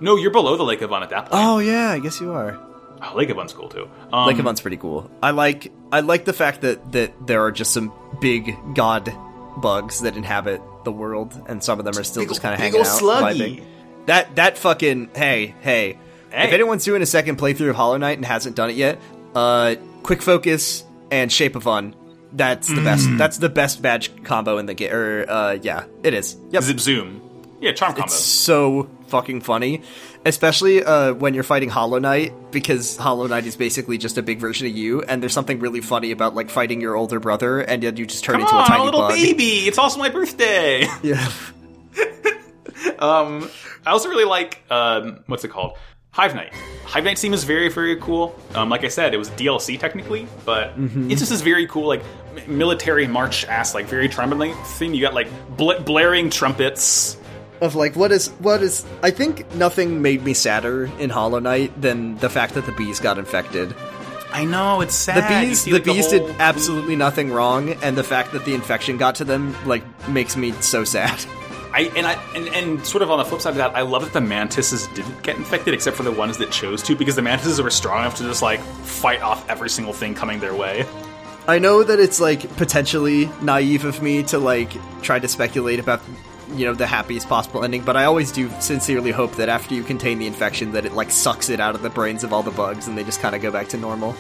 No, 0.02 0.16
you're 0.16 0.32
below 0.32 0.58
the 0.58 0.64
Lake 0.64 0.82
of 0.82 0.92
Un 0.92 1.04
at 1.04 1.10
that 1.10 1.30
point. 1.30 1.34
Oh 1.34 1.60
yeah, 1.60 1.90
I 1.92 2.00
guess 2.00 2.20
you 2.20 2.32
are. 2.34 2.58
Oh, 3.02 3.16
Lake 3.16 3.30
of 3.30 3.38
Un's 3.38 3.54
cool 3.54 3.70
too. 3.70 3.90
Um, 4.14 4.28
Lake 4.28 4.40
of 4.40 4.48
Un's 4.48 4.62
pretty 4.62 4.78
cool. 4.78 5.10
I 5.22 5.32
like 5.32 5.72
I 5.92 6.00
like 6.00 6.26
the 6.26 6.34
fact 6.34 6.62
that 6.62 6.92
that 6.94 7.28
there 7.28 7.44
are 7.44 7.52
just 7.52 7.74
some 7.74 7.92
big 8.22 8.56
god 8.74 9.14
bugs 9.58 10.02
that 10.02 10.16
inhabit 10.18 10.62
the 10.84 10.92
world, 10.92 11.40
and 11.48 11.64
some 11.64 11.80
of 11.80 11.86
them 11.86 11.98
are 11.98 12.04
still 12.04 12.22
Big 12.24 12.30
just 12.30 12.40
ol- 12.40 12.44
kind 12.44 12.54
of 12.54 12.60
big 12.60 12.74
hanging 12.74 12.86
ol' 12.88 12.92
out. 13.14 13.34
sluggy. 13.34 13.64
That 14.06 14.36
that 14.36 14.58
fucking 14.58 15.10
hey 15.16 15.56
hey. 15.62 15.98
Hey. 16.32 16.48
If 16.48 16.54
anyone's 16.54 16.84
doing 16.84 17.02
a 17.02 17.06
second 17.06 17.38
playthrough 17.38 17.70
of 17.70 17.76
Hollow 17.78 17.98
Knight 17.98 18.18
and 18.18 18.26
hasn't 18.26 18.58
done 18.58 18.70
it 18.70 18.76
yet, 18.76 19.00
uh, 19.36 19.76
quick 20.04 20.22
focus 20.22 20.84
and 21.10 21.32
Shape 21.32 21.56
of 21.56 21.66
Un. 21.68 21.96
That's 22.34 22.68
the 22.68 22.82
best. 22.82 23.08
Mm. 23.08 23.18
That's 23.18 23.38
the 23.38 23.48
best 23.48 23.82
badge 23.82 24.24
combo 24.24 24.58
in 24.58 24.66
the 24.66 24.74
game. 24.74 24.92
Or 24.92 25.26
uh, 25.30 25.58
yeah, 25.62 25.86
it 26.04 26.14
is. 26.14 26.36
Yep. 26.52 26.64
Zip 26.64 26.80
Zoom. 26.82 27.22
Yeah, 27.66 27.72
charm 27.74 27.94
combo. 27.94 28.04
It's 28.06 28.14
so 28.16 28.88
fucking 29.08 29.42
funny, 29.42 29.82
especially 30.24 30.84
uh, 30.84 31.14
when 31.14 31.34
you're 31.34 31.44
fighting 31.44 31.70
Hollow 31.70 31.98
Knight, 31.98 32.52
because 32.52 32.96
Hollow 32.96 33.26
Knight 33.28 33.46
is 33.46 33.56
basically 33.56 33.98
just 33.98 34.18
a 34.20 34.22
big 34.22 34.40
version 34.40 34.68
of 34.68 34.74
you, 34.76 35.02
and 35.02 35.22
there's 35.22 35.34
something 35.34 35.60
really 35.60 35.82
funny 35.82 36.12
about 36.12 36.36
like 36.36 36.50
fighting 36.52 36.80
your 36.80 36.96
older 36.96 37.20
brother, 37.20 37.60
and 37.62 37.82
then 37.82 37.98
you 37.98 38.06
just 38.06 38.24
turn 38.24 38.34
Come 38.34 38.42
into 38.42 38.56
on, 38.56 38.64
a 38.64 38.68
tiny 38.68 38.84
little 38.86 39.02
bug. 39.02 39.14
baby! 39.14 39.68
It's 39.68 39.78
also 39.80 39.98
my 40.00 40.10
birthday. 40.10 40.86
Yeah, 41.04 41.28
um, 43.00 43.50
I 43.86 43.92
also 43.92 44.10
really 44.10 44.26
like 44.26 44.62
um, 44.70 45.24
what's 45.28 45.44
it 45.44 45.50
called? 45.50 45.78
Hive 46.12 46.34
Knight. 46.36 46.54
Hive 46.86 47.04
Knight 47.04 47.18
theme 47.20 47.34
is 47.34 47.44
very, 47.44 47.70
very 47.70 47.98
cool. 47.98 48.40
Um, 48.54 48.70
like 48.70 48.84
I 48.86 48.88
said, 48.88 49.14
it 49.14 49.18
was 49.18 49.30
DLC 49.32 49.78
technically, 49.80 50.28
but 50.46 50.74
it's 50.78 51.20
just 51.20 51.30
this 51.32 51.42
very 51.42 51.68
cool, 51.68 51.88
like 51.88 52.04
military 52.48 53.06
march 53.08 53.44
ass, 53.46 53.74
like 53.74 53.88
very 53.88 54.08
trembling 54.08 54.54
theme. 54.54 54.94
You 54.94 55.02
got 55.02 55.14
like 55.14 55.28
bl- 55.58 55.80
blaring 55.84 56.30
trumpets. 56.30 57.18
Of 57.62 57.76
like 57.76 57.96
what 57.96 58.12
is 58.12 58.30
what 58.40 58.62
is 58.62 58.86
I 59.04 59.12
think 59.12 59.54
nothing 59.56 60.02
made 60.02 60.24
me 60.24 60.34
sadder 60.34 60.86
in 61.00 61.10
Hollow 61.10 61.40
Knight 61.40 61.80
than 61.82 62.18
the 62.18 62.30
fact 62.30 62.54
that 62.56 62.66
the 62.66 62.72
bees 62.74 63.00
got 63.00 63.18
infected. 63.18 63.76
I 64.32 64.44
know 64.44 64.82
it's 64.82 64.96
sad. 64.96 65.24
The 65.24 65.48
bees 65.48 65.62
see, 65.62 65.72
the 65.72 65.78
like, 65.78 65.86
bees 65.86 66.12
whole- 66.12 66.28
did 66.28 66.36
absolutely 66.40 66.96
nothing 66.96 67.32
wrong 67.32 67.70
and 67.82 67.98
the 67.98 68.04
fact 68.04 68.34
that 68.34 68.44
the 68.46 68.54
infection 68.54 68.98
got 68.98 69.16
to 69.16 69.24
them 69.24 69.56
like 69.66 69.84
makes 70.10 70.36
me 70.36 70.52
so 70.62 70.84
sad. 70.84 71.24
I 71.74 71.92
and 71.98 72.08
I 72.08 72.14
and, 72.36 72.48
and 72.50 72.86
sort 72.86 73.02
of 73.04 73.12
on 73.12 73.18
the 73.18 73.26
flip 73.26 73.42
side 73.42 73.50
of 73.50 73.58
that, 73.58 73.76
I 73.76 73.82
love 73.82 74.04
that 74.04 74.14
the 74.14 74.22
mantises 74.22 74.88
didn't 74.88 75.24
get 75.24 75.36
infected, 75.36 75.74
except 75.74 75.98
for 75.98 76.04
the 76.04 76.12
ones 76.12 76.38
that 76.38 76.50
chose 76.50 76.82
to, 76.84 76.96
because 76.96 77.18
the 77.18 77.22
mantises 77.22 77.62
were 77.62 77.70
strong 77.70 78.00
enough 78.00 78.16
to 78.18 78.24
just 78.24 78.42
like 78.42 78.62
fight 78.62 79.22
off 79.22 79.50
every 79.50 79.70
single 79.70 79.94
thing 79.94 80.16
coming 80.16 80.40
their 80.40 80.56
way. 80.56 80.86
I 81.50 81.60
know 81.60 81.84
that 81.84 82.00
it's 82.00 82.22
like 82.22 82.50
potentially 82.56 83.30
naive 83.42 83.84
of 83.84 84.02
me 84.02 84.24
to 84.24 84.40
like 84.40 84.72
try 85.02 85.20
to 85.20 85.28
speculate 85.28 85.80
about 85.80 86.02
you 86.54 86.66
know 86.66 86.74
the 86.74 86.88
happiest 86.88 87.28
possible 87.28 87.64
ending, 87.64 87.82
but 87.84 87.96
I 87.98 88.06
always 88.06 88.32
do 88.32 88.50
sincerely 88.60 89.12
hope 89.12 89.36
that 89.36 89.50
after 89.50 89.74
you 89.74 89.84
contain 89.84 90.20
the 90.20 90.28
infection 90.28 90.72
that 90.74 90.86
it 90.86 90.94
like 90.94 91.12
sucks 91.12 91.50
it 91.50 91.60
out 91.60 91.76
of 91.76 91.82
the 91.82 91.90
brains 91.90 92.24
of 92.24 92.32
all 92.34 92.44
the 92.44 92.52
bugs 92.52 92.88
and 92.88 92.98
they 92.98 93.04
just 93.04 93.20
kind 93.22 93.36
of 93.36 93.42
go 93.42 93.52
back 93.52 93.68
to 93.70 93.78
normal. 93.78 94.16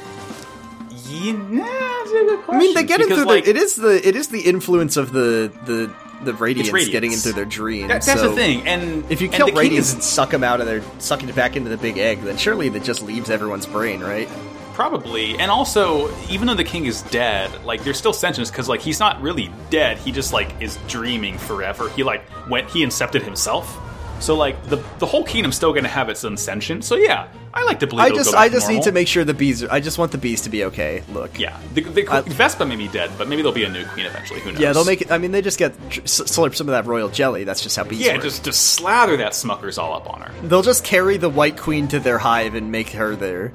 Yeah, 1.07 1.33
that's 1.33 2.09
a 2.09 2.13
good 2.13 2.39
I 2.49 2.57
mean, 2.57 2.73
they 2.73 2.83
question, 2.83 2.87
get 2.87 3.01
it 3.01 3.07
through 3.07 3.25
like, 3.25 3.43
the. 3.45 3.49
It 3.51 3.57
is 3.57 3.75
the. 3.75 4.07
It 4.07 4.15
is 4.15 4.27
the 4.29 4.41
influence 4.41 4.97
of 4.97 5.11
the 5.11 5.51
the 5.65 5.93
the 6.23 6.33
radiance, 6.33 6.71
radiance. 6.71 6.91
getting 6.91 7.11
into 7.11 7.33
their 7.33 7.45
dreams. 7.45 7.89
that- 7.89 8.01
that's 8.01 8.19
so 8.21 8.29
the 8.29 8.35
thing. 8.35 8.65
And 8.67 9.03
If 9.11 9.21
you 9.21 9.27
and 9.27 9.35
kill 9.35 9.47
the 9.47 9.53
radiance 9.53 9.89
is- 9.89 9.93
and 9.95 10.03
suck 10.03 10.31
them 10.31 10.43
out 10.43 10.61
of 10.61 10.65
their, 10.65 10.81
sucking 10.97 11.27
it 11.29 11.35
back 11.35 11.55
into 11.57 11.69
the 11.69 11.77
big 11.77 11.97
egg, 11.97 12.21
then 12.23 12.37
surely 12.37 12.69
that 12.69 12.83
just 12.83 13.03
leaves 13.03 13.29
everyone's 13.29 13.65
brain, 13.65 14.01
right? 14.01 14.29
Probably, 14.75 15.37
and 15.37 15.49
also, 15.49 16.13
even 16.29 16.47
though 16.47 16.53
the 16.53 16.65
king 16.65 16.85
is 16.85 17.01
dead, 17.03 17.63
like 17.63 17.85
there's 17.85 17.97
still 17.97 18.11
sentience 18.11 18.51
because 18.51 18.67
like 18.67 18.81
he's 18.81 18.99
not 18.99 19.21
really 19.21 19.49
dead. 19.69 19.97
He 19.97 20.11
just 20.11 20.33
like 20.33 20.53
is 20.61 20.77
dreaming 20.89 21.37
forever. 21.37 21.89
He 21.91 22.03
like 22.03 22.23
went 22.49 22.69
he 22.69 22.83
incepted 22.83 23.21
himself. 23.21 23.79
So 24.19 24.35
like 24.35 24.61
the 24.67 24.77
the 24.99 25.05
whole 25.05 25.23
kingdom's 25.23 25.55
still 25.55 25.71
going 25.71 25.83
to 25.83 25.89
have 25.89 26.09
its 26.09 26.23
own 26.23 26.37
sentience. 26.37 26.87
So 26.87 26.95
yeah, 26.95 27.27
I 27.53 27.63
like 27.63 27.79
to 27.81 27.87
believe. 27.87 28.05
I 28.05 28.09
just, 28.09 28.33
I 28.33 28.49
just 28.49 28.69
need 28.69 28.83
to 28.83 28.91
make 28.91 29.07
sure 29.07 29.23
the 29.23 29.33
bees. 29.33 29.61
Are, 29.63 29.71
I 29.71 29.79
just 29.81 29.97
want 29.97 30.11
the 30.13 30.17
bees 30.17 30.41
to 30.41 30.49
be 30.49 30.63
okay. 30.65 31.03
Look, 31.13 31.37
Yeah, 31.39 31.59
the, 31.73 31.81
the 31.81 32.07
I- 32.07 32.21
Vespa 32.21 32.65
may 32.65 32.75
be 32.77 32.87
dead, 32.87 33.11
but 33.17 33.27
maybe 33.27 33.41
there'll 33.41 33.53
be 33.55 33.65
a 33.65 33.69
new 33.69 33.85
queen 33.85 34.05
eventually. 34.05 34.39
Who 34.39 34.51
knows? 34.53 34.61
yeah, 34.61 34.73
they'll 34.73 34.85
make 34.85 35.01
it. 35.01 35.11
I 35.11 35.17
mean, 35.17 35.31
they 35.31 35.41
just 35.41 35.59
get 35.59 35.77
slurp 35.89 36.55
some 36.55 36.67
of 36.69 36.71
that 36.71 36.85
royal 36.85 37.09
jelly. 37.09 37.43
That's 37.43 37.61
just 37.61 37.75
how 37.75 37.83
bees 37.83 37.99
Yeah, 37.99 38.13
work. 38.13 38.23
just 38.23 38.43
just 38.45 38.61
slather 38.73 39.17
that 39.17 39.33
Smuckers 39.33 39.77
all 39.77 39.93
up 39.93 40.09
on 40.11 40.21
her. 40.21 40.47
They'll 40.47 40.61
just 40.63 40.83
carry 40.83 41.17
the 41.17 41.29
white 41.29 41.57
queen 41.57 41.87
to 41.89 41.99
their 41.99 42.17
hive 42.17 42.55
and 42.55 42.71
make 42.71 42.89
her 42.91 43.15
their 43.15 43.51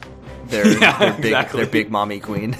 their, 0.46 0.66
Yeah, 0.80 0.98
their 0.98 1.12
big 1.14 1.24
exactly. 1.26 1.62
their 1.62 1.70
big 1.70 1.90
mommy 1.90 2.20
queen. 2.20 2.56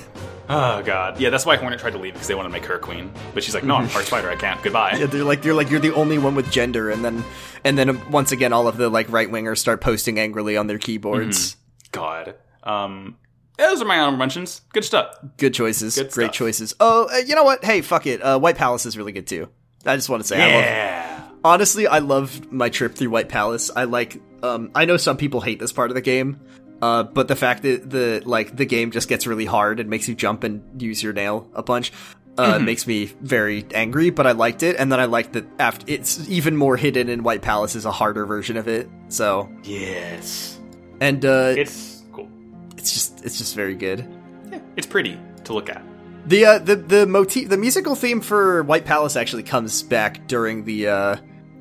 Oh 0.53 0.83
god, 0.83 1.21
yeah, 1.21 1.31
that's 1.31 1.47
why 1.47 1.57
Hornet 1.57 1.79
tried 1.79 1.93
to 1.93 1.99
leave 1.99 2.15
because 2.15 2.27
they 2.27 2.35
want 2.35 2.47
to 2.47 2.51
make 2.53 2.65
her 2.65 2.77
queen, 2.79 3.13
but 3.35 3.45
she's 3.45 3.55
like, 3.55 3.63
no, 3.63 3.77
I'm 3.77 3.89
part 3.89 4.05
spider, 4.07 4.29
I 4.29 4.35
can't. 4.35 4.61
Goodbye. 4.63 4.97
Yeah, 4.99 5.07
they're 5.07 5.23
like 5.23 5.45
you're 5.45 5.55
like 5.55 5.71
you're 5.71 5.79
the 5.79 5.95
only 5.95 6.19
one 6.19 6.35
with 6.35 6.51
gender, 6.51 6.91
and 6.91 7.05
then 7.05 7.23
and 7.63 7.79
then 7.79 8.11
once 8.11 8.33
again, 8.33 8.53
all 8.53 8.67
of 8.67 8.77
the 8.77 8.89
like 8.89 9.09
right 9.13 9.29
wingers 9.29 9.59
start 9.59 9.81
posting 9.81 10.19
angrily 10.19 10.57
on 10.57 10.67
their 10.67 10.79
keyboards. 10.79 11.57
God. 11.93 12.35
Um, 12.65 13.17
those 13.59 13.81
are 13.81 13.85
my 13.85 14.01
honorable 14.01 14.19
mentions. 14.19 14.63
Good 14.73 14.85
stuff. 14.85 15.15
Good 15.37 15.55
choices, 15.55 15.95
Good 15.95 16.11
great 16.11 16.27
stuff. 16.27 16.35
choices. 16.35 16.75
Oh, 16.81 17.09
uh, 17.13 17.19
you 17.19 17.37
know 17.37 17.45
what? 17.45 17.65
Hey, 17.65 17.81
fuck 17.81 18.07
it. 18.07 18.21
Uh, 18.21 18.39
White 18.41 18.57
Palace 18.57 18.87
is 18.87 18.99
really 18.99 19.13
good 19.13 19.29
too. 19.29 19.49
I 19.87 19.95
just 19.97 20.09
want 20.09 20.21
to 20.23 20.27
say, 20.27 20.43
I 20.43 21.17
love. 21.17 21.31
Honestly, 21.45 21.87
I 21.87 22.01
loved 22.01 22.51
my 22.51 22.69
trip 22.71 22.97
through 22.97 23.11
White 23.11 23.29
Palace. 23.29 23.71
I 23.75 23.85
like. 23.85 24.21
Um, 24.43 24.71
I 24.75 24.85
know 24.85 24.97
some 24.97 25.17
people 25.17 25.41
hate 25.43 25.59
this 25.61 25.73
part 25.73 25.91
of 25.91 25.95
the 25.95 26.01
game, 26.01 26.41
uh, 26.83 27.03
but 27.05 27.29
the 27.29 27.37
fact 27.37 27.63
that 27.63 27.89
the 27.91 28.23
like 28.25 28.57
the 28.57 28.67
game 28.67 28.91
just 28.91 29.09
gets 29.09 29.27
really 29.27 29.45
hard 29.47 29.81
and 29.81 29.89
makes 29.91 30.09
you 30.09 30.15
jump 30.15 30.45
and 30.45 30.81
use 30.83 31.03
your 31.03 31.13
nail 31.13 31.49
a 31.55 31.63
bunch. 31.63 31.93
Uh, 32.39 32.55
Mm-hmm. 32.55 32.65
makes 32.65 32.87
me 32.87 33.05
very 33.21 33.67
angry, 33.75 34.09
but 34.11 34.27
I 34.27 34.33
liked 34.33 34.63
it, 34.63 34.77
and 34.79 34.91
then 34.91 34.99
I 35.01 35.05
liked 35.07 35.35
that 35.35 35.45
after 35.59 35.85
it's 35.89 36.27
even 36.29 36.57
more 36.57 36.77
hidden 36.77 37.09
in 37.11 37.23
White 37.23 37.43
Palace 37.43 37.75
is 37.75 37.85
a 37.85 37.91
harder 37.91 38.25
version 38.25 38.57
of 38.57 38.67
it. 38.69 38.89
So, 39.09 39.51
Yes. 39.65 40.59
and 41.01 41.23
uh, 41.25 41.53
It's 41.59 42.03
cool. 42.13 42.31
it's 42.79 42.95
just 42.95 43.25
it's 43.27 43.37
just 43.37 43.55
very 43.57 43.75
good. 43.75 44.07
Yeah, 44.51 44.61
it's 44.77 44.87
pretty 44.87 45.19
to 45.45 45.53
look 45.53 45.69
at. 45.69 45.83
The 46.27 46.45
uh, 46.47 46.59
the 46.61 46.77
the 46.77 47.07
motif, 47.07 47.49
the 47.51 47.59
musical 47.59 47.95
theme 47.95 48.21
for 48.23 48.63
White 48.63 48.87
Palace 48.87 49.17
actually 49.17 49.43
comes 49.43 49.83
back 49.83 50.27
during 50.27 50.65
the 50.65 50.87
uh, 50.89 51.17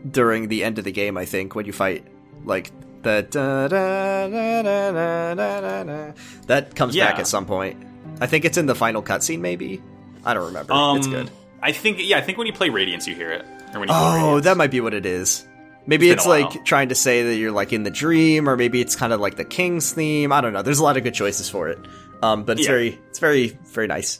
during 0.09 0.47
the 0.47 0.63
end 0.63 0.77
of 0.77 0.85
the 0.85 0.93
game. 0.93 1.17
I 1.17 1.25
think 1.25 1.55
when 1.55 1.65
you 1.65 1.73
fight 1.73 2.05
like 2.45 2.71
the 3.01 3.25
da, 3.29 3.67
da, 3.67 4.27
da, 4.27 4.61
da, 4.61 4.91
da, 4.91 5.33
da, 5.35 5.61
da, 5.61 5.83
da. 5.83 6.11
that 6.47 6.75
comes 6.75 6.95
back 6.95 7.19
at 7.19 7.27
some 7.27 7.45
point. 7.45 7.81
I 8.21 8.27
think 8.27 8.45
it's 8.45 8.57
in 8.57 8.65
the 8.65 8.75
final 8.75 9.01
cutscene. 9.01 9.39
Maybe 9.39 9.81
I 10.25 10.33
don't 10.33 10.47
remember. 10.47 10.73
Um, 10.73 10.97
it's 10.97 11.07
good. 11.07 11.29
I 11.61 11.71
think, 11.71 11.97
yeah, 12.01 12.17
I 12.17 12.21
think 12.21 12.37
when 12.37 12.47
you 12.47 12.53
play 12.53 12.69
Radiance, 12.69 13.07
you 13.07 13.15
hear 13.15 13.31
it. 13.31 13.45
Or 13.73 13.79
when 13.79 13.89
you 13.89 13.95
Oh, 13.97 14.39
that 14.41 14.57
might 14.57 14.71
be 14.71 14.81
what 14.81 14.93
it 14.93 15.05
is. 15.05 15.45
Maybe 15.85 16.09
It's 16.09 16.23
it's, 16.23 16.27
like 16.27 16.65
trying 16.65 16.89
to 16.89 16.95
say 16.95 17.23
that 17.23 17.35
you're 17.35 17.51
like 17.51 17.73
in 17.73 17.83
the 17.83 17.89
dream, 17.89 18.47
or 18.47 18.55
maybe 18.57 18.79
it's 18.81 18.95
kind 18.95 19.11
of 19.13 19.19
like 19.19 19.35
the 19.37 19.45
king's 19.45 19.91
theme. 19.91 20.31
I 20.31 20.41
don't 20.41 20.53
know. 20.53 20.61
There's 20.61 20.79
a 20.79 20.83
lot 20.83 20.97
of 20.97 21.03
good 21.03 21.13
choices 21.13 21.49
for 21.49 21.69
it. 21.69 21.79
Um, 22.21 22.43
but 22.43 22.57
it's 22.59 22.67
Yeah. 22.67 22.73
very, 22.73 22.99
it's 23.09 23.19
very, 23.19 23.57
very 23.71 23.87
nice. 23.87 24.19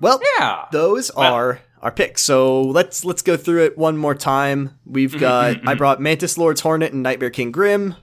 Well, 0.00 0.20
Yeah. 0.38 0.64
those 0.70 1.10
Well- 1.16 1.32
are 1.34 1.60
our 1.82 1.90
picks. 1.90 2.22
So 2.22 2.62
let's 2.62 3.04
let's 3.04 3.22
go 3.22 3.36
through 3.36 3.64
it 3.64 3.78
one 3.78 3.96
more 3.96 4.14
time. 4.14 4.68
Mm-hmm, 4.68 4.92
We've 4.92 5.18
got 5.18 5.66
I 5.66 5.74
brought 5.74 6.00
Mantis 6.00 6.38
Lord's 6.38 6.60
Hornet 6.60 6.92
and 6.92 7.02
Nightmare 7.02 7.30
King 7.30 7.50
Grim. 7.50 7.96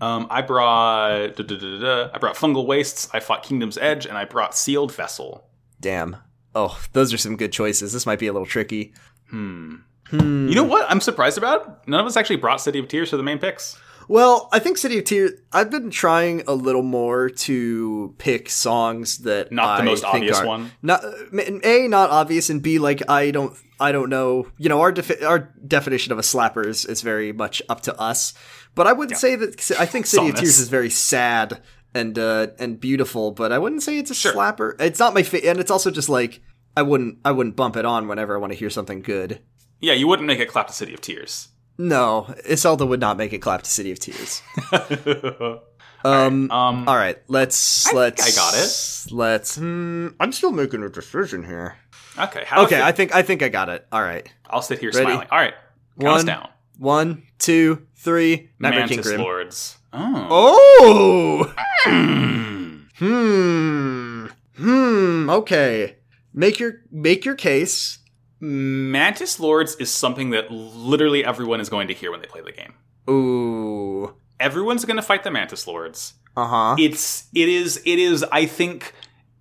Um, 0.00 0.26
I 0.30 0.42
brought 0.42 1.36
da, 1.36 1.42
da, 1.42 1.56
da. 1.56 2.10
I 2.14 2.18
brought 2.18 2.36
Fungal 2.36 2.66
Wastes. 2.66 3.08
I 3.12 3.20
fought 3.20 3.42
Kingdom's 3.42 3.78
Edge, 3.78 4.06
and 4.06 4.16
I 4.16 4.24
brought 4.24 4.56
Sealed 4.56 4.92
Vessel. 4.92 5.44
Damn. 5.80 6.16
Oh, 6.54 6.80
those 6.92 7.12
are 7.12 7.18
some 7.18 7.36
good 7.36 7.52
choices. 7.52 7.92
This 7.92 8.06
might 8.06 8.18
be 8.18 8.26
a 8.26 8.32
little 8.32 8.46
tricky. 8.46 8.92
Hmm. 9.30 9.76
Hmm. 10.08 10.48
You 10.48 10.54
know 10.54 10.64
what? 10.64 10.90
I'm 10.90 11.00
surprised 11.00 11.38
about. 11.38 11.86
None 11.86 12.00
of 12.00 12.06
us 12.06 12.16
actually 12.16 12.36
brought 12.36 12.60
City 12.60 12.78
of 12.78 12.88
Tears 12.88 13.10
for 13.10 13.16
the 13.16 13.22
main 13.22 13.38
picks. 13.38 13.78
Well, 14.08 14.48
I 14.52 14.58
think 14.58 14.76
City 14.76 14.98
of 14.98 15.04
Tears. 15.04 15.32
I've 15.52 15.70
been 15.70 15.90
trying 15.90 16.42
a 16.48 16.54
little 16.54 16.82
more 16.82 17.30
to 17.30 18.12
pick 18.18 18.50
songs 18.50 19.18
that 19.18 19.52
Not 19.52 19.76
the 19.76 19.82
I 19.82 19.84
most 19.84 20.04
obvious 20.04 20.42
one. 20.42 20.72
Not 20.82 21.04
a 21.04 21.86
not 21.86 22.10
obvious, 22.10 22.50
and 22.50 22.60
b 22.60 22.80
like 22.80 23.08
I 23.08 23.30
don't 23.30 23.56
I 23.78 23.92
don't 23.92 24.10
know. 24.10 24.48
You 24.58 24.68
know, 24.68 24.80
our 24.80 24.90
defi- 24.90 25.24
our 25.24 25.38
definition 25.64 26.12
of 26.12 26.18
a 26.18 26.22
slapper 26.22 26.66
is, 26.66 26.84
is 26.84 27.02
very 27.02 27.32
much 27.32 27.62
up 27.68 27.82
to 27.82 27.96
us. 28.00 28.34
But 28.74 28.86
I 28.86 28.92
wouldn't 28.92 29.18
say 29.18 29.36
that. 29.36 29.70
I 29.78 29.86
think 29.86 30.06
City 30.06 30.28
of 30.28 30.36
Tears 30.36 30.58
is 30.58 30.68
very 30.68 30.90
sad 30.90 31.60
and 31.94 32.18
uh, 32.18 32.48
and 32.58 32.78
beautiful, 32.80 33.32
but 33.32 33.50
I 33.52 33.58
wouldn't 33.58 33.82
say 33.82 33.98
it's 33.98 34.10
a 34.10 34.14
Sure. 34.14 34.32
slapper. 34.32 34.80
It's 34.80 34.98
not 35.00 35.12
my 35.14 35.22
favorite, 35.22 35.48
and 35.50 35.58
it's 35.60 35.70
also 35.70 35.90
just 35.90 36.08
like 36.08 36.40
I 36.76 36.82
wouldn't 36.82 37.18
I 37.24 37.32
wouldn't 37.32 37.56
bump 37.56 37.76
it 37.76 37.84
on 37.84 38.06
whenever 38.08 38.34
I 38.34 38.38
want 38.38 38.52
to 38.52 38.58
hear 38.58 38.70
something 38.70 39.02
good. 39.02 39.40
Yeah, 39.80 39.94
you 39.94 40.06
wouldn't 40.06 40.26
make 40.28 40.38
it 40.40 40.46
clap 40.48 40.66
to 40.68 40.72
City 40.72 40.94
of 40.94 41.00
Tears. 41.00 41.48
No, 41.78 42.32
Iselda 42.48 42.86
would 42.86 43.00
not 43.00 43.16
make 43.16 43.32
it 43.32 43.38
clap 43.38 43.62
to 43.62 43.70
City 43.70 43.90
of 43.90 43.98
Tears. 43.98 44.42
Um, 46.02 46.50
um, 46.50 46.88
all 46.88 46.96
right, 46.96 47.18
let's 47.28 47.86
I 47.86 47.92
let's 47.92 48.22
I 48.26 48.30
got 48.40 48.54
it. 48.54 49.12
Let's. 49.14 49.56
Hmm, 49.56 50.08
I'm 50.18 50.32
still 50.32 50.50
making 50.50 50.82
a 50.82 50.88
decision 50.88 51.44
here. 51.44 51.76
okay. 52.18 52.42
How 52.46 52.64
Okay, 52.64 52.80
I 52.80 52.90
think 52.92 53.14
I 53.14 53.20
think 53.20 53.42
I 53.42 53.50
got 53.50 53.68
it. 53.68 53.86
All 53.92 54.00
right, 54.02 54.26
I'll 54.48 54.62
sit 54.62 54.78
here 54.78 54.90
Ready? 54.94 55.04
smiling. 55.04 55.28
All 55.30 55.38
right. 55.38 55.52
Count 56.00 56.12
us 56.14 56.18
One, 56.20 56.26
down. 56.26 56.48
one, 56.78 57.22
two, 57.40 57.86
three. 57.96 58.50
Nightmare 58.58 58.86
King 58.86 58.96
Mantis 58.96 59.06
Grim. 59.08 59.20
Lords. 59.20 59.78
Oh. 59.92 61.54
Oh. 61.82 62.86
Hmm. 63.00 64.26
Hmm. 64.56 65.30
Okay. 65.30 65.96
Make 66.34 66.60
your 66.60 66.74
make 66.90 67.24
your 67.24 67.34
case. 67.34 67.98
Mantis 68.40 69.40
Lords 69.40 69.74
is 69.76 69.90
something 69.90 70.30
that 70.30 70.50
literally 70.50 71.24
everyone 71.24 71.60
is 71.60 71.68
going 71.68 71.88
to 71.88 71.94
hear 71.94 72.10
when 72.10 72.20
they 72.20 72.26
play 72.26 72.40
the 72.40 72.52
game. 72.52 72.74
Ooh. 73.08 74.14
Everyone's 74.38 74.84
going 74.84 74.96
to 74.96 75.02
fight 75.02 75.24
the 75.24 75.30
Mantis 75.30 75.66
Lords. 75.66 76.14
Uh 76.36 76.46
huh. 76.46 76.76
It's 76.78 77.28
it 77.34 77.48
is 77.48 77.82
it 77.84 77.98
is 77.98 78.24
I 78.30 78.46
think 78.46 78.94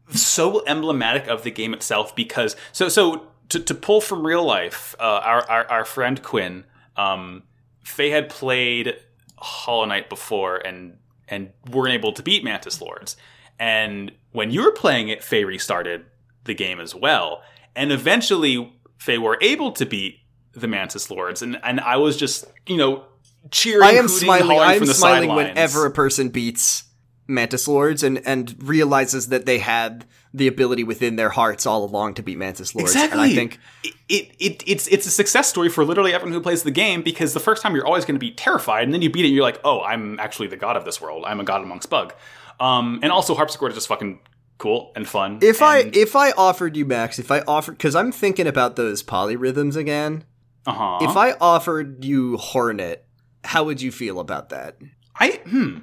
so 0.09 0.65
emblematic 0.65 1.27
of 1.27 1.43
the 1.43 1.51
game 1.51 1.73
itself 1.73 2.15
because 2.15 2.55
so 2.71 2.89
so 2.89 3.27
to, 3.49 3.59
to 3.59 3.73
pull 3.75 4.01
from 4.01 4.25
real 4.25 4.43
life, 4.43 4.95
uh, 4.99 5.21
our, 5.23 5.49
our 5.49 5.69
our 5.69 5.85
friend 5.85 6.21
Quinn, 6.21 6.65
um, 6.97 7.43
Faye 7.83 8.09
had 8.09 8.29
played 8.29 8.95
Hollow 9.37 9.85
Knight 9.85 10.09
before 10.09 10.57
and 10.57 10.97
and 11.27 11.51
weren't 11.69 11.93
able 11.93 12.11
to 12.13 12.23
beat 12.23 12.43
Mantis 12.43 12.81
Lords. 12.81 13.15
And 13.59 14.11
when 14.31 14.51
you 14.51 14.63
were 14.63 14.71
playing 14.71 15.09
it, 15.09 15.23
Faye 15.23 15.43
restarted 15.43 16.05
the 16.45 16.55
game 16.55 16.79
as 16.79 16.95
well. 16.95 17.43
And 17.75 17.91
eventually 17.91 18.73
Faye 18.97 19.17
were 19.17 19.37
able 19.41 19.71
to 19.73 19.85
beat 19.85 20.19
the 20.53 20.67
Mantis 20.67 21.09
Lords. 21.11 21.41
And 21.41 21.59
and 21.63 21.79
I 21.79 21.97
was 21.97 22.17
just, 22.17 22.45
you 22.67 22.77
know, 22.77 23.05
cheering. 23.51 23.83
I 23.83 23.91
am 23.91 24.07
smiling. 24.07 24.59
I 24.59 24.75
am 24.75 24.85
smiling 24.85 25.29
whenever 25.29 25.85
a 25.85 25.91
person 25.91 26.29
beats 26.29 26.83
Mantis 27.29 27.67
Lords 27.67 28.03
and 28.03 28.25
and 28.25 28.55
realizes 28.61 29.29
that 29.29 29.45
they 29.45 29.59
had 29.59 30.05
the 30.33 30.47
ability 30.47 30.83
within 30.83 31.15
their 31.15 31.29
hearts 31.29 31.65
all 31.65 31.83
along 31.83 32.13
to 32.15 32.23
beat 32.23 32.37
Mantis 32.37 32.75
Lords. 32.75 32.95
And 32.95 33.19
I 33.19 33.33
think 33.33 33.59
it, 33.83 33.93
it, 34.07 34.35
it 34.39 34.63
it's 34.67 34.87
it's 34.87 35.05
a 35.05 35.11
success 35.11 35.47
story 35.47 35.69
for 35.69 35.83
literally 35.83 36.13
everyone 36.13 36.33
who 36.33 36.41
plays 36.41 36.63
the 36.63 36.71
game 36.71 37.01
because 37.01 37.33
the 37.33 37.39
first 37.39 37.63
time 37.63 37.75
you're 37.75 37.85
always 37.87 38.05
going 38.05 38.15
to 38.15 38.19
be 38.19 38.31
terrified 38.31 38.83
and 38.83 38.93
then 38.93 39.01
you 39.01 39.09
beat 39.09 39.25
it 39.25 39.29
and 39.29 39.35
you're 39.35 39.43
like 39.43 39.59
oh 39.63 39.81
I'm 39.81 40.19
actually 40.19 40.47
the 40.47 40.57
god 40.57 40.77
of 40.77 40.85
this 40.85 40.99
world 41.01 41.23
I'm 41.25 41.39
a 41.39 41.43
god 41.43 41.61
amongst 41.61 41.89
bug 41.89 42.13
um 42.59 42.99
and 43.01 43.11
also 43.11 43.33
harpsichord 43.33 43.71
is 43.71 43.75
just 43.77 43.87
fucking 43.87 44.19
cool 44.57 44.91
and 44.95 45.07
fun 45.07 45.39
if 45.41 45.61
I 45.61 45.89
if 45.93 46.15
I 46.15 46.31
offered 46.31 46.75
you 46.75 46.85
Max, 46.85 47.17
if 47.17 47.31
I 47.31 47.39
offered 47.47 47.77
because 47.77 47.95
I'm 47.95 48.11
thinking 48.11 48.45
about 48.45 48.75
those 48.75 49.01
polyrhythms 49.01 49.75
again. 49.75 50.25
uh-huh 50.67 50.99
If 51.01 51.15
I 51.17 51.31
offered 51.39 52.03
you 52.03 52.37
Hornet, 52.37 53.05
how 53.43 53.63
would 53.63 53.81
you 53.81 53.91
feel 53.91 54.19
about 54.19 54.49
that? 54.49 54.77
I 55.15 55.39
hmm 55.45 55.79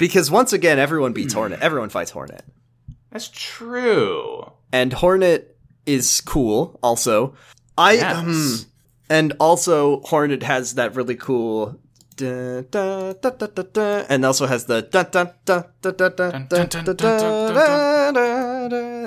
because 0.00 0.30
once 0.30 0.54
again, 0.54 0.78
everyone 0.78 1.12
beats 1.12 1.34
hmm. 1.34 1.40
Hornet. 1.40 1.60
Everyone 1.60 1.90
fights 1.90 2.10
Hornet. 2.10 2.42
That's 3.12 3.28
true. 3.28 4.50
And 4.72 4.94
Hornet 4.94 5.58
is 5.84 6.22
cool. 6.22 6.80
Also, 6.82 7.34
I 7.76 7.92
yes. 7.92 8.16
um, 8.16 8.58
and 9.10 9.34
also 9.38 10.00
Hornet 10.00 10.42
has 10.42 10.76
that 10.76 10.96
really 10.96 11.16
cool 11.16 11.78
Da, 12.16 12.60
da, 12.70 13.14
da, 13.14 14.04
and 14.10 14.26
also 14.26 14.46
has 14.46 14.66
the 14.66 14.82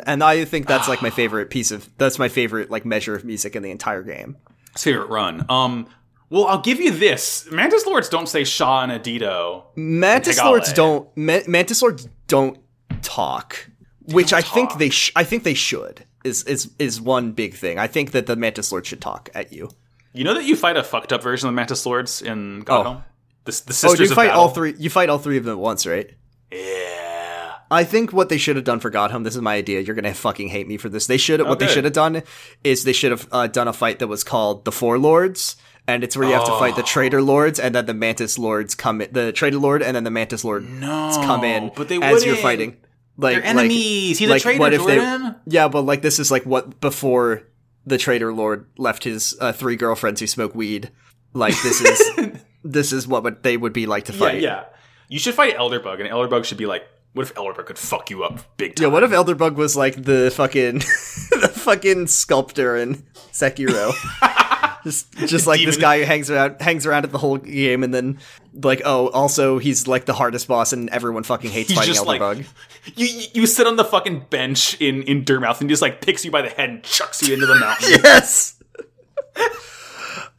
and 0.07 0.23
I 0.23 0.45
think 0.45 0.65
that's 0.65 0.87
like 0.87 1.03
my 1.03 1.11
favorite 1.11 1.51
piece 1.51 1.69
of 1.69 1.87
that's 1.99 2.17
my 2.17 2.27
favorite 2.27 2.71
like 2.71 2.85
measure 2.85 3.13
of 3.13 3.23
music 3.23 3.55
in 3.55 3.61
the 3.61 3.69
entire 3.69 4.01
game. 4.01 4.37
Favorite 4.75 5.09
run. 5.09 5.45
Um, 5.47 5.87
well 6.33 6.45
I'll 6.47 6.61
give 6.61 6.79
you 6.79 6.91
this 6.91 7.47
Mantis 7.51 7.85
Lords 7.85 8.09
don't 8.09 8.27
say 8.27 8.43
Shaw 8.43 8.83
and 8.83 8.91
Adito 8.91 9.63
Mantis 9.75 10.39
Tegale. 10.39 10.45
Lords 10.45 10.73
don't 10.73 11.17
Ma- 11.17 11.45
Mantis 11.47 11.81
Lords 11.81 12.07
don't 12.27 12.57
talk, 13.01 13.69
which 14.05 14.29
don't 14.31 14.39
I 14.39 14.41
think 14.41 14.77
they 14.77 14.89
sh- 14.89 15.11
I 15.15 15.23
think 15.23 15.43
they 15.43 15.53
should 15.53 16.05
is 16.23 16.43
is 16.43 16.71
is 16.79 16.99
one 17.01 17.31
big 17.33 17.53
thing. 17.53 17.77
I 17.79 17.87
think 17.87 18.11
that 18.11 18.25
the 18.25 18.35
Mantis 18.35 18.71
Lord 18.71 18.85
should 18.85 19.01
talk 19.01 19.29
at 19.35 19.53
you. 19.53 19.69
you 20.13 20.23
know 20.23 20.33
that 20.33 20.45
you 20.45 20.55
fight 20.55 20.77
a 20.77 20.83
fucked 20.83 21.11
up 21.13 21.21
version 21.23 21.49
of 21.49 21.55
Mantis 21.55 21.85
Lords 21.85 22.21
in 22.21 22.61
God 22.61 22.79
Oh. 22.79 22.83
Home 22.89 23.03
the, 23.45 23.51
the 23.51 23.85
Oh, 23.89 23.93
you 23.93 24.05
of 24.05 24.11
fight 24.15 24.27
battle 24.27 24.41
all 24.43 24.49
three. 24.49 24.73
You 24.77 24.89
fight 24.89 25.09
all 25.09 25.19
three 25.19 25.37
of 25.37 25.43
them 25.43 25.53
at 25.53 25.59
once, 25.59 25.85
right? 25.85 26.09
yeah 26.51 27.55
I 27.71 27.83
think 27.83 28.13
what 28.13 28.29
they 28.29 28.37
should 28.37 28.55
have 28.55 28.65
done 28.65 28.79
for 28.79 28.91
Godhome. 28.91 29.23
This 29.23 29.35
is 29.35 29.41
my 29.41 29.55
idea. 29.55 29.79
You're 29.79 29.95
gonna 29.95 30.13
fucking 30.13 30.49
hate 30.49 30.67
me 30.67 30.77
for 30.77 30.89
this. 30.89 31.07
They 31.07 31.17
should. 31.17 31.41
what 31.41 31.59
they 31.59 31.67
should 31.67 31.85
have 31.85 31.93
done 31.93 32.21
is 32.63 32.83
they 32.83 32.93
should 32.93 33.11
have 33.11 33.27
uh, 33.31 33.47
done 33.47 33.67
a 33.67 33.73
fight 33.73 33.97
that 33.99 34.07
was 34.07 34.23
called 34.23 34.63
the 34.63 34.71
Four 34.71 34.99
Lords, 34.99 35.55
and 35.87 36.03
it's 36.03 36.15
where 36.15 36.27
you 36.27 36.33
have 36.33 36.45
to 36.45 36.51
fight 36.59 36.75
the 36.75 36.81
Oh. 36.81 36.85
Traitor 36.85 37.21
Lords, 37.21 37.59
and 37.59 37.75
then 37.75 37.85
the 37.85 37.93
Mantis 37.93 38.37
Lords 38.39 38.75
come. 38.75 39.01
in. 39.01 39.11
The 39.11 39.31
Traitor 39.31 39.57
Lord 39.59 39.81
and 39.83 39.95
then 39.95 40.03
the 40.03 40.11
Mantis 40.11 40.43
Lord 40.43 40.63
no 40.69 41.11
come 41.23 41.43
in 41.43 41.71
but 41.75 41.89
they 41.89 42.01
as 42.01 42.25
you're 42.25 42.35
fighting. 42.35 42.77
Like 43.17 43.35
They're 43.35 43.41
like- 43.53 43.59
enemies. 43.65 44.17
He's 44.19 44.27
a 44.27 44.31
like, 44.31 44.41
traitor, 44.41 44.59
what 44.59 44.73
if 44.73 44.85
they- 44.85 45.31
Yeah, 45.47 45.67
but 45.67 45.81
like 45.83 46.01
this 46.01 46.17
is 46.19 46.31
like 46.31 46.45
what 46.45 46.79
before 46.81 47.43
the 47.85 47.97
Traitor 47.97 48.33
Lord 48.33 48.65
left 48.77 49.03
his 49.03 49.35
uh, 49.41 49.51
three 49.51 49.75
girlfriends 49.75 50.19
who 50.21 50.27
smoke 50.27 50.55
weed. 50.55 50.89
Like 51.33 51.53
this 51.61 51.81
is 51.81 52.31
this 52.63 52.91
is 52.93 53.07
what 53.07 53.23
would, 53.23 53.43
they 53.43 53.57
would 53.57 53.73
be 53.73 53.85
like 53.85 54.05
to 54.05 54.13
Yeah, 54.13 54.19
fight. 54.19 54.41
yeah. 54.41 54.63
You 55.09 55.19
should 55.19 55.33
fight 55.35 55.57
Elderbug, 55.57 55.99
and 55.99 56.09
Elderbug 56.09 56.45
should 56.45 56.57
be 56.57 56.65
like, 56.65 56.83
"What 57.13 57.23
if 57.23 57.35
Elderbug 57.35 57.65
could 57.65 57.77
fuck 57.77 58.09
you 58.09 58.23
up 58.23 58.39
big 58.57 58.75
time?" 58.75 58.85
Yeah, 58.85 58.91
what 58.91 59.03
if 59.03 59.11
Elderbug 59.11 59.55
was 59.55 59.75
like 59.75 60.01
the 60.05 60.31
fucking 60.33 60.75
the 61.41 61.51
fucking 61.53 62.07
sculptor 62.07 62.75
in 62.77 63.03
Sekiro? 63.31 63.93
just 64.83 65.11
just 65.17 65.47
like 65.51 65.63
this 65.65 65.77
guy 65.77 65.99
who 65.99 66.05
hangs 66.05 66.29
around 66.29 66.61
hangs 66.61 66.85
around 66.85 67.05
at 67.05 67.11
the 67.11 67.17
whole 67.17 67.37
game 67.37 67.83
and 67.83 67.93
then 67.93 68.19
like 68.61 68.81
oh 68.85 69.09
also 69.09 69.57
he's 69.57 69.87
like 69.87 70.05
the 70.05 70.13
hardest 70.13 70.47
boss 70.47 70.73
and 70.73 70.89
everyone 70.89 71.23
fucking 71.23 71.49
hates 71.51 71.69
He's 71.69 71.77
fighting 71.77 71.93
just 71.93 72.05
like 72.05 72.21
Elderbug. 72.21 72.45
you. 72.95 73.05
you- 73.07 73.27
You 73.33 73.47
sit 73.47 73.65
on 73.67 73.75
the 73.77 73.85
fucking 73.85 74.25
bench 74.29 74.79
in 74.81 75.03
in 75.03 75.23
Dirtmouth, 75.25 75.59
and 75.61 75.69
he 75.69 75.73
just 75.73 75.81
like 75.81 76.01
picks 76.01 76.23
you 76.25 76.31
by 76.31 76.41
the 76.41 76.49
head 76.49 76.69
and 76.69 76.83
chucks 76.83 77.21
you 77.27 77.33
into 77.33 77.45
the 77.45 77.55
mountain. 77.55 77.89
yes. 78.03 78.59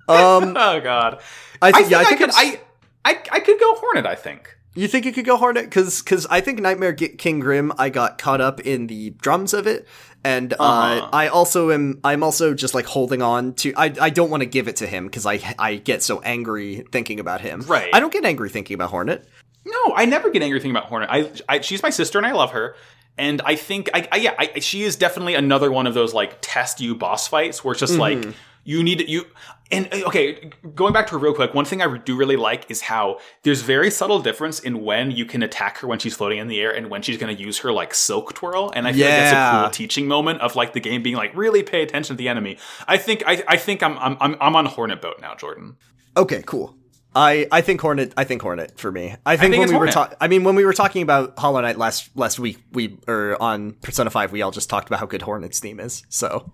um 0.09 0.55
Oh 0.57 0.81
god. 0.81 1.21
I, 1.63 1.69
I 1.69 1.73
think 1.73 1.91
yeah, 1.91 1.99
I, 1.99 2.01
I 2.01 2.05
think 2.05 2.21
could. 2.21 2.31
I, 2.35 2.61
I 3.05 3.19
I 3.33 3.41
could 3.41 3.59
go 3.59 3.75
Hornet. 3.77 4.07
I 4.07 4.15
think. 4.15 4.57
You 4.75 4.89
think 4.89 5.07
it 5.07 5.14
could 5.14 5.25
go 5.25 5.37
Hornet? 5.37 5.64
Because 5.66 6.03
because 6.03 6.27
I 6.27 6.41
think 6.41 6.61
Nightmare 6.61 6.93
King 6.93 7.41
Grimm, 7.41 7.72
I 7.79 7.91
got 7.91 8.18
caught 8.18 8.41
up 8.41 8.61
in 8.61 8.89
the 8.89 9.11
drums 9.11 9.55
of 9.55 9.66
it, 9.68 9.87
and 10.25 10.53
uh, 10.55 10.57
Uh-huh. 10.59 11.09
I 11.12 11.29
also 11.29 11.70
am. 11.70 12.01
I'm 12.03 12.22
also 12.25 12.55
just 12.55 12.75
like 12.75 12.87
holding 12.87 13.22
on 13.22 13.55
to. 13.55 13.72
I 13.77 13.93
I 14.01 14.11
don't 14.11 14.31
want 14.31 14.41
to 14.43 14.47
give 14.47 14.66
it 14.66 14.77
to 14.77 14.87
him 14.87 15.07
because 15.07 15.27
I 15.27 15.41
I 15.59 15.77
get 15.77 16.03
so 16.03 16.20
angry 16.22 16.85
thinking 16.91 17.20
about 17.20 17.41
him. 17.41 17.61
Right. 17.62 17.91
I 17.93 18.01
don't 18.01 18.12
get 18.12 18.25
angry 18.25 18.51
thinking 18.51 18.75
about 18.75 18.91
Hornet. 18.91 19.29
No, 19.64 19.95
I 19.95 20.05
never 20.07 20.31
get 20.31 20.43
angry 20.43 20.59
thinking 20.59 20.77
about 20.77 20.89
Hornet. 20.89 21.09
I, 21.11 21.31
I 21.49 21.61
she's 21.61 21.83
my 21.83 21.91
sister, 21.91 22.18
and 22.18 22.27
I 22.27 22.33
love 22.33 22.51
her. 22.51 22.75
And 23.16 23.41
I 23.47 23.55
think, 23.55 23.89
I, 23.95 24.09
I 24.11 24.16
yeah, 24.16 24.35
I, 24.37 24.59
she 24.59 24.83
is 24.83 24.97
definitely 24.97 25.37
another 25.37 25.70
one 25.70 25.87
of 25.87 25.95
those 25.95 26.12
like 26.12 26.39
test 26.41 26.81
you 26.81 26.97
boss 26.97 27.29
fights 27.29 27.62
where 27.62 27.70
it's 27.72 27.81
just 27.81 27.93
Mm-hmm. 27.93 28.01
like 28.27 28.35
you 28.65 28.83
need 28.83 29.09
you. 29.09 29.27
And 29.71 29.89
uh, 29.93 30.07
okay, 30.09 30.51
going 30.75 30.93
back 30.93 31.07
to 31.09 31.12
her 31.12 31.19
real 31.19 31.35
quick, 31.35 31.55
one 31.55 31.65
thing 31.65 31.81
I 31.81 31.99
do 31.99 32.17
really 32.17 32.37
like 32.37 32.71
is 32.71 32.83
how 32.83 33.19
there's 33.43 33.62
very 33.62 33.91
subtle 33.91 34.21
difference 34.21 34.61
in 34.61 34.83
when 34.83 35.11
you 35.11 35.25
can 35.25 35.43
attack 35.43 35.79
her 35.79 35.87
when 35.89 35.99
she's 35.99 36.15
floating 36.15 36.39
in 36.39 36.49
the 36.49 36.61
air 36.61 36.71
and 36.75 36.91
when 36.91 37.03
she's 37.03 37.17
going 37.19 37.35
to 37.35 37.43
use 37.43 37.59
her 37.59 37.73
like 37.73 37.95
silk 37.95 38.35
twirl. 38.35 38.73
And 38.75 38.87
I 38.87 38.93
feel 38.93 39.07
like 39.07 39.17
that's 39.17 39.33
a 39.33 39.62
cool 39.62 39.71
teaching 39.71 40.09
moment 40.09 40.41
of 40.41 40.57
like 40.57 40.73
the 40.73 40.81
game 40.81 41.03
being 41.03 41.17
like 41.17 41.35
really 41.37 41.62
pay 41.62 41.83
attention 41.83 42.17
to 42.17 42.19
the 42.19 42.29
enemy. 42.29 42.59
I 42.87 42.97
think 42.97 43.23
I, 43.27 43.43
I 43.49 43.57
think 43.57 43.83
I'm 43.83 43.99
I'm 43.99 44.17
I'm 44.21 44.37
I'm 44.41 44.57
on 44.57 44.67
Hornet 44.67 45.01
boat 45.01 45.21
now, 45.21 45.35
Jordan. 45.35 45.77
Okay, 46.17 46.43
cool. 46.45 46.77
I, 47.17 47.47
I 47.53 47.61
think 47.61 47.81
Hornet. 47.81 48.12
I 48.17 48.25
think 48.25 48.43
Hornet 48.43 48.79
for 48.79 48.91
me. 48.91 49.15
I 49.25 49.37
think, 49.37 49.53
think 49.53 49.61
when 49.61 49.69
we 49.69 49.75
were 49.75 49.79
Hornet. 49.79 49.95
talking. 49.95 50.17
I 50.21 50.29
mean, 50.29 50.43
when 50.43 50.57
we 50.57 50.65
were 50.65 50.73
talking 50.73 51.03
about 51.03 51.39
Hollow 51.39 51.61
Knight 51.61 51.79
last 51.79 52.11
last 52.17 52.39
week, 52.41 52.59
we 52.73 52.99
or 53.07 53.41
on 53.41 53.75
Persona 53.75 54.11
Five, 54.11 54.33
we 54.33 54.43
all 54.43 54.51
just 54.51 54.69
talked 54.69 54.89
about 54.89 54.99
how 54.99 55.07
good 55.07 55.23
Hornet's 55.23 55.61
theme 55.61 55.79
is. 55.79 56.05
So 56.09 56.53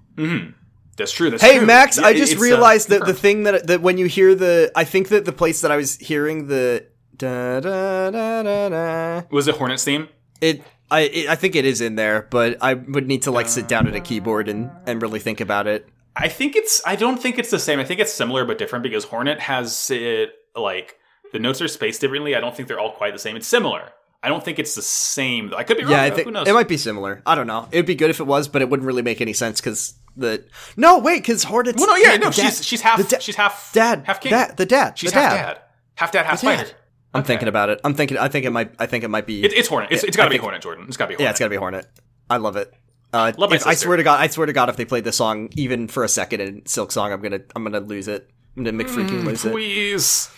That's 1.01 1.13
true. 1.13 1.31
That's 1.31 1.43
Hey 1.43 1.59
true. 1.59 1.67
Max, 1.67 1.99
Yeah, 1.99 2.07
I 2.07 2.15
just 2.15 2.37
uh, 2.37 2.41
realized 2.41 2.89
that 2.91 3.05
the 3.05 3.15
thing 3.15 3.43
that 3.45 3.67
that 3.67 3.81
when 3.83 3.99
you 3.99 4.07
hear 4.07 4.35
the, 4.35 4.71
I 4.77 4.85
think 4.85 5.09
that 5.09 5.25
the 5.25 5.33
place 5.33 5.61
that 5.63 5.73
I 5.73 5.77
was 5.77 5.97
hearing 5.97 6.47
the 6.47 6.87
da 7.17 7.61
da 7.61 8.11
da 8.11 8.43
da 8.43 8.69
da, 8.69 9.23
was 9.31 9.49
it 9.49 9.57
Hornet's 9.57 9.85
theme. 9.85 10.09
it, 10.41 10.63
I 10.91 11.01
it, 11.03 11.29
I 11.29 11.35
think 11.35 11.55
it 11.57 11.65
is 11.65 11.81
in 11.81 11.97
there, 11.97 12.27
but 12.31 12.57
I 12.61 12.75
would 12.75 13.07
need 13.07 13.23
to 13.23 13.31
like 13.31 13.49
sit 13.49 13.69
down 13.69 13.87
at 13.87 13.95
a 13.95 14.01
keyboard 14.01 14.49
and 14.49 14.71
and 14.87 15.03
really 15.03 15.21
think 15.21 15.41
about 15.41 15.67
it. 15.67 15.89
I 16.17 16.29
think 16.29 16.57
it's. 16.57 16.83
I 16.85 16.97
don't 16.97 17.21
think 17.23 17.39
it's 17.39 17.51
the 17.51 17.59
same. 17.59 17.79
I 17.79 17.85
think 17.85 18.01
it's 18.01 18.13
similar 18.13 18.45
but 18.45 18.59
different 18.59 18.83
because 18.83 19.05
Hornet 19.05 19.41
has 19.41 19.91
it 19.91 20.31
like 20.57 20.97
the 21.33 21.39
notes 21.39 21.63
are 21.63 21.69
spaced 21.69 22.01
differently. 22.01 22.35
I 22.35 22.41
don't 22.41 22.55
think 22.55 22.69
they're 22.69 22.81
all 22.81 22.93
quite 22.93 23.13
the 23.13 23.19
same. 23.21 23.37
It's 23.37 23.47
similar. 23.47 23.93
I 24.23 24.29
don't 24.29 24.45
think 24.45 24.59
it's 24.59 24.75
the 24.75 24.83
same. 24.83 25.55
I 25.57 25.63
could 25.63 25.79
be 25.79 25.85
wrong. 25.85 25.93
Yeah, 25.93 26.03
I 26.03 26.11
think 26.11 26.27
Who 26.27 26.33
knows? 26.33 26.47
it 26.47 26.53
might 26.53 26.69
be 26.69 26.77
similar. 26.77 27.23
I 27.25 27.35
don't 27.35 27.47
know. 27.47 27.69
It'd 27.73 27.87
be 27.87 27.95
good 27.95 28.11
if 28.11 28.21
it 28.21 28.27
was, 28.27 28.49
but 28.49 28.61
it 28.61 28.69
wouldn't 28.69 28.87
really 28.87 29.01
make 29.01 29.21
any 29.23 29.33
sense 29.33 29.61
because 29.61 29.95
the 30.17 30.45
no 30.77 30.99
wait 30.99 31.23
because 31.23 31.45
Hornet's 31.45 31.79
well, 31.79 31.87
no, 31.89 31.97
yeah, 31.97 32.13
the 32.13 32.19
no. 32.19 32.31
dad- 32.31 32.35
she's 32.35 32.65
she's 32.65 32.81
half. 32.81 32.99
the 32.99 33.05
da- 33.05 33.19
she's 33.21 33.37
half 33.37 33.71
dad 33.73 34.03
half 34.07 34.21
king. 34.21 34.31
dad 34.31 34.57
the 34.57 34.67
dad 34.67 34.99
she's 34.99 35.13
the 35.13 35.21
half 35.21 35.33
dad. 35.33 35.43
dad. 35.55 35.59
Half 35.97 36.13
dad, 36.13 36.27
half 36.27 36.41
The 36.41 36.47
dad. 36.47 36.57
spider. 36.67 36.77
I'm 37.13 37.21
Okay. 37.21 37.27
thinking 37.27 37.49
about 37.49 37.71
it. 37.71 37.81
I'm 37.85 37.95
thinking. 37.95 38.19
I 38.19 38.29
think 38.29 38.47
it 38.47 38.51
might. 38.51 38.73
I 38.79 38.87
think 38.87 39.03
it 39.05 39.09
might 39.09 39.27
be. 39.27 39.43
It, 39.45 39.53
it's 39.53 39.69
Hornet. 39.69 39.91
It's, 39.91 40.05
it's 40.05 40.17
got 40.17 40.23
I 40.23 40.27
to 40.27 40.31
be 40.31 40.35
think- 40.35 40.43
Hornet, 40.43 40.63
Jordan. 40.63 40.85
It's 40.89 40.97
got 40.97 41.07
to 41.07 41.09
be 41.09 41.15
Hornet. 41.15 41.25
Yeah, 41.25 41.31
it's 41.31 41.39
gotta 41.41 41.51
be 41.51 41.57
Hornet. 41.57 41.87
I 42.31 42.37
love 42.37 42.57
it. 42.57 42.73
Uh, 43.13 43.33
Love 43.37 43.51
my 43.51 43.57
if- 43.57 43.67
I 43.67 43.75
swear 43.75 43.97
to 43.97 44.03
God, 44.05 44.21
I 44.21 44.29
swear 44.29 44.47
to 44.47 44.53
God, 44.53 44.69
if 44.69 44.77
they 44.77 44.85
played 44.85 45.03
this 45.03 45.17
song 45.17 45.49
even 45.57 45.89
for 45.89 46.05
a 46.05 46.09
second 46.09 46.41
in 46.41 46.61
Silksong, 46.63 47.13
I'm 47.13 47.21
gonna, 47.21 47.41
I'm 47.57 47.65
gonna 47.65 47.81
lose 47.81 48.07
it. 48.07 48.31
I'm 48.57 48.63
gonna 48.63 48.77
make 48.77 48.87
McFreaking 48.87 49.25
lose 49.25 49.45
it. 49.45 49.51
Please. 49.51 50.31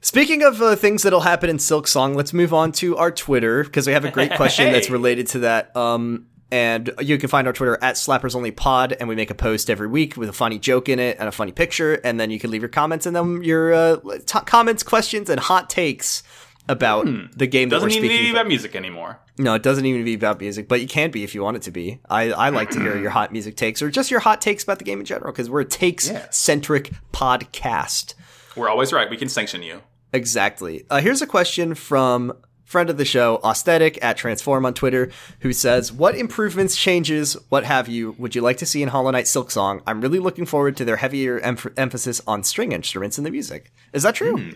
Speaking 0.00 0.42
of 0.42 0.60
uh, 0.62 0.76
things 0.76 1.02
that'll 1.02 1.20
happen 1.20 1.50
in 1.50 1.58
Silksong, 1.58 2.14
let's 2.14 2.32
move 2.32 2.54
on 2.54 2.72
to 2.72 2.96
our 2.96 3.10
Twitter 3.10 3.62
because 3.64 3.86
we 3.86 3.92
have 3.92 4.04
a 4.06 4.10
great 4.10 4.32
question 4.36 4.72
that's 4.72 4.88
related 4.88 5.26
to 5.28 5.38
that. 5.40 5.76
Um, 5.76 6.28
and 6.50 6.90
you 7.00 7.18
can 7.18 7.28
find 7.28 7.46
our 7.46 7.52
Twitter 7.52 7.78
at 7.82 7.96
Slappers 7.96 8.34
Only 8.36 8.50
Pod, 8.50 8.96
and 8.98 9.08
we 9.08 9.14
make 9.14 9.30
a 9.30 9.34
post 9.34 9.68
every 9.70 9.88
week 9.88 10.16
with 10.16 10.28
a 10.28 10.32
funny 10.32 10.58
joke 10.58 10.88
in 10.88 10.98
it 10.98 11.16
and 11.18 11.28
a 11.28 11.32
funny 11.32 11.52
picture, 11.52 11.94
and 12.04 12.18
then 12.20 12.30
you 12.30 12.38
can 12.38 12.50
leave 12.50 12.62
your 12.62 12.68
comments 12.68 13.06
and 13.06 13.14
then 13.16 13.42
your 13.42 13.72
uh, 13.72 13.96
t- 14.26 14.38
comments, 14.46 14.82
questions, 14.82 15.28
and 15.30 15.40
hot 15.40 15.68
takes 15.70 16.22
about 16.68 17.04
the 17.36 17.46
game 17.46 17.68
that 17.68 17.76
Hmm. 17.80 17.84
Doesn't 17.86 17.88
we're 17.90 17.96
even 18.06 18.08
speaking 18.16 18.30
about. 18.32 18.46
music 18.48 18.74
anymore. 18.74 19.18
No, 19.36 19.52
it 19.54 19.62
doesn't 19.62 19.84
even 19.84 20.02
be 20.04 20.14
about 20.14 20.40
music, 20.40 20.66
but 20.68 20.80
you 20.80 20.86
can 20.86 21.10
be 21.10 21.22
if 21.24 21.34
you 21.34 21.42
want 21.42 21.56
it 21.58 21.62
to 21.64 21.70
be. 21.70 22.00
I, 22.08 22.30
I 22.32 22.48
like 22.50 22.70
to 22.70 22.80
hear 22.80 22.96
your 22.96 23.10
hot 23.10 23.32
music 23.32 23.56
takes 23.56 23.82
or 23.82 23.90
just 23.90 24.10
your 24.10 24.20
hot 24.20 24.40
takes 24.40 24.62
about 24.62 24.78
the 24.78 24.84
game 24.84 24.98
in 25.00 25.04
general 25.04 25.32
because 25.32 25.50
we're 25.50 25.60
a 25.62 25.64
takes 25.66 26.10
centric 26.30 26.92
podcast. 27.12 28.14
We're 28.56 28.68
always 28.68 28.92
right. 28.92 29.10
We 29.10 29.16
can 29.16 29.28
sanction 29.28 29.62
you. 29.62 29.80
Exactly. 30.12 30.84
Uh, 30.88 31.00
here's 31.00 31.20
a 31.20 31.26
question 31.26 31.74
from 31.74 32.32
friend 32.64 32.90
of 32.90 32.96
the 32.96 33.04
show, 33.04 33.40
Aesthetic 33.44 34.02
at 34.02 34.16
Transform 34.16 34.66
on 34.66 34.74
Twitter, 34.74 35.10
who 35.40 35.52
says, 35.52 35.92
What 35.92 36.16
improvements, 36.16 36.76
changes, 36.76 37.36
what 37.48 37.64
have 37.64 37.88
you, 37.88 38.14
would 38.18 38.34
you 38.34 38.40
like 38.40 38.56
to 38.58 38.66
see 38.66 38.82
in 38.82 38.88
Hollow 38.88 39.10
Knight 39.10 39.26
Silksong? 39.26 39.82
I'm 39.86 40.00
really 40.00 40.18
looking 40.18 40.46
forward 40.46 40.76
to 40.78 40.84
their 40.84 40.96
heavier 40.96 41.40
emph 41.40 41.72
emphasis 41.76 42.20
on 42.26 42.42
string 42.42 42.72
instruments 42.72 43.18
in 43.18 43.24
the 43.24 43.30
music. 43.30 43.72
Is 43.92 44.02
that 44.02 44.14
true? 44.14 44.52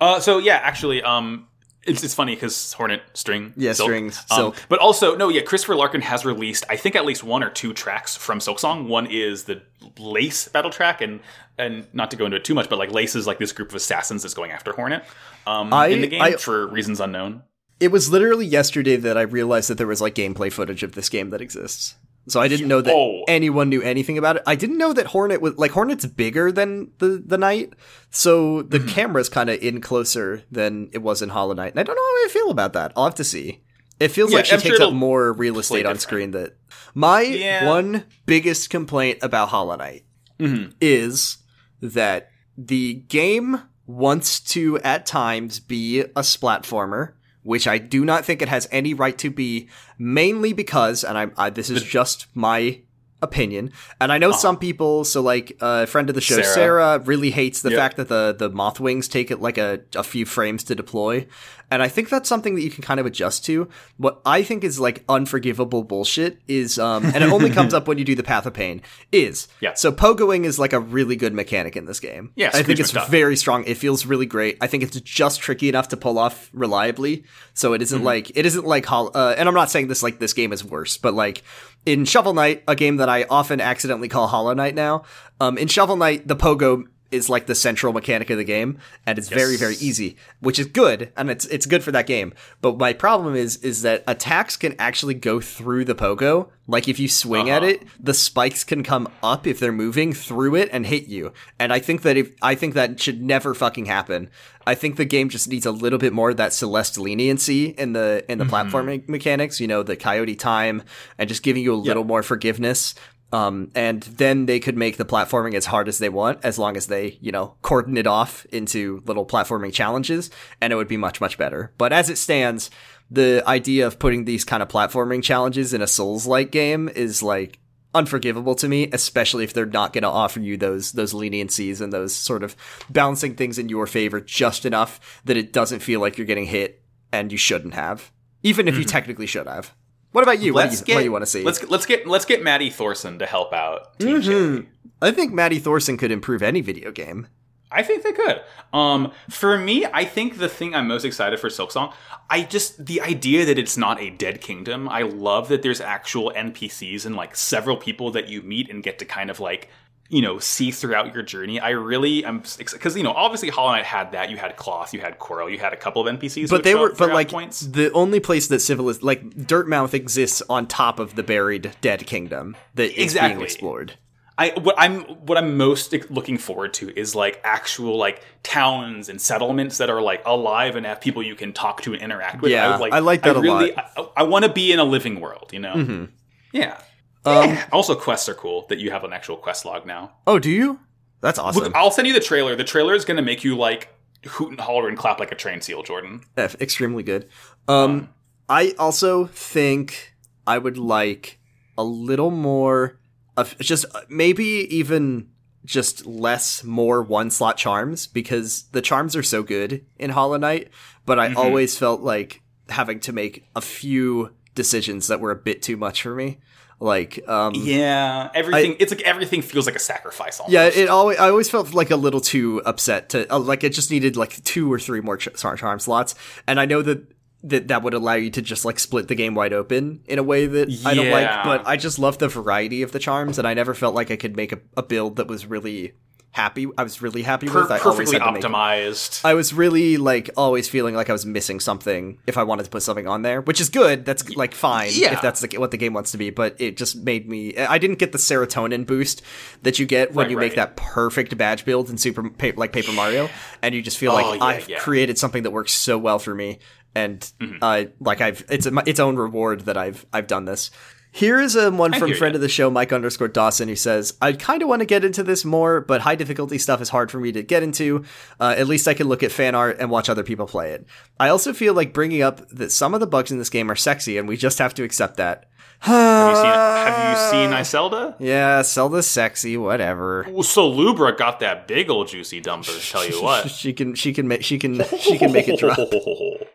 Uh, 0.00 0.18
so 0.20 0.38
yeah, 0.38 0.60
actually, 0.62 1.02
um, 1.02 1.46
it's 1.86 2.02
it's 2.02 2.14
funny 2.14 2.34
because 2.34 2.72
Hornet 2.74 3.02
string, 3.14 3.52
Yeah, 3.56 3.72
silk. 3.72 3.86
strings, 3.88 4.18
Um, 4.30 4.36
silk. 4.36 4.56
but 4.68 4.78
also 4.78 5.16
no, 5.16 5.28
yeah, 5.28 5.42
Christopher 5.42 5.76
Larkin 5.76 6.00
has 6.02 6.24
released 6.24 6.64
I 6.68 6.76
think 6.76 6.96
at 6.96 7.04
least 7.04 7.22
one 7.24 7.42
or 7.42 7.50
two 7.50 7.72
tracks 7.72 8.16
from 8.16 8.38
Silksong. 8.38 8.86
One 8.88 9.06
is 9.06 9.44
the 9.44 9.62
Lace 9.98 10.48
battle 10.48 10.70
track, 10.70 11.00
and 11.00 11.20
and 11.58 11.86
not 11.92 12.10
to 12.10 12.16
go 12.16 12.24
into 12.24 12.36
it 12.36 12.44
too 12.44 12.54
much, 12.54 12.68
but 12.68 12.78
like 12.78 12.90
Lace 12.90 13.14
is 13.14 13.26
like 13.26 13.38
this 13.38 13.52
group 13.52 13.68
of 13.70 13.74
assassins 13.76 14.22
that's 14.22 14.34
going 14.34 14.50
after 14.50 14.72
Hornet 14.72 15.04
um, 15.46 15.72
I- 15.72 15.88
in 15.88 16.00
the 16.00 16.06
game 16.08 16.22
I- 16.22 16.32
for 16.36 16.66
reasons 16.66 17.00
unknown. 17.00 17.42
It 17.80 17.88
was 17.90 18.08
literally 18.10 18.46
yesterday 18.46 18.96
that 18.96 19.18
I 19.18 19.22
realized 19.22 19.68
that 19.68 19.78
there 19.78 19.86
was 19.86 20.00
like 20.00 20.14
gameplay 20.14 20.50
footage 20.52 20.82
of 20.84 20.92
this 20.92 21.08
game 21.08 21.30
that 21.30 21.40
exists. 21.40 21.96
So 22.26 22.40
I 22.40 22.48
didn't 22.48 22.68
know 22.68 22.80
that 22.80 22.92
Oh. 22.94 23.22
anyone 23.28 23.68
knew 23.68 23.82
anything 23.82 24.16
about 24.16 24.36
it. 24.36 24.42
I 24.46 24.54
didn't 24.54 24.78
know 24.78 24.92
that 24.94 25.08
Hornet 25.08 25.42
was 25.42 25.56
like 25.58 25.72
Hornet's 25.72 26.06
bigger 26.06 26.50
than 26.50 26.90
the 26.98 27.22
the 27.24 27.36
Knight, 27.38 27.74
so 28.10 28.62
the 28.62 28.78
Mm-hmm. 28.78 28.88
camera's 28.88 29.28
kind 29.28 29.50
of 29.50 29.60
in 29.62 29.80
closer 29.82 30.42
than 30.50 30.88
it 30.92 30.98
was 31.02 31.20
in 31.20 31.28
Hollow 31.28 31.54
Knight. 31.54 31.72
And 31.72 31.80
I 31.80 31.82
don't 31.82 31.96
know 31.96 32.02
how 32.02 32.24
I 32.24 32.28
feel 32.30 32.50
about 32.50 32.72
that. 32.72 32.92
I'll 32.96 33.04
have 33.04 33.14
to 33.16 33.24
see. 33.24 33.60
It 34.00 34.08
feels 34.08 34.30
Yeah, 34.32 34.38
like 34.38 34.46
she 34.46 34.54
I'm 34.54 34.60
sure 34.60 34.70
takes 34.72 34.80
up 34.80 34.92
more 34.94 35.32
real 35.34 35.58
estate 35.58 35.86
on 35.86 35.98
screen. 35.98 36.30
That 36.32 36.56
my 36.94 37.20
Yeah. 37.22 37.68
one 37.68 38.04
biggest 38.26 38.70
complaint 38.70 39.18
about 39.22 39.50
Hollow 39.50 39.76
Knight 39.76 40.04
Mhm. 40.40 40.72
is 40.80 41.38
that 41.82 42.30
the 42.56 42.94
game 43.08 43.60
wants 43.86 44.40
to 44.40 44.78
at 44.78 45.04
times 45.04 45.60
be 45.60 46.00
a 46.00 46.22
splatformer, 46.22 47.12
which 47.44 47.68
I 47.68 47.78
do 47.78 48.04
not 48.04 48.24
think 48.24 48.42
it 48.42 48.48
has 48.48 48.66
any 48.72 48.92
right 48.92 49.16
to 49.18 49.30
be, 49.30 49.68
mainly 49.98 50.52
because, 50.52 51.04
and 51.04 51.16
I, 51.16 51.30
I 51.36 51.50
this 51.50 51.70
is 51.70 51.82
just 51.84 52.26
my 52.34 52.80
opinion, 53.22 53.70
and 54.00 54.12
I 54.12 54.18
know 54.18 54.32
some 54.32 54.58
people, 54.58 55.04
so 55.04 55.22
like 55.22 55.56
uh, 55.62 55.82
a 55.84 55.86
friend 55.86 56.08
of 56.10 56.14
the 56.14 56.20
show, 56.20 56.42
Sarah, 56.42 56.54
Sarah. 56.54 56.98
really 56.98 57.30
hates 57.30 57.62
the 57.62 57.70
Yep. 57.70 57.78
fact 57.78 57.96
that 57.96 58.08
the 58.08 58.34
the 58.38 58.50
moth 58.50 58.80
wings 58.80 59.08
take 59.08 59.30
it 59.30 59.40
like 59.40 59.56
a, 59.56 59.80
a 59.94 60.02
few 60.02 60.26
frames 60.26 60.64
to 60.64 60.74
deploy, 60.74 61.26
and 61.74 61.82
I 61.82 61.88
think 61.88 62.08
that's 62.08 62.28
something 62.28 62.54
that 62.54 62.62
you 62.62 62.70
can 62.70 62.82
kind 62.82 62.98
of 63.00 63.06
adjust 63.06 63.44
to. 63.46 63.68
What 63.98 64.20
I 64.24 64.42
think 64.42 64.64
is 64.64 64.80
like 64.80 65.04
unforgivable 65.08 65.82
bullshit 65.84 66.38
is, 66.48 66.78
um, 66.78 67.04
and 67.04 67.16
it 67.16 67.30
only 67.30 67.50
comes 67.50 67.74
up 67.78 67.86
when 67.86 67.98
you 67.98 68.04
do 68.04 68.14
the 68.14 68.22
Path 68.22 68.46
of 68.46 68.54
Pain, 68.54 68.80
is 69.12 69.48
Yeah. 69.60 69.74
so 69.74 69.92
pogoing 69.92 70.44
is 70.44 70.58
like 70.58 70.72
a 70.72 70.80
really 70.80 71.16
good 71.16 71.34
mechanic 71.34 71.76
in 71.76 71.84
this 71.84 72.00
game. 72.00 72.32
Yeah, 72.36 72.50
I 72.54 72.62
think 72.62 72.78
it's 72.80 72.92
McDuck. 72.92 73.08
very 73.08 73.36
strong. 73.36 73.64
It 73.64 73.76
feels 73.76 74.06
really 74.06 74.26
great. 74.26 74.56
I 74.60 74.66
think 74.66 74.82
it's 74.82 74.98
just 75.00 75.40
tricky 75.40 75.68
enough 75.68 75.88
to 75.88 75.96
pull 75.96 76.18
off 76.18 76.50
reliably. 76.52 77.24
So 77.52 77.72
it 77.74 77.82
isn't 77.82 77.98
Mm-hmm. 77.98 78.06
like 78.06 78.32
it 78.36 78.46
isn't 78.46 78.64
like 78.66 78.90
uh, 78.90 79.34
and 79.36 79.48
I'm 79.48 79.54
not 79.54 79.70
saying 79.70 79.88
this 79.88 80.02
like 80.02 80.18
this 80.18 80.32
game 80.32 80.52
is 80.52 80.64
worse, 80.64 80.96
but 80.96 81.14
like 81.14 81.42
in 81.86 82.04
Shovel 82.04 82.32
Knight, 82.34 82.62
a 82.66 82.74
game 82.74 82.96
that 82.96 83.08
I 83.08 83.24
often 83.28 83.60
accidentally 83.60 84.08
call 84.08 84.26
Hollow 84.26 84.54
Knight 84.54 84.74
now. 84.74 85.02
Um, 85.40 85.58
in 85.58 85.68
Shovel 85.68 85.96
Knight, 85.96 86.26
the 86.26 86.36
pogo 86.36 86.84
is 87.14 87.30
like 87.30 87.46
the 87.46 87.54
central 87.54 87.92
mechanic 87.92 88.28
of 88.30 88.36
the 88.38 88.44
game, 88.44 88.78
and 89.06 89.18
it's 89.18 89.28
very 89.28 89.56
very 89.56 89.76
easy, 89.76 90.16
which 90.40 90.58
is 90.58 90.66
good, 90.66 91.12
and 91.16 91.30
it's 91.30 91.46
it's 91.46 91.66
good 91.66 91.82
for 91.82 91.92
that 91.92 92.06
game. 92.06 92.34
But 92.60 92.76
my 92.76 92.92
problem 92.92 93.34
is 93.36 93.56
is 93.58 93.82
that 93.82 94.04
attacks 94.06 94.56
can 94.56 94.74
actually 94.78 95.14
go 95.14 95.40
through 95.40 95.84
the 95.86 95.94
pogo. 95.94 96.48
Like 96.66 96.88
if 96.88 96.98
you 96.98 97.08
swing 97.08 97.50
at 97.50 97.62
Uh-huh. 97.62 97.72
it, 97.72 97.82
the 98.00 98.14
spikes 98.14 98.64
can 98.64 98.82
come 98.82 99.08
up 99.22 99.46
if 99.46 99.60
they're 99.60 99.70
moving 99.72 100.12
through 100.14 100.54
it 100.56 100.68
and 100.72 100.86
hit 100.86 101.06
you. 101.08 101.32
And 101.58 101.72
I 101.72 101.78
think 101.78 102.02
that 102.02 102.16
if 102.16 102.30
I 102.42 102.54
think 102.54 102.74
that 102.74 103.00
should 103.00 103.22
never 103.22 103.54
fucking 103.54 103.86
happen. 103.86 104.30
I 104.66 104.74
think 104.74 104.96
the 104.96 105.04
game 105.04 105.28
just 105.28 105.46
needs 105.46 105.66
a 105.66 105.70
little 105.70 105.98
bit 105.98 106.14
more 106.14 106.30
of 106.30 106.38
that 106.38 106.54
Celeste 106.54 106.96
leniency 106.98 107.66
in 107.66 107.92
the 107.92 108.24
in 108.30 108.38
the 108.38 108.46
platforming 108.46 109.06
mechanics. 109.08 109.60
You 109.60 109.66
know, 109.68 109.82
the 109.82 109.94
Coyote 109.94 110.36
time 110.36 110.82
and 111.18 111.28
just 111.28 111.42
giving 111.42 111.62
you 111.62 111.74
a 111.74 111.76
little 111.76 112.04
more 112.04 112.22
forgiveness. 112.22 112.94
Um, 113.34 113.72
and 113.74 114.04
then 114.04 114.46
they 114.46 114.60
could 114.60 114.76
make 114.76 114.96
the 114.96 115.04
platforming 115.04 115.54
as 115.54 115.66
hard 115.66 115.88
as 115.88 115.98
they 115.98 116.08
want, 116.08 116.38
as 116.44 116.56
long 116.56 116.76
as 116.76 116.86
they, 116.86 117.18
you 117.20 117.32
know, 117.32 117.56
cordon 117.62 117.96
it 117.96 118.06
off 118.06 118.46
into 118.52 119.02
little 119.06 119.26
platforming 119.26 119.72
challenges, 119.72 120.30
and 120.60 120.72
it 120.72 120.76
would 120.76 120.86
be 120.86 120.96
much, 120.96 121.20
much 121.20 121.36
better. 121.36 121.72
But 121.76 121.92
as 121.92 122.08
it 122.08 122.16
stands, 122.16 122.70
the 123.10 123.42
idea 123.44 123.88
of 123.88 123.98
putting 123.98 124.24
these 124.24 124.44
kind 124.44 124.62
of 124.62 124.68
platforming 124.68 125.20
challenges 125.20 125.74
in 125.74 125.82
a 125.82 125.88
Souls-like 125.88 126.52
game 126.52 126.88
is 126.88 127.24
like 127.24 127.58
unforgivable 127.92 128.54
to 128.54 128.68
me, 128.68 128.88
especially 128.92 129.42
if 129.42 129.52
they're 129.52 129.66
not 129.66 129.92
going 129.92 130.02
to 130.02 130.08
offer 130.08 130.38
you 130.38 130.56
those 130.56 130.92
those 130.92 131.12
leniencies 131.12 131.80
and 131.80 131.92
those 131.92 132.14
sort 132.14 132.44
of 132.44 132.54
balancing 132.88 133.34
things 133.34 133.58
in 133.58 133.68
your 133.68 133.88
favor 133.88 134.20
just 134.20 134.64
enough 134.64 135.20
that 135.24 135.36
it 135.36 135.52
doesn't 135.52 135.80
feel 135.80 135.98
like 135.98 136.16
you're 136.16 136.24
getting 136.24 136.46
hit 136.46 136.84
and 137.12 137.32
you 137.32 137.38
shouldn't 137.38 137.74
have, 137.74 138.12
even 138.44 138.68
if 138.68 138.78
you 138.78 138.84
technically 138.84 139.26
should 139.26 139.48
have. 139.48 139.74
What 140.14 140.22
about 140.22 140.40
you? 140.40 140.54
What 140.54 140.62
do 140.62 140.68
Let's 140.68 140.80
you, 140.80 140.86
get. 140.86 141.02
you 141.02 141.10
want 141.10 141.22
to 141.22 141.26
see? 141.26 141.42
Let's 141.42 141.68
let's 141.68 141.86
get 141.86 142.06
let's 142.06 142.24
get 142.24 142.40
Maddy 142.40 142.70
Thorson 142.70 143.18
to 143.18 143.26
help 143.26 143.52
out. 143.52 143.98
Cherry. 143.98 144.68
I 145.02 145.10
think 145.10 145.32
Maddy 145.32 145.58
Thorson 145.58 145.96
could 145.96 146.12
improve 146.12 146.40
any 146.40 146.60
video 146.60 146.92
game. 146.92 147.26
I 147.72 147.82
think 147.82 148.04
they 148.04 148.12
could. 148.12 148.40
Um, 148.72 149.10
for 149.28 149.58
me, 149.58 149.84
I 149.92 150.04
think 150.04 150.38
the 150.38 150.48
thing 150.48 150.72
I'm 150.72 150.86
most 150.86 151.04
excited 151.04 151.40
for 151.40 151.48
Silksong, 151.48 151.92
I 152.30 152.42
just 152.42 152.86
the 152.86 153.00
idea 153.00 153.44
that 153.44 153.58
it's 153.58 153.76
not 153.76 154.00
a 154.00 154.10
dead 154.10 154.40
kingdom. 154.40 154.88
I 154.88 155.02
love 155.02 155.48
that 155.48 155.62
there's 155.62 155.80
actual 155.80 156.32
NPCs 156.36 157.04
and 157.04 157.16
like 157.16 157.34
several 157.34 157.76
people 157.76 158.12
that 158.12 158.28
you 158.28 158.40
meet 158.40 158.70
and 158.70 158.84
get 158.84 159.00
to 159.00 159.04
kind 159.04 159.30
of 159.30 159.40
like 159.40 159.68
you 160.14 160.22
know 160.22 160.38
see 160.38 160.70
throughout 160.70 161.12
your 161.12 161.22
journey. 161.24 161.58
I 161.58 161.70
really 161.70 162.24
am 162.24 162.42
because 162.58 162.96
you 162.96 163.02
know 163.02 163.10
obviously 163.12 163.48
Hollow 163.50 163.72
Knight 163.72 163.84
had 163.84 164.12
that. 164.12 164.30
You 164.30 164.36
had 164.36 164.56
Cloth, 164.56 164.94
you 164.94 165.00
had 165.00 165.18
Quirrel, 165.18 165.50
you 165.50 165.58
had 165.58 165.72
a 165.72 165.76
couple 165.76 166.06
of 166.06 166.18
NPCs, 166.18 166.48
But 166.50 166.62
they 166.62 166.74
were, 166.76 166.94
but 166.94 167.10
like 167.10 167.30
points. 167.30 167.60
the 167.60 167.90
only 167.92 168.20
place 168.20 168.46
that 168.48 168.60
civilized, 168.60 169.02
like 169.02 169.22
Dirtmouth 169.30 169.92
exists 169.92 170.40
on 170.48 170.66
top 170.66 170.98
of 171.00 171.16
the 171.16 171.22
buried 171.24 171.72
dead 171.80 172.06
kingdom 172.06 172.56
that 172.74 172.84
is 172.84 172.92
being 172.94 173.04
Exactly. 173.04 173.44
explored. 173.44 173.94
I 174.36 174.50
what 174.60 174.74
I'm 174.78 175.02
what 175.26 175.36
I'm 175.38 175.56
most 175.56 175.92
looking 176.10 176.38
forward 176.38 176.74
to 176.74 176.96
is 176.98 177.14
like 177.14 177.40
actual 177.44 177.96
like 177.96 178.22
towns 178.42 179.08
and 179.08 179.20
settlements 179.20 179.78
that 179.78 179.90
are 179.90 180.02
like 180.02 180.22
alive 180.26 180.74
and 180.76 180.84
have 180.86 181.00
people 181.00 181.22
you 181.22 181.34
can 181.36 181.52
talk 181.52 181.82
to 181.82 181.92
and 181.92 182.02
interact 182.02 182.42
with. 182.42 182.50
Yeah, 182.52 182.78
would 182.78 182.92
I 182.92 182.98
like 182.98 183.22
that 183.22 183.36
a 183.36 183.40
really, 183.40 183.72
lot. 183.72 183.90
I, 184.16 184.22
I 184.22 184.22
want 184.24 184.44
to 184.44 184.52
be 184.52 184.72
in 184.72 184.78
a 184.80 184.84
living 184.84 185.20
world, 185.20 185.50
you 185.52 185.60
know. 185.60 185.74
Mm-hmm. 185.74 186.04
Yeah. 186.52 186.80
Um, 187.24 187.50
Yeah. 187.50 187.68
Also, 187.72 187.94
quests 187.94 188.28
are 188.28 188.34
cool 188.34 188.66
that 188.68 188.78
you 188.78 188.90
have 188.90 189.04
an 189.04 189.12
actual 189.12 189.36
quest 189.36 189.64
log 189.64 189.86
now. 189.86 190.12
Oh, 190.26 190.38
do 190.38 190.50
you? 190.50 190.80
That's 191.20 191.38
awesome. 191.38 191.64
Look, 191.64 191.74
I'll 191.74 191.90
send 191.90 192.06
you 192.06 192.14
the 192.14 192.20
trailer. 192.20 192.54
The 192.54 192.64
trailer 192.64 192.94
is 192.94 193.04
going 193.04 193.16
to 193.16 193.22
make 193.22 193.44
you 193.44 193.56
like 193.56 193.88
hoot 194.26 194.50
and 194.50 194.60
holler 194.60 194.88
and 194.88 194.96
clap 194.98 195.18
like 195.18 195.32
a 195.32 195.34
train 195.34 195.60
seal, 195.60 195.82
Jordan. 195.82 196.22
F, 196.36 196.54
extremely 196.60 197.02
good. 197.02 197.28
Um, 197.66 198.10
I 198.48 198.74
also 198.78 199.26
think 199.26 200.14
I 200.46 200.58
would 200.58 200.76
like 200.76 201.38
a 201.78 201.84
little 201.84 202.30
more 202.30 202.98
of 203.36 203.58
just 203.58 203.86
uh, 203.94 204.02
maybe 204.08 204.44
even 204.44 205.30
just 205.64 206.04
less 206.04 206.62
more 206.62 207.02
one 207.02 207.30
slot 207.30 207.56
charms 207.56 208.06
because 208.06 208.64
the 208.72 208.82
charms 208.82 209.16
are 209.16 209.22
so 209.22 209.42
good 209.42 209.84
in 209.98 210.10
Hollow 210.10 210.36
Knight, 210.36 210.68
but 211.06 211.18
I 211.18 211.32
always 211.32 211.78
felt 211.78 212.02
like 212.02 212.42
having 212.68 213.00
to 213.00 213.12
make 213.12 213.46
a 213.56 213.62
few 213.62 214.34
decisions 214.54 215.06
that 215.08 215.20
were 215.20 215.30
a 215.30 215.36
bit 215.36 215.62
too 215.62 215.76
much 215.78 216.02
for 216.02 216.14
me. 216.14 216.38
Like, 216.84 217.26
um, 217.26 217.54
Yeah, 217.56 218.30
everything. 218.34 218.76
it's 218.78 218.92
like 218.92 219.00
everything 219.02 219.40
feels 219.40 219.64
like 219.64 219.74
a 219.74 219.78
sacrifice. 219.78 220.38
Almost. 220.38 220.52
yeah, 220.52 220.66
it 220.66 220.90
always 220.90 221.18
I 221.18 221.30
always 221.30 221.48
felt 221.48 221.72
like 221.72 221.90
a 221.90 221.96
little 221.96 222.20
too 222.20 222.60
upset 222.66 223.08
to 223.10 223.32
uh, 223.34 223.38
like 223.38 223.64
it 223.64 223.70
just 223.70 223.90
needed 223.90 224.18
like 224.18 224.44
two 224.44 224.70
or 224.70 224.78
three 224.78 225.00
more 225.00 225.16
ch- 225.16 225.30
charm 225.34 225.78
slots, 225.80 226.14
and 226.46 226.60
I 226.60 226.66
know 226.66 226.82
that 226.82 227.10
that 227.44 227.68
that 227.68 227.82
would 227.82 227.94
allow 227.94 228.12
you 228.14 228.28
to 228.32 228.42
just 228.42 228.66
like 228.66 228.78
split 228.78 229.08
the 229.08 229.14
game 229.14 229.34
wide 229.34 229.54
open 229.54 230.02
in 230.04 230.18
a 230.18 230.22
way 230.22 230.46
that 230.46 230.68
I 230.84 230.92
don't 230.94 231.10
like. 231.10 231.44
But 231.44 231.66
I 231.66 231.78
just 231.78 231.98
love 231.98 232.18
the 232.18 232.28
variety 232.28 232.82
of 232.82 232.92
the 232.92 232.98
charms, 232.98 233.38
and 233.38 233.48
I 233.48 233.54
never 233.54 233.72
felt 233.72 233.94
like 233.94 234.10
I 234.10 234.16
could 234.16 234.36
make 234.36 234.52
a, 234.52 234.58
a 234.76 234.82
build 234.82 235.16
that 235.16 235.26
was 235.26 235.46
really 235.46 235.94
happy. 236.34 236.66
I 236.76 236.82
was 236.82 237.00
really 237.00 237.22
happy 237.22 237.46
Per- 237.46 237.62
with. 237.62 237.70
I 237.70 237.78
perfectly 237.78 238.18
optimized. 238.18 239.24
I 239.24 239.34
was 239.34 239.54
really 239.54 239.96
like 239.96 240.30
always 240.36 240.68
feeling 240.68 240.94
like 240.94 241.08
I 241.08 241.12
was 241.12 241.24
missing 241.24 241.60
something 241.60 242.18
if 242.26 242.36
I 242.36 242.42
wanted 242.42 242.64
to 242.64 242.70
put 242.70 242.82
something 242.82 243.06
on 243.06 243.22
there, 243.22 243.40
which 243.40 243.60
is 243.60 243.68
good. 243.68 244.04
That's 244.04 244.28
like 244.36 244.54
fine 244.54 244.90
Yeah. 244.92 245.14
if 245.14 245.22
that's 245.22 245.40
the, 245.40 245.58
what 245.58 245.70
the 245.70 245.76
game 245.76 245.92
wants 245.94 246.10
to 246.10 246.18
be. 246.18 246.30
But 246.30 246.56
it 246.60 246.76
just 246.76 246.96
made 246.96 247.28
me. 247.28 247.56
I 247.56 247.78
didn't 247.78 247.98
get 247.98 248.12
the 248.12 248.18
serotonin 248.18 248.84
boost 248.86 249.22
that 249.62 249.78
you 249.78 249.86
get 249.86 250.12
when 250.12 250.24
Right, 250.24 250.30
you 250.32 250.36
make 250.36 250.56
that 250.56 250.76
perfect 250.76 251.36
badge 251.38 251.64
build 251.64 251.88
in 251.88 251.98
Super 251.98 252.28
like 252.56 252.72
Paper 252.72 252.92
Mario, 252.92 253.28
and 253.62 253.74
you 253.74 253.80
just 253.82 253.96
feel 253.98 254.12
like 254.12 254.26
Oh, 254.26 254.34
yeah, 254.34 254.44
I've 254.44 254.68
yeah. 254.68 254.78
created 254.78 255.18
something 255.18 255.44
that 255.44 255.52
works 255.52 255.72
so 255.72 255.96
well 255.98 256.18
for 256.18 256.34
me, 256.34 256.58
and 256.94 257.20
Mm-hmm. 257.40 257.58
uh, 257.62 257.84
like 258.00 258.20
I've 258.20 258.44
it's 258.50 258.66
a, 258.66 258.72
its 258.86 258.98
own 259.00 259.16
reward 259.16 259.62
that 259.62 259.76
I've 259.76 260.04
I've 260.12 260.26
done 260.26 260.44
this. 260.46 260.70
Here 261.14 261.38
is 261.38 261.54
a 261.54 261.70
one 261.70 261.92
from 261.92 262.12
friend 262.14 262.34
ya. 262.34 262.38
of 262.38 262.40
the 262.40 262.48
show, 262.48 262.70
Mike 262.70 262.92
underscore 262.92 263.28
Dawson, 263.28 263.68
who 263.68 263.76
says, 263.76 264.14
I 264.20 264.32
kind 264.32 264.62
of 264.62 264.68
want 264.68 264.80
to 264.80 264.84
get 264.84 265.04
into 265.04 265.22
this 265.22 265.44
more, 265.44 265.80
but 265.80 266.00
high 266.00 266.16
difficulty 266.16 266.58
stuff 266.58 266.80
is 266.80 266.88
hard 266.88 267.08
for 267.08 267.20
me 267.20 267.30
to 267.30 267.42
get 267.44 267.62
into. 267.62 268.04
Uh, 268.40 268.56
at 268.58 268.66
least 268.66 268.88
I 268.88 268.94
can 268.94 269.06
look 269.06 269.22
at 269.22 269.30
fan 269.30 269.54
art 269.54 269.76
and 269.78 269.92
watch 269.92 270.08
other 270.08 270.24
people 270.24 270.48
play 270.48 270.72
it. 270.72 270.84
I 271.20 271.28
also 271.28 271.52
feel 271.52 271.72
like 271.72 271.92
bringing 271.92 272.20
up 272.20 272.48
that 272.48 272.72
some 272.72 272.94
of 272.94 273.00
the 273.00 273.06
bugs 273.06 273.30
in 273.30 273.38
this 273.38 273.48
game 273.48 273.70
are 273.70 273.76
sexy, 273.76 274.18
and 274.18 274.26
we 274.26 274.36
just 274.36 274.58
have 274.58 274.74
to 274.74 274.82
accept 274.82 275.16
that. 275.18 275.48
Have 275.84 276.30
you 276.30 276.36
seen? 276.36 276.44
Have 276.54 277.10
you 277.10 277.30
seen 277.30 277.50
Iselda? 277.60 278.14
Yeah, 278.18 278.60
Zelda's 278.60 279.06
sexy, 279.06 279.56
whatever. 279.56 280.26
Well, 280.28 280.42
so 280.42 280.70
Lubra 280.70 281.16
got 281.16 281.40
that 281.40 281.66
big 281.68 281.90
old 281.90 282.08
juicy 282.08 282.40
dumper. 282.40 282.90
Tell 282.90 283.06
you 283.06 283.22
what. 283.22 283.50
She 283.50 283.72
can, 283.72 283.94
she 283.94 284.12
can 284.12 284.26
make, 284.28 284.42
she 284.42 284.58
can, 284.58 284.82
she 284.98 285.18
can 285.18 285.32
make 285.32 285.46
it 285.48 285.58
drop. 285.58 285.78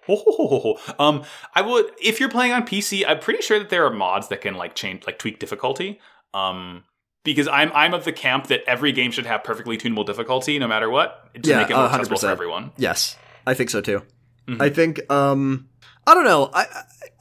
um, 1.00 1.24
I 1.56 1.62
would 1.62 1.86
if 2.02 2.20
you're 2.20 2.30
playing 2.30 2.52
on 2.54 2.64
PC. 2.64 3.04
I'm 3.08 3.20
pretty 3.20 3.42
sure 3.42 3.60
that 3.60 3.70
there 3.70 3.86
are 3.86 3.92
mods 3.94 4.28
that 4.30 4.42
can 4.42 4.56
like 4.56 4.76
change, 4.76 5.06
like 5.06 5.20
tweak 5.20 5.40
difficulty. 5.40 6.00
Um, 6.34 6.84
because 7.24 7.48
I'm 7.48 7.72
I'm 7.74 7.94
of 7.94 8.06
the 8.06 8.14
camp 8.14 8.48
that 8.48 8.62
every 8.66 8.92
game 8.92 9.12
should 9.12 9.26
have 9.26 9.44
perfectly 9.44 9.78
tunable 9.78 10.04
difficulty, 10.04 10.58
no 10.58 10.68
matter 10.68 10.90
what, 10.90 11.30
to 11.42 11.50
Yeah, 11.50 11.58
make 11.58 11.70
it 11.70 11.74
more 11.76 11.84
uh, 11.84 11.90
accessible 11.90 12.18
for 12.18 12.28
100%. 12.28 12.32
everyone. 12.32 12.72
Yes, 12.78 13.18
I 13.46 13.54
think 13.54 13.70
so 13.70 13.82
too. 13.82 14.02
Mm-hmm. 14.48 14.62
I 14.62 14.70
think 14.70 15.12
um 15.12 15.68
I 16.08 16.14
don't 16.16 16.24
know. 16.24 16.50
I 16.54 16.66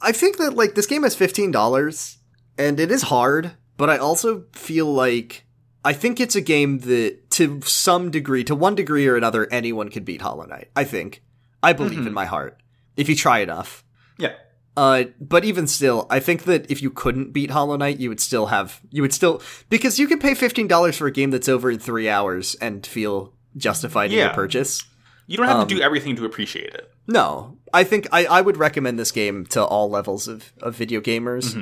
I- 0.01 0.11
think 0.11 0.37
that 0.37 0.55
like 0.55 0.75
this 0.75 0.85
game 0.87 1.03
is 1.03 1.15
fifteen 1.15 1.51
dollars 1.51 2.17
and 2.57 2.79
it 2.79 2.91
is 2.91 3.03
hard, 3.03 3.51
but 3.77 3.89
I 3.89 3.97
also 3.97 4.45
feel 4.53 4.91
like 4.91 5.45
I 5.85 5.93
think 5.93 6.19
it's 6.19 6.35
a 6.35 6.41
game 6.41 6.79
that 6.79 7.29
to 7.31 7.61
some 7.63 8.11
degree, 8.11 8.43
to 8.45 8.55
one 8.55 8.75
degree 8.75 9.07
or 9.07 9.15
another, 9.15 9.47
anyone 9.51 9.89
could 9.89 10.03
beat 10.05 10.21
Hollow 10.21 10.45
Knight. 10.45 10.69
I 10.75 10.83
think. 10.83 11.23
I 11.63 11.73
believe 11.73 11.99
Mm-hmm. 11.99 12.07
in 12.07 12.13
my 12.13 12.25
heart. 12.25 12.61
If 12.97 13.07
you 13.09 13.15
try 13.15 13.39
enough. 13.39 13.83
Yeah. 14.17 14.33
Uh, 14.77 15.05
but 15.19 15.43
even 15.45 15.67
still, 15.67 16.05
I 16.09 16.19
think 16.19 16.43
that 16.43 16.69
if 16.71 16.81
you 16.81 16.89
couldn't 16.89 17.33
beat 17.33 17.51
Hollow 17.51 17.75
Knight, 17.75 17.99
you 17.99 18.07
would 18.09 18.19
still 18.21 18.45
have 18.47 18.79
you 18.91 19.01
would 19.01 19.13
still 19.13 19.41
because 19.69 19.99
you 19.99 20.07
could 20.07 20.21
pay 20.21 20.33
fifteen 20.33 20.67
dollars 20.67 20.97
for 20.97 21.07
a 21.07 21.11
game 21.11 21.31
that's 21.31 21.49
over 21.49 21.69
in 21.71 21.79
three 21.79 22.07
hours 22.09 22.55
and 22.55 22.85
feel 22.85 23.33
justified 23.57 24.11
in 24.11 24.19
your 24.19 24.29
purchase. 24.29 24.83
You 25.29 25.37
don't 25.37 25.45
have 25.47 25.57
Um, 25.57 25.67
to 25.67 25.75
do 25.75 25.81
everything 25.81 26.15
to 26.17 26.25
appreciate 26.25 26.73
it. 26.73 26.91
No, 27.07 27.57
I 27.73 27.83
think 27.83 28.07
I, 28.11 28.25
I 28.25 28.41
would 28.41 28.57
recommend 28.57 28.97
this 28.99 29.11
game 29.11 29.45
to 29.47 29.63
all 29.63 29.89
levels 29.89 30.27
of, 30.27 30.51
of 30.61 30.75
video 30.75 30.99
gamers, 31.01 31.53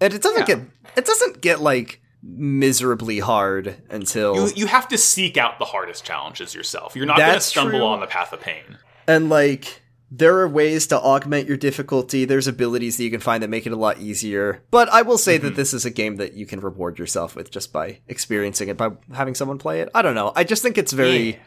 and 0.00 0.14
it 0.14 0.22
doesn't 0.22 0.48
Yeah. 0.48 0.56
get 0.56 0.60
it 0.96 1.04
doesn't 1.06 1.40
get 1.40 1.60
like 1.60 2.00
miserably 2.22 3.18
hard 3.20 3.76
until 3.90 4.34
You 4.48 4.52
you 4.54 4.66
have 4.66 4.88
to 4.88 4.98
seek 4.98 5.36
out 5.36 5.58
the 5.58 5.64
hardest 5.64 6.04
challenges 6.04 6.54
yourself. 6.54 6.94
You're 6.96 7.06
not 7.06 7.18
going 7.18 7.34
to 7.34 7.40
stumble 7.40 7.78
true. 7.78 7.86
on 7.86 8.00
the 8.00 8.06
path 8.06 8.32
of 8.32 8.40
pain. 8.40 8.78
And 9.06 9.28
like 9.28 9.82
there 10.10 10.38
are 10.38 10.48
ways 10.48 10.86
to 10.88 10.98
augment 11.00 11.48
your 11.48 11.56
difficulty. 11.56 12.24
There's 12.24 12.46
abilities 12.46 12.96
that 12.96 13.02
you 13.04 13.10
can 13.10 13.20
find 13.20 13.42
that 13.42 13.48
make 13.50 13.66
it 13.66 13.72
a 13.72 13.76
lot 13.76 13.98
easier. 13.98 14.62
But 14.70 14.88
I 14.90 15.02
will 15.02 15.18
say 15.18 15.36
that 15.38 15.56
this 15.56 15.74
is 15.74 15.84
a 15.84 15.90
game 15.90 16.16
that 16.16 16.34
you 16.34 16.46
can 16.46 16.60
reward 16.60 16.98
yourself 16.98 17.34
with 17.34 17.50
just 17.50 17.72
by 17.72 17.98
experiencing 18.08 18.68
it 18.68 18.76
by 18.76 18.90
having 19.12 19.34
someone 19.34 19.58
play 19.58 19.80
it. 19.80 19.88
I 19.94 20.02
don't 20.02 20.14
know. 20.14 20.32
I 20.36 20.44
just 20.44 20.62
think 20.62 20.78
it's 20.78 20.92
very 20.92 21.38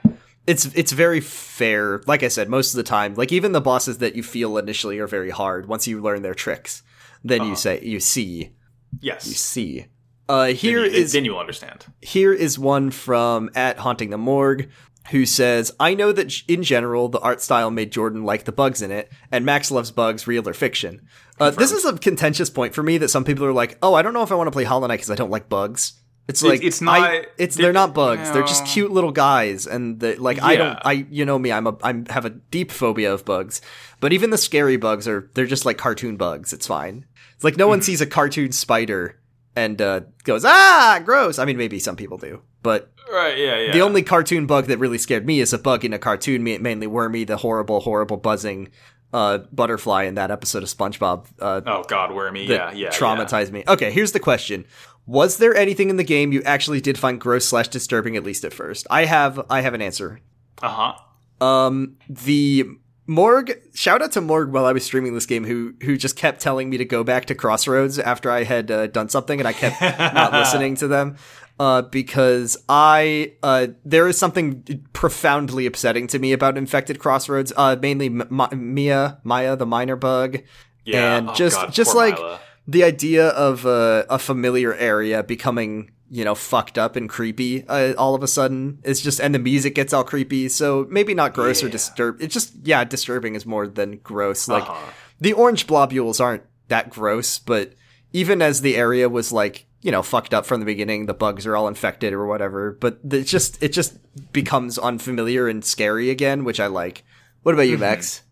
it's 0.50 0.66
it's 0.76 0.92
very 0.92 1.22
fair. 1.22 2.02
Like 2.08 2.24
I 2.24 2.28
said, 2.28 2.50
most 2.50 2.74
of 2.74 2.78
the 2.78 2.84
time, 2.84 3.14
like 3.14 3.32
even 3.32 3.52
the 3.52 3.62
bosses 3.62 4.00
that 4.00 4.16
you 4.16 4.24
feel 4.24 4.58
initially 4.58 4.98
are 5.00 5.08
very 5.08 5.30
hard, 5.30 5.68
once 5.68 5.88
you 5.88 6.02
learn 6.02 6.24
their 6.24 6.34
tricks, 6.34 6.82
then 7.24 7.46
you 7.46 7.56
say 7.56 7.80
you 7.82 8.00
see 8.00 8.52
Yes. 9.00 9.28
you 9.28 9.34
see. 9.36 9.86
Uh 10.28 10.48
here 10.48 10.82
then, 10.82 10.92
you, 10.92 10.98
is 10.98 11.12
then 11.12 11.26
you'll 11.26 11.38
understand. 11.38 11.86
here 12.02 12.34
is 12.34 12.58
one 12.58 12.90
from 12.92 13.50
at 13.56 13.78
Haunting 13.78 14.10
the 14.10 14.18
Morgue 14.18 14.70
who 15.12 15.26
says, 15.26 15.72
I 15.80 15.96
know 15.96 16.12
that 16.12 16.34
in 16.48 16.62
general, 16.62 17.10
the 17.10 17.20
art 17.20 17.42
style 17.42 17.72
made 17.72 17.92
Jordan 17.92 18.24
like 18.24 18.44
the 18.46 18.52
bugs 18.52 18.82
in 18.82 18.92
it, 18.92 19.12
and 19.32 19.44
Max 19.44 19.72
loves 19.72 19.90
bugs, 19.92 20.28
real 20.28 20.48
or 20.48 20.54
fiction. 20.54 21.08
Uh, 21.40 21.50
this 21.50 21.72
is 21.72 21.84
a 21.84 21.98
contentious 21.98 22.50
point 22.52 22.76
for 22.76 22.84
me 22.84 23.00
that 23.00 23.10
some 23.10 23.24
people 23.24 23.44
are 23.46 23.54
like, 23.54 23.78
oh, 23.82 23.96
I 23.96 24.04
don't 24.04 24.14
know 24.14 24.22
if 24.22 24.32
I 24.32 24.36
want 24.36 24.48
to 24.48 24.52
play 24.52 24.66
Hollow 24.66 24.86
Knight 24.86 24.98
because 24.98 25.10
I 25.10 25.16
don't 25.16 25.32
like 25.32 25.50
bugs. 25.50 25.94
It's 26.30 26.42
like 26.44 26.64
it's 26.64 26.82
I- 26.82 26.86
not- 26.86 27.26
it's 27.38 27.56
they're- 27.56 27.74
not 27.74 27.94
bugs. 27.94 28.32
They're 28.32 28.44
just 28.44 28.66
cute 28.66 28.92
little 28.92 29.12
guys, 29.12 29.66
and 29.68 30.00
the, 30.00 30.16
like 30.16 30.42
I 30.42 30.56
don't 30.56 30.80
I 30.86 31.06
you 31.10 31.26
know 31.26 31.38
me 31.40 31.52
I'm 31.52 31.68
a 31.68 31.76
I'm 31.84 32.06
have 32.06 32.24
a 32.26 32.30
deep 32.30 32.72
phobia 32.72 33.14
of 33.14 33.26
bugs. 33.26 33.62
But 34.00 34.14
even 34.14 34.30
the 34.30 34.38
scary 34.38 34.78
bugs 34.78 35.08
are 35.08 35.30
they're 35.34 35.46
just 35.46 35.66
like 35.66 35.78
cartoon 35.78 36.16
bugs. 36.16 36.54
It's 36.54 36.68
fine. 36.68 37.06
It's 37.36 37.44
like 37.44 37.58
no 37.58 37.68
one 37.68 37.82
sees 37.82 38.00
a 38.00 38.06
cartoon 38.06 38.52
spider 38.52 39.20
and 39.56 39.82
uh, 39.82 40.02
goes 40.24 40.46
ah 40.46 41.02
gross. 41.04 41.40
I 41.40 41.46
mean 41.46 41.58
maybe 41.58 41.80
some 41.80 41.96
people 41.96 42.18
do, 42.18 42.42
but 42.64 42.92
Right, 43.12 43.38
yeah, 43.40 43.58
yeah. 43.60 43.72
the 43.74 43.82
only 43.82 44.04
cartoon 44.04 44.46
bug 44.46 44.66
that 44.68 44.78
really 44.78 45.00
scared 45.00 45.26
me 45.26 45.40
is 45.40 45.52
a 45.52 45.58
bug 45.58 45.84
in 45.84 45.94
a 45.94 46.00
cartoon, 46.00 46.44
ma- 46.44 46.60
mainly 46.60 46.86
Wormy, 46.86 47.24
the 47.24 47.38
horrible, 47.38 47.80
horrible 47.80 48.18
buzzing 48.18 48.70
uh, 49.12 49.40
butterfly 49.52 50.04
in 50.04 50.14
that 50.14 50.30
episode 50.30 50.62
of 50.62 50.70
SpongeBob 50.70 51.26
uh, 51.40 51.62
Oh 51.66 51.84
god, 51.88 52.14
wormy. 52.14 52.46
Yeah, 52.46 52.72
yeah. 52.72 52.90
traumatized 52.90 53.52
me. 53.52 53.64
Okay, 53.68 53.90
here's 53.92 54.12
the 54.12 54.20
question: 54.20 54.64
Was 55.10 55.38
there 55.38 55.56
anything 55.56 55.90
in 55.90 55.96
the 55.96 56.04
game 56.04 56.32
you 56.32 56.44
actually 56.44 56.82
did 56.82 56.98
find 56.98 57.20
gross 57.20 57.46
slash 57.46 57.68
disturbing 57.68 58.16
at 58.16 58.24
least 58.24 58.46
at 58.46 58.54
first? 58.54 58.86
I 58.92 59.06
have, 59.06 59.42
I 59.50 59.62
have 59.62 59.74
an 59.74 59.82
answer. 59.82 60.20
Uh 60.62 60.94
huh. 61.40 61.46
Um, 61.46 61.98
the 62.08 62.66
Morg. 63.08 63.54
Shout 63.74 64.04
out 64.04 64.12
to 64.12 64.22
Morg 64.22 64.52
while 64.52 64.66
I 64.66 64.72
was 64.72 64.84
streaming 64.86 65.16
this 65.16 65.26
game, 65.26 65.46
who 65.46 65.74
who 65.82 65.98
just 65.98 66.16
kept 66.16 66.42
telling 66.42 66.70
me 66.70 66.78
to 66.78 66.86
go 66.86 67.04
back 67.04 67.26
to 67.26 67.34
Crossroads 67.36 67.98
after 67.98 68.30
I 68.30 68.44
had 68.44 68.70
uh, 68.70 68.86
done 68.88 69.10
something, 69.10 69.40
and 69.40 69.48
I 69.48 69.54
kept 69.54 69.82
not 70.14 70.32
listening 70.32 70.76
to 70.76 70.88
them. 70.88 71.16
Uh, 71.60 71.82
because 71.82 72.56
I, 72.70 73.34
uh, 73.44 73.68
there 73.84 74.08
is 74.08 74.18
something 74.18 74.64
profoundly 74.94 75.66
upsetting 75.66 76.08
to 76.08 76.20
me 76.20 76.32
about 76.34 76.58
infected 76.58 77.00
Crossroads. 77.00 77.52
Uh, 77.58 77.76
mainly 77.82 78.06
M- 78.06 78.22
M- 78.32 78.74
Mia, 78.76 79.20
Maya, 79.24 79.56
the 79.58 79.66
miner 79.66 79.96
bug, 79.98 80.38
Yeah. 80.86 81.18
and 81.18 81.30
oh, 81.32 81.34
just 81.34 81.58
God, 81.58 81.74
just 81.74 81.96
like 81.96 82.16
Myla. 82.16 82.40
The 82.76 82.84
idea 82.84 83.28
of 83.30 83.66
uh, 83.66 84.04
a 84.10 84.20
familiar 84.20 84.74
area 84.76 85.24
becoming 85.24 85.92
you 86.12 86.24
know 86.26 86.36
fucked 86.36 86.78
up 86.78 86.96
and 86.96 87.08
creepy 87.10 87.52
uh, 87.68 87.94
all 87.98 88.14
of 88.16 88.24
a 88.24 88.28
sudden 88.28 88.80
is 88.84 89.00
just 89.08 89.20
and 89.20 89.34
the 89.36 89.40
music 89.40 89.74
gets 89.76 89.94
all 89.94 90.04
creepy 90.04 90.50
so 90.50 90.88
maybe 90.90 91.14
not 91.14 91.34
gross 91.34 91.62
or 91.64 91.68
Yeah. 91.68 91.72
disturb 91.78 92.22
it's 92.22 92.34
just 92.34 92.54
yeah 92.64 92.84
disturbing 92.84 93.36
is 93.36 93.46
more 93.46 93.68
than 93.68 93.98
gross 94.12 94.48
like 94.48 94.64
Uh-huh. 94.64 94.92
the 95.22 95.34
orange 95.34 95.68
globules 95.68 96.20
aren't 96.20 96.44
that 96.68 96.90
gross 96.90 97.38
but 97.40 97.74
even 98.22 98.42
as 98.42 98.62
the 98.62 98.76
area 98.76 99.08
was 99.08 99.32
like 99.32 99.68
you 99.86 99.92
know 99.92 100.02
fucked 100.02 100.34
up 100.34 100.46
from 100.48 100.60
the 100.62 100.66
beginning 100.74 101.06
the 101.06 101.14
bugs 101.14 101.46
are 101.46 101.56
all 101.56 101.68
infected 101.68 102.12
or 102.12 102.26
whatever 102.26 102.72
but 102.82 103.00
it 103.12 103.24
just 103.36 103.62
it 103.62 103.70
just 103.80 103.92
becomes 104.34 104.80
unfamiliar 104.80 105.48
and 105.48 105.64
scary 105.64 106.10
again 106.10 106.44
which 106.44 106.60
i 106.60 106.68
like 106.68 107.04
what 107.44 107.54
about 107.54 107.68
you 107.70 107.78
Mm-hmm. 107.78 107.82
max 107.82 108.24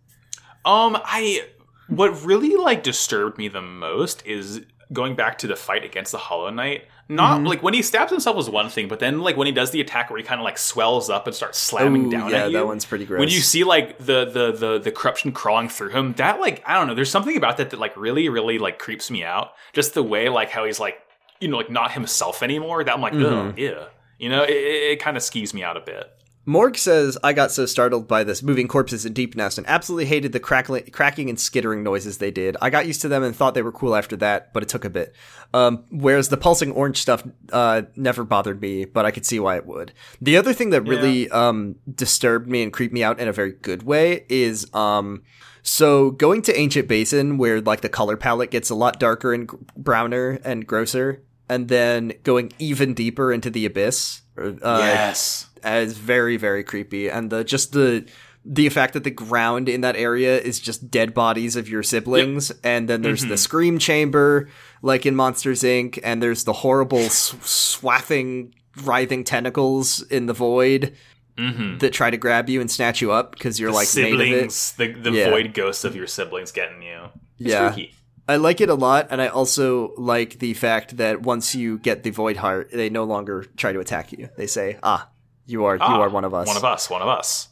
Um, 0.65 0.97
I 1.05 1.45
what 1.87 2.23
really 2.25 2.55
like 2.55 2.83
disturbed 2.83 3.37
me 3.37 3.47
the 3.47 3.61
most 3.61 4.25
is 4.25 4.61
going 4.93 5.15
back 5.15 5.37
to 5.39 5.47
the 5.47 5.55
fight 5.55 5.83
against 5.83 6.11
the 6.13 6.17
Hollow 6.17 6.49
Knight. 6.49 6.85
Not 7.09 7.37
Mm-hmm. 7.37 7.47
like 7.47 7.63
when 7.63 7.73
he 7.73 7.81
stabs 7.81 8.11
himself 8.11 8.35
was 8.35 8.49
one 8.49 8.67
thing, 8.69 8.89
but 8.89 8.99
then 8.99 9.21
like 9.21 9.37
when 9.37 9.45
he 9.47 9.53
does 9.53 9.71
the 9.71 9.79
attack 9.79 10.09
where 10.09 10.17
he 10.17 10.25
kind 10.25 10.41
of 10.41 10.43
like 10.45 10.57
swells 10.57 11.09
up 11.09 11.25
and 11.25 11.33
starts 11.35 11.57
slamming 11.57 12.07
Ooh, 12.07 12.11
down 12.11 12.29
yeah 12.29 12.37
at 12.45 12.51
you. 12.51 12.57
that 12.57 12.65
one's 12.65 12.85
pretty 12.85 13.05
gross 13.05 13.19
When 13.19 13.29
you 13.29 13.39
see 13.39 13.63
like 13.63 13.97
the, 13.97 14.25
the 14.25 14.51
the 14.51 14.79
the 14.79 14.91
corruption 14.91 15.31
crawling 15.31 15.69
through 15.69 15.89
him, 15.91 16.13
that 16.13 16.41
like 16.41 16.61
I 16.65 16.73
don't 16.73 16.87
know, 16.87 16.95
there's 16.95 17.09
something 17.11 17.37
about 17.37 17.57
that 17.57 17.69
that 17.69 17.79
like 17.79 17.95
really 17.95 18.27
really 18.27 18.59
like 18.59 18.77
creeps 18.77 19.09
me 19.09 19.23
out. 19.23 19.53
Just 19.71 19.93
the 19.93 20.03
way 20.03 20.27
like 20.27 20.49
how 20.49 20.65
he's 20.65 20.81
like 20.81 20.97
you 21.39 21.47
know 21.47 21.55
like 21.57 21.69
not 21.69 21.91
himself 21.93 22.43
anymore. 22.43 22.83
That 22.83 22.93
I'm 22.93 23.01
like 23.01 23.13
Mm-hmm. 23.13 23.49
ugh, 23.49 23.57
yeah. 23.57 23.85
You 24.19 24.27
know, 24.29 24.43
it, 24.43 24.49
it, 24.49 24.91
it 24.93 24.99
kind 24.99 25.15
of 25.15 25.23
skews 25.23 25.53
me 25.53 25.63
out 25.63 25.77
a 25.77 25.81
bit. 25.81 26.11
Morg 26.47 26.77
says, 26.77 27.17
I 27.25 27.33
got 27.33 27.51
so 27.51 27.65
startled 27.65 28.07
by 28.07 28.23
this 28.23 28.41
moving 28.41 28.69
corpses 28.69 29.05
in 29.05 29.13
Deepnest 29.13 29.57
and 29.57 29.67
absolutely 29.67 30.05
hated 30.05 30.31
the 30.31 30.39
crackling, 30.39 30.85
cracking 30.93 31.29
and 31.29 31.37
skittering 31.37 31.83
noises 31.83 32.19
they 32.19 32.31
did. 32.31 32.55
I 32.61 32.69
got 32.69 32.87
used 32.87 33.01
to 33.01 33.09
them 33.09 33.21
and 33.21 33.35
thought 33.35 33.53
they 33.53 33.61
were 33.61 33.73
cool 33.73 33.97
after 33.97 34.15
that, 34.15 34.53
but 34.53 34.63
it 34.63 34.69
took 34.69 34.85
a 34.85 34.89
bit. 34.89 35.13
Um, 35.53 35.83
whereas 35.91 36.29
the 36.29 36.37
pulsing 36.37 36.71
orange 36.71 37.01
stuff 37.01 37.21
uh, 37.51 37.81
never 37.97 38.23
bothered 38.23 38.61
me, 38.61 38.85
but 38.85 39.05
I 39.05 39.11
could 39.11 39.25
see 39.25 39.41
why 39.41 39.57
it 39.57 39.65
would. 39.65 39.91
The 40.21 40.37
other 40.37 40.53
thing 40.53 40.69
that 40.69 40.83
really 40.83 41.29
um, 41.31 41.75
disturbed 41.93 42.47
me 42.47 42.63
and 42.63 42.71
creeped 42.71 42.93
me 42.93 43.03
out 43.03 43.19
in 43.19 43.27
a 43.27 43.33
very 43.33 43.51
good 43.51 43.83
way 43.83 44.25
is 44.29 44.73
um, 44.73 45.23
so 45.63 46.11
going 46.11 46.43
to 46.43 46.57
Ancient 46.57 46.87
Basin, 46.87 47.37
where 47.37 47.59
like 47.59 47.81
the 47.81 47.89
color 47.89 48.15
palette 48.15 48.51
gets 48.51 48.69
a 48.69 48.75
lot 48.75 49.01
darker 49.01 49.33
and 49.33 49.49
browner 49.75 50.39
and 50.45 50.65
grosser, 50.65 51.23
and 51.49 51.67
then 51.67 52.13
going 52.23 52.53
even 52.57 52.93
deeper 52.93 53.33
into 53.33 53.49
the 53.49 53.65
abyss. 53.65 54.21
Uh, 54.37 54.53
yes. 54.63 55.46
As 55.63 55.97
very 55.97 56.37
very 56.37 56.63
creepy 56.63 57.09
and 57.09 57.29
the 57.29 57.43
just 57.43 57.71
the 57.73 58.05
the 58.45 58.69
fact 58.69 58.93
that 58.93 59.03
the 59.03 59.11
ground 59.11 59.67
in 59.67 59.81
that 59.81 59.95
area 59.97 60.39
is 60.39 60.59
just 60.59 60.89
dead 60.89 61.13
bodies 61.13 61.55
of 61.57 61.67
your 61.67 61.83
siblings 61.83 62.49
and 62.63 62.87
then 62.87 63.01
there's 63.01 63.25
the 63.25 63.37
scream 63.37 63.77
chamber 63.77 64.47
like 64.81 65.05
in 65.05 65.15
monsters 65.15 65.63
inc 65.63 65.99
and 66.03 66.23
there's 66.23 66.45
the 66.45 66.53
horrible 66.53 66.99
s- 66.99 67.35
swathing 67.41 68.53
writhing 68.83 69.23
tentacles 69.23 70.01
in 70.03 70.25
the 70.25 70.33
void 70.33 70.93
Mm-hmm. 71.37 71.77
that 71.77 71.93
try 71.93 72.09
to 72.09 72.17
grab 72.17 72.49
you 72.49 72.61
and 72.61 72.71
snatch 72.71 72.99
you 72.99 73.11
up 73.11 73.33
because 73.33 73.59
you're 73.59 73.69
like 73.71 73.83
of 73.85 73.89
it 73.99 74.09
siblings, 74.09 74.71
the, 74.73 74.91
the 74.93 75.11
Yeah. 75.11 75.29
void 75.29 75.53
ghosts 75.53 75.83
of 75.83 75.95
your 75.95 76.07
siblings 76.07 76.51
getting 76.51 76.81
you. 76.81 76.97
It's 77.37 77.49
Yeah. 77.51 77.71
freaky. 77.71 77.93
I 78.27 78.37
like 78.37 78.59
it 78.59 78.69
a 78.69 78.73
lot, 78.73 79.09
and 79.11 79.21
I 79.21 79.27
also 79.27 79.93
like 79.97 80.39
the 80.39 80.55
fact 80.55 80.97
that 80.97 81.21
once 81.21 81.53
you 81.53 81.77
get 81.77 82.01
the 82.01 82.09
void 82.09 82.37
heart, 82.37 82.71
they 82.73 82.89
no 82.89 83.03
longer 83.03 83.45
try 83.55 83.71
to 83.71 83.79
attack 83.79 84.11
you. 84.13 84.29
They 84.35 84.47
say, 84.47 84.79
"Ah, 84.81 85.09
you 85.47 85.65
are 85.65 85.75
you 85.75 85.81
Ah, 85.81 86.01
are 86.01 86.09
one 86.09 86.23
of 86.25 86.33
us." 86.33 86.45
One 86.47 86.57
of 86.57 86.63
us. 86.63 86.89
One 86.89 87.01
of 87.01 87.07
us. 87.07 87.47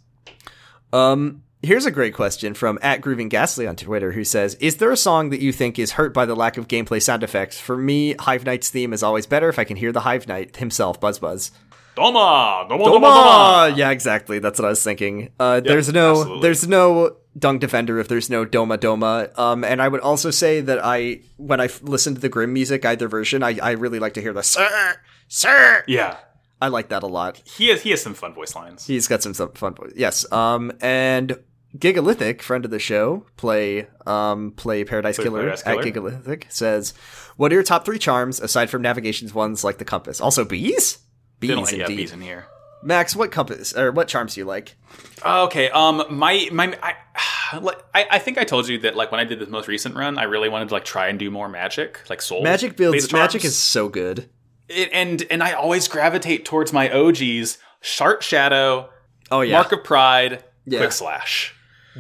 Um, 0.94 1.42
here's 1.64 1.86
a 1.86 1.92
great 1.92 2.14
question 2.14 2.54
from 2.54 2.78
at 2.82 3.02
Grooving 3.02 3.30
Ghastly 3.30 3.66
on 3.68 3.76
Twitter, 3.76 4.12
who 4.12 4.24
says, 4.24 4.56
"Is 4.56 4.78
there 4.78 4.92
a 4.92 4.98
song 4.98 5.30
that 5.32 5.40
you 5.42 5.52
think 5.52 5.80
is 5.80 5.94
hurt 5.94 6.14
by 6.14 6.26
the 6.26 6.36
lack 6.36 6.58
of 6.58 6.68
gameplay 6.68 7.02
sound 7.02 7.24
effects? 7.24 7.60
For 7.60 7.76
me, 7.76 8.14
Hive 8.20 8.46
Knight's 8.46 8.70
theme 8.70 8.94
is 8.94 9.02
always 9.02 9.26
better 9.26 9.50
if 9.50 9.58
I 9.58 9.64
can 9.64 9.78
hear 9.78 9.92
the 9.92 10.02
Hive 10.02 10.28
Knight 10.28 10.58
himself, 10.58 11.00
Buzz 11.02 11.20
Buzz." 11.20 11.52
Doma! 11.98 12.68
Doma! 12.70 12.70
Doma! 12.70 12.86
Doma! 12.86 13.02
Doma! 13.72 13.78
Yeah, 13.78 13.90
exactly. 13.92 14.40
That's 14.40 14.60
what 14.60 14.66
I 14.66 14.70
was 14.70 14.84
thinking. 14.84 15.30
Uh, 15.40 15.62
there's 15.62 15.92
no, 15.94 16.12
absolutely. 16.12 16.42
there's 16.42 16.68
no 16.68 17.16
Dung 17.40 17.58
Defender 17.60 18.00
if 18.00 18.10
there's 18.10 18.30
no 18.30 18.46
Doma 18.46 18.78
Doma. 18.78 19.38
Um, 19.40 19.64
and 19.64 19.82
I 19.82 19.88
would 19.88 20.02
also 20.02 20.30
say 20.30 20.60
that 20.60 20.84
I, 20.84 21.22
when 21.38 21.62
I 21.62 21.66
f- 21.66 21.82
listen 21.84 22.14
to 22.14 22.20
the 22.20 22.28
Grimm 22.28 22.52
music, 22.52 22.86
either 22.86 23.08
version, 23.08 23.44
I, 23.44 23.58
I 23.64 23.72
really 23.72 24.00
like 24.00 24.14
to 24.16 24.22
hear 24.22 24.34
the 24.34 24.44
sir, 24.44 24.96
sir. 25.30 25.86
Yeah. 25.88 26.18
I 26.62 26.70
like 26.70 26.90
that 26.90 27.04
a 27.04 27.08
lot. 27.08 27.42
He 27.46 27.68
has, 27.68 27.82
he 27.82 27.92
has 27.92 28.02
some 28.02 28.14
fun 28.14 28.34
voice 28.34 28.56
lines. 28.56 28.86
He's 28.86 29.08
got 29.08 29.22
some, 29.22 29.34
fun. 29.34 29.76
Yes. 29.96 30.32
Um, 30.32 30.72
and 30.82 31.38
Gigalithic, 31.78 32.42
friend 32.42 32.64
of 32.64 32.72
the 32.72 32.80
show, 32.80 33.26
play 33.36 33.88
um 34.06 34.52
play 34.52 34.84
Paradise 34.84 35.18
Killer 35.18 35.42
Paradise 35.42 35.64
at 35.66 35.82
Killer. 35.82 36.12
Gigalithic 36.12 36.46
says, 36.50 36.94
"What 37.36 37.52
are 37.52 37.56
your 37.56 37.64
top 37.64 37.84
three 37.84 38.00
charms 38.00 38.40
aside 38.40 38.70
from 38.70 38.82
navigations 38.82 39.34
ones 39.34 39.64
like 39.64 39.78
the 39.78 39.86
compass? 39.86 40.22
Also 40.22 40.46
bees, 40.46 41.00
They 41.40 41.48
don't 41.48 41.58
bees 41.58 41.72
like 41.72 41.80
yeah, 41.80 41.86
indeed. 41.86 41.98
bees 41.98 42.12
in 42.14 42.22
here. 42.22 42.48
Max, 42.82 43.16
what 43.16 43.32
compass 43.32 43.76
or 43.76 43.92
what 43.92 44.08
charms 44.08 44.36
do 44.36 44.42
you 44.42 44.46
like? 44.46 44.78
Okay. 45.26 45.70
Um. 45.72 46.06
My 46.10 46.48
my 46.52 46.78
I, 46.82 46.96
I 47.94 48.06
I 48.12 48.20
think 48.20 48.38
I 48.38 48.46
told 48.46 48.70
you 48.70 48.78
that 48.80 48.96
like 48.96 49.12
when 49.12 49.20
I 49.20 49.26
did 49.26 49.40
this 49.40 49.50
most 49.50 49.68
recent 49.68 49.96
run, 49.96 50.18
I 50.18 50.24
really 50.24 50.50
wanted 50.50 50.70
to 50.70 50.76
like 50.76 50.86
try 50.86 51.08
and 51.08 51.20
do 51.20 51.30
more 51.30 51.50
magic, 51.50 52.00
like 52.10 52.22
soul. 52.22 52.42
Magic 52.44 52.78
builds. 52.78 53.12
Magic 53.12 53.44
is 53.44 53.58
so 53.58 53.90
good. 53.90 54.30
It, 54.70 54.90
and 54.94 55.26
and 55.30 55.44
I 55.44 55.54
always 55.54 55.88
gravitate 55.88 56.46
towards 56.46 56.74
my 56.74 56.90
OGs: 56.92 57.58
Sharp 57.82 58.22
Shadow, 58.22 58.90
Oh 59.32 59.42
yeah, 59.42 59.54
Mark 59.54 59.72
of 59.72 59.84
Pride, 59.84 60.44
Yeah. 60.66 60.80
Quick 60.80 60.92
Slash. 60.92 61.52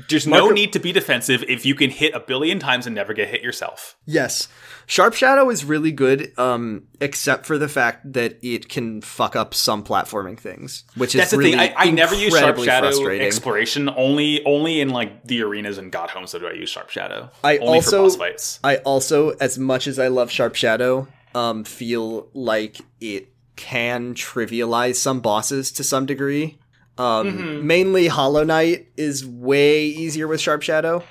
There's 0.09 0.27
no 0.27 0.39
Marco- 0.41 0.53
need 0.55 0.73
to 0.73 0.79
be 0.79 0.91
defensive 0.91 1.41
if 1.47 1.65
you 1.65 1.73
can 1.73 1.89
hit 1.89 2.13
a 2.13 2.19
billion 2.19 2.59
times 2.59 2.85
and 2.85 2.93
never 2.93 3.13
get 3.13 3.29
hit 3.29 3.41
yourself. 3.41 3.95
Yes. 4.05 4.49
Sharp 4.87 5.13
Shadow 5.13 5.49
is 5.49 5.63
really 5.63 5.93
good, 5.93 6.37
um, 6.37 6.87
except 6.99 7.45
for 7.45 7.57
the 7.57 7.69
fact 7.69 8.11
that 8.11 8.37
it 8.43 8.67
can 8.67 8.99
fuck 8.99 9.37
up 9.37 9.53
some 9.53 9.85
platforming 9.85 10.37
things, 10.37 10.83
which 10.95 11.15
is 11.15 11.19
That's 11.21 11.31
the 11.31 11.37
really 11.37 11.51
thing. 11.51 11.59
I, 11.61 11.73
I 11.77 11.91
never 11.91 12.13
use 12.13 12.37
Sharp 12.37 12.57
Shadow 12.59 13.07
exploration. 13.07 13.87
Only 13.95 14.43
only 14.45 14.81
in 14.81 14.89
like 14.89 15.23
the 15.23 15.41
arenas 15.43 15.77
and 15.77 15.93
Godhomes 15.93 16.29
So 16.29 16.39
do 16.39 16.47
I 16.47 16.51
use 16.53 16.69
Sharp 16.69 16.89
Shadow. 16.89 17.29
I 17.41 17.57
only 17.59 17.75
also- 17.77 17.99
for 17.99 18.09
boss 18.09 18.15
fights. 18.17 18.59
I 18.65 18.77
also, 18.77 19.29
as 19.39 19.57
much 19.57 19.87
as 19.87 19.97
I 19.97 20.09
love 20.09 20.29
Sharp 20.29 20.55
Shadow, 20.55 21.07
um, 21.35 21.63
feel 21.63 22.29
like 22.33 22.77
it 22.99 23.29
can 23.55 24.15
trivialize 24.15 24.95
some 24.95 25.19
bosses 25.19 25.71
to 25.73 25.83
some 25.83 26.05
degree. 26.07 26.57
Um, 26.97 27.27
Mm-hmm. 27.37 27.67
mainly 27.67 28.07
Hollow 28.07 28.43
Knight 28.45 28.87
is 28.97 29.25
way 29.25 29.85
easier 29.85 30.27
with 30.27 30.39
Sharp 30.41 30.61
Shadow. 30.63 31.03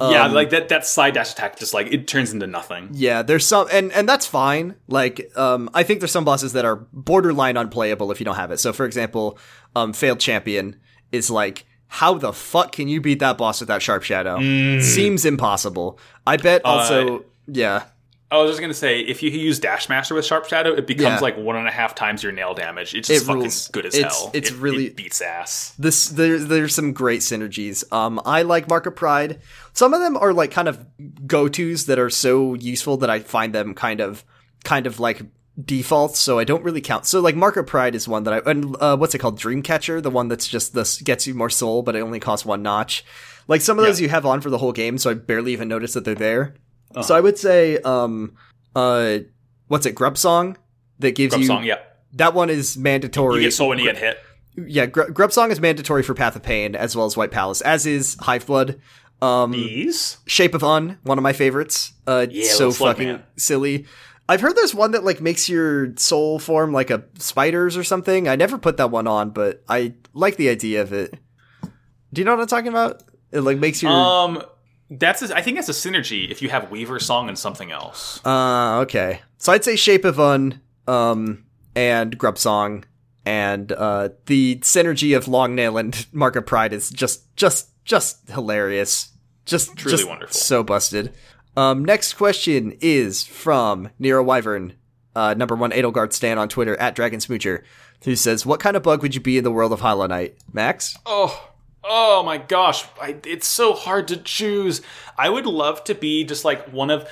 yeah, 0.00 0.24
um, 0.26 0.32
like 0.34 0.50
that 0.50 0.68
that 0.68 0.84
side 0.86 1.14
dash 1.14 1.32
attack 1.32 1.58
just 1.58 1.72
like 1.72 1.86
it 1.90 2.06
turns 2.06 2.32
into 2.32 2.46
nothing. 2.46 2.90
Yeah, 2.92 3.22
there's 3.22 3.46
some, 3.46 3.66
and 3.72 3.92
and 3.92 4.06
that's 4.08 4.26
fine. 4.26 4.74
Like, 4.88 5.30
um, 5.36 5.70
I 5.74 5.84
think 5.84 6.00
there's 6.00 6.12
some 6.12 6.24
bosses 6.24 6.52
that 6.54 6.64
are 6.64 6.76
borderline 6.92 7.56
unplayable 7.56 8.10
if 8.12 8.20
you 8.20 8.24
don't 8.24 8.36
have 8.36 8.50
it. 8.50 8.58
So, 8.60 8.72
for 8.72 8.84
example, 8.84 9.38
um, 9.76 9.92
failed 9.94 10.20
champion 10.20 10.76
is 11.12 11.30
like, 11.30 11.64
how 11.88 12.14
the 12.14 12.32
fuck 12.32 12.72
can 12.72 12.88
you 12.88 13.00
beat 13.00 13.20
that 13.20 13.38
boss 13.38 13.60
with 13.60 13.68
that 13.68 13.80
sharp 13.80 14.02
shadow? 14.02 14.38
Mm. 14.38 14.82
Seems 14.82 15.24
impossible. 15.24 15.98
I 16.26 16.36
bet 16.36 16.62
Uh, 16.64 16.68
also, 16.68 17.24
yeah, 17.46 17.84
I 18.32 18.38
was 18.38 18.50
just 18.50 18.60
gonna 18.62 18.72
say, 18.72 19.00
if 19.00 19.22
you 19.22 19.30
use 19.30 19.60
Dashmaster 19.60 20.14
with 20.14 20.24
Sharp 20.24 20.46
Shadow, 20.48 20.72
it 20.72 20.86
becomes 20.86 21.04
Yeah. 21.04 21.18
like 21.20 21.36
one 21.36 21.54
and 21.56 21.68
a 21.68 21.70
half 21.70 21.94
times 21.94 22.22
your 22.22 22.32
nail 22.32 22.54
damage. 22.54 22.94
It's 22.94 23.06
just 23.08 23.24
It 23.24 23.26
fucking 23.26 23.40
rules. 23.42 23.68
good 23.68 23.84
as 23.86 23.94
It's- 23.94 24.18
hell. 24.18 24.30
it's 24.32 24.50
It- 24.50 24.56
really- 24.56 24.86
it 24.86 24.96
beats 24.96 25.20
ass. 25.20 25.74
this 25.78 26.06
there's 26.08 26.46
there's 26.46 26.74
some 26.74 26.92
great 26.94 27.20
synergies. 27.20 27.84
Um, 27.92 28.20
I 28.24 28.40
like 28.42 28.68
Mark 28.68 28.86
of 28.86 28.96
Pride. 28.96 29.38
Some 29.74 29.92
of 29.94 30.00
them 30.00 30.16
are 30.16 30.32
like 30.32 30.50
kind 30.50 30.66
of 30.66 30.78
go 31.26 31.46
tos 31.48 31.84
that 31.86 31.98
are 31.98 32.10
so 32.10 32.54
useful 32.54 32.96
that 32.96 33.10
I 33.10 33.20
find 33.20 33.54
them 33.54 33.74
kind 33.74 34.00
of 34.00 34.24
kind 34.64 34.86
of 34.86 34.98
like 34.98 35.22
defaults. 35.62 36.18
So 36.18 36.38
I 36.38 36.44
don't 36.44 36.64
really 36.64 36.80
count. 36.80 37.04
So 37.04 37.20
like 37.20 37.36
Mark 37.36 37.56
of 37.58 37.66
Pride 37.66 37.94
is 37.94 38.08
one 38.08 38.24
that 38.24 38.32
I 38.34 38.50
and 38.50 38.74
uh, 38.80 38.96
what's 38.96 39.14
it 39.14 39.18
called? 39.18 39.38
Dreamcatcher, 39.38 40.02
the 40.02 40.10
one 40.10 40.28
that's 40.28 40.48
just 40.48 40.74
this 40.74 41.02
gets 41.02 41.26
you 41.26 41.34
more 41.34 41.50
soul, 41.50 41.82
but 41.82 41.94
it 41.94 42.00
only 42.00 42.18
costs 42.20 42.46
one 42.46 42.62
notch. 42.62 43.04
Like 43.46 43.60
some 43.60 43.78
of 43.78 43.84
those 43.84 44.00
you 44.00 44.08
have 44.08 44.24
on 44.24 44.40
for 44.40 44.48
the 44.50 44.58
whole 44.58 44.72
game, 44.72 44.96
so 44.96 45.10
I 45.10 45.14
barely 45.14 45.52
even 45.52 45.68
notice 45.68 45.92
that 45.92 46.04
they're 46.06 46.14
there. 46.14 46.54
Uh-huh. 46.94 47.02
So 47.02 47.14
I 47.14 47.20
would 47.20 47.38
say, 47.38 47.78
um, 47.78 48.34
uh, 48.76 49.18
what's 49.68 49.86
it? 49.86 49.94
Grubsong 49.94 50.56
that 50.98 51.14
gives 51.14 51.32
Grub 51.32 51.40
you 51.40 51.46
song, 51.46 51.64
yeah. 51.64 51.78
that 52.14 52.34
one 52.34 52.50
is 52.50 52.76
mandatory. 52.76 53.36
You 53.36 53.42
get 53.48 53.52
soul 53.52 53.68
when 53.70 53.78
you 53.78 53.84
get 53.84 53.98
hit. 53.98 54.18
Yeah, 54.56 54.86
Gr- 54.86 55.04
Grubsong 55.10 55.50
is 55.50 55.60
mandatory 55.60 56.02
for 56.02 56.14
Path 56.14 56.36
of 56.36 56.42
Pain 56.42 56.74
as 56.76 56.94
well 56.94 57.06
as 57.06 57.16
White 57.16 57.30
Palace, 57.30 57.60
as 57.62 57.86
is 57.86 58.16
Hiveblood. 58.16 58.78
Um, 59.22 59.52
Bees. 59.52 60.18
Shape 60.26 60.54
of 60.54 60.62
Un, 60.64 60.98
one 61.04 61.16
of 61.16 61.22
my 61.22 61.32
favorites. 61.32 61.92
Uh, 62.06 62.26
Yeah, 62.28 62.44
so 62.52 62.70
fucking 62.72 63.06
man. 63.06 63.22
silly. 63.36 63.86
I've 64.28 64.40
heard 64.40 64.56
there's 64.56 64.74
one 64.74 64.90
that 64.92 65.04
like 65.04 65.20
makes 65.20 65.48
your 65.48 65.94
soul 65.96 66.38
form 66.38 66.72
like 66.72 66.90
a 66.90 67.04
spider's 67.18 67.76
or 67.76 67.84
something. 67.84 68.28
I 68.28 68.36
never 68.36 68.58
put 68.58 68.76
that 68.78 68.90
one 68.90 69.06
on, 69.06 69.30
but 69.30 69.62
I 69.68 69.94
like 70.12 70.36
the 70.36 70.48
idea 70.48 70.82
of 70.82 70.92
it. 70.92 71.14
Do 72.12 72.20
you 72.20 72.24
know 72.24 72.34
what 72.34 72.42
I'm 72.42 72.46
talking 72.48 72.68
about? 72.68 73.02
It 73.30 73.40
like 73.40 73.58
makes 73.58 73.82
your. 73.82 73.92
Um, 73.92 74.42
that's 74.98 75.22
a, 75.22 75.36
I 75.36 75.42
think 75.42 75.56
that's 75.56 75.68
a 75.68 75.72
synergy 75.72 76.30
if 76.30 76.42
you 76.42 76.48
have 76.50 76.64
Weaversong 76.64 77.28
and 77.28 77.38
something 77.38 77.70
else. 77.70 78.24
Uh, 78.24 78.80
okay. 78.80 79.20
So 79.38 79.52
I'd 79.52 79.64
say 79.64 79.76
Shape 79.76 80.04
of 80.04 80.20
Un, 80.20 80.60
um, 80.86 81.44
and 81.74 82.18
Grubsong, 82.18 82.84
and 83.24 83.72
uh, 83.72 84.10
the 84.26 84.56
synergy 84.56 85.16
of 85.16 85.26
Longnail 85.26 85.78
and 85.78 86.06
Mark 86.12 86.36
of 86.36 86.46
Pride 86.46 86.72
is 86.72 86.90
just, 86.90 87.34
just, 87.36 87.70
just 87.84 88.28
hilarious. 88.30 89.10
Just, 89.44 89.76
Truly 89.76 89.96
just 89.96 90.08
wonderful. 90.08 90.34
So 90.34 90.62
busted. 90.62 91.12
Um, 91.56 91.84
next 91.84 92.14
question 92.14 92.76
is 92.80 93.24
from 93.24 93.90
Nero 93.98 94.22
Wyvern, 94.22 94.74
uh, 95.14 95.34
number 95.34 95.54
one 95.54 95.70
Edelgard 95.70 96.12
Stan 96.12 96.38
on 96.38 96.48
Twitter 96.48 96.76
at 96.76 96.94
Dragon 96.94 97.20
Smoocher, 97.20 97.62
who 98.04 98.16
says, 98.16 98.46
"What 98.46 98.60
kind 98.60 98.76
of 98.76 98.82
bug 98.82 99.02
would 99.02 99.14
you 99.14 99.20
be 99.20 99.36
in 99.36 99.44
the 99.44 99.50
world 99.50 99.72
of 99.72 99.80
Hollow 99.80 100.06
Knight, 100.06 100.36
Max?" 100.52 100.96
Oh, 101.04 101.50
oh 101.84 102.22
my 102.22 102.38
gosh, 102.38 102.84
I, 103.00 103.16
it's 103.24 103.46
so 103.48 103.72
hard 103.74 104.08
to 104.08 104.16
choose. 104.16 104.82
I 105.18 105.28
would 105.28 105.46
love 105.46 105.84
to 105.84 105.94
be 105.94 106.24
just 106.24 106.44
like 106.44 106.68
one 106.72 106.90
of, 106.90 107.08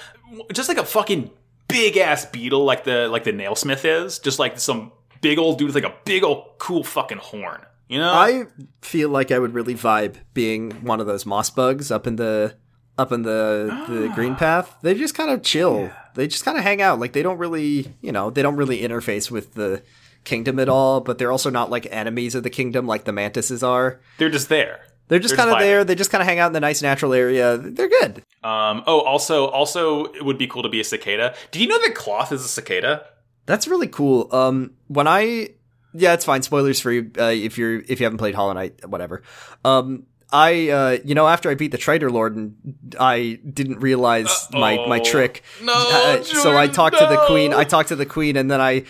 just 0.52 0.68
like 0.68 0.78
a 0.78 0.84
fucking 0.84 1.30
big 1.68 1.96
ass 1.96 2.24
beetle, 2.26 2.64
like 2.64 2.84
the 2.84 3.08
like 3.08 3.24
the 3.24 3.32
nailsmith 3.32 3.84
is, 3.84 4.18
just 4.18 4.38
like 4.38 4.58
some 4.58 4.92
big 5.20 5.38
old 5.38 5.58
dude 5.58 5.66
with 5.68 5.74
like 5.74 5.84
a 5.92 5.94
big 6.04 6.22
old 6.24 6.44
cool 6.58 6.82
fucking 6.84 7.18
horn. 7.18 7.64
You 7.88 7.98
know, 7.98 8.12
I 8.12 8.44
feel 8.82 9.08
like 9.08 9.32
I 9.32 9.38
would 9.40 9.52
really 9.52 9.74
vibe 9.74 10.14
being 10.32 10.70
one 10.82 11.00
of 11.00 11.06
those 11.06 11.26
moss 11.26 11.50
bugs 11.50 11.90
up 11.90 12.06
in 12.06 12.16
the 12.16 12.54
up 12.96 13.10
in 13.12 13.22
the 13.22 13.84
the 13.88 14.08
Ah. 14.10 14.14
green 14.14 14.36
path. 14.36 14.76
They 14.82 14.94
just 14.94 15.14
kind 15.14 15.30
of 15.30 15.42
chill. 15.42 15.90
They 16.14 16.28
just 16.28 16.44
kind 16.44 16.56
of 16.56 16.62
hang 16.62 16.80
out. 16.80 17.00
Like 17.00 17.12
they 17.12 17.22
don't 17.22 17.38
really, 17.38 17.92
you 18.00 18.12
know, 18.12 18.30
they 18.30 18.42
don't 18.42 18.56
really 18.56 18.80
interface 18.80 19.30
with 19.30 19.54
the 19.54 19.82
kingdom 20.24 20.58
at 20.58 20.68
all. 20.68 21.00
But 21.00 21.18
they're 21.18 21.32
also 21.32 21.50
not 21.50 21.70
like 21.70 21.86
enemies 21.90 22.34
of 22.34 22.42
the 22.42 22.50
kingdom 22.50 22.86
like 22.86 23.04
the 23.04 23.12
mantises 23.12 23.62
are. 23.62 24.00
they're 24.18 24.30
just 24.30 24.48
there. 24.48 24.80
They're 25.08 25.18
just 25.18 25.36
kind 25.36 25.50
of 25.50 25.58
there. 25.58 25.82
They 25.82 25.96
just 25.96 26.12
kind 26.12 26.22
of 26.22 26.28
hang 26.28 26.38
out 26.38 26.46
in 26.46 26.52
the 26.52 26.60
nice 26.60 26.82
natural 26.82 27.12
area. 27.12 27.58
They're 27.58 27.88
good. 27.88 28.22
Um. 28.44 28.84
Oh, 28.86 29.00
also, 29.00 29.48
also, 29.48 30.04
it 30.04 30.24
would 30.24 30.38
be 30.38 30.46
cool 30.46 30.62
to 30.62 30.68
be 30.68 30.80
a 30.80 30.84
cicada. 30.84 31.34
Did 31.50 31.62
you 31.62 31.68
know 31.68 31.80
that 31.80 31.96
cloth 31.96 32.30
is 32.30 32.44
a 32.44 32.48
cicada? 32.48 33.06
That's 33.44 33.66
really 33.66 33.88
cool. 33.88 34.32
Um, 34.32 34.74
when 34.86 35.08
I, 35.08 35.48
yeah, 35.92 36.12
it's 36.12 36.24
fine. 36.24 36.42
Spoilers 36.42 36.78
free. 36.78 37.10
Uh, 37.18 37.24
if 37.24 37.58
you're 37.58 37.80
if 37.80 37.98
you 37.98 38.04
haven't 38.06 38.18
played 38.18 38.36
Hollow 38.36 38.52
Knight, 38.52 38.86
whatever. 38.88 39.22
Um, 39.64 40.06
I, 40.32 40.68
uh, 40.68 40.98
you 41.04 41.14
know, 41.14 41.26
after 41.26 41.50
I 41.50 41.54
beat 41.54 41.72
the 41.72 41.78
Traitor 41.78 42.10
Lord, 42.10 42.36
and 42.36 42.76
I 42.98 43.38
didn't 43.52 43.80
realize 43.80 44.46
my 44.52 44.76
my 44.86 44.98
trick. 45.00 45.42
No, 45.62 45.72
Uh, 45.72 46.22
so 46.22 46.50
I 46.56 46.66
Jordan, 46.66 46.74
talked 46.74 46.98
to 46.98 47.06
the 47.06 47.24
queen. 47.26 47.52
I 47.52 47.64
talked 47.64 47.88
to 47.88 47.96
the 47.96 48.06
queen, 48.06 48.36
and 48.36 48.50
then 48.50 48.60
I, 48.60 48.84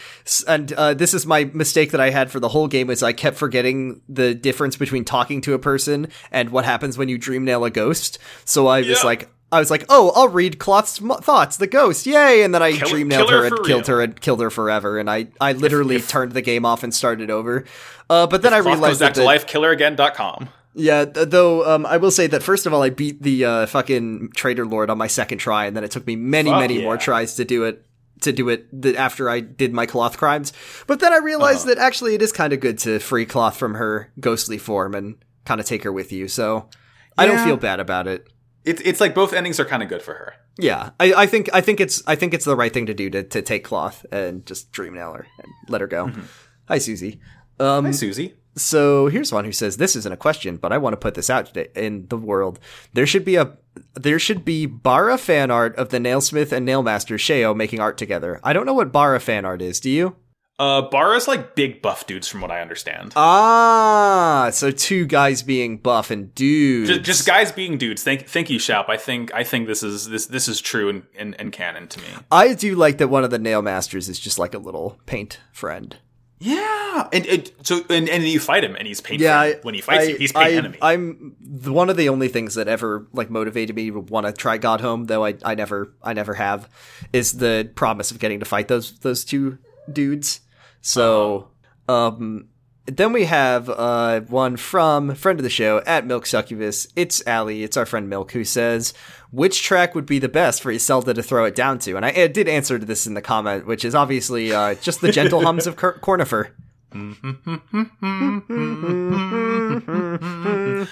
and 0.47 0.73
uh, 0.75 0.95
this 0.95 1.15
is 1.15 1.27
my 1.27 1.45
mistake 1.53 1.93
that 1.93 2.01
I 2.01 2.11
had 2.11 2.31
for 2.31 2.41
the 2.41 2.49
whole 2.49 2.69
game 2.69 2.91
is 2.91 3.03
I 3.03 3.12
kept 3.12 3.37
forgetting 3.39 4.03
the 4.09 4.35
difference 4.35 4.77
between 4.77 5.05
talking 5.05 5.41
to 5.43 5.55
a 5.55 5.59
person 5.59 6.09
and 6.31 6.51
what 6.51 6.65
happens 6.65 6.99
when 6.99 7.09
you 7.09 7.17
dream 7.19 7.45
nail 7.45 7.65
a 7.65 7.71
ghost. 7.71 8.19
So 8.45 8.67
I 8.67 8.81
was 8.81 8.89
Yeah. 8.89 9.03
like. 9.05 9.29
I 9.53 9.59
was 9.59 9.69
like, 9.69 9.85
"Oh, 9.89 10.12
I'll 10.15 10.29
read 10.29 10.61
Cloth's 10.61 11.03
m- 11.03 11.09
thoughts, 11.21 11.57
the 11.57 11.67
ghost, 11.67 12.07
yay!" 12.07 12.45
And 12.45 12.55
then 12.55 12.62
I 12.62 12.71
Kill- 12.71 12.89
dream 12.89 13.09
nailed 13.09 13.31
her 13.31 13.39
her 13.39 13.47
and 13.47 13.67
killed 13.67 13.89
real. 13.89 13.97
her 13.97 14.03
and 14.05 14.21
killed 14.21 14.41
her 14.43 14.49
forever. 14.49 14.97
And 14.97 15.11
I, 15.11 15.27
I 15.41 15.55
literally 15.55 15.97
if- 15.97 16.07
turned 16.09 16.31
the 16.35 16.41
game 16.41 16.65
off 16.65 16.85
and 16.85 16.95
started 16.95 17.33
over. 17.33 17.65
Uh, 18.09 18.29
but 18.29 18.43
then 18.43 18.55
I 18.55 18.59
realized 18.59 19.01
that 19.01 19.17
the- 19.17 19.25
life. 19.25 19.49
Killeragain.com. 19.49 20.51
yeah, 20.74 21.05
th- 21.05 21.28
though 21.28 21.64
um, 21.74 21.84
I 21.86 21.97
will 21.97 22.10
say 22.10 22.26
that 22.28 22.42
first 22.42 22.66
of 22.66 22.72
all, 22.74 22.82
I 22.82 22.90
beat 22.90 23.22
the 23.22 23.44
uh, 23.44 23.66
fucking 23.66 24.30
Traitor 24.34 24.66
Lord 24.66 24.90
on 24.90 24.98
my 24.98 25.06
second 25.06 25.38
try, 25.38 25.66
and 25.66 25.76
then 25.76 25.84
it 25.84 25.90
took 25.90 26.06
me 26.06 26.16
many, 26.16 26.51
Fuck 26.51 26.60
many 26.60 26.76
yeah. 26.78 26.84
more 26.84 26.97
tries 26.97 27.34
to 27.36 27.44
do 27.44 27.64
it. 27.64 27.86
To 28.24 28.32
do 28.32 28.51
it 28.51 28.68
th- 28.82 28.97
after 28.97 29.30
I 29.30 29.40
did 29.40 29.72
my 29.72 29.86
cloth 29.86 30.18
crimes, 30.18 30.52
but 30.86 31.01
then 31.01 31.10
I 31.10 31.16
realized 31.16 31.60
Uh-huh. 31.66 31.76
that 31.76 31.78
actually 31.80 32.14
it 32.14 32.20
is 32.20 32.32
kind 32.32 32.52
of 32.52 32.60
good 32.60 32.76
to 32.80 32.98
free 32.98 33.24
cloth 33.24 33.56
from 33.56 33.76
her 33.76 34.12
ghostly 34.20 34.59
form 34.59 34.94
and 34.94 35.16
kind 35.47 35.59
of 35.59 35.64
take 35.66 35.84
her 35.84 35.92
with 35.92 36.12
you. 36.12 36.28
So 36.28 36.68
I 37.16 37.24
don't 37.24 37.42
feel 37.47 37.56
bad 37.56 37.80
about 37.80 38.06
it. 38.06 38.28
It's 38.66 38.82
it's 38.84 39.01
like 39.01 39.14
both 39.14 39.32
endings 39.32 39.59
are 39.59 39.64
kind 39.64 39.82
of 39.82 39.88
good 39.88 40.02
for 40.02 40.12
her. 40.12 40.34
Yeah, 40.59 40.90
I, 41.01 41.14
I 41.14 41.26
think 41.26 41.48
I 41.55 41.62
think 41.62 41.80
it's 41.80 42.02
I 42.06 42.14
think 42.14 42.34
it's 42.34 42.44
the 42.44 42.56
right 42.56 42.70
thing 42.70 42.84
to 42.86 42.94
do 42.94 43.09
to, 43.09 43.22
to 43.22 43.40
take 43.40 43.64
cloth 43.64 44.05
and 44.12 44.44
just 44.44 44.70
dream 44.70 44.92
nail 44.92 45.14
her 45.14 45.26
and 45.42 45.52
let 45.70 45.80
her 45.80 45.86
go. 45.86 46.09
Mm-hmm. 46.09 46.20
Hi, 46.68 46.76
Susie. 46.76 47.20
Um, 47.59 47.86
Hi, 47.86 47.90
Susie. 47.92 48.34
So 48.61 49.09
here's 49.09 49.32
one 49.32 49.45
who 49.45 49.53
says 49.53 49.77
this 49.77 49.97
isn't 49.97 50.12
a 50.12 50.16
question, 50.16 50.57
but 50.57 50.73
I 50.73 50.78
want 50.78 50.93
to 50.93 50.99
put 50.99 51.15
this 51.15 51.31
out 51.31 51.47
today 51.47 51.69
in 51.74 52.07
the 52.09 52.16
world. 52.16 52.59
There 52.93 53.07
should 53.07 53.24
be 53.24 53.37
a 53.37 53.57
there 53.95 54.19
should 54.19 54.45
be 54.45 54.66
Bara 54.66 55.16
fan 55.19 55.51
art 55.51 55.77
of 55.77 55.91
the 55.91 56.01
Nailsmith 56.01 56.53
and 56.53 56.66
Nailmaster 56.66 57.16
Sheo 57.16 57.57
making 57.57 57.81
art 57.81 57.97
together. 57.99 58.41
I 58.43 58.53
don't 58.53 58.66
know 58.66 58.74
what 58.74 58.93
Bara 58.93 59.20
fan 59.20 59.45
art 59.45 59.62
is. 59.62 59.81
Do 59.81 59.91
you? 59.91 60.16
Uh, 60.61 60.82
Bara's 60.82 61.27
like 61.27 61.55
big 61.55 61.81
buff 61.81 62.07
dudes, 62.07 62.28
from 62.28 62.43
what 62.43 62.51
I 62.51 62.61
understand. 62.61 63.15
Ah, 63.16 64.51
so 64.53 64.70
two 64.70 65.07
guys 65.07 65.43
being 65.43 65.78
buff 65.78 66.11
and 66.11 66.35
dudes. 66.35 66.91
just, 66.91 67.03
just 67.03 67.27
guys 67.27 67.51
being 67.51 67.78
dudes. 67.78 68.03
Thank, 68.03 68.28
thank 68.28 68.51
you, 68.51 68.59
Shap. 68.59 68.91
I 68.91 68.99
think, 68.99 69.32
I 69.32 69.43
think 69.43 69.69
this 69.69 69.82
is 69.82 70.11
this 70.11 70.27
this 70.27 70.49
is 70.49 70.61
true 70.61 70.91
and, 70.91 71.05
and, 71.16 71.35
and 71.41 71.51
canon 71.51 71.89
to 71.89 72.01
me. 72.01 72.09
I 72.31 72.53
do 72.53 72.74
like 72.74 72.99
that 72.99 73.09
one 73.09 73.24
of 73.24 73.31
the 73.31 73.39
Nailmasters 73.39 74.11
is 74.11 74.20
just 74.20 74.39
like 74.39 74.53
a 74.53 74.59
little 74.59 74.99
paint 75.07 75.41
friend. 75.51 75.97
Yeah, 76.43 77.09
and, 77.12 77.27
and 77.27 77.53
so 77.62 77.83
and, 77.91 78.09
and 78.09 78.25
you 78.25 78.41
fight 78.41 78.65
him, 78.65 78.75
and 78.75 78.89
he's 78.89 79.01
paint. 79.03 79.21
Yeah. 79.21 79.39
I- 79.39 79.55
when 79.62 79.75
he 79.75 79.83
fights 79.83 80.07
I- 80.07 80.09
you, 80.09 80.17
he's 80.17 80.33
paint 80.33 80.47
I, 80.47 80.53
enemy. 80.53 80.79
I'm 80.81 81.37
the, 81.39 81.71
one 81.73 81.91
of 81.91 81.99
the 81.99 82.09
only 82.09 82.29
things 82.29 82.55
that 82.55 82.67
ever 82.67 83.07
like 83.12 83.29
motivated 83.31 83.77
me 83.77 83.91
to 83.91 84.01
want 84.01 84.27
to 84.27 84.33
try 84.33 84.59
Godhome, 84.59 85.07
though 85.07 85.25
I, 85.27 85.35
I 85.45 85.55
never 85.55 85.93
I 86.03 86.15
never 86.15 86.33
have, 86.35 86.69
is 87.12 87.39
the 87.39 87.71
promise 87.75 88.11
of 88.11 88.19
getting 88.19 88.41
to 88.41 88.47
fight 88.47 88.69
those 88.69 88.99
those 89.01 89.23
two 89.25 89.59
dudes. 89.93 90.41
So, 90.81 91.49
Uh-huh. 91.87 92.07
um, 92.17 92.49
then 92.86 93.12
we 93.12 93.24
have 93.24 93.69
uh 93.69 94.20
one 94.23 94.57
from 94.57 95.15
friend 95.15 95.39
of 95.39 95.44
the 95.44 95.51
show 95.51 95.82
at 95.86 96.07
Milk 96.07 96.27
Succubus. 96.27 96.86
It's 96.97 97.23
Ali. 97.27 97.62
It's 97.62 97.77
our 97.77 97.86
friend 97.86 98.09
Milk 98.09 98.32
who 98.32 98.44
says, 98.44 98.94
"Which 99.31 99.62
track 99.62 99.94
would 99.94 100.07
be 100.07 100.19
the 100.19 100.28
best 100.28 100.62
for 100.62 100.73
Iselda 100.73 101.15
to 101.15 101.23
throw 101.23 101.44
it 101.44 101.55
down 101.55 101.78
to?" 101.81 101.97
And 101.97 102.05
I, 102.05 102.11
I 102.11 102.27
did 102.27 102.48
answer 102.48 102.78
to 102.78 102.85
this 102.86 103.07
in 103.07 103.15
the 103.15 103.23
comment, 103.23 103.66
which 103.66 103.85
is 103.85 103.94
obviously 103.94 104.52
uh, 104.52 104.74
just 104.74 105.01
the 105.01 105.12
gentle 105.12 105.43
hums 105.43 105.66
of 105.66 105.77
Cor- 105.77 105.98
Cornifer. 106.01 106.51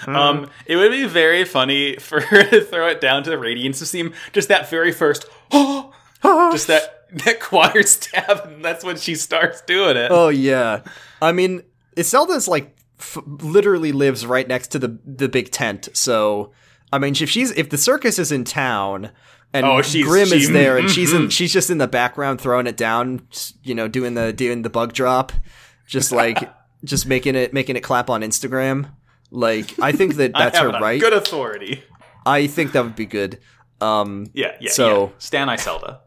Um, 0.07 0.49
it 0.65 0.75
would 0.77 0.91
be 0.91 1.05
very 1.05 1.43
funny 1.45 1.97
for 1.97 2.21
her 2.21 2.43
to 2.49 2.61
throw 2.61 2.87
it 2.87 3.01
down 3.01 3.23
to 3.23 3.29
the 3.29 3.37
radiance 3.37 3.81
of 3.81 3.89
theme. 3.89 4.13
Just 4.31 4.47
that 4.47 4.69
very 4.69 4.91
first, 4.91 5.25
just 5.51 6.67
that 6.67 7.07
that 7.11 7.39
choir 7.39 7.83
stab, 7.83 8.45
and 8.45 8.63
that's 8.63 8.83
when 8.83 8.97
she 8.97 9.15
starts 9.15 9.61
doing 9.61 9.97
it. 9.97 10.11
Oh 10.11 10.29
yeah, 10.29 10.81
I 11.21 11.31
mean, 11.31 11.63
Zelda's 12.05 12.47
like 12.47 12.75
f- 12.99 13.17
literally 13.25 13.91
lives 13.91 14.25
right 14.25 14.47
next 14.47 14.69
to 14.69 14.79
the 14.79 14.99
the 15.05 15.29
big 15.29 15.51
tent. 15.51 15.89
So 15.93 16.51
I 16.91 16.97
mean, 16.99 17.15
if 17.19 17.29
she's 17.29 17.51
if 17.51 17.69
the 17.69 17.77
circus 17.77 18.19
is 18.19 18.31
in 18.31 18.43
town 18.43 19.11
and 19.53 19.65
Oh, 19.65 19.81
Grimm 20.03 20.31
is 20.33 20.51
there 20.51 20.77
and 20.77 20.89
she's 20.89 21.13
in 21.13 21.29
she's 21.29 21.51
just 21.53 21.69
in 21.69 21.77
the 21.79 21.87
background 21.87 22.39
throwing 22.41 22.67
it 22.67 22.77
down, 22.77 23.27
you 23.63 23.73
know, 23.75 23.87
doing 23.87 24.13
the 24.13 24.31
doing 24.33 24.61
the 24.63 24.69
bug 24.69 24.93
drop, 24.93 25.31
just 25.87 26.11
like 26.11 26.37
just 26.83 27.05
making 27.07 27.35
it 27.35 27.53
making 27.53 27.75
it 27.75 27.81
clap 27.81 28.09
on 28.09 28.21
Instagram. 28.21 28.91
Like 29.31 29.77
I 29.79 29.91
think 29.91 30.15
that 30.15 30.33
that's 30.37 30.57
her 30.59 30.69
right. 30.69 30.99
Good 30.99 31.13
authority. 31.13 31.83
I 32.25 32.47
think 32.47 32.73
that 32.73 32.83
would 32.83 32.95
be 32.95 33.05
good. 33.05 33.39
Um, 33.81 34.27
Yeah, 34.33 34.55
yeah. 34.59 34.71
So- 34.71 35.03
yeah. 35.05 35.09
Stan 35.19 35.47
Iselda, 35.47 35.99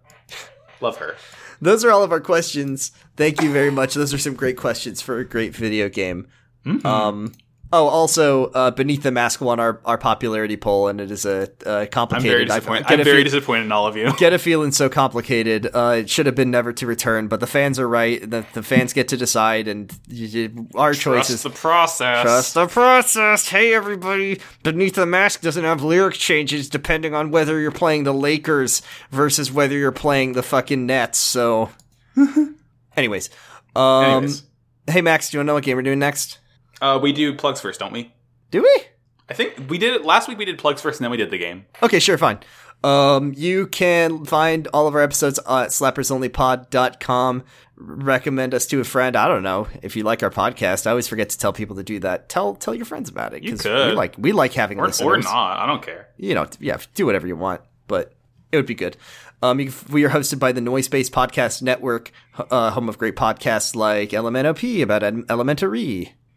love 0.80 0.98
her. 0.98 1.16
Those 1.62 1.84
are 1.84 1.90
all 1.90 2.02
of 2.02 2.12
our 2.12 2.20
questions. 2.20 2.90
Thank 3.16 3.40
you 3.40 3.52
very 3.52 3.70
much. 3.70 3.94
Those 3.94 4.12
are 4.12 4.18
some 4.18 4.34
great 4.34 4.56
questions 4.56 5.00
for 5.00 5.18
a 5.18 5.24
great 5.24 5.54
video 5.54 5.88
game. 5.88 6.26
Mm-hmm. 6.66 6.86
Um, 6.86 7.32
oh, 7.72 7.86
also, 7.88 8.46
uh, 8.52 8.70
Beneath 8.70 9.02
the 9.02 9.10
Mask 9.10 9.40
won 9.40 9.58
our, 9.58 9.80
our 9.84 9.96
popularity 9.98 10.56
poll, 10.56 10.88
and 10.88 11.00
it 11.00 11.10
is 11.10 11.24
a, 11.24 11.48
a 11.66 11.80
I'm 11.80 11.86
complicated. 11.88 12.30
very 12.30 12.42
I- 12.50 12.58
disappointed. 12.58 12.82
get 12.86 12.92
I'm 12.94 13.00
a 13.00 13.04
very 13.04 13.16
feel- 13.18 13.24
disappointed 13.24 13.64
in 13.64 13.72
all 13.72 13.86
of 13.86 13.96
you. 13.96 14.12
Get 14.18 14.32
a 14.32 14.38
feeling 14.38 14.72
so 14.72 14.88
complicated. 14.88 15.68
Uh, 15.72 15.96
it 16.00 16.10
should 16.10 16.26
have 16.26 16.34
been 16.34 16.50
never 16.50 16.72
to 16.74 16.86
return, 16.86 17.28
but 17.28 17.40
the 17.40 17.46
fans 17.46 17.78
are 17.78 17.88
right. 17.88 18.20
The, 18.28 18.44
the 18.52 18.62
fans 18.62 18.92
get 18.92 19.08
to 19.08 19.16
decide, 19.16 19.68
and 19.68 19.90
y- 20.10 20.28
y- 20.32 20.50
our 20.74 20.94
choices. 20.94 21.42
Trust 21.42 21.44
the 21.44 21.50
process. 21.60 22.22
Trust 22.22 22.54
the 22.54 22.66
process. 22.66 23.48
Hey, 23.48 23.74
everybody. 23.74 24.40
Beneath 24.62 24.94
the 24.94 25.06
Mask 25.06 25.40
doesn't 25.40 25.64
have 25.64 25.82
lyric 25.82 26.14
changes 26.14 26.68
depending 26.68 27.14
on 27.14 27.30
whether 27.30 27.58
you're 27.58 27.70
playing 27.72 28.04
the 28.04 28.14
Lakers 28.14 28.82
versus 29.10 29.50
whether 29.50 29.76
you're 29.76 29.92
playing 29.92 30.32
the 30.32 30.42
fucking 30.42 30.86
Nets. 30.86 31.18
So, 31.18 31.70
anyways, 32.96 33.30
um, 33.74 34.04
Anyways, 34.04 34.42
hey 34.88 35.00
Max, 35.00 35.30
do 35.30 35.36
you 35.36 35.38
want 35.40 35.46
to 35.46 35.50
know 35.50 35.54
what 35.54 35.64
game 35.64 35.76
we're 35.76 35.82
doing 35.82 35.98
next? 35.98 36.38
Uh, 36.82 36.98
we 37.00 37.12
do 37.12 37.34
plugs 37.34 37.60
first, 37.62 37.80
don't 37.80 37.92
we? 37.92 38.12
Do 38.50 38.60
we? 38.62 38.82
I 39.30 39.34
think 39.34 39.70
we 39.70 39.78
did 39.78 39.94
it 39.94 40.04
last 40.04 40.28
week. 40.28 40.36
We 40.36 40.44
did 40.44 40.58
plugs 40.58 40.82
first, 40.82 41.00
and 41.00 41.04
then 41.04 41.10
we 41.10 41.16
did 41.16 41.30
the 41.30 41.38
game. 41.38 41.64
Okay, 41.82 41.98
sure, 42.00 42.18
fine. 42.18 42.40
Um, 42.84 43.32
you 43.36 43.68
can 43.68 44.24
find 44.26 44.66
all 44.74 44.86
of 44.88 44.94
our 44.94 45.00
episodes 45.00 45.38
at 45.38 45.70
slappersonlypod.com. 45.70 47.44
Recommend 47.76 48.54
us 48.54 48.66
to 48.66 48.80
a 48.80 48.84
friend. 48.84 49.16
I 49.16 49.26
don't 49.28 49.42
know 49.42 49.68
if 49.82 49.96
you 49.96 50.02
like 50.04 50.22
our 50.22 50.30
podcast. 50.30 50.86
I 50.86 50.90
always 50.90 51.08
forget 51.08 51.30
to 51.30 51.38
tell 51.38 51.52
people 51.52 51.76
to 51.76 51.82
do 51.82 51.98
that. 52.00 52.28
Tell 52.28 52.54
tell 52.54 52.74
your 52.74 52.84
friends 52.84 53.08
about 53.08 53.34
it 53.34 53.42
You 53.42 53.56
could. 53.56 53.88
we 53.90 53.94
like 53.94 54.14
we 54.18 54.32
like 54.32 54.52
having 54.52 54.78
Or, 54.78 54.86
listeners. 54.86 55.06
or 55.08 55.18
not. 55.18 55.58
I 55.58 55.66
don't 55.66 55.82
care. 55.82 56.08
you 56.16 56.34
know, 56.34 56.46
yeah, 56.60 56.78
do 56.94 57.06
whatever 57.06 57.26
you 57.26 57.36
want, 57.36 57.60
but 57.88 58.12
it 58.52 58.56
would 58.56 58.66
be 58.66 58.74
good. 58.74 58.96
Um, 59.42 59.58
you, 59.58 59.72
we 59.90 60.04
are 60.04 60.10
hosted 60.10 60.38
by 60.38 60.52
the 60.52 60.60
Noise 60.60 60.84
Space 60.84 61.10
Podcast 61.10 61.62
Network, 61.62 62.12
uh, 62.50 62.70
home 62.70 62.88
of 62.88 62.98
great 62.98 63.16
podcasts 63.16 63.74
like 63.74 64.10
LMNOP 64.10 64.82
about 64.82 65.02
em- 65.02 65.24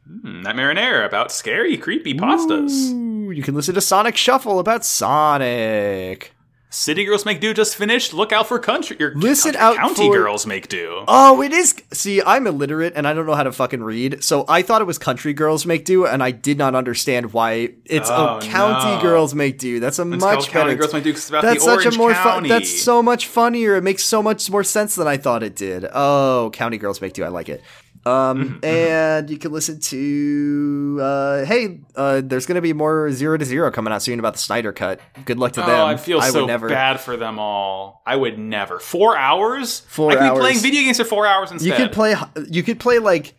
Hmm, 0.08 0.44
that 0.44 0.56
marinara 0.56 1.06
about 1.06 1.32
scary, 1.32 1.78
creepy 1.78 2.14
pastas. 2.14 2.92
Ooh, 2.92 3.32
you 3.32 3.42
can 3.44 3.56
listen 3.56 3.74
to 3.76 3.82
Sonic 3.82 4.16
Shuffle 4.16 4.60
about 4.60 4.86
Sonic. 4.86 6.32
City 6.70 7.06
Girls 7.06 7.26
Make 7.26 7.40
Do 7.40 7.54
just 7.54 7.78
finished. 7.78 8.14
Look 8.14 8.34
out 8.34 8.48
for 8.48 8.60
country. 8.60 8.98
Your 9.00 9.16
Listen 9.16 9.54
country, 9.54 9.62
out 9.66 9.76
County 9.78 10.08
for- 10.10 10.18
Girls 10.18 10.46
Make 10.46 10.68
Do. 10.68 11.06
Oh, 11.08 11.42
it 11.42 11.54
is. 11.54 11.74
See, 11.94 12.22
I'm 12.22 12.46
illiterate 12.48 12.92
and 12.98 13.08
I 13.08 13.14
don't 13.14 13.26
know 13.26 13.34
how 13.36 13.44
to 13.44 13.54
fucking 13.54 13.82
read, 13.82 14.22
so 14.26 14.44
I 14.50 14.62
thought 14.62 14.82
it 14.82 14.86
was 14.86 14.98
Country 14.98 15.32
Girls 15.34 15.66
Make 15.66 15.86
Do, 15.86 16.06
and 16.06 16.22
I 16.22 16.32
did 16.32 16.58
not 16.58 16.76
understand 16.76 17.32
why 17.32 17.70
it's 17.86 18.10
Oh, 18.10 18.40
oh, 18.42 18.46
County 18.46 18.96
no. 18.98 19.02
Girls 19.02 19.34
Make 19.34 19.58
Do. 19.58 19.80
That's 19.80 20.00
a 20.00 20.02
It's 20.02 20.22
much 20.22 20.34
called 20.34 20.48
County 20.50 20.66
better. 20.72 20.78
Girls 20.80 20.94
Make 20.94 21.04
Do 21.06 21.12
'cause 21.14 21.20
it's 21.22 21.30
about 21.30 21.44
that's 21.44 21.66
the 21.66 21.82
such 21.82 21.96
a 21.96 21.98
more 21.98 22.14
fun. 22.14 22.48
That's 22.48 22.82
so 22.82 23.02
much 23.02 23.26
funnier. 23.28 23.78
It 23.78 23.84
makes 23.84 24.04
so 24.04 24.22
much 24.22 24.50
more 24.52 24.64
sense 24.66 24.96
than 24.96 25.08
I 25.08 25.16
thought 25.16 25.44
it 25.44 25.56
did. 25.56 25.86
Oh, 25.94 26.50
County 26.54 26.78
Girls 26.78 27.00
Make 27.00 27.14
Do. 27.14 27.24
I 27.24 27.30
like 27.30 27.48
it. 27.48 27.64
Um, 28.06 28.60
and 28.64 29.30
you 29.30 29.38
can 29.40 29.52
listen 29.52 29.80
to. 29.80 31.00
Uh, 31.02 31.46
hey, 31.46 31.80
uh, 31.96 32.22
there's 32.24 32.46
going 32.46 32.56
to 32.56 32.62
be 32.62 32.74
more 32.74 33.12
Zero 33.12 33.38
to 33.38 33.46
Zero 33.46 33.72
coming 33.72 33.92
out 33.92 34.02
soon 34.04 34.20
about 34.20 34.34
the 34.34 34.40
Snyder 34.40 34.72
Cut. 34.72 35.00
Good 35.26 35.40
luck 35.40 35.54
to 35.54 35.64
Oh, 35.64 35.68
them. 35.68 35.80
I 35.88 35.98
feel 35.98 36.20
I 36.20 36.30
so 36.30 36.42
would 36.42 36.48
never. 36.48 36.70
bad 36.70 37.00
for 37.00 37.18
them 37.18 37.40
all. 37.40 38.04
I 38.06 38.16
would 38.16 38.38
never. 38.38 38.80
Four 38.80 39.18
hours? 39.18 39.80
Four 39.88 40.12
I 40.12 40.16
could 40.16 40.24
hours. 40.24 40.38
be 40.38 40.42
playing 40.42 40.60
video 40.60 40.82
games 40.84 40.98
for 40.98 41.06
four 41.06 41.26
hours 41.26 41.52
instead. 41.52 41.68
You 41.68 41.76
could 41.86 41.92
play. 41.94 42.16
You 42.50 42.62
could 42.64 42.80
play 42.80 43.00
like 43.00 43.34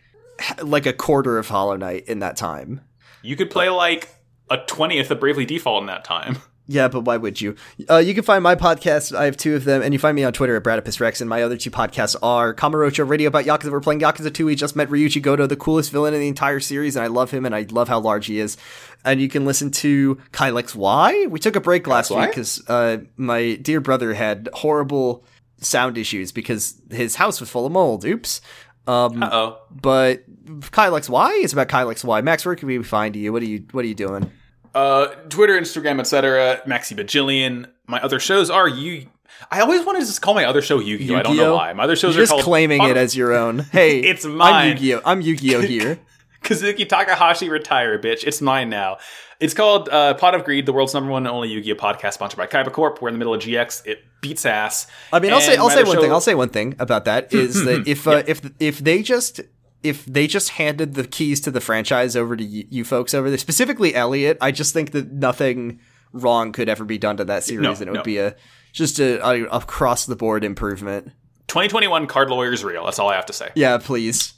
like 0.63 0.87
a 0.87 0.93
quarter 0.93 1.39
of 1.39 1.49
Hollow 1.49 1.77
Knight 1.77 2.09
in 2.09 2.19
that 2.19 2.37
time. 2.37 2.81
You 3.23 3.37
could 3.37 3.51
play 3.51 3.69
like 3.69 4.09
a 4.51 4.59
twentieth 4.59 5.11
of 5.13 5.21
Bravely 5.21 5.45
Default 5.45 5.83
in 5.83 5.87
that 5.87 6.05
time. 6.05 6.39
Yeah, 6.69 6.89
but 6.89 7.03
why 7.03 7.17
would 7.17 7.41
you? 7.41 7.55
Uh, 7.89 7.99
you 7.99 8.13
can 8.13 8.25
find 8.25 8.43
my 8.43 8.57
podcast. 8.57 9.17
I 9.17 9.27
have 9.27 9.37
two 9.37 9.55
of 9.55 9.63
them, 9.65 9.83
and 9.83 9.93
you 9.93 10.01
find 10.01 10.17
me 10.17 10.25
on 10.25 10.33
Twitter 10.33 10.57
at 10.57 10.65
Bradipus 10.65 10.99
Rex. 10.99 11.21
And 11.21 11.31
my 11.31 11.43
other 11.43 11.57
two 11.57 11.71
podcasts 11.71 12.17
are 12.23 12.53
Kamurocho 12.55 13.09
Radio 13.09 13.29
about 13.29 13.45
Yakuza. 13.45 13.71
We're 13.71 13.81
playing 13.81 14.01
Yakuza 14.01 14.35
2. 14.35 14.47
We 14.47 14.57
just 14.57 14.75
met 14.75 14.89
Ryuji 14.89 15.23
Goda, 15.23 15.47
the 15.47 15.55
coolest 15.57 15.93
villain 15.93 16.13
in 16.13 16.19
the 16.21 16.27
entire 16.27 16.59
series, 16.59 16.97
and 16.97 17.05
I 17.05 17.07
love 17.07 17.31
him, 17.31 17.47
and 17.47 17.55
I 17.55 17.67
love 17.71 17.89
how 17.89 18.01
large 18.01 18.27
he 18.27 18.41
is. 18.41 18.57
And 19.05 19.21
you 19.21 19.29
can 19.29 19.45
listen 19.45 19.71
to 19.73 20.19
Kyle 20.33 20.55
XY. 20.55 21.31
We 21.31 21.39
took 21.39 21.55
a 21.55 21.61
break 21.61 21.87
last 21.87 22.11
week 22.11 22.31
because 22.31 22.69
uh, 22.69 22.99
my 23.17 23.55
dear 23.55 23.81
brother 23.81 24.15
had 24.15 24.49
horrible 24.53 25.25
sound 25.61 25.97
issues 25.97 26.33
because 26.33 26.75
his 26.91 27.15
house 27.15 27.39
was 27.41 27.49
full 27.49 27.67
of 27.67 27.71
mold. 27.73 28.05
Oops. 28.05 28.41
Um, 28.89 29.23
Uh 29.23 29.31
oh. 29.33 29.59
but 29.71 30.25
Kyle 30.73 30.93
XY 30.93 31.43
is 31.45 31.53
about 31.53 31.69
Kyle 31.69 31.87
XY. 31.89 32.25
Max, 32.25 32.45
where 32.45 32.57
can 32.57 32.67
we 32.67 32.83
find 32.83 33.15
you? 33.15 33.33
What 33.33 33.43
are 33.43 33.47
you 33.47 33.65
What 33.71 33.85
are 33.85 33.89
you 33.89 33.95
doing? 33.95 34.31
Uh, 34.77 35.07
Twitter, 35.31 35.55
Instagram, 35.59 35.98
etc. 36.01 36.61
Maxi 36.66 36.94
Bajillion. 36.94 37.66
My 37.86 37.98
other 38.03 38.20
shows 38.20 38.51
are 38.51 38.69
you. 38.69 39.09
I 39.51 39.61
always 39.61 39.85
wanted 39.86 40.01
to 40.01 40.07
just 40.07 40.20
call 40.23 40.35
my 40.35 40.44
other 40.44 40.61
show 40.61 40.81
Yu-Gi-Oh. 40.81 41.16
I 41.16 41.23
don't 41.23 41.36
know 41.36 41.55
why. 41.55 41.73
My 41.73 41.85
other 41.85 41.97
shows 41.97 42.15
You're 42.15 42.23
are 42.23 42.27
just 42.27 42.32
called 42.32 42.44
claiming 42.44 42.82
it 42.82 42.97
as 42.97 43.16
your 43.16 43.32
own. 43.35 43.61
Hey, 43.61 44.01
It's 44.11 44.24
I'm 44.24 44.36
mine. 44.36 44.69
Yu-Gi-Oh. 44.73 45.01
I'm 45.05 45.20
Yu-Gi-Oh 45.23 45.61
here. 45.74 45.98
Kazuki 46.43 46.89
Takahashi 46.89 47.48
retire, 47.48 47.98
bitch. 47.98 48.24
It's 48.24 48.40
mine 48.43 48.69
now. 48.70 48.98
It's 49.40 49.53
called 49.55 49.89
uh, 49.89 50.15
Pot 50.15 50.35
of 50.35 50.44
Greed, 50.44 50.65
the 50.66 50.73
world's 50.73 50.94
number 50.94 51.11
one 51.11 51.27
and 51.27 51.35
only 51.35 51.48
Yu-Gi-Oh 51.51 51.74
podcast, 51.77 52.15
sponsored 52.15 52.39
by 52.39 52.47
Kaiba 52.47 52.73
Corp. 52.73 53.01
We're 53.03 53.09
in 53.09 53.15
the 53.15 53.19
middle 53.19 53.35
of 53.35 53.40
GX. 53.43 53.86
It 53.86 54.05
beats 54.20 54.47
ass. 54.47 54.86
I 55.12 55.20
mean, 55.20 55.32
I'll 55.32 55.40
say 55.40 55.57
I'll 55.57 55.70
say 55.70 55.85
one 55.85 55.97
show- 55.97 56.03
thing. 56.03 56.12
I'll 56.12 56.20
say 56.20 56.35
one 56.35 56.48
thing 56.51 56.74
about 56.78 57.05
that 57.07 57.32
is 57.32 57.65
that 57.65 57.86
if 57.86 58.07
uh, 58.07 58.23
if 58.27 58.40
if 58.61 58.78
they 58.78 59.03
just 59.03 59.40
if 59.89 60.05
they 60.05 60.27
just 60.27 60.51
handed 60.51 60.95
the 60.95 61.05
keys 61.05 61.41
to 61.43 61.51
the 61.51 61.61
franchise 61.61 62.17
over 62.17 62.37
to 62.37 62.45
you, 62.45 62.67
you 62.71 62.85
folks 62.85 63.15
over 63.15 63.29
there, 63.29 63.39
specifically 63.39 63.95
Elliot, 63.95 64.39
I 64.41 64.51
just 64.51 64.73
think 64.73 64.93
that 64.93 65.13
nothing 65.13 65.81
wrong 66.13 66.53
could 66.53 66.69
ever 66.69 66.85
be 66.85 66.99
done 66.99 67.17
to 67.19 67.25
that 67.27 67.45
series, 67.45 67.63
No, 67.63 67.73
and 67.73 67.83
it 67.83 67.91
would 67.93 68.03
be 68.05 68.19
a 68.19 68.35
just 68.73 68.99
a, 68.99 69.25
a 69.27 69.45
across 69.45 70.07
the 70.07 70.17
board 70.17 70.45
improvement. 70.45 71.13
2021 71.49 72.07
Card 72.07 72.31
Lawyers 72.31 72.65
Real. 72.65 72.85
That's 72.85 72.99
all 72.99 73.09
I 73.09 73.17
have 73.17 73.27
to 73.27 73.33
say. 73.33 73.51
Yeah, 73.55 73.79
please. 73.79 74.35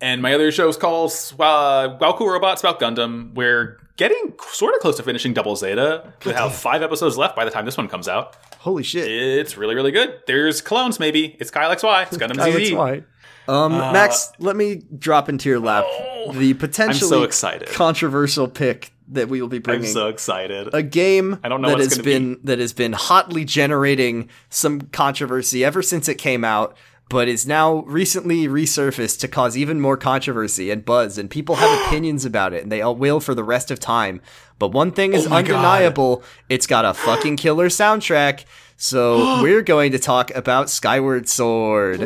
And 0.00 0.20
my 0.20 0.34
other 0.34 0.50
show 0.52 0.68
is 0.68 0.76
called 0.76 1.12
uh, 1.38 1.96
Wow 2.00 2.14
Cool 2.18 2.28
Robots 2.28 2.62
about 2.62 2.80
Gundam. 2.80 3.34
We're 3.34 3.78
getting 3.96 4.34
sort 4.50 4.74
of 4.74 4.80
close 4.80 4.96
to 4.96 5.02
finishing 5.02 5.32
Double 5.32 5.54
Zeta. 5.56 6.12
We 6.24 6.32
have 6.32 6.54
five 6.54 6.82
episodes 6.82 7.16
left 7.16 7.36
by 7.36 7.44
the 7.44 7.50
time 7.50 7.64
this 7.64 7.76
one 7.76 7.88
comes 7.88 8.08
out. 8.08 8.36
Holy 8.58 8.82
shit. 8.82 9.08
It's 9.08 9.56
really, 9.56 9.74
really 9.74 9.92
good. 9.92 10.20
There's 10.26 10.60
clones, 10.60 10.98
maybe. 10.98 11.36
It's 11.38 11.50
Kyle 11.50 11.74
XY. 11.74 12.06
It's 12.08 12.16
Gundam 12.16 12.36
ZZ. 12.36 13.04
Um, 13.48 13.72
Max, 13.72 14.32
let 14.38 14.54
me 14.56 14.82
drop 14.98 15.28
into 15.28 15.48
your 15.48 15.58
lap 15.60 15.84
Oh, 15.88 16.32
the 16.32 16.54
potentially 16.54 17.08
so 17.08 17.22
excited. 17.24 17.68
controversial 17.68 18.46
pick 18.48 18.92
that 19.08 19.28
we 19.28 19.40
will 19.42 19.48
be 19.48 19.58
bringing. 19.58 19.86
I'm 19.86 19.92
so 19.92 20.08
excited. 20.08 20.70
a 20.72 20.82
game 20.82 21.38
I 21.42 21.48
don't 21.48 21.60
know 21.60 21.70
that 21.70 21.78
has 21.80 21.98
been 21.98 22.38
that 22.44 22.58
has 22.60 22.72
been 22.72 22.92
hotly 22.92 23.44
generating 23.44 24.28
some 24.48 24.82
controversy 24.82 25.64
ever 25.64 25.82
since 25.82 26.08
it 26.08 26.14
came 26.14 26.44
out, 26.44 26.76
but 27.10 27.26
is 27.28 27.46
now 27.46 27.80
recently 27.80 28.46
resurfaced 28.46 29.18
to 29.20 29.28
cause 29.28 29.56
even 29.56 29.80
more 29.80 29.96
controversy 29.96 30.70
and 30.70 30.84
buzz, 30.84 31.18
and 31.18 31.28
people 31.28 31.56
have 31.56 31.86
opinions 31.88 32.24
about 32.24 32.52
it, 32.54 32.62
and 32.62 32.70
they 32.70 32.80
all 32.80 32.94
will 32.94 33.18
for 33.20 33.34
the 33.34 33.44
rest 33.44 33.70
of 33.70 33.80
time. 33.80 34.20
But 34.58 34.68
one 34.68 34.92
thing 34.92 35.12
is 35.12 35.26
Oh 35.26 35.30
my 35.30 35.42
God. 35.42 35.56
undeniable: 35.56 36.22
it's 36.48 36.66
got 36.68 36.84
a 36.84 36.94
fucking 37.06 37.36
killer 37.36 37.68
soundtrack. 37.68 38.44
So 38.76 39.42
we're 39.42 39.62
going 39.62 39.92
to 39.92 39.98
talk 39.98 40.30
about 40.34 40.70
Skyward 40.70 41.28
Sword. 41.28 42.00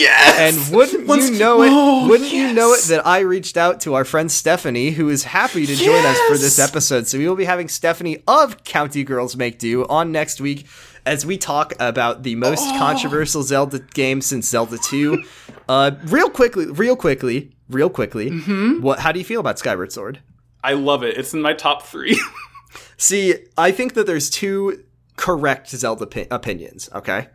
Yes! 0.00 0.38
And 0.68 0.74
wouldn't 0.76 1.06
Once- 1.06 1.30
you 1.30 1.38
know 1.38 1.62
it? 1.62 1.68
Oh, 1.70 2.08
wouldn't 2.08 2.32
you 2.32 2.52
know 2.52 2.72
it 2.74 2.82
that 2.84 3.06
I 3.06 3.20
reached 3.20 3.56
out 3.56 3.80
to 3.82 3.94
our 3.94 4.04
friend 4.04 4.30
Stephanie, 4.30 4.90
who 4.90 5.08
is 5.08 5.24
happy 5.24 5.66
to 5.66 5.74
join 5.74 6.04
us 6.04 6.18
for 6.28 6.36
this 6.36 6.58
episode. 6.58 7.06
So 7.06 7.18
we 7.18 7.28
will 7.28 7.36
be 7.36 7.44
having 7.44 7.68
Stephanie 7.68 8.22
of 8.26 8.64
County 8.64 9.04
Girls 9.04 9.36
Make 9.36 9.58
Do 9.58 9.86
on 9.86 10.12
next 10.12 10.40
week 10.40 10.66
as 11.04 11.24
we 11.24 11.38
talk 11.38 11.72
about 11.78 12.22
the 12.24 12.34
most 12.34 12.64
Oh. 12.66 12.78
controversial 12.78 13.42
Zelda 13.42 13.78
game 13.78 14.20
since 14.20 14.48
Zelda 14.48 14.78
2. 14.78 15.22
uh, 15.68 15.92
real 16.06 16.30
quickly, 16.30 16.66
real 16.66 16.96
quickly, 16.96 17.52
real 17.68 17.90
quickly. 17.90 18.30
Mm-hmm. 18.30 18.80
What? 18.82 18.98
How 19.00 19.12
do 19.12 19.18
you 19.18 19.24
feel 19.24 19.40
about 19.40 19.58
Skyward 19.58 19.92
Sword? 19.92 20.20
I 20.64 20.72
love 20.72 21.02
it. 21.04 21.16
It's 21.16 21.32
in 21.32 21.42
my 21.42 21.52
top 21.52 21.82
three. 21.84 22.20
See, 22.98 23.34
I 23.56 23.70
think 23.72 23.94
that 23.94 24.06
there's 24.06 24.30
two 24.30 24.82
correct 25.26 25.68
Zelda 25.70 26.06
pi- 26.06 26.28
opinions. 26.30 26.88
Okay. 26.94 27.28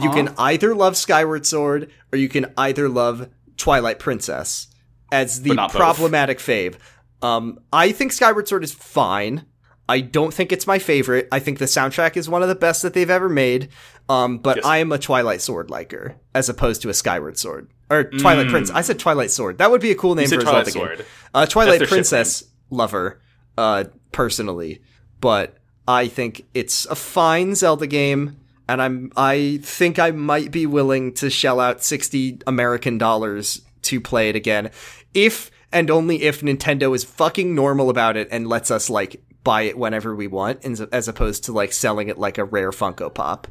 You 0.00 0.10
can 0.10 0.34
either 0.38 0.74
love 0.74 0.96
Skyward 0.96 1.44
Sword 1.46 1.90
or 2.12 2.18
you 2.18 2.28
can 2.28 2.52
either 2.56 2.88
love 2.88 3.28
Twilight 3.58 3.98
Princess 3.98 4.68
as 5.12 5.42
the 5.42 5.52
not 5.54 5.72
both. 5.72 5.78
problematic 5.80 6.38
fave. 6.38 6.76
Um, 7.20 7.58
I 7.72 7.92
think 7.92 8.12
Skyward 8.12 8.48
Sword 8.48 8.64
is 8.64 8.72
fine. 8.72 9.44
I 9.86 10.00
don't 10.00 10.32
think 10.32 10.52
it's 10.52 10.66
my 10.66 10.78
favorite. 10.78 11.28
I 11.30 11.38
think 11.40 11.58
the 11.58 11.66
soundtrack 11.66 12.16
is 12.16 12.28
one 12.30 12.42
of 12.42 12.48
the 12.48 12.54
best 12.54 12.80
that 12.82 12.94
they've 12.94 13.10
ever 13.10 13.28
made. 13.28 13.68
Um, 14.08 14.38
but 14.38 14.56
Yes. 14.56 14.64
I 14.64 14.78
am 14.78 14.90
a 14.92 14.98
Twilight 14.98 15.42
Sword 15.42 15.68
liker 15.68 16.16
as 16.34 16.48
opposed 16.48 16.80
to 16.82 16.88
a 16.88 16.94
Skyward 16.94 17.36
Sword 17.38 17.68
or 17.90 18.04
Twilight 18.04 18.48
Prince. 18.48 18.70
I 18.70 18.80
said 18.80 18.98
Twilight 18.98 19.30
Sword. 19.30 19.58
That 19.58 19.70
would 19.70 19.82
be 19.82 19.90
a 19.90 19.94
cool 19.94 20.14
name 20.14 20.26
Mm. 20.26 20.34
for 20.34 20.40
a 20.40 20.42
Twilight 20.44 20.66
Zelda 20.68 20.88
game. 20.88 20.96
Sword. 20.96 21.06
Uh, 21.34 21.44
Twilight 21.46 21.86
Princess 21.88 22.44
lover, 22.70 23.20
uh, 23.58 23.84
personally, 24.12 24.80
but 25.20 25.58
I 25.86 26.08
think 26.08 26.44
it's 26.54 26.86
a 26.86 26.94
fine 26.94 27.54
Zelda 27.54 27.86
game, 27.86 28.36
and 28.68 28.80
I'm 28.80 29.12
I 29.16 29.60
think 29.62 29.98
I 29.98 30.10
might 30.12 30.50
be 30.50 30.66
willing 30.66 31.12
to 31.14 31.30
shell 31.30 31.60
out 31.60 31.82
sixty 31.82 32.38
American 32.46 32.98
dollars 32.98 33.62
to 33.82 34.00
play 34.00 34.28
it 34.30 34.36
again, 34.36 34.70
if 35.12 35.50
and 35.72 35.90
only 35.90 36.22
if 36.22 36.40
Nintendo 36.40 36.94
is 36.94 37.04
fucking 37.04 37.54
normal 37.54 37.90
about 37.90 38.16
it 38.16 38.28
and 38.30 38.46
lets 38.46 38.70
us 38.70 38.88
like 38.88 39.22
buy 39.42 39.62
it 39.62 39.76
whenever 39.76 40.14
we 40.16 40.26
want, 40.26 40.64
as, 40.64 40.80
as 40.80 41.08
opposed 41.08 41.44
to 41.44 41.52
like 41.52 41.72
selling 41.72 42.08
it 42.08 42.16
like 42.18 42.38
a 42.38 42.44
rare 42.44 42.70
Funko 42.70 43.12
Pop. 43.12 43.46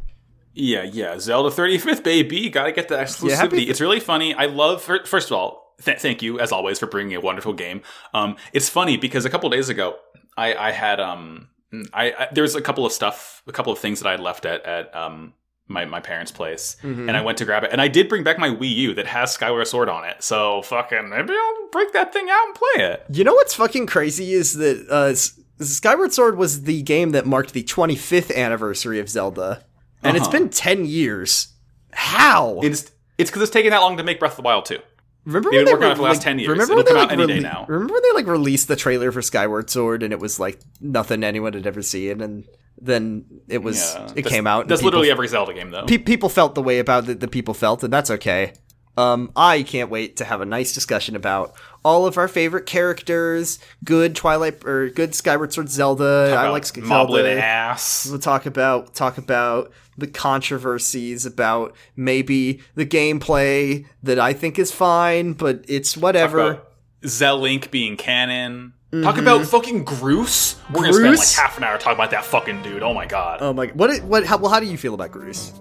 Yeah, 0.56 0.84
yeah. 0.84 1.20
Zelda 1.20 1.50
35th, 1.50 2.04
baby. 2.04 2.50
Gotta 2.50 2.72
get 2.72 2.88
the 2.88 2.96
exclusivity. 2.96 3.36
happy- 3.36 3.70
it's 3.70 3.82
really 3.82 4.00
funny. 4.00 4.34
I 4.34 4.46
love, 4.46 4.82
first 4.82 5.30
of 5.30 5.32
all, 5.34 5.76
th- 5.84 6.00
thank 6.00 6.22
you, 6.22 6.40
as 6.40 6.52
always, 6.52 6.80
for 6.80 6.86
bringing 6.88 7.16
a 7.16 7.22
wonderful 7.22 7.54
game. 7.54 7.82
Um, 8.14 8.36
it's 8.54 8.70
funny 8.70 8.98
because 8.98 9.26
a 9.26 9.30
couple 9.30 9.50
days 9.50 9.70
ago, 9.70 9.98
I, 10.38 10.54
I 10.56 10.72
had, 10.72 11.00
um, 11.00 11.50
I, 11.94 12.12
I 12.12 12.28
there 12.32 12.42
was 12.44 12.56
a 12.56 12.62
couple 12.62 12.86
of 12.86 12.92
stuff, 12.92 13.42
a 13.48 13.52
couple 13.52 13.72
of 13.74 13.80
things 13.80 14.00
that 14.00 14.08
I 14.08 14.12
had 14.12 14.20
left 14.20 14.46
at, 14.46 14.64
at, 14.66 14.96
um, 14.96 15.34
my, 15.68 15.86
my 15.86 16.00
parents' 16.02 16.32
place, 16.32 16.76
Mm-hmm. 16.84 17.08
and 17.08 17.16
I 17.18 17.22
went 17.22 17.38
to 17.40 17.46
grab 17.46 17.64
it, 17.64 17.72
and 17.72 17.82
I 17.82 17.88
did 17.88 18.10
bring 18.10 18.24
back 18.24 18.38
my 18.38 18.50
Wii 18.50 18.76
U 18.76 18.94
that 18.96 19.08
has 19.08 19.32
Skyward 19.32 19.66
Sword 19.68 19.88
on 19.90 20.04
it. 20.04 20.22
So 20.22 20.62
fucking 20.64 21.10
maybe 21.10 21.34
I'll 21.34 21.70
break 21.72 21.94
that 21.94 22.12
thing 22.14 22.28
out 22.30 22.46
and 22.48 22.56
play 22.56 22.84
it. 22.92 23.06
You 23.10 23.24
know 23.24 23.34
what's 23.34 23.54
fucking 23.56 23.88
crazy 23.88 24.34
is 24.34 24.54
that 24.56 24.88
uh, 24.90 25.16
Skyward 25.64 26.12
Sword 26.14 26.38
was 26.38 26.64
the 26.64 26.82
game 26.82 27.12
that 27.12 27.26
marked 27.26 27.54
the 27.54 27.64
25th 27.64 28.36
anniversary 28.36 29.00
of 29.00 29.08
Zelda, 29.10 29.64
and 30.04 30.18
it's 30.18 30.28
Uh-huh. 30.28 30.38
been 30.40 30.50
10 30.50 30.86
years. 30.86 31.48
How? 31.94 32.60
It's 32.62 32.92
it's 33.18 33.30
because 33.30 33.44
it's 33.44 33.52
taking 33.52 33.72
that 33.72 33.80
long 33.82 33.98
to 33.98 34.04
make 34.04 34.20
Breath 34.20 34.32
of 34.34 34.38
the 34.38 34.42
Wild 34.44 34.66
too. 34.66 34.80
Remember 35.26 35.50
they've 35.52 35.60
when 35.60 35.66
they 35.66 35.72
working 35.74 35.86
on 35.86 35.92
it 35.92 35.96
for 35.96 35.98
the 35.98 36.04
last 36.04 36.16
like- 36.18 36.24
10 36.24 36.40
years. 36.40 36.50
Remember 36.50 36.74
It'll 36.74 36.76
when 36.78 36.86
they 36.86 36.92
come 36.92 36.98
out 37.00 37.10
like 37.10 37.20
any 37.20 37.28
day 37.28 37.40
rele- 37.40 37.42
now. 37.54 37.66
Remember 37.68 37.94
when 37.94 38.04
they 38.04 38.12
like 38.14 38.28
released 38.28 38.68
the 38.68 38.76
trailer 38.76 39.12
for 39.12 39.22
Skyward 39.22 39.70
Sword 39.70 40.04
and 40.04 40.12
it 40.14 40.20
was 40.20 40.40
like 40.40 40.60
nothing 40.82 41.24
anyone 41.24 41.54
had 41.54 41.66
ever 41.68 41.82
seen, 41.82 42.22
and 42.22 42.46
then 42.82 43.26
it 43.48 43.64
was 43.64 43.94
Yeah. 43.96 44.04
it 44.06 44.08
That's- 44.16 44.28
came 44.32 44.48
out. 44.48 44.68
That's 44.68 44.82
people 44.82 44.88
literally 45.00 45.12
every 45.12 45.28
Zelda 45.28 45.54
game 45.54 45.70
though. 45.72 45.86
pe- 45.86 45.98
people 46.00 46.30
felt 46.30 46.56
the 46.56 46.62
way 46.64 46.80
about 46.80 47.08
it 47.10 47.20
that 47.20 47.32
people 47.32 47.54
felt, 47.54 47.84
and 47.84 47.94
that's 47.94 48.10
okay. 48.12 48.54
Um, 48.96 49.32
I 49.36 49.64
can't 49.64 49.90
wait 49.90 50.18
to 50.18 50.26
have 50.26 50.42
a 50.42 50.46
nice 50.46 50.72
discussion 50.74 51.16
about 51.16 51.56
all 51.84 52.06
of 52.06 52.18
our 52.18 52.28
favorite 52.28 52.66
characters, 52.68 53.58
good 53.84 54.16
Twilight 54.16 54.64
or 54.66 54.90
good 54.90 55.16
Skyward 55.16 55.52
Sword 55.52 55.70
Zelda. 55.70 56.28
I 56.30 56.42
About 56.44 56.52
like 56.54 56.66
Sk- 56.66 56.76
Moblin 56.78 57.24
Zelda. 57.24 57.42
ass. 57.44 58.08
We'll 58.10 58.20
talk 58.20 58.46
about 58.46 58.94
talk 58.94 59.18
about 59.18 59.72
the 59.98 60.08
controversies 60.08 61.26
about 61.26 61.76
maybe 61.96 62.62
the 62.76 62.86
gameplay 62.86 63.86
that 64.04 64.20
I 64.20 64.34
think 64.34 64.60
is 64.60 64.72
fine, 64.72 65.34
but 65.34 65.66
it's 65.68 65.98
whatever. 65.98 66.40
about 66.40 66.68
Zell 67.06 67.40
Link 67.40 67.72
being 67.72 67.98
canon. 67.98 68.74
Talk 69.02 69.18
about 69.18 69.44
fucking 69.48 69.86
Groose. 69.86 70.56
We're 70.72 70.82
gonna 70.82 70.94
spend 70.94 71.18
like 71.18 71.32
half 71.32 71.58
an 71.58 71.64
hour 71.64 71.80
talking 71.80 71.96
about 71.96 72.12
that 72.12 72.26
fucking 72.26 72.62
dude. 72.62 72.84
Oh 72.84 72.94
my 72.94 73.08
god. 73.08 73.40
Oh 73.42 73.52
my! 73.52 73.68
What? 73.70 74.04
What? 74.04 74.24
How, 74.24 74.38
well, 74.38 74.52
how 74.52 74.60
do 74.60 74.68
you 74.68 74.78
feel 74.78 74.94
about 74.94 75.10
Groose? 75.12 75.52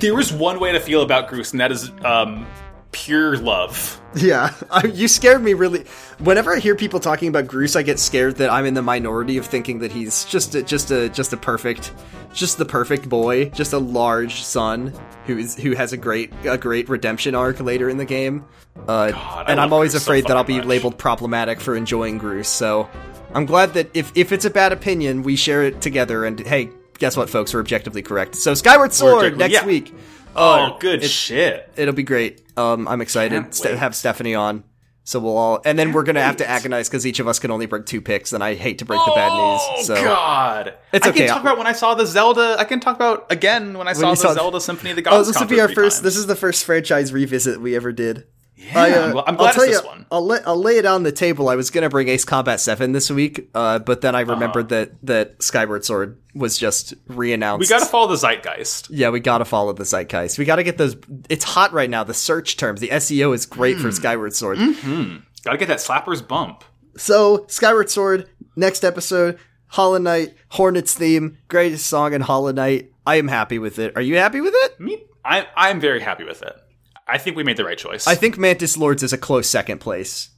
there 0.00 0.18
is 0.18 0.32
one 0.32 0.60
way 0.60 0.72
to 0.72 0.80
feel 0.80 1.02
about 1.02 1.28
Groose, 1.28 1.52
and 1.52 1.60
that 1.60 1.70
is 1.72 1.90
um, 2.04 2.46
pure 2.92 3.36
love. 3.36 4.00
Yeah, 4.14 4.54
I, 4.70 4.86
you 4.86 5.08
scared 5.08 5.42
me 5.42 5.54
really. 5.54 5.84
Whenever 6.18 6.54
I 6.54 6.58
hear 6.58 6.74
people 6.74 7.00
talking 7.00 7.28
about 7.28 7.46
Groose, 7.46 7.76
I 7.76 7.82
get 7.82 7.98
scared 7.98 8.36
that 8.36 8.50
I'm 8.50 8.66
in 8.66 8.74
the 8.74 8.82
minority 8.82 9.36
of 9.38 9.46
thinking 9.46 9.78
that 9.80 9.92
he's 9.92 10.24
just 10.24 10.54
a, 10.54 10.62
just 10.62 10.90
a 10.90 11.08
just 11.08 11.32
a 11.32 11.36
perfect, 11.36 11.92
just 12.32 12.58
the 12.58 12.64
perfect 12.64 13.08
boy, 13.08 13.50
just 13.50 13.72
a 13.72 13.78
large 13.78 14.42
son 14.42 14.92
who 15.26 15.38
is 15.38 15.56
who 15.56 15.74
has 15.74 15.92
a 15.92 15.96
great 15.96 16.32
a 16.44 16.58
great 16.58 16.88
redemption 16.88 17.34
arc 17.34 17.60
later 17.60 17.88
in 17.88 17.96
the 17.96 18.04
game. 18.04 18.44
Uh, 18.88 19.10
God, 19.10 19.46
and 19.48 19.60
I'm 19.60 19.72
always 19.72 19.92
Groose 19.92 20.02
so 20.02 20.10
afraid 20.10 20.26
that 20.26 20.36
I'll 20.36 20.44
be 20.44 20.58
much. 20.58 20.66
labeled 20.66 20.98
problematic 20.98 21.60
for 21.60 21.76
enjoying 21.76 22.18
Groose. 22.18 22.48
So 22.48 22.88
I'm 23.34 23.46
glad 23.46 23.74
that 23.74 23.90
if 23.94 24.12
if 24.16 24.32
it's 24.32 24.44
a 24.44 24.50
bad 24.50 24.72
opinion, 24.72 25.22
we 25.22 25.36
share 25.36 25.62
it 25.62 25.80
together. 25.80 26.24
And 26.24 26.40
hey, 26.40 26.70
guess 26.98 27.16
what, 27.16 27.30
folks? 27.30 27.54
We're 27.54 27.60
objectively 27.60 28.02
correct. 28.02 28.36
So 28.36 28.54
Skyward 28.54 28.92
Sword 28.92 29.36
next 29.36 29.54
yeah. 29.54 29.66
week. 29.66 29.92
Oh, 30.36 30.76
good 30.80 31.02
it- 31.02 31.08
shit. 31.08 31.70
It'll 31.76 31.94
be 31.94 32.02
great. 32.02 32.42
Um, 32.56 32.86
I'm 32.88 33.00
excited 33.00 33.34
Can't 33.42 33.52
to 33.52 33.68
wait. 33.70 33.78
have 33.78 33.94
Stephanie 33.94 34.34
on. 34.34 34.64
So 35.02 35.18
we'll 35.18 35.36
all, 35.36 35.60
and 35.64 35.76
then 35.78 35.92
we're 35.92 36.02
gonna 36.04 36.22
have 36.22 36.36
to 36.36 36.44
wait. 36.44 36.50
agonize 36.50 36.88
because 36.88 37.04
each 37.06 37.18
of 37.18 37.26
us 37.26 37.38
can 37.40 37.50
only 37.50 37.66
bring 37.66 37.82
two 37.84 38.00
picks, 38.00 38.32
and 38.32 38.44
I 38.44 38.54
hate 38.54 38.78
to 38.78 38.84
break 38.84 39.00
the 39.04 39.12
bad 39.12 39.30
Oh 39.32 39.74
news. 39.76 39.86
So 39.86 39.94
god. 39.96 40.74
It's 40.92 41.04
I 41.04 41.10
okay, 41.10 41.20
can 41.20 41.28
talk 41.28 41.40
about 41.40 41.58
when 41.58 41.66
I 41.66 41.72
saw 41.72 41.94
the 41.94 42.06
Zelda. 42.06 42.56
I 42.58 42.64
can 42.64 42.78
talk 42.80 42.94
about 42.96 43.26
again 43.32 43.76
when 43.76 43.88
I 43.88 43.92
saw 43.94 44.10
you 44.10 44.14
the 44.16 44.20
saw- 44.20 44.34
Zelda 44.34 44.60
Symphony 44.60 44.90
of 44.90 44.96
the 44.96 45.02
Gods. 45.02 45.16
oh, 45.16 45.30
this 45.32 45.40
will 45.40 45.46
be 45.48 45.56
concert 45.56 45.62
our 45.62 45.66
three 45.68 45.74
first. 45.74 45.96
times. 45.96 46.02
This 46.04 46.16
is 46.16 46.26
the 46.26 46.36
first 46.36 46.64
franchise 46.64 47.12
revisit 47.12 47.60
we 47.60 47.74
ever 47.74 47.90
did. 47.92 48.24
Yeah, 48.62 48.78
I, 48.78 48.90
uh, 48.90 49.02
I'm, 49.06 49.12
gl- 49.14 49.24
I'm 49.26 49.40
I'll 49.40 49.52
tell 49.52 49.62
it's 49.64 49.72
this 49.72 49.82
you, 49.82 49.86
one. 49.88 50.06
I'll 50.12 50.26
lay, 50.26 50.38
I'll 50.46 50.56
lay 50.60 50.76
it 50.76 50.84
on 50.86 51.02
the 51.02 51.12
table. 51.12 51.48
I 51.48 51.56
was 51.56 51.70
gonna 51.70 51.88
bring 51.88 52.08
Ace 52.08 52.24
Combat 52.24 52.60
Seven 52.60 52.92
this 52.92 53.10
week, 53.10 53.48
uh, 53.54 53.78
but 53.78 54.00
then 54.02 54.14
I 54.14 54.22
Uh-huh. 54.22 54.32
remembered 54.34 54.68
that 54.68 54.92
that 55.04 55.42
Skyward 55.42 55.84
Sword 55.84 56.18
was 56.34 56.58
just 56.58 56.94
re-announced. 57.08 57.60
We 57.60 57.66
got 57.66 57.80
to 57.80 57.86
follow 57.86 58.08
the 58.08 58.16
zeitgeist. 58.16 58.90
yeah, 58.90 59.08
we 59.10 59.18
gotta 59.20 59.44
follow 59.44 59.72
the 59.72 59.84
zeitgeist. 59.84 60.38
We 60.38 60.44
gotta 60.44 60.62
get 60.62 60.76
those. 60.78 60.96
It's 61.28 61.44
hot 61.44 61.72
right 61.72 61.88
now. 61.90 62.04
The 62.04 62.14
search 62.14 62.56
terms, 62.58 62.80
the 62.80 62.88
SEO 62.88 63.34
is 63.34 63.46
great 63.46 63.76
Hmm. 63.76 63.82
for 63.82 63.90
Skyward 63.92 64.34
Sword. 64.34 64.58
Got 64.58 65.52
to 65.52 65.56
get 65.58 65.68
that 65.68 65.80
slapper's 65.80 66.20
bump. 66.20 66.64
So, 66.98 67.46
Skyward 67.48 67.88
Sword, 67.88 68.28
next 68.56 68.84
episode, 68.84 69.38
Hollow 69.68 69.96
Knight, 69.98 70.34
Hornets 70.50 70.92
theme, 70.92 71.38
greatest 71.48 71.86
song 71.86 72.12
in 72.12 72.20
Hollow 72.20 72.52
Knight. 72.52 72.92
I 73.06 73.16
am 73.16 73.28
happy 73.28 73.58
with 73.58 73.78
it. 73.78 73.94
Are 73.96 74.02
you 74.02 74.16
happy 74.18 74.40
with 74.42 74.52
it? 74.54 74.78
Me, 74.78 75.02
I, 75.24 75.46
I'm 75.56 75.80
very 75.80 76.00
happy 76.00 76.24
with 76.24 76.42
it. 76.42 76.54
I 77.10 77.18
think 77.18 77.36
we 77.36 77.42
made 77.44 77.56
the 77.56 77.64
right 77.64 77.78
choice. 77.78 78.06
I 78.06 78.14
think 78.14 78.38
Mantis 78.38 78.76
Lords 78.76 79.02
is 79.02 79.12
a 79.12 79.18
close 79.18 79.48
second 79.48 79.78
place. 79.80 80.30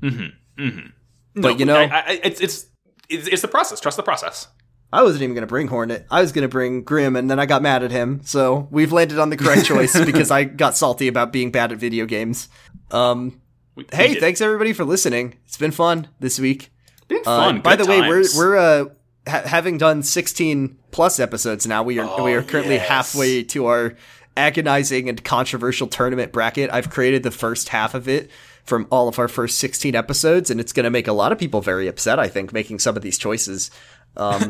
Mm-hmm. 0.00 0.62
Mm-hmm. 0.62 1.40
But 1.42 1.58
you 1.58 1.66
know, 1.66 1.76
I, 1.76 1.84
I, 2.00 2.20
it's, 2.22 2.40
it's 2.40 2.66
it's 3.08 3.26
it's 3.28 3.42
the 3.42 3.48
process. 3.48 3.80
Trust 3.80 3.96
the 3.96 4.02
process. 4.02 4.48
I 4.92 5.02
wasn't 5.04 5.22
even 5.22 5.34
going 5.34 5.42
to 5.42 5.46
bring 5.46 5.68
Hornet. 5.68 6.04
I 6.10 6.20
was 6.20 6.32
going 6.32 6.42
to 6.42 6.48
bring 6.48 6.82
Grimm, 6.82 7.14
and 7.14 7.30
then 7.30 7.38
I 7.38 7.46
got 7.46 7.62
mad 7.62 7.84
at 7.84 7.92
him. 7.92 8.22
So 8.24 8.66
we've 8.72 8.92
landed 8.92 9.20
on 9.20 9.30
the 9.30 9.36
correct 9.36 9.64
choice 9.66 9.92
because 10.04 10.32
I 10.32 10.42
got 10.44 10.76
salty 10.76 11.06
about 11.06 11.32
being 11.32 11.52
bad 11.52 11.70
at 11.70 11.78
video 11.78 12.06
games. 12.06 12.48
Um, 12.90 13.40
We- 13.76 13.84
we 13.84 13.96
hey, 13.96 14.14
did. 14.14 14.20
thanks 14.20 14.40
everybody 14.40 14.72
for 14.72 14.84
listening. 14.84 15.34
It's 15.46 15.56
been 15.56 15.70
fun 15.70 16.08
this 16.18 16.40
week. 16.40 16.70
Been 17.06 17.20
Uh, 17.20 17.22
fun. 17.24 17.60
by 17.60 17.76
Good 17.76 17.86
the 17.86 17.90
way, 17.90 18.00
we're 18.00 18.24
we're 18.36 18.56
uh, 18.56 18.84
ha- 19.28 19.42
having 19.46 19.78
done 19.78 20.02
16 20.02 20.76
plus 20.90 21.20
episodes 21.20 21.66
now. 21.68 21.84
We 21.84 22.00
are 22.00 22.08
Oh, 22.10 22.24
we 22.24 22.34
are 22.34 22.42
currently 22.42 22.74
yes. 22.74 22.88
halfway 22.88 23.44
to 23.44 23.66
our 23.66 23.94
agonizing 24.40 25.10
and 25.10 25.22
controversial 25.22 25.86
tournament 25.86 26.32
bracket. 26.32 26.70
I've 26.72 26.88
created 26.88 27.22
the 27.22 27.30
first 27.30 27.68
half 27.68 27.94
of 27.94 28.08
it 28.08 28.30
from 28.64 28.86
all 28.90 29.06
of 29.06 29.18
our 29.18 29.28
first 29.28 29.58
16 29.58 29.94
episodes, 29.94 30.50
and 30.50 30.58
it's 30.58 30.72
going 30.72 30.84
to 30.84 30.90
make 30.90 31.06
a 31.06 31.12
lot 31.12 31.30
of 31.30 31.38
people 31.38 31.60
very 31.60 31.88
upset. 31.88 32.18
I 32.18 32.28
think 32.28 32.52
making 32.52 32.78
some 32.78 32.96
of 32.96 33.02
these 33.02 33.18
choices. 33.18 33.70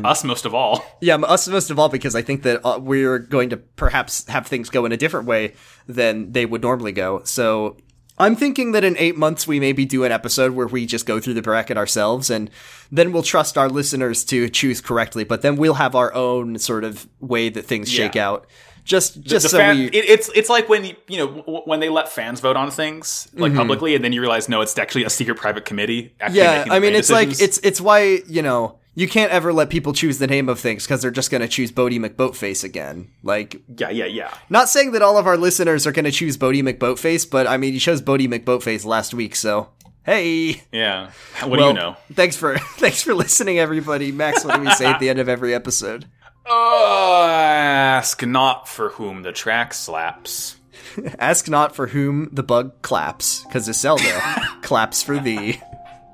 us 0.05 0.23
most 0.23 0.45
of 0.45 0.55
all. 0.55 0.83
Yeah, 1.01 1.15
us 1.15 1.47
most 1.49 1.69
of 1.69 1.77
all 1.77 1.89
because 1.89 2.15
I 2.15 2.21
think 2.21 2.43
that 2.43 2.65
uh, 2.65 2.79
we're 2.79 3.19
going 3.19 3.49
to 3.49 3.57
perhaps 3.57 4.25
have 4.27 4.47
things 4.47 4.69
go 4.69 4.85
in 4.85 4.93
a 4.93 4.97
different 4.97 5.27
way 5.27 5.53
than 5.87 6.31
they 6.31 6.45
would 6.45 6.61
normally 6.61 6.93
go. 6.93 7.21
So 7.25 7.77
I'm 8.17 8.35
thinking 8.35 8.71
that 8.71 8.83
in 8.83 8.95
eight 8.97 9.17
months 9.17 9.45
we 9.45 9.59
maybe 9.59 9.85
do 9.85 10.03
an 10.03 10.11
episode 10.11 10.53
where 10.53 10.67
we 10.67 10.85
just 10.85 11.05
go 11.05 11.19
through 11.19 11.33
the 11.33 11.41
bracket 11.41 11.77
ourselves, 11.77 12.29
and 12.29 12.49
then 12.91 13.11
we'll 13.11 13.23
trust 13.23 13.57
our 13.57 13.67
listeners 13.67 14.23
to 14.25 14.47
choose 14.49 14.79
correctly. 14.79 15.25
But 15.25 15.41
then 15.41 15.57
we'll 15.57 15.75
have 15.75 15.95
our 15.95 16.13
own 16.13 16.57
sort 16.59 16.85
of 16.85 17.07
way 17.19 17.49
that 17.49 17.65
things 17.65 17.91
shake 17.91 18.15
out. 18.15 18.47
Just, 18.91 19.21
just 19.21 19.43
the 19.43 19.49
so 19.49 19.57
fan, 19.57 19.77
we. 19.77 19.85
it, 19.85 20.03
it's 20.13 20.29
it's 20.35 20.49
like 20.49 20.67
when 20.67 20.83
you 20.83 20.95
you 21.07 21.17
know 21.17 21.27
w- 21.27 21.61
when 21.63 21.79
they 21.79 21.87
let 21.87 22.09
fans 22.09 22.41
vote 22.41 22.57
on 22.57 22.69
things 22.71 23.27
Mm-hmm. 23.31 23.41
like 23.41 23.55
publicly, 23.55 23.95
and 23.95 24.03
then 24.03 24.11
you 24.11 24.19
realize 24.19 24.49
no, 24.49 24.59
it's 24.59 24.77
actually 24.77 25.05
a 25.05 25.09
secret 25.09 25.37
private 25.37 25.63
committee. 25.63 26.13
Actually 26.19 26.39
yeah, 26.39 26.65
I 26.69 26.79
mean, 26.79 26.93
it's 26.93 27.09
like 27.09 27.29
it's 27.39 27.57
it's 27.59 27.79
why 27.79 28.19
you 28.27 28.41
know 28.41 28.79
you 28.93 29.07
can't 29.07 29.31
ever 29.31 29.53
let 29.53 29.69
people 29.69 29.93
choose 29.93 30.17
the 30.19 30.27
name 30.27 30.49
of 30.49 30.59
things 30.59 30.83
because 30.85 31.01
they're 31.01 31.09
just 31.21 31.31
going 31.31 31.39
to 31.41 31.47
choose 31.47 31.71
Boaty 31.71 31.97
McBoatface 32.05 32.65
again. 32.65 33.09
Like 33.23 33.61
yeah, 33.77 33.89
yeah, 33.91 34.07
yeah. 34.07 34.33
Not 34.49 34.67
saying 34.67 34.91
that 34.91 35.01
all 35.01 35.17
of 35.17 35.25
our 35.25 35.37
listeners 35.37 35.87
are 35.87 35.93
going 35.93 36.03
to 36.03 36.11
choose 36.11 36.35
Boaty 36.37 36.61
McBoatface, 36.61 37.29
but 37.29 37.47
I 37.47 37.55
mean, 37.55 37.73
you 37.73 37.79
chose 37.79 38.01
Boaty 38.01 38.27
McBoatface 38.27 38.83
last 38.83 39.13
week, 39.13 39.37
so 39.37 39.69
hey. 40.03 40.61
Yeah. 40.73 41.11
What 41.45 41.59
do 41.59 41.63
you 41.63 41.73
know? 41.73 41.95
Thanks 42.13 42.35
for 42.35 42.57
thanks 42.75 43.01
for 43.01 43.13
listening, 43.13 43.57
everybody. 43.57 44.11
Max, 44.11 44.43
what 44.43 44.55
do 44.55 44.61
we 44.61 44.71
say 44.71 44.87
at 44.87 44.99
the 44.99 45.09
end 45.09 45.19
of 45.19 45.29
every 45.29 45.53
episode? 45.53 46.07
Uh, 46.45 47.25
ask 47.27 48.25
not 48.25 48.67
for 48.67 48.89
whom 48.89 49.21
the 49.23 49.31
track 49.31 49.73
slaps. 49.73 50.57
Ask 51.19 51.47
not 51.47 51.75
for 51.75 51.87
whom 51.87 52.29
the 52.33 52.43
bug 52.43 52.81
claps, 52.81 53.43
because 53.45 53.69
Iselda 53.69 54.61
claps 54.61 55.03
for 55.03 55.19
thee. 55.19 55.61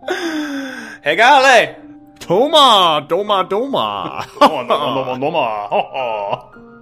Hey, 0.08 1.16
gale! 1.16 1.76
Toma, 2.20 3.06
doma, 3.08 3.48
doma. 3.50 4.28
Oh, 4.42 4.64
no, 4.64 4.78
no, 4.78 4.94
no, 4.94 5.16
no, 5.16 5.30
no, 5.30 5.30
no. 5.32 6.77